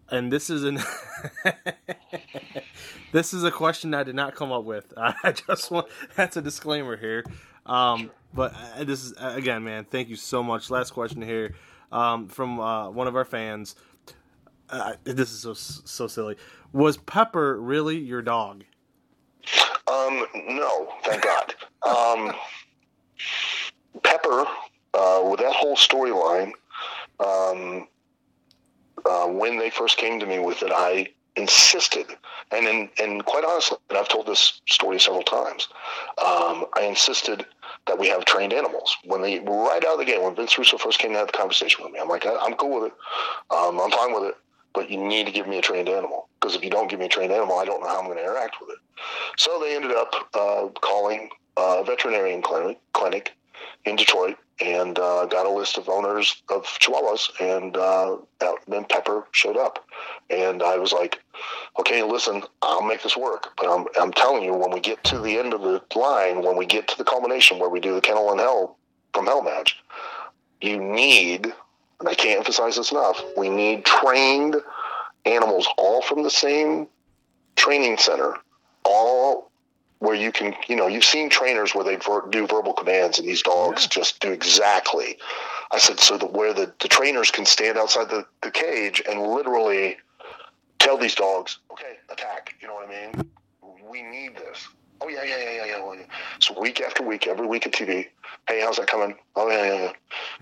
and 0.09 0.31
this 0.31 0.49
is 0.49 0.63
an 0.63 0.79
this 3.11 3.33
is 3.33 3.43
a 3.43 3.51
question 3.51 3.93
I 3.93 4.03
did 4.03 4.15
not 4.15 4.35
come 4.35 4.53
up 4.53 4.63
with. 4.63 4.93
I 4.97 5.33
just 5.33 5.69
want 5.69 5.87
that's 6.15 6.37
a 6.37 6.41
disclaimer 6.41 6.95
here. 6.95 7.25
Um, 7.65 8.09
but 8.33 8.53
uh, 8.55 8.85
this 8.85 9.03
is 9.03 9.13
uh, 9.17 9.33
again, 9.35 9.65
man. 9.65 9.83
Thank 9.83 10.07
you 10.07 10.15
so 10.15 10.41
much. 10.41 10.69
Last 10.69 10.91
question 10.91 11.21
here 11.21 11.55
um, 11.91 12.29
from 12.29 12.61
uh, 12.61 12.89
one 12.89 13.07
of 13.07 13.17
our 13.17 13.25
fans. 13.25 13.75
uh, 14.69 14.93
this 15.03 15.29
is 15.29 15.41
so 15.41 15.53
so 15.53 16.07
silly. 16.07 16.37
Was 16.71 16.95
Pepper 16.95 17.59
really 17.59 17.97
your 17.97 18.21
dog? 18.21 18.63
Um, 19.89 20.25
no, 20.47 20.93
thank 21.03 21.23
God. 21.23 21.55
Um, 21.83 22.33
Pepper, 24.03 24.45
uh, 24.93 25.21
with 25.29 25.39
that 25.39 25.53
whole 25.53 25.75
storyline, 25.75 26.51
um, 27.19 27.87
uh, 29.05 29.27
when 29.27 29.57
they 29.57 29.69
first 29.69 29.97
came 29.97 30.19
to 30.19 30.25
me 30.25 30.39
with 30.39 30.61
it, 30.61 30.71
I 30.73 31.07
insisted, 31.35 32.05
and 32.51 32.67
in, 32.67 32.89
and 32.99 33.25
quite 33.25 33.43
honestly, 33.45 33.77
and 33.89 33.97
I've 33.97 34.09
told 34.09 34.27
this 34.27 34.61
story 34.67 34.99
several 34.99 35.23
times, 35.23 35.67
um, 36.17 36.65
I 36.73 36.81
insisted 36.83 37.45
that 37.87 37.97
we 37.97 38.09
have 38.09 38.25
trained 38.25 38.53
animals. 38.53 38.97
When 39.05 39.21
they 39.21 39.39
right 39.39 39.83
out 39.85 39.93
of 39.93 39.99
the 39.99 40.05
gate, 40.05 40.21
when 40.21 40.35
Vince 40.35 40.57
Russo 40.57 40.77
first 40.77 40.99
came 40.99 41.11
to 41.13 41.17
have 41.17 41.27
the 41.27 41.33
conversation 41.33 41.83
with 41.83 41.93
me, 41.93 41.99
I'm 41.99 42.09
like, 42.09 42.25
I'm 42.25 42.55
cool 42.55 42.81
with 42.81 42.91
it, 42.91 42.97
um, 43.55 43.79
I'm 43.79 43.91
fine 43.91 44.13
with 44.13 44.23
it, 44.25 44.35
but 44.73 44.89
you 44.89 44.97
need 44.97 45.25
to 45.25 45.31
give 45.31 45.47
me 45.47 45.57
a 45.57 45.61
trained 45.61 45.89
animal 45.89 46.27
because 46.39 46.55
if 46.55 46.63
you 46.63 46.69
don't 46.69 46.89
give 46.89 46.99
me 46.99 47.05
a 47.05 47.09
trained 47.09 47.31
animal, 47.31 47.57
I 47.57 47.65
don't 47.65 47.81
know 47.81 47.87
how 47.87 47.99
I'm 47.99 48.05
going 48.05 48.17
to 48.17 48.23
interact 48.23 48.57
with 48.61 48.71
it. 48.71 48.77
So 49.37 49.59
they 49.59 49.75
ended 49.75 49.91
up 49.91 50.13
uh, 50.33 50.67
calling 50.81 51.29
a 51.57 51.83
veterinarian 51.83 52.41
clinic, 52.41 52.79
clinic 52.93 53.33
in 53.85 53.95
Detroit 53.95 54.37
and 54.61 54.99
uh, 54.99 55.25
got 55.25 55.45
a 55.45 55.49
list 55.49 55.77
of 55.77 55.87
owners 55.87 56.41
of 56.49 56.65
Chihuahuas, 56.65 57.29
and 57.39 57.77
uh, 57.77 58.17
then 58.67 58.85
Pepper 58.85 59.25
showed 59.31 59.57
up, 59.57 59.85
and 60.29 60.61
I 60.61 60.77
was 60.77 60.91
like, 60.91 61.19
"Okay, 61.79 62.03
listen, 62.03 62.43
I'll 62.61 62.85
make 62.85 63.01
this 63.01 63.15
work." 63.15 63.53
But 63.57 63.67
I'm 63.69 63.85
I'm 63.99 64.11
telling 64.11 64.43
you, 64.43 64.53
when 64.53 64.71
we 64.71 64.79
get 64.79 65.03
to 65.05 65.19
the 65.19 65.37
end 65.37 65.53
of 65.53 65.61
the 65.61 65.81
line, 65.95 66.43
when 66.43 66.57
we 66.57 66.65
get 66.65 66.87
to 66.89 66.97
the 66.97 67.03
culmination 67.03 67.59
where 67.59 67.69
we 67.69 67.79
do 67.79 67.95
the 67.95 68.01
Kennel 68.01 68.31
and 68.31 68.39
Hell 68.39 68.77
from 69.13 69.25
Hell 69.25 69.43
match, 69.43 69.81
you 70.61 70.77
need, 70.77 71.53
and 71.99 72.07
I 72.07 72.13
can't 72.13 72.39
emphasize 72.39 72.75
this 72.75 72.91
enough, 72.91 73.21
we 73.37 73.49
need 73.49 73.85
trained 73.85 74.55
animals, 75.25 75.67
all 75.77 76.01
from 76.01 76.23
the 76.23 76.29
same 76.29 76.87
training 77.55 77.97
center, 77.97 78.35
all 78.85 79.51
where 79.99 80.15
you 80.15 80.31
can, 80.31 80.55
you 80.67 80.77
know, 80.77 80.87
you've 80.87 81.03
seen 81.03 81.29
trainers 81.29 81.75
where 81.75 81.83
they 81.83 81.97
ver- 81.97 82.25
do 82.29 82.47
verbal 82.47 82.71
commands 82.71 83.19
and 83.19 83.27
these 83.27 83.41
dogs 83.41 83.83
Yeah. 83.83 83.89
just 83.89 84.21
do 84.21 84.31
exactly. 84.31 85.17
I 85.71 85.77
said, 85.77 85.99
so 85.99 86.17
that 86.17 86.31
where 86.31 86.53
the, 86.53 86.71
the 86.79 86.87
trainers 86.87 87.31
can 87.31 87.45
stand 87.45 87.77
outside 87.77 88.09
the, 88.09 88.25
the 88.41 88.49
cage 88.49 89.01
and 89.07 89.21
literally 89.21 89.97
tell 90.79 90.97
these 90.97 91.15
dogs, 91.15 91.59
okay, 91.73 91.97
attack. 92.09 92.55
You 92.61 92.69
know 92.69 92.75
what 92.75 92.89
I 92.89 93.11
mean? 93.11 93.29
We 93.89 94.01
need 94.01 94.37
this. 94.37 94.67
Oh, 95.01 95.07
yeah, 95.07 95.23
yeah, 95.23 95.37
yeah, 95.37 95.51
yeah, 95.51 95.65
yeah. 95.65 95.83
well, 95.83 95.95
yeah. 95.95 96.03
So 96.39 96.59
week 96.59 96.81
after 96.81 97.03
week, 97.03 97.27
every 97.27 97.47
week 97.47 97.65
at 97.65 97.73
TV, 97.73 98.07
hey, 98.47 98.61
how's 98.61 98.77
that 98.77 98.87
coming? 98.87 99.15
Oh, 99.35 99.49
yeah, 99.49 99.65
yeah, 99.65 99.91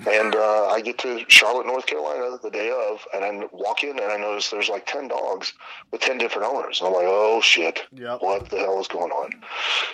yeah. 0.05 0.21
And 0.21 0.35
uh, 0.35 0.67
I 0.67 0.81
get 0.81 0.97
to 0.99 1.23
Charlotte, 1.27 1.67
North 1.67 1.85
Carolina 1.85 2.37
the 2.41 2.49
day 2.49 2.71
of, 2.71 3.05
and 3.13 3.23
I 3.23 3.47
walk 3.51 3.83
in 3.83 3.91
and 3.99 4.11
I 4.11 4.17
notice 4.17 4.49
there's 4.49 4.69
like 4.69 4.85
10 4.87 5.09
dogs 5.09 5.53
with 5.91 6.01
10 6.01 6.17
different 6.17 6.47
owners. 6.47 6.79
And 6.79 6.87
I'm 6.87 6.93
like, 6.93 7.05
oh, 7.07 7.39
shit 7.41 7.81
Yep. 7.93 8.21
what 8.21 8.49
the 8.49 8.57
hell 8.57 8.79
is 8.79 8.87
going 8.87 9.11
on? 9.11 9.31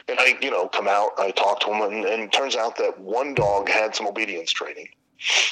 And 0.08 0.20
I, 0.20 0.38
you 0.42 0.52
know, 0.52 0.68
come 0.68 0.88
out, 0.88 1.12
I 1.18 1.32
talk 1.32 1.60
to 1.62 1.74
him, 1.74 1.82
and, 1.82 2.06
and 2.06 2.24
it 2.24 2.32
turns 2.32 2.56
out 2.56 2.78
that 2.78 3.00
one 3.00 3.34
dog 3.34 3.68
had 3.70 3.96
some 3.96 4.08
obedience 4.08 4.52
training. 4.52 4.88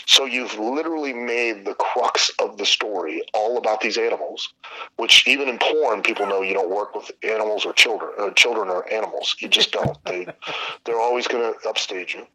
So 0.06 0.26
you've 0.26 0.58
literally 0.60 1.14
made 1.14 1.66
the 1.66 1.74
crux 1.76 2.32
of 2.40 2.58
the 2.58 2.66
story 2.66 3.24
all 3.34 3.58
about 3.58 3.82
these 3.82 3.98
animals, 3.98 4.54
which 4.98 5.28
even 5.28 5.48
in 5.48 5.58
porn, 5.60 6.02
people 6.02 6.28
know 6.28 6.42
you 6.42 6.54
don't 6.54 6.70
work 6.70 6.96
with 6.96 7.12
animals 7.24 7.66
or 7.66 7.74
children. 7.74 8.12
Uh, 8.20 8.32
children 8.32 8.70
or 8.70 8.92
animals. 8.92 9.36
You 9.40 9.48
just 9.48 9.72
don't. 9.72 9.98
They, 10.06 10.28
they're 10.86 11.00
always 11.00 11.28
going 11.28 11.54
to 11.54 11.70
upstage 11.70 12.16
you. 12.16 12.28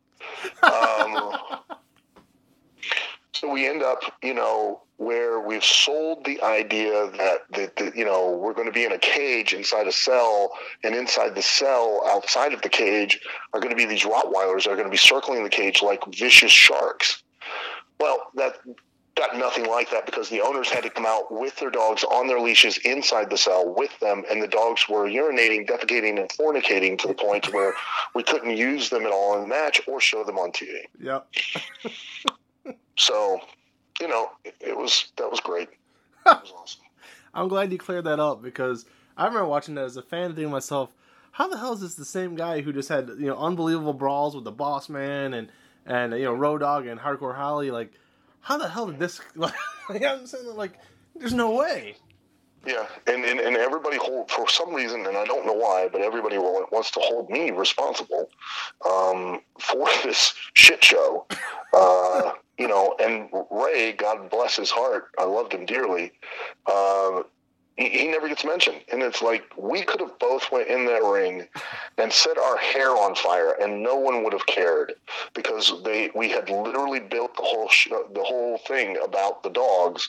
Um, 0.63 1.37
so 3.33 3.51
we 3.51 3.69
end 3.69 3.83
up, 3.83 4.01
you 4.23 4.35
know, 4.35 4.83
where 4.99 5.41
we've 5.41 5.65
sold 5.65 6.25
the 6.25 6.41
idea 6.43 7.11
that, 7.19 7.41
that, 7.51 7.77
that 7.77 7.95
you 7.95 8.05
know, 8.05 8.31
we're 8.31 8.55
going 8.55 8.67
to 8.67 8.73
be 8.73 8.85
in 8.85 8.93
a 8.93 8.99
cage 8.99 9.53
inside 9.53 9.87
a 9.87 9.93
cell, 9.93 10.53
and 10.83 10.95
inside 10.95 11.35
the 11.35 11.43
cell, 11.43 12.03
outside 12.07 12.55
of 12.55 12.63
the 12.63 12.69
cage, 12.69 13.21
are 13.53 13.61
going 13.61 13.71
to 13.71 13.77
be 13.77 13.85
these 13.85 14.05
Rottweilers 14.05 14.65
that 14.65 14.71
are 14.71 14.77
going 14.77 14.87
to 14.87 14.91
be 14.91 14.97
circling 14.97 15.45
the 15.45 15.51
cage 15.51 15.83
like 15.83 16.01
vicious 16.07 16.51
sharks. 16.51 17.23
Well, 17.99 18.31
that 18.35 18.57
got 19.17 19.37
nothing 19.37 19.67
like 19.67 19.91
that 19.91 20.05
because 20.05 20.29
the 20.29 20.43
owners 20.43 20.69
had 20.69 20.83
to 20.83 20.91
come 20.91 21.07
out 21.07 21.33
with 21.33 21.57
their 21.57 21.71
dogs 21.71 22.05
on 22.05 22.27
their 22.27 22.39
leashes 22.39 22.77
inside 22.79 23.31
the 23.31 23.39
cell 23.39 23.75
with 23.75 23.99
them, 24.01 24.25
and 24.31 24.43
the 24.43 24.49
dogs 24.49 24.89
were 24.89 25.09
urinating, 25.09 25.67
defecating, 25.67 26.21
and 26.21 26.29
fornicating 26.29 26.99
to 26.99 27.09
the 27.09 27.15
point 27.15 27.53
where 27.53 27.75
we 28.15 28.23
couldn't 28.23 28.57
use 28.57 28.91
them 28.91 29.07
at 29.07 29.13
all 29.13 29.35
in 29.37 29.41
the 29.43 29.47
match 29.49 29.81
or 29.89 30.01
show 30.01 30.23
them 30.23 30.39
on 30.39 30.53
TV. 30.53 30.81
Yep. 31.01 31.27
So, 32.97 33.41
you 34.01 34.09
know, 34.09 34.31
it, 34.45 34.55
it 34.61 34.77
was 34.77 35.13
that 35.17 35.31
was 35.31 35.41
great. 35.41 35.69
That 36.25 36.43
was 36.43 36.53
awesome. 36.57 36.83
I'm 37.35 37.49
glad 37.49 37.71
you 37.71 37.79
cleared 37.79 38.05
that 38.05 38.19
up 38.19 38.43
because 38.43 38.87
I 39.17 39.27
remember 39.27 39.47
watching 39.47 39.75
that 39.75 39.85
as 39.85 39.97
a 39.97 40.03
fan, 40.03 40.31
thinking 40.31 40.45
to 40.45 40.51
myself, 40.51 40.95
"How 41.33 41.49
the 41.49 41.59
hell 41.59 41.75
is 41.75 41.81
this 41.81 41.95
the 41.95 42.05
same 42.05 42.35
guy 42.35 42.63
who 42.63 42.73
just 42.73 42.89
had 42.89 43.11
you 43.19 43.27
know 43.27 43.37
unbelievable 43.37 43.93
brawls 43.93 44.35
with 44.35 44.45
the 44.45 44.53
Boss 44.53 44.89
Man 44.89 45.35
and 45.35 45.49
and 45.87 46.13
you 46.13 46.25
know 46.25 46.35
Road 46.35 46.59
Dog 46.59 46.87
and 46.87 47.01
Hardcore 47.01 47.35
Holly? 47.35 47.71
Like, 47.71 47.93
how 48.41 48.59
the 48.59 48.69
hell 48.69 48.87
did 48.87 48.99
this? 48.99 49.21
Like, 49.89 50.03
I'm 50.03 50.27
saying 50.27 50.47
like, 50.57 50.73
there's 51.15 51.33
no 51.33 51.53
way. 51.53 51.95
Yeah, 52.67 52.87
and, 53.07 53.25
and, 53.25 53.39
and 53.39 53.57
everybody 53.57 53.97
hold 53.97 54.29
for 54.33 54.49
some 54.49 54.75
reason, 54.75 55.07
and 55.07 55.17
I 55.17 55.25
don't 55.25 55.47
know 55.47 55.53
why, 55.53 55.89
but 55.93 56.01
everybody 56.01 56.37
wants 56.39 56.91
to 56.93 57.01
hold 57.01 57.31
me 57.31 57.53
responsible 57.53 58.29
um, 58.85 59.41
for 59.61 59.87
this 60.05 60.35
shit 60.55 60.85
show. 60.85 61.27
Uh, 61.73 62.33
you 62.59 62.67
know, 62.67 62.97
and 62.99 63.29
Ray, 63.53 63.93
God 63.93 64.29
bless 64.31 64.57
his 64.57 64.71
heart, 64.71 65.11
I 65.19 65.25
loved 65.25 65.53
him 65.53 65.65
dearly. 65.65 66.13
Uh, 66.67 67.23
he, 67.77 68.09
never 68.09 68.29
gets 68.29 68.45
mentioned, 68.45 68.81
and 68.91 69.03
it's 69.03 69.21
like 69.21 69.45
we 69.57 69.83
could 69.83 70.01
have 70.01 70.19
both 70.19 70.51
went 70.51 70.69
in 70.69 70.87
that 70.87 71.03
ring 71.03 71.47
and 71.99 72.13
set 72.13 72.39
our 72.39 72.57
hair 72.57 72.91
on 72.91 73.15
fire, 73.15 73.55
and 73.61 73.83
no 73.83 73.97
one 73.97 74.25
would 74.25 74.33
have 74.33 74.47
cared 74.47 74.95
because 75.35 75.73
they 75.85 76.11
we 76.15 76.29
had 76.29 76.49
literally 76.49 77.01
built 77.01 77.37
the 77.37 77.43
whole 77.43 77.69
sh- 77.69 77.89
the 77.91 78.23
whole 78.23 78.59
thing 78.67 78.97
about 79.05 79.43
the 79.43 79.51
dogs, 79.51 80.09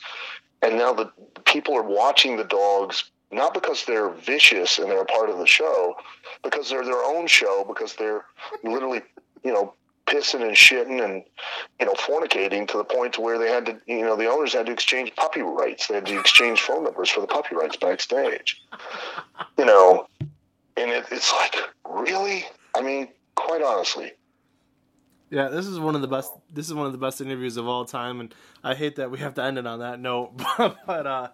and 0.61 0.78
now 0.78 0.93
the 0.93 1.11
people 1.45 1.76
are 1.76 1.84
watching 1.84 2.38
the 2.38 2.45
dogs 2.45 3.11
not 3.32 3.53
because 3.53 3.86
they're 3.86 4.09
vicious 4.09 4.80
and 4.80 4.89
they're 4.89 5.01
a 5.01 5.05
part 5.05 5.30
of 5.30 5.38
the 5.38 5.47
show, 5.47 5.95
because 6.43 6.70
they're 6.70 6.86
their 6.86 7.03
own 7.03 7.28
show, 7.28 7.65
because 7.68 7.95
they're 7.95 8.26
literally, 8.63 9.01
you 9.43 9.51
know, 9.51 9.74
pissing 10.08 10.41
and 10.41 10.55
shitting 10.55 11.03
and, 11.03 11.24
you 11.80 11.86
know, 11.86 11.93
fornicating 11.93 12.68
to 12.70 12.78
the 12.78 12.84
point 12.84 13.14
to 13.14 13.22
where 13.22 13.38
they 13.38 13.49
had 13.51 13.66
to, 13.66 13.80
you 13.86 14.01
know, 14.01 14.16
the 14.16 14.28
owners 14.28 14.53
had 14.53 14.66
to 14.66 14.72
exchange 14.72 15.14
puppy 15.16 15.41
rights. 15.41 15.88
They 15.88 15.95
had 15.95 16.05
to 16.08 16.20
exchange 16.20 16.62
phone 16.62 16.86
numbers 16.86 17.10
for 17.10 17.22
the 17.22 17.28
puppy 17.28 17.55
rights 17.55 17.76
backstage. 17.76 18.62
You 19.58 19.66
know, 19.66 20.08
and 20.78 20.91
it, 20.91 21.05
it's 21.12 21.32
like, 21.34 21.55
really? 21.88 22.45
I 22.76 22.82
mean, 22.82 23.10
quite 23.36 23.62
honestly, 23.62 24.12
Yeah, 25.30 25.49
this 25.49 25.68
is 25.68 25.80
one 25.80 25.95
of 25.95 26.01
the 26.01 26.08
best. 26.08 26.32
This 26.53 26.68
is 26.68 26.74
one 26.74 26.86
of 26.86 26.91
the 26.91 26.97
best 26.97 27.20
interviews 27.20 27.58
of 27.58 27.68
all 27.68 27.86
time, 27.86 28.20
and 28.20 28.34
I 28.64 28.76
hate 28.76 28.95
that 28.95 29.12
we 29.12 29.20
have 29.20 29.34
to 29.36 29.43
end 29.43 29.58
it 29.58 29.68
on 29.68 29.80
that 29.80 29.99
note. 29.99 30.32
but 30.58 31.08
uh, 31.08 31.30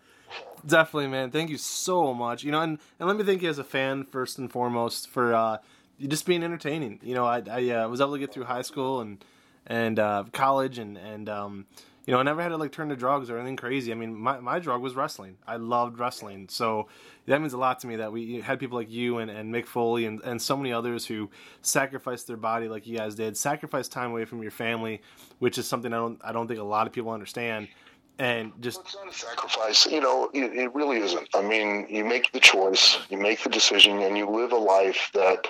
definitely, 0.65 1.07
man, 1.07 1.31
thank 1.31 1.49
you 1.49 1.57
so 1.57 2.13
much. 2.13 2.43
You 2.43 2.51
know, 2.51 2.61
and, 2.61 2.79
and 2.99 3.07
let 3.07 3.17
me 3.17 3.23
thank 3.23 3.41
you 3.41 3.49
as 3.49 3.59
a 3.59 3.63
fan 3.63 4.05
first 4.05 4.39
and 4.39 4.51
foremost 4.51 5.09
for 5.09 5.33
uh, 5.33 5.57
just 5.99 6.25
being 6.25 6.43
entertaining. 6.43 6.99
You 7.03 7.15
know, 7.15 7.25
I, 7.25 7.43
I 7.49 7.69
uh, 7.69 7.87
was 7.87 8.01
able 8.01 8.13
to 8.13 8.19
get 8.19 8.33
through 8.33 8.45
high 8.45 8.61
school 8.61 9.01
and 9.01 9.23
and 9.65 9.99
uh, 9.99 10.25
college, 10.33 10.77
and 10.77 10.97
and 10.97 11.29
um, 11.29 11.65
you 12.05 12.13
know, 12.13 12.19
I 12.19 12.23
never 12.23 12.41
had 12.41 12.49
to 12.49 12.57
like 12.57 12.71
turn 12.71 12.89
to 12.89 12.95
drugs 12.95 13.29
or 13.29 13.37
anything 13.37 13.55
crazy. 13.55 13.91
I 13.91 13.95
mean, 13.95 14.13
my 14.15 14.39
my 14.39 14.59
drug 14.59 14.81
was 14.81 14.95
wrestling. 14.95 15.37
I 15.47 15.55
loved 15.55 15.99
wrestling, 15.99 16.49
so 16.49 16.87
that 17.27 17.39
means 17.39 17.53
a 17.53 17.57
lot 17.57 17.79
to 17.81 17.87
me 17.87 17.95
that 17.97 18.11
we 18.11 18.41
had 18.41 18.59
people 18.59 18.77
like 18.77 18.91
you 18.91 19.19
and, 19.19 19.31
and 19.31 19.53
Mick 19.53 19.65
Foley 19.65 20.05
and, 20.05 20.21
and 20.23 20.41
so 20.41 20.57
many 20.57 20.73
others 20.73 21.05
who 21.05 21.29
sacrificed 21.61 22.27
their 22.27 22.37
body 22.37 22.67
like 22.67 22.85
you 22.85 22.97
guys 22.97 23.15
did, 23.15 23.37
sacrificed 23.37 23.93
time 23.93 24.11
away 24.11 24.25
from 24.25 24.41
your 24.41 24.51
family, 24.51 25.01
which 25.39 25.57
is 25.57 25.65
something 25.65 25.93
I 25.93 25.97
don't 25.97 26.19
I 26.23 26.33
don't 26.33 26.47
think 26.47 26.59
a 26.59 26.63
lot 26.63 26.87
of 26.87 26.93
people 26.93 27.11
understand. 27.11 27.69
And 28.19 28.51
just 28.59 28.81
It's 28.81 28.95
not 28.95 29.09
a 29.09 29.13
sacrifice. 29.13 29.87
You 29.87 30.01
know, 30.01 30.29
it, 30.33 30.53
it 30.53 30.75
really 30.75 30.97
isn't. 30.97 31.29
I 31.33 31.41
mean, 31.41 31.87
you 31.89 32.05
make 32.05 32.31
the 32.31 32.39
choice, 32.39 32.99
you 33.09 33.17
make 33.17 33.41
the 33.41 33.49
decision, 33.49 33.99
and 33.99 34.15
you 34.17 34.29
live 34.29 34.51
a 34.51 34.57
life 34.57 35.09
that 35.13 35.47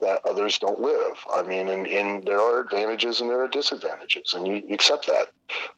that 0.00 0.20
others 0.28 0.58
don't 0.58 0.80
live. 0.80 1.16
I 1.32 1.42
mean, 1.42 1.68
and, 1.68 1.86
and 1.86 2.24
there 2.24 2.40
are 2.40 2.60
advantages 2.60 3.20
and 3.20 3.30
there 3.30 3.42
are 3.42 3.48
disadvantages, 3.48 4.34
and 4.34 4.46
you, 4.46 4.62
accept 4.72 5.06
that. 5.06 5.28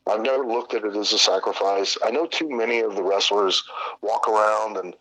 I've 0.06 0.22
never 0.22 0.44
looked 0.44 0.74
at 0.74 0.84
it 0.84 0.97
as 0.97 1.12
a 1.12 1.18
sacrifice. 1.18 1.97
I 2.05 2.10
know 2.10 2.26
too 2.26 2.48
many 2.48 2.80
of 2.80 2.97
the 2.97 3.02
wrestlers 3.02 3.62
walk 4.02 4.28
around 4.28 4.76
and 4.76 4.94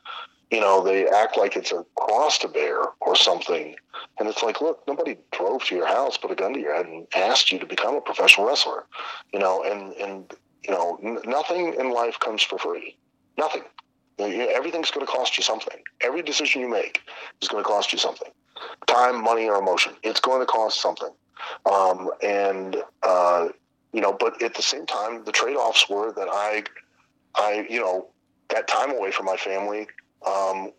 you 0.52 0.60
know 0.60 0.84
they 0.84 1.08
act 1.08 1.38
like 1.38 1.56
it's 1.56 1.72
a 1.72 1.86
cross 1.96 2.38
to 2.40 2.48
bear 2.48 2.80
or 3.02 3.16
something, 3.16 3.76
and 4.20 4.30
it's 4.30 4.44
like, 4.44 4.62
look, 4.62 4.84
nobody 4.88 5.18
drove 5.32 5.64
to 5.66 5.76
your 5.76 5.88
house, 5.88 6.18
put 6.18 6.32
a 6.32 6.36
gun 6.36 6.54
to 6.54 6.60
your 6.60 6.76
head, 6.76 6.86
and 6.86 7.08
asked 7.16 7.52
you 7.52 7.60
to 7.60 7.66
become 7.66 7.96
a 7.96 8.02
professional 8.02 8.48
wrestler. 8.48 8.86
You 9.34 9.40
know, 9.40 9.64
and 9.64 9.94
and 9.94 10.34
you 10.68 10.74
know, 10.74 11.00
n- 11.04 11.20
nothing 11.26 11.76
in 11.80 11.92
life 11.92 12.20
comes 12.20 12.44
for 12.44 12.58
free. 12.58 12.96
Nothing. 13.38 13.64
You 14.18 14.38
know, 14.38 14.48
Everything's 14.50 14.92
going 14.92 15.06
to 15.06 15.12
cost 15.12 15.38
you 15.38 15.44
something. 15.44 15.78
Every 16.02 16.22
decision 16.22 16.62
you 16.62 16.70
make 16.70 17.02
is 17.42 17.48
going 17.48 17.64
to 17.64 17.68
cost 17.68 17.92
you 17.92 18.00
something. 18.00 18.32
Time, 18.88 19.24
money, 19.24 19.48
or 19.48 19.58
emotion. 19.58 19.94
It's 20.04 20.20
going 20.20 20.40
to 20.40 20.46
cost 20.46 20.82
something. 20.82 21.12
Um, 21.72 22.10
and 22.24 22.78
uh, 23.04 23.50
you 23.94 24.02
know, 24.02 24.12
but 24.20 24.42
at 24.42 24.54
the 24.54 24.62
same 24.62 24.86
time, 24.86 25.24
the 25.24 25.32
trade-offs 25.32 25.90
were 25.90 26.12
that 26.14 26.28
I, 26.30 26.64
I, 27.36 27.66
you 27.70 27.80
know, 27.80 28.10
that 28.50 28.68
time 28.68 28.92
away 28.92 29.12
from 29.12 29.26
my 29.26 29.38
family 29.38 29.88
um, 30.28 30.72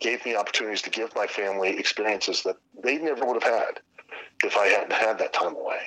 gave 0.00 0.24
me 0.24 0.34
opportunities 0.34 0.82
to 0.82 0.90
give 0.90 1.14
my 1.14 1.26
family 1.26 1.78
experiences 1.78 2.42
that 2.44 2.56
they 2.82 2.96
never 2.96 3.26
would 3.26 3.42
have 3.42 3.52
had 3.52 3.80
if 4.42 4.56
I 4.56 4.68
hadn't 4.68 4.92
had 4.92 5.18
that 5.18 5.32
time 5.32 5.54
away. 5.54 5.80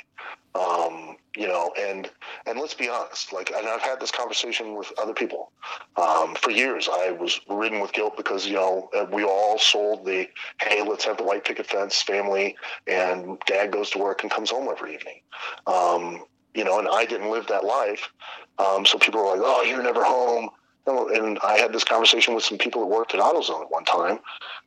Um, 0.54 1.18
you 1.36 1.48
know, 1.48 1.72
and 1.78 2.10
and 2.46 2.60
let's 2.60 2.74
be 2.74 2.90
honest, 2.90 3.34
like, 3.34 3.52
and 3.52 3.68
I've 3.68 3.82
had 3.82 4.00
this 4.00 4.12
conversation 4.12 4.76
with 4.76 4.92
other 4.98 5.14
people 5.14 5.52
um, 5.98 6.36
for 6.36 6.52
years. 6.52 6.90
I 6.92 7.12
was 7.12 7.40
ridden 7.50 7.80
with 7.80 7.94
guilt 7.94 8.18
because 8.18 8.48
you 8.48 8.56
know 8.56 8.90
we 9.12 9.24
all 9.24 9.58
sold 9.58 10.06
the 10.06 10.28
hey, 10.62 10.82
let's 10.88 11.06
have 11.06 11.18
the 11.18 11.24
white 11.24 11.46
picket 11.46 11.68
fence 11.68 12.02
family, 12.02 12.56
and 12.88 13.40
dad 13.46 13.72
goes 13.72 13.90
to 13.92 14.00
work 14.00 14.24
and 14.24 14.32
comes 14.32 14.52
home 14.52 14.68
every 14.70 14.96
evening. 14.96 15.22
Um, 15.68 16.24
you 16.54 16.64
know, 16.64 16.80
and 16.80 16.88
I 16.92 17.06
didn't 17.06 17.30
live 17.30 17.48
that 17.48 17.66
life, 17.66 18.10
um, 18.58 18.86
so 18.86 18.98
people 18.98 19.22
were 19.22 19.32
like, 19.36 19.42
oh, 19.44 19.64
you're 19.64 19.84
never 19.84 20.04
home. 20.04 20.50
And 20.88 21.40
I 21.44 21.58
had 21.58 21.74
this 21.74 21.84
conversation 21.84 22.36
with 22.36 22.44
some 22.44 22.60
people 22.60 22.82
that 22.82 22.88
worked 22.88 23.16
at 23.16 23.20
AutoZone 23.20 23.64
at 23.64 23.72
one 23.72 23.86
time, 23.86 24.20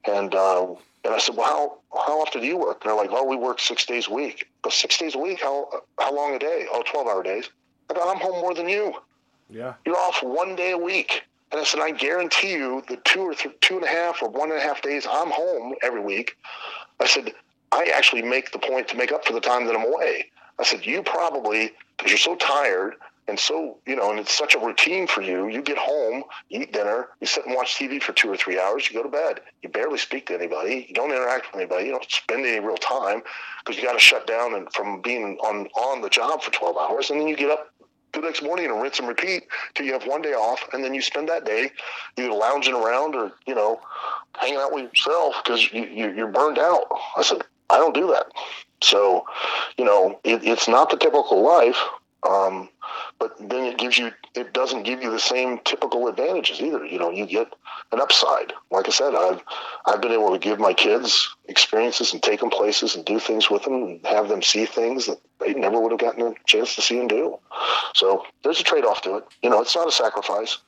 and 0.05 0.35
uh, 0.35 0.75
and 1.05 1.15
I 1.15 1.19
said, 1.19 1.37
well, 1.37 1.47
how 1.93 1.99
how 2.07 2.21
often 2.21 2.41
do 2.41 2.47
you 2.47 2.57
work? 2.57 2.83
And 2.83 2.91
they're 2.91 2.97
like, 2.97 3.11
well, 3.11 3.27
we 3.27 3.37
work 3.37 3.61
six 3.61 3.87
days 3.87 4.09
a 4.09 4.13
week. 4.13 4.49
But 4.63 4.73
six 4.73 4.99
days 4.99 5.15
a 5.15 5.19
week? 5.19 5.41
How 5.41 5.69
how 5.99 6.15
long 6.15 6.35
a 6.35 6.39
day? 6.39 6.67
Oh, 6.71 6.83
12 6.87 7.07
hour 7.07 7.23
days. 7.23 7.49
I 7.91 7.95
go, 7.95 8.11
I'm 8.11 8.19
home 8.19 8.41
more 8.41 8.55
than 8.55 8.69
you. 8.69 8.95
Yeah. 9.49 9.75
You're 9.87 9.97
off 9.97 10.23
one 10.23 10.57
day 10.57 10.73
a 10.73 10.79
week. 10.79 11.23
And 11.51 11.61
I 11.61 11.65
said, 11.65 11.81
I 11.81 11.93
guarantee 11.93 12.53
you 12.53 12.83
the 12.89 12.97
two 13.05 13.23
or 13.23 13.35
th- 13.35 13.55
two 13.61 13.77
and 13.77 13.85
a 13.85 13.89
half 13.89 14.21
or 14.23 14.29
one 14.29 14.51
and 14.51 14.61
a 14.61 14.63
half 14.63 14.83
days 14.83 15.07
I'm 15.11 15.31
home 15.31 15.75
every 15.83 16.01
week. 16.01 16.37
I 17.01 17.07
said, 17.07 17.33
I 17.73 17.91
actually 17.95 18.23
make 18.23 18.53
the 18.53 18.59
point 18.59 18.89
to 18.89 18.97
make 18.97 19.13
up 19.13 19.25
for 19.25 19.33
the 19.33 19.41
time 19.41 19.67
that 19.67 19.75
I'm 19.75 19.87
away. 19.87 20.31
I 20.59 20.65
said, 20.65 20.85
you 20.85 21.03
probably, 21.03 21.73
because 21.97 22.11
you're 22.11 22.19
so 22.19 22.37
tired 22.37 22.97
and 23.29 23.39
so, 23.39 23.77
you 23.87 23.95
know, 23.95 24.11
and 24.11 24.19
it's 24.19 24.37
such 24.37 24.55
a 24.55 24.59
routine 24.59 25.07
for 25.07 25.21
you. 25.21 25.49
You 25.49 25.61
get 25.61 25.77
home, 25.79 26.25
eat 26.49 26.73
dinner, 26.73 27.09
you 27.21 27.27
sit 27.27 27.45
and 27.47 27.55
watch 27.55 27.77
TV 27.77 28.03
for 28.03 28.13
two 28.13 28.33
or 28.33 28.37
three 28.37 28.59
hours, 28.59 28.89
you 28.89 28.97
go 28.97 29.03
to 29.03 29.09
bed. 29.09 29.41
You 29.63 29.69
barely 29.69 29.99
speak 29.99 30.27
to 30.27 30.35
anybody. 30.35 30.87
You 30.89 30.95
don't 30.95 31.11
interact 31.11 31.53
with 31.53 31.61
anybody. 31.61 31.87
You 31.87 31.93
don't 31.93 32.11
spend 32.11 32.47
any 32.47 32.59
real 32.59 32.77
time 32.77 33.23
because 33.65 33.81
you 33.81 33.87
got 33.87 33.93
to 33.93 33.99
shut 33.99 34.27
down 34.27 34.55
and 34.55 34.73
from 34.73 35.03
being 35.03 35.37
on 35.41 35.67
on 35.77 36.01
the 36.01 36.09
job 36.09 36.43
for 36.43 36.51
12 36.51 36.77
hours, 36.77 37.11
and 37.11 37.21
then 37.21 37.29
you 37.29 37.37
get 37.37 37.51
up 37.51 37.71
the 38.15 38.21
next 38.21 38.43
morning 38.43 38.67
and 38.67 38.81
rinse 38.81 38.99
and 38.99 39.07
repeat 39.07 39.45
till 39.75 39.85
you 39.85 39.93
have 39.93 40.07
one 40.07 40.23
day 40.23 40.33
off, 40.33 40.67
and 40.73 40.83
then 40.83 40.95
you 40.95 41.03
spend 41.03 41.29
that 41.29 41.45
day 41.45 41.71
either 42.17 42.33
lounging 42.33 42.75
around 42.75 43.15
or 43.15 43.33
you 43.47 43.55
know 43.55 43.79
hanging 44.39 44.59
out 44.59 44.73
with 44.73 44.85
yourself 44.85 45.35
because 45.45 45.71
you, 45.73 45.85
you, 45.85 46.13
you're 46.15 46.33
burned 46.33 46.59
out. 46.59 46.85
I 47.17 47.23
said 47.23 47.43
I 47.71 47.77
don't 47.77 47.95
do 47.95 48.07
that. 48.09 48.27
So, 48.83 49.27
you 49.77 49.85
know, 49.85 50.21
it, 50.25 50.45
it's 50.45 50.69
not 50.69 50.91
the 50.91 50.97
typical 50.97 51.43
life. 51.43 51.79
Um, 52.29 52.69
but 53.19 53.37
then 53.39 53.65
it 53.65 53.79
gives 53.79 53.99
you 53.99 54.11
it 54.35 54.53
doesn't 54.53 54.85
give 54.85 55.03
you 55.03 55.11
the 55.11 55.19
same 55.19 55.59
typical 55.65 56.09
advantages 56.09 56.61
either. 56.61 56.85
You 56.85 56.99
know 56.99 57.11
you 57.11 57.27
get 57.27 57.53
an 57.93 58.01
upside. 58.01 58.53
Like 58.71 58.89
i 58.89 58.91
said 58.91 59.15
i've 59.15 59.43
i've 59.87 60.01
been 60.01 60.13
able 60.13 60.33
to 60.33 60.39
give 60.39 60.59
my 60.59 60.73
kids 60.73 61.35
experiences 61.49 62.13
and 62.13 62.23
take 62.23 62.41
them 62.41 62.51
places 62.51 62.97
and 62.97 63.05
do 63.05 63.19
things 63.19 63.51
with 63.51 63.65
them 63.65 63.75
and 63.75 64.07
have 64.07 64.29
them 64.29 64.43
see 64.43 64.67
things 64.67 65.07
that 65.07 65.21
they 65.41 65.55
never 65.55 65.81
would 65.81 65.93
have 65.93 66.01
gotten 66.01 66.23
a 66.23 66.35
chance 66.47 66.75
to 66.75 66.83
see 66.83 66.99
and 66.99 67.09
do. 67.09 67.39
So 67.95 68.25
there's 68.43 68.61
a 68.61 68.65
trade-off 68.65 69.03
to 69.03 69.17
it. 69.17 69.25
You 69.43 69.51
know 69.51 69.61
it's 69.61 69.75
not 69.75 69.89
a 69.89 69.93
sacrifice. 69.93 70.59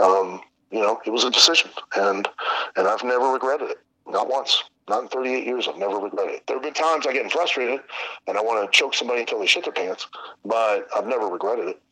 Um, 0.00 0.40
you 0.70 0.80
know 0.80 1.00
it 1.06 1.10
was 1.10 1.24
a 1.24 1.30
decision 1.30 1.70
and 1.96 2.28
and 2.76 2.88
i've 2.88 3.04
never 3.04 3.32
regretted 3.32 3.70
it. 3.70 3.78
Not 4.06 4.28
once 4.28 4.62
not 4.88 5.02
in 5.02 5.08
38 5.08 5.44
years. 5.44 5.68
I've 5.68 5.78
never 5.78 5.98
regretted 5.98 6.36
it. 6.36 6.46
There 6.46 6.56
have 6.56 6.62
been 6.62 6.74
times 6.74 7.06
I 7.06 7.12
get 7.12 7.30
frustrated 7.30 7.80
and 8.26 8.36
I 8.36 8.40
want 8.40 8.70
to 8.70 8.76
choke 8.76 8.94
somebody 8.94 9.20
until 9.20 9.40
they 9.40 9.46
shit 9.46 9.64
their 9.64 9.72
pants, 9.72 10.06
but 10.44 10.88
I've 10.94 11.06
never 11.06 11.26
regretted 11.26 11.68
it. 11.68 11.82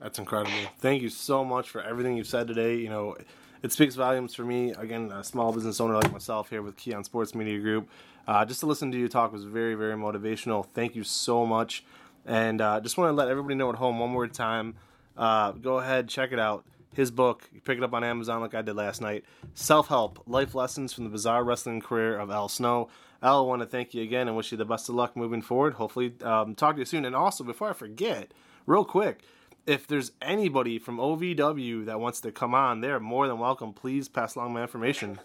That's 0.00 0.18
incredible. 0.18 0.52
Thank 0.78 1.02
you 1.02 1.08
so 1.08 1.44
much 1.44 1.70
for 1.70 1.82
everything 1.82 2.16
you've 2.16 2.26
said 2.26 2.46
today. 2.46 2.76
You 2.76 2.88
know, 2.88 3.16
it 3.62 3.72
speaks 3.72 3.94
volumes 3.94 4.34
for 4.34 4.44
me. 4.44 4.72
Again, 4.72 5.10
a 5.10 5.24
small 5.24 5.52
business 5.52 5.80
owner 5.80 5.94
like 5.94 6.12
myself 6.12 6.50
here 6.50 6.62
with 6.62 6.76
Kee 6.76 6.92
on 6.92 7.04
Sports 7.04 7.34
Media 7.34 7.58
Group. 7.58 7.88
Uh, 8.26 8.44
just 8.44 8.60
to 8.60 8.66
listen 8.66 8.90
to 8.92 8.98
you 8.98 9.08
talk 9.08 9.32
was 9.32 9.44
very, 9.44 9.74
very 9.74 9.94
motivational. 9.94 10.66
Thank 10.74 10.94
you 10.94 11.04
so 11.04 11.46
much. 11.46 11.84
And 12.26 12.60
uh, 12.60 12.80
just 12.80 12.96
want 12.96 13.08
to 13.08 13.12
let 13.12 13.28
everybody 13.28 13.54
know 13.54 13.68
at 13.70 13.76
home 13.76 13.98
one 13.98 14.10
more 14.10 14.26
time. 14.26 14.74
Uh, 15.16 15.52
go 15.52 15.78
ahead, 15.78 16.08
check 16.08 16.32
it 16.32 16.38
out 16.38 16.64
his 16.96 17.10
book. 17.10 17.48
You 17.52 17.60
pick 17.60 17.78
it 17.78 17.84
up 17.84 17.92
on 17.92 18.04
Amazon 18.04 18.40
like 18.40 18.54
I 18.54 18.62
did 18.62 18.76
last 18.76 19.00
night. 19.00 19.24
Self 19.54 19.88
Help 19.88 20.22
Life 20.26 20.54
Lessons 20.54 20.92
from 20.92 21.04
the 21.04 21.10
Bizarre 21.10 21.44
Wrestling 21.44 21.80
Career 21.80 22.18
of 22.18 22.30
Al 22.30 22.48
Snow. 22.48 22.88
Al, 23.22 23.38
I 23.38 23.46
want 23.46 23.62
to 23.62 23.66
thank 23.66 23.94
you 23.94 24.02
again 24.02 24.28
and 24.28 24.36
wish 24.36 24.52
you 24.52 24.58
the 24.58 24.64
best 24.64 24.88
of 24.88 24.94
luck 24.94 25.16
moving 25.16 25.42
forward. 25.42 25.74
Hopefully, 25.74 26.12
um, 26.22 26.54
talk 26.54 26.76
to 26.76 26.80
you 26.80 26.84
soon. 26.84 27.04
And 27.04 27.16
also, 27.16 27.42
before 27.42 27.70
I 27.70 27.72
forget, 27.72 28.32
real 28.66 28.84
quick, 28.84 29.20
if 29.66 29.86
there's 29.86 30.12
anybody 30.20 30.78
from 30.78 30.98
OVW 30.98 31.86
that 31.86 32.00
wants 32.00 32.20
to 32.20 32.32
come 32.32 32.54
on, 32.54 32.80
they're 32.80 33.00
more 33.00 33.26
than 33.26 33.38
welcome. 33.38 33.72
Please 33.72 34.08
pass 34.08 34.34
along 34.34 34.52
my 34.52 34.62
information. 34.62 35.18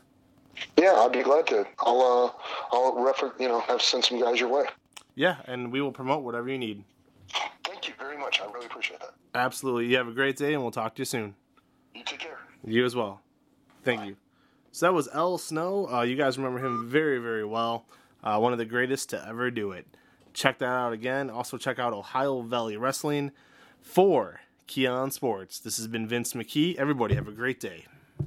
Yeah, 0.78 0.94
I'd 0.94 1.12
be 1.12 1.24
glad 1.24 1.48
to. 1.48 1.66
I'll 1.80 2.02
uh, 2.02 2.76
I'll 2.76 2.96
refer, 2.96 3.34
you 3.40 3.48
know, 3.48 3.60
have 3.62 3.82
sent 3.82 4.06
some 4.06 4.20
guys 4.20 4.40
your 4.40 4.50
way. 4.50 4.66
Yeah, 5.16 5.38
and 5.46 5.72
we 5.72 5.82
will 5.82 5.92
promote 5.92 6.24
whatever 6.24 6.50
you 6.50 6.58
need. 6.58 6.84
Thank 7.64 7.88
you 7.88 7.94
very 8.00 8.18
much. 8.18 8.40
I 8.42 8.52
really 8.52 8.66
appreciate 8.66 9.00
that. 9.02 9.14
Absolutely. 9.36 9.88
You 9.88 9.98
have 9.98 10.08
a 10.08 10.14
great 10.14 10.38
day, 10.38 10.54
and 10.54 10.62
we'll 10.62 10.72
talk 10.72 10.96
to 10.96 11.02
you 11.02 11.06
soon. 11.06 11.36
You 12.66 12.86
as 12.86 12.96
well. 12.96 13.22
Thank 13.84 14.02
Bye. 14.02 14.06
you. 14.08 14.18
So 14.72 14.86
that 14.86 14.94
was 14.94 15.08
Al 15.10 15.38
Snow. 15.38 15.88
Uh, 15.92 16.02
you 16.02 16.16
guys 16.16 16.38
remember 16.38 16.64
him 16.64 16.88
very, 16.88 17.18
very 17.18 17.46
well. 17.46 17.86
Uh, 18.24 18.38
one 18.40 18.52
of 18.52 18.60
the 18.60 18.66
greatest 18.66 19.10
to 19.10 19.28
ever 19.28 19.50
do 19.50 19.72
it. 19.72 19.88
Check 20.34 20.60
that 20.60 20.66
out 20.66 20.94
again. 20.94 21.30
Also, 21.30 21.58
check 21.58 21.80
out 21.80 21.94
Ohio 21.94 22.42
Valley 22.42 22.78
Wrestling 22.78 23.32
for 23.82 24.42
Kee 24.68 24.86
on 24.86 25.10
Sports. 25.10 25.60
This 25.60 25.78
has 25.78 25.88
been 25.88 26.08
Vince 26.08 26.34
McKee. 26.34 26.76
Everybody, 26.76 27.16
have 27.16 27.28
a 27.28 27.32
great 27.32 27.60
day. 27.60 27.86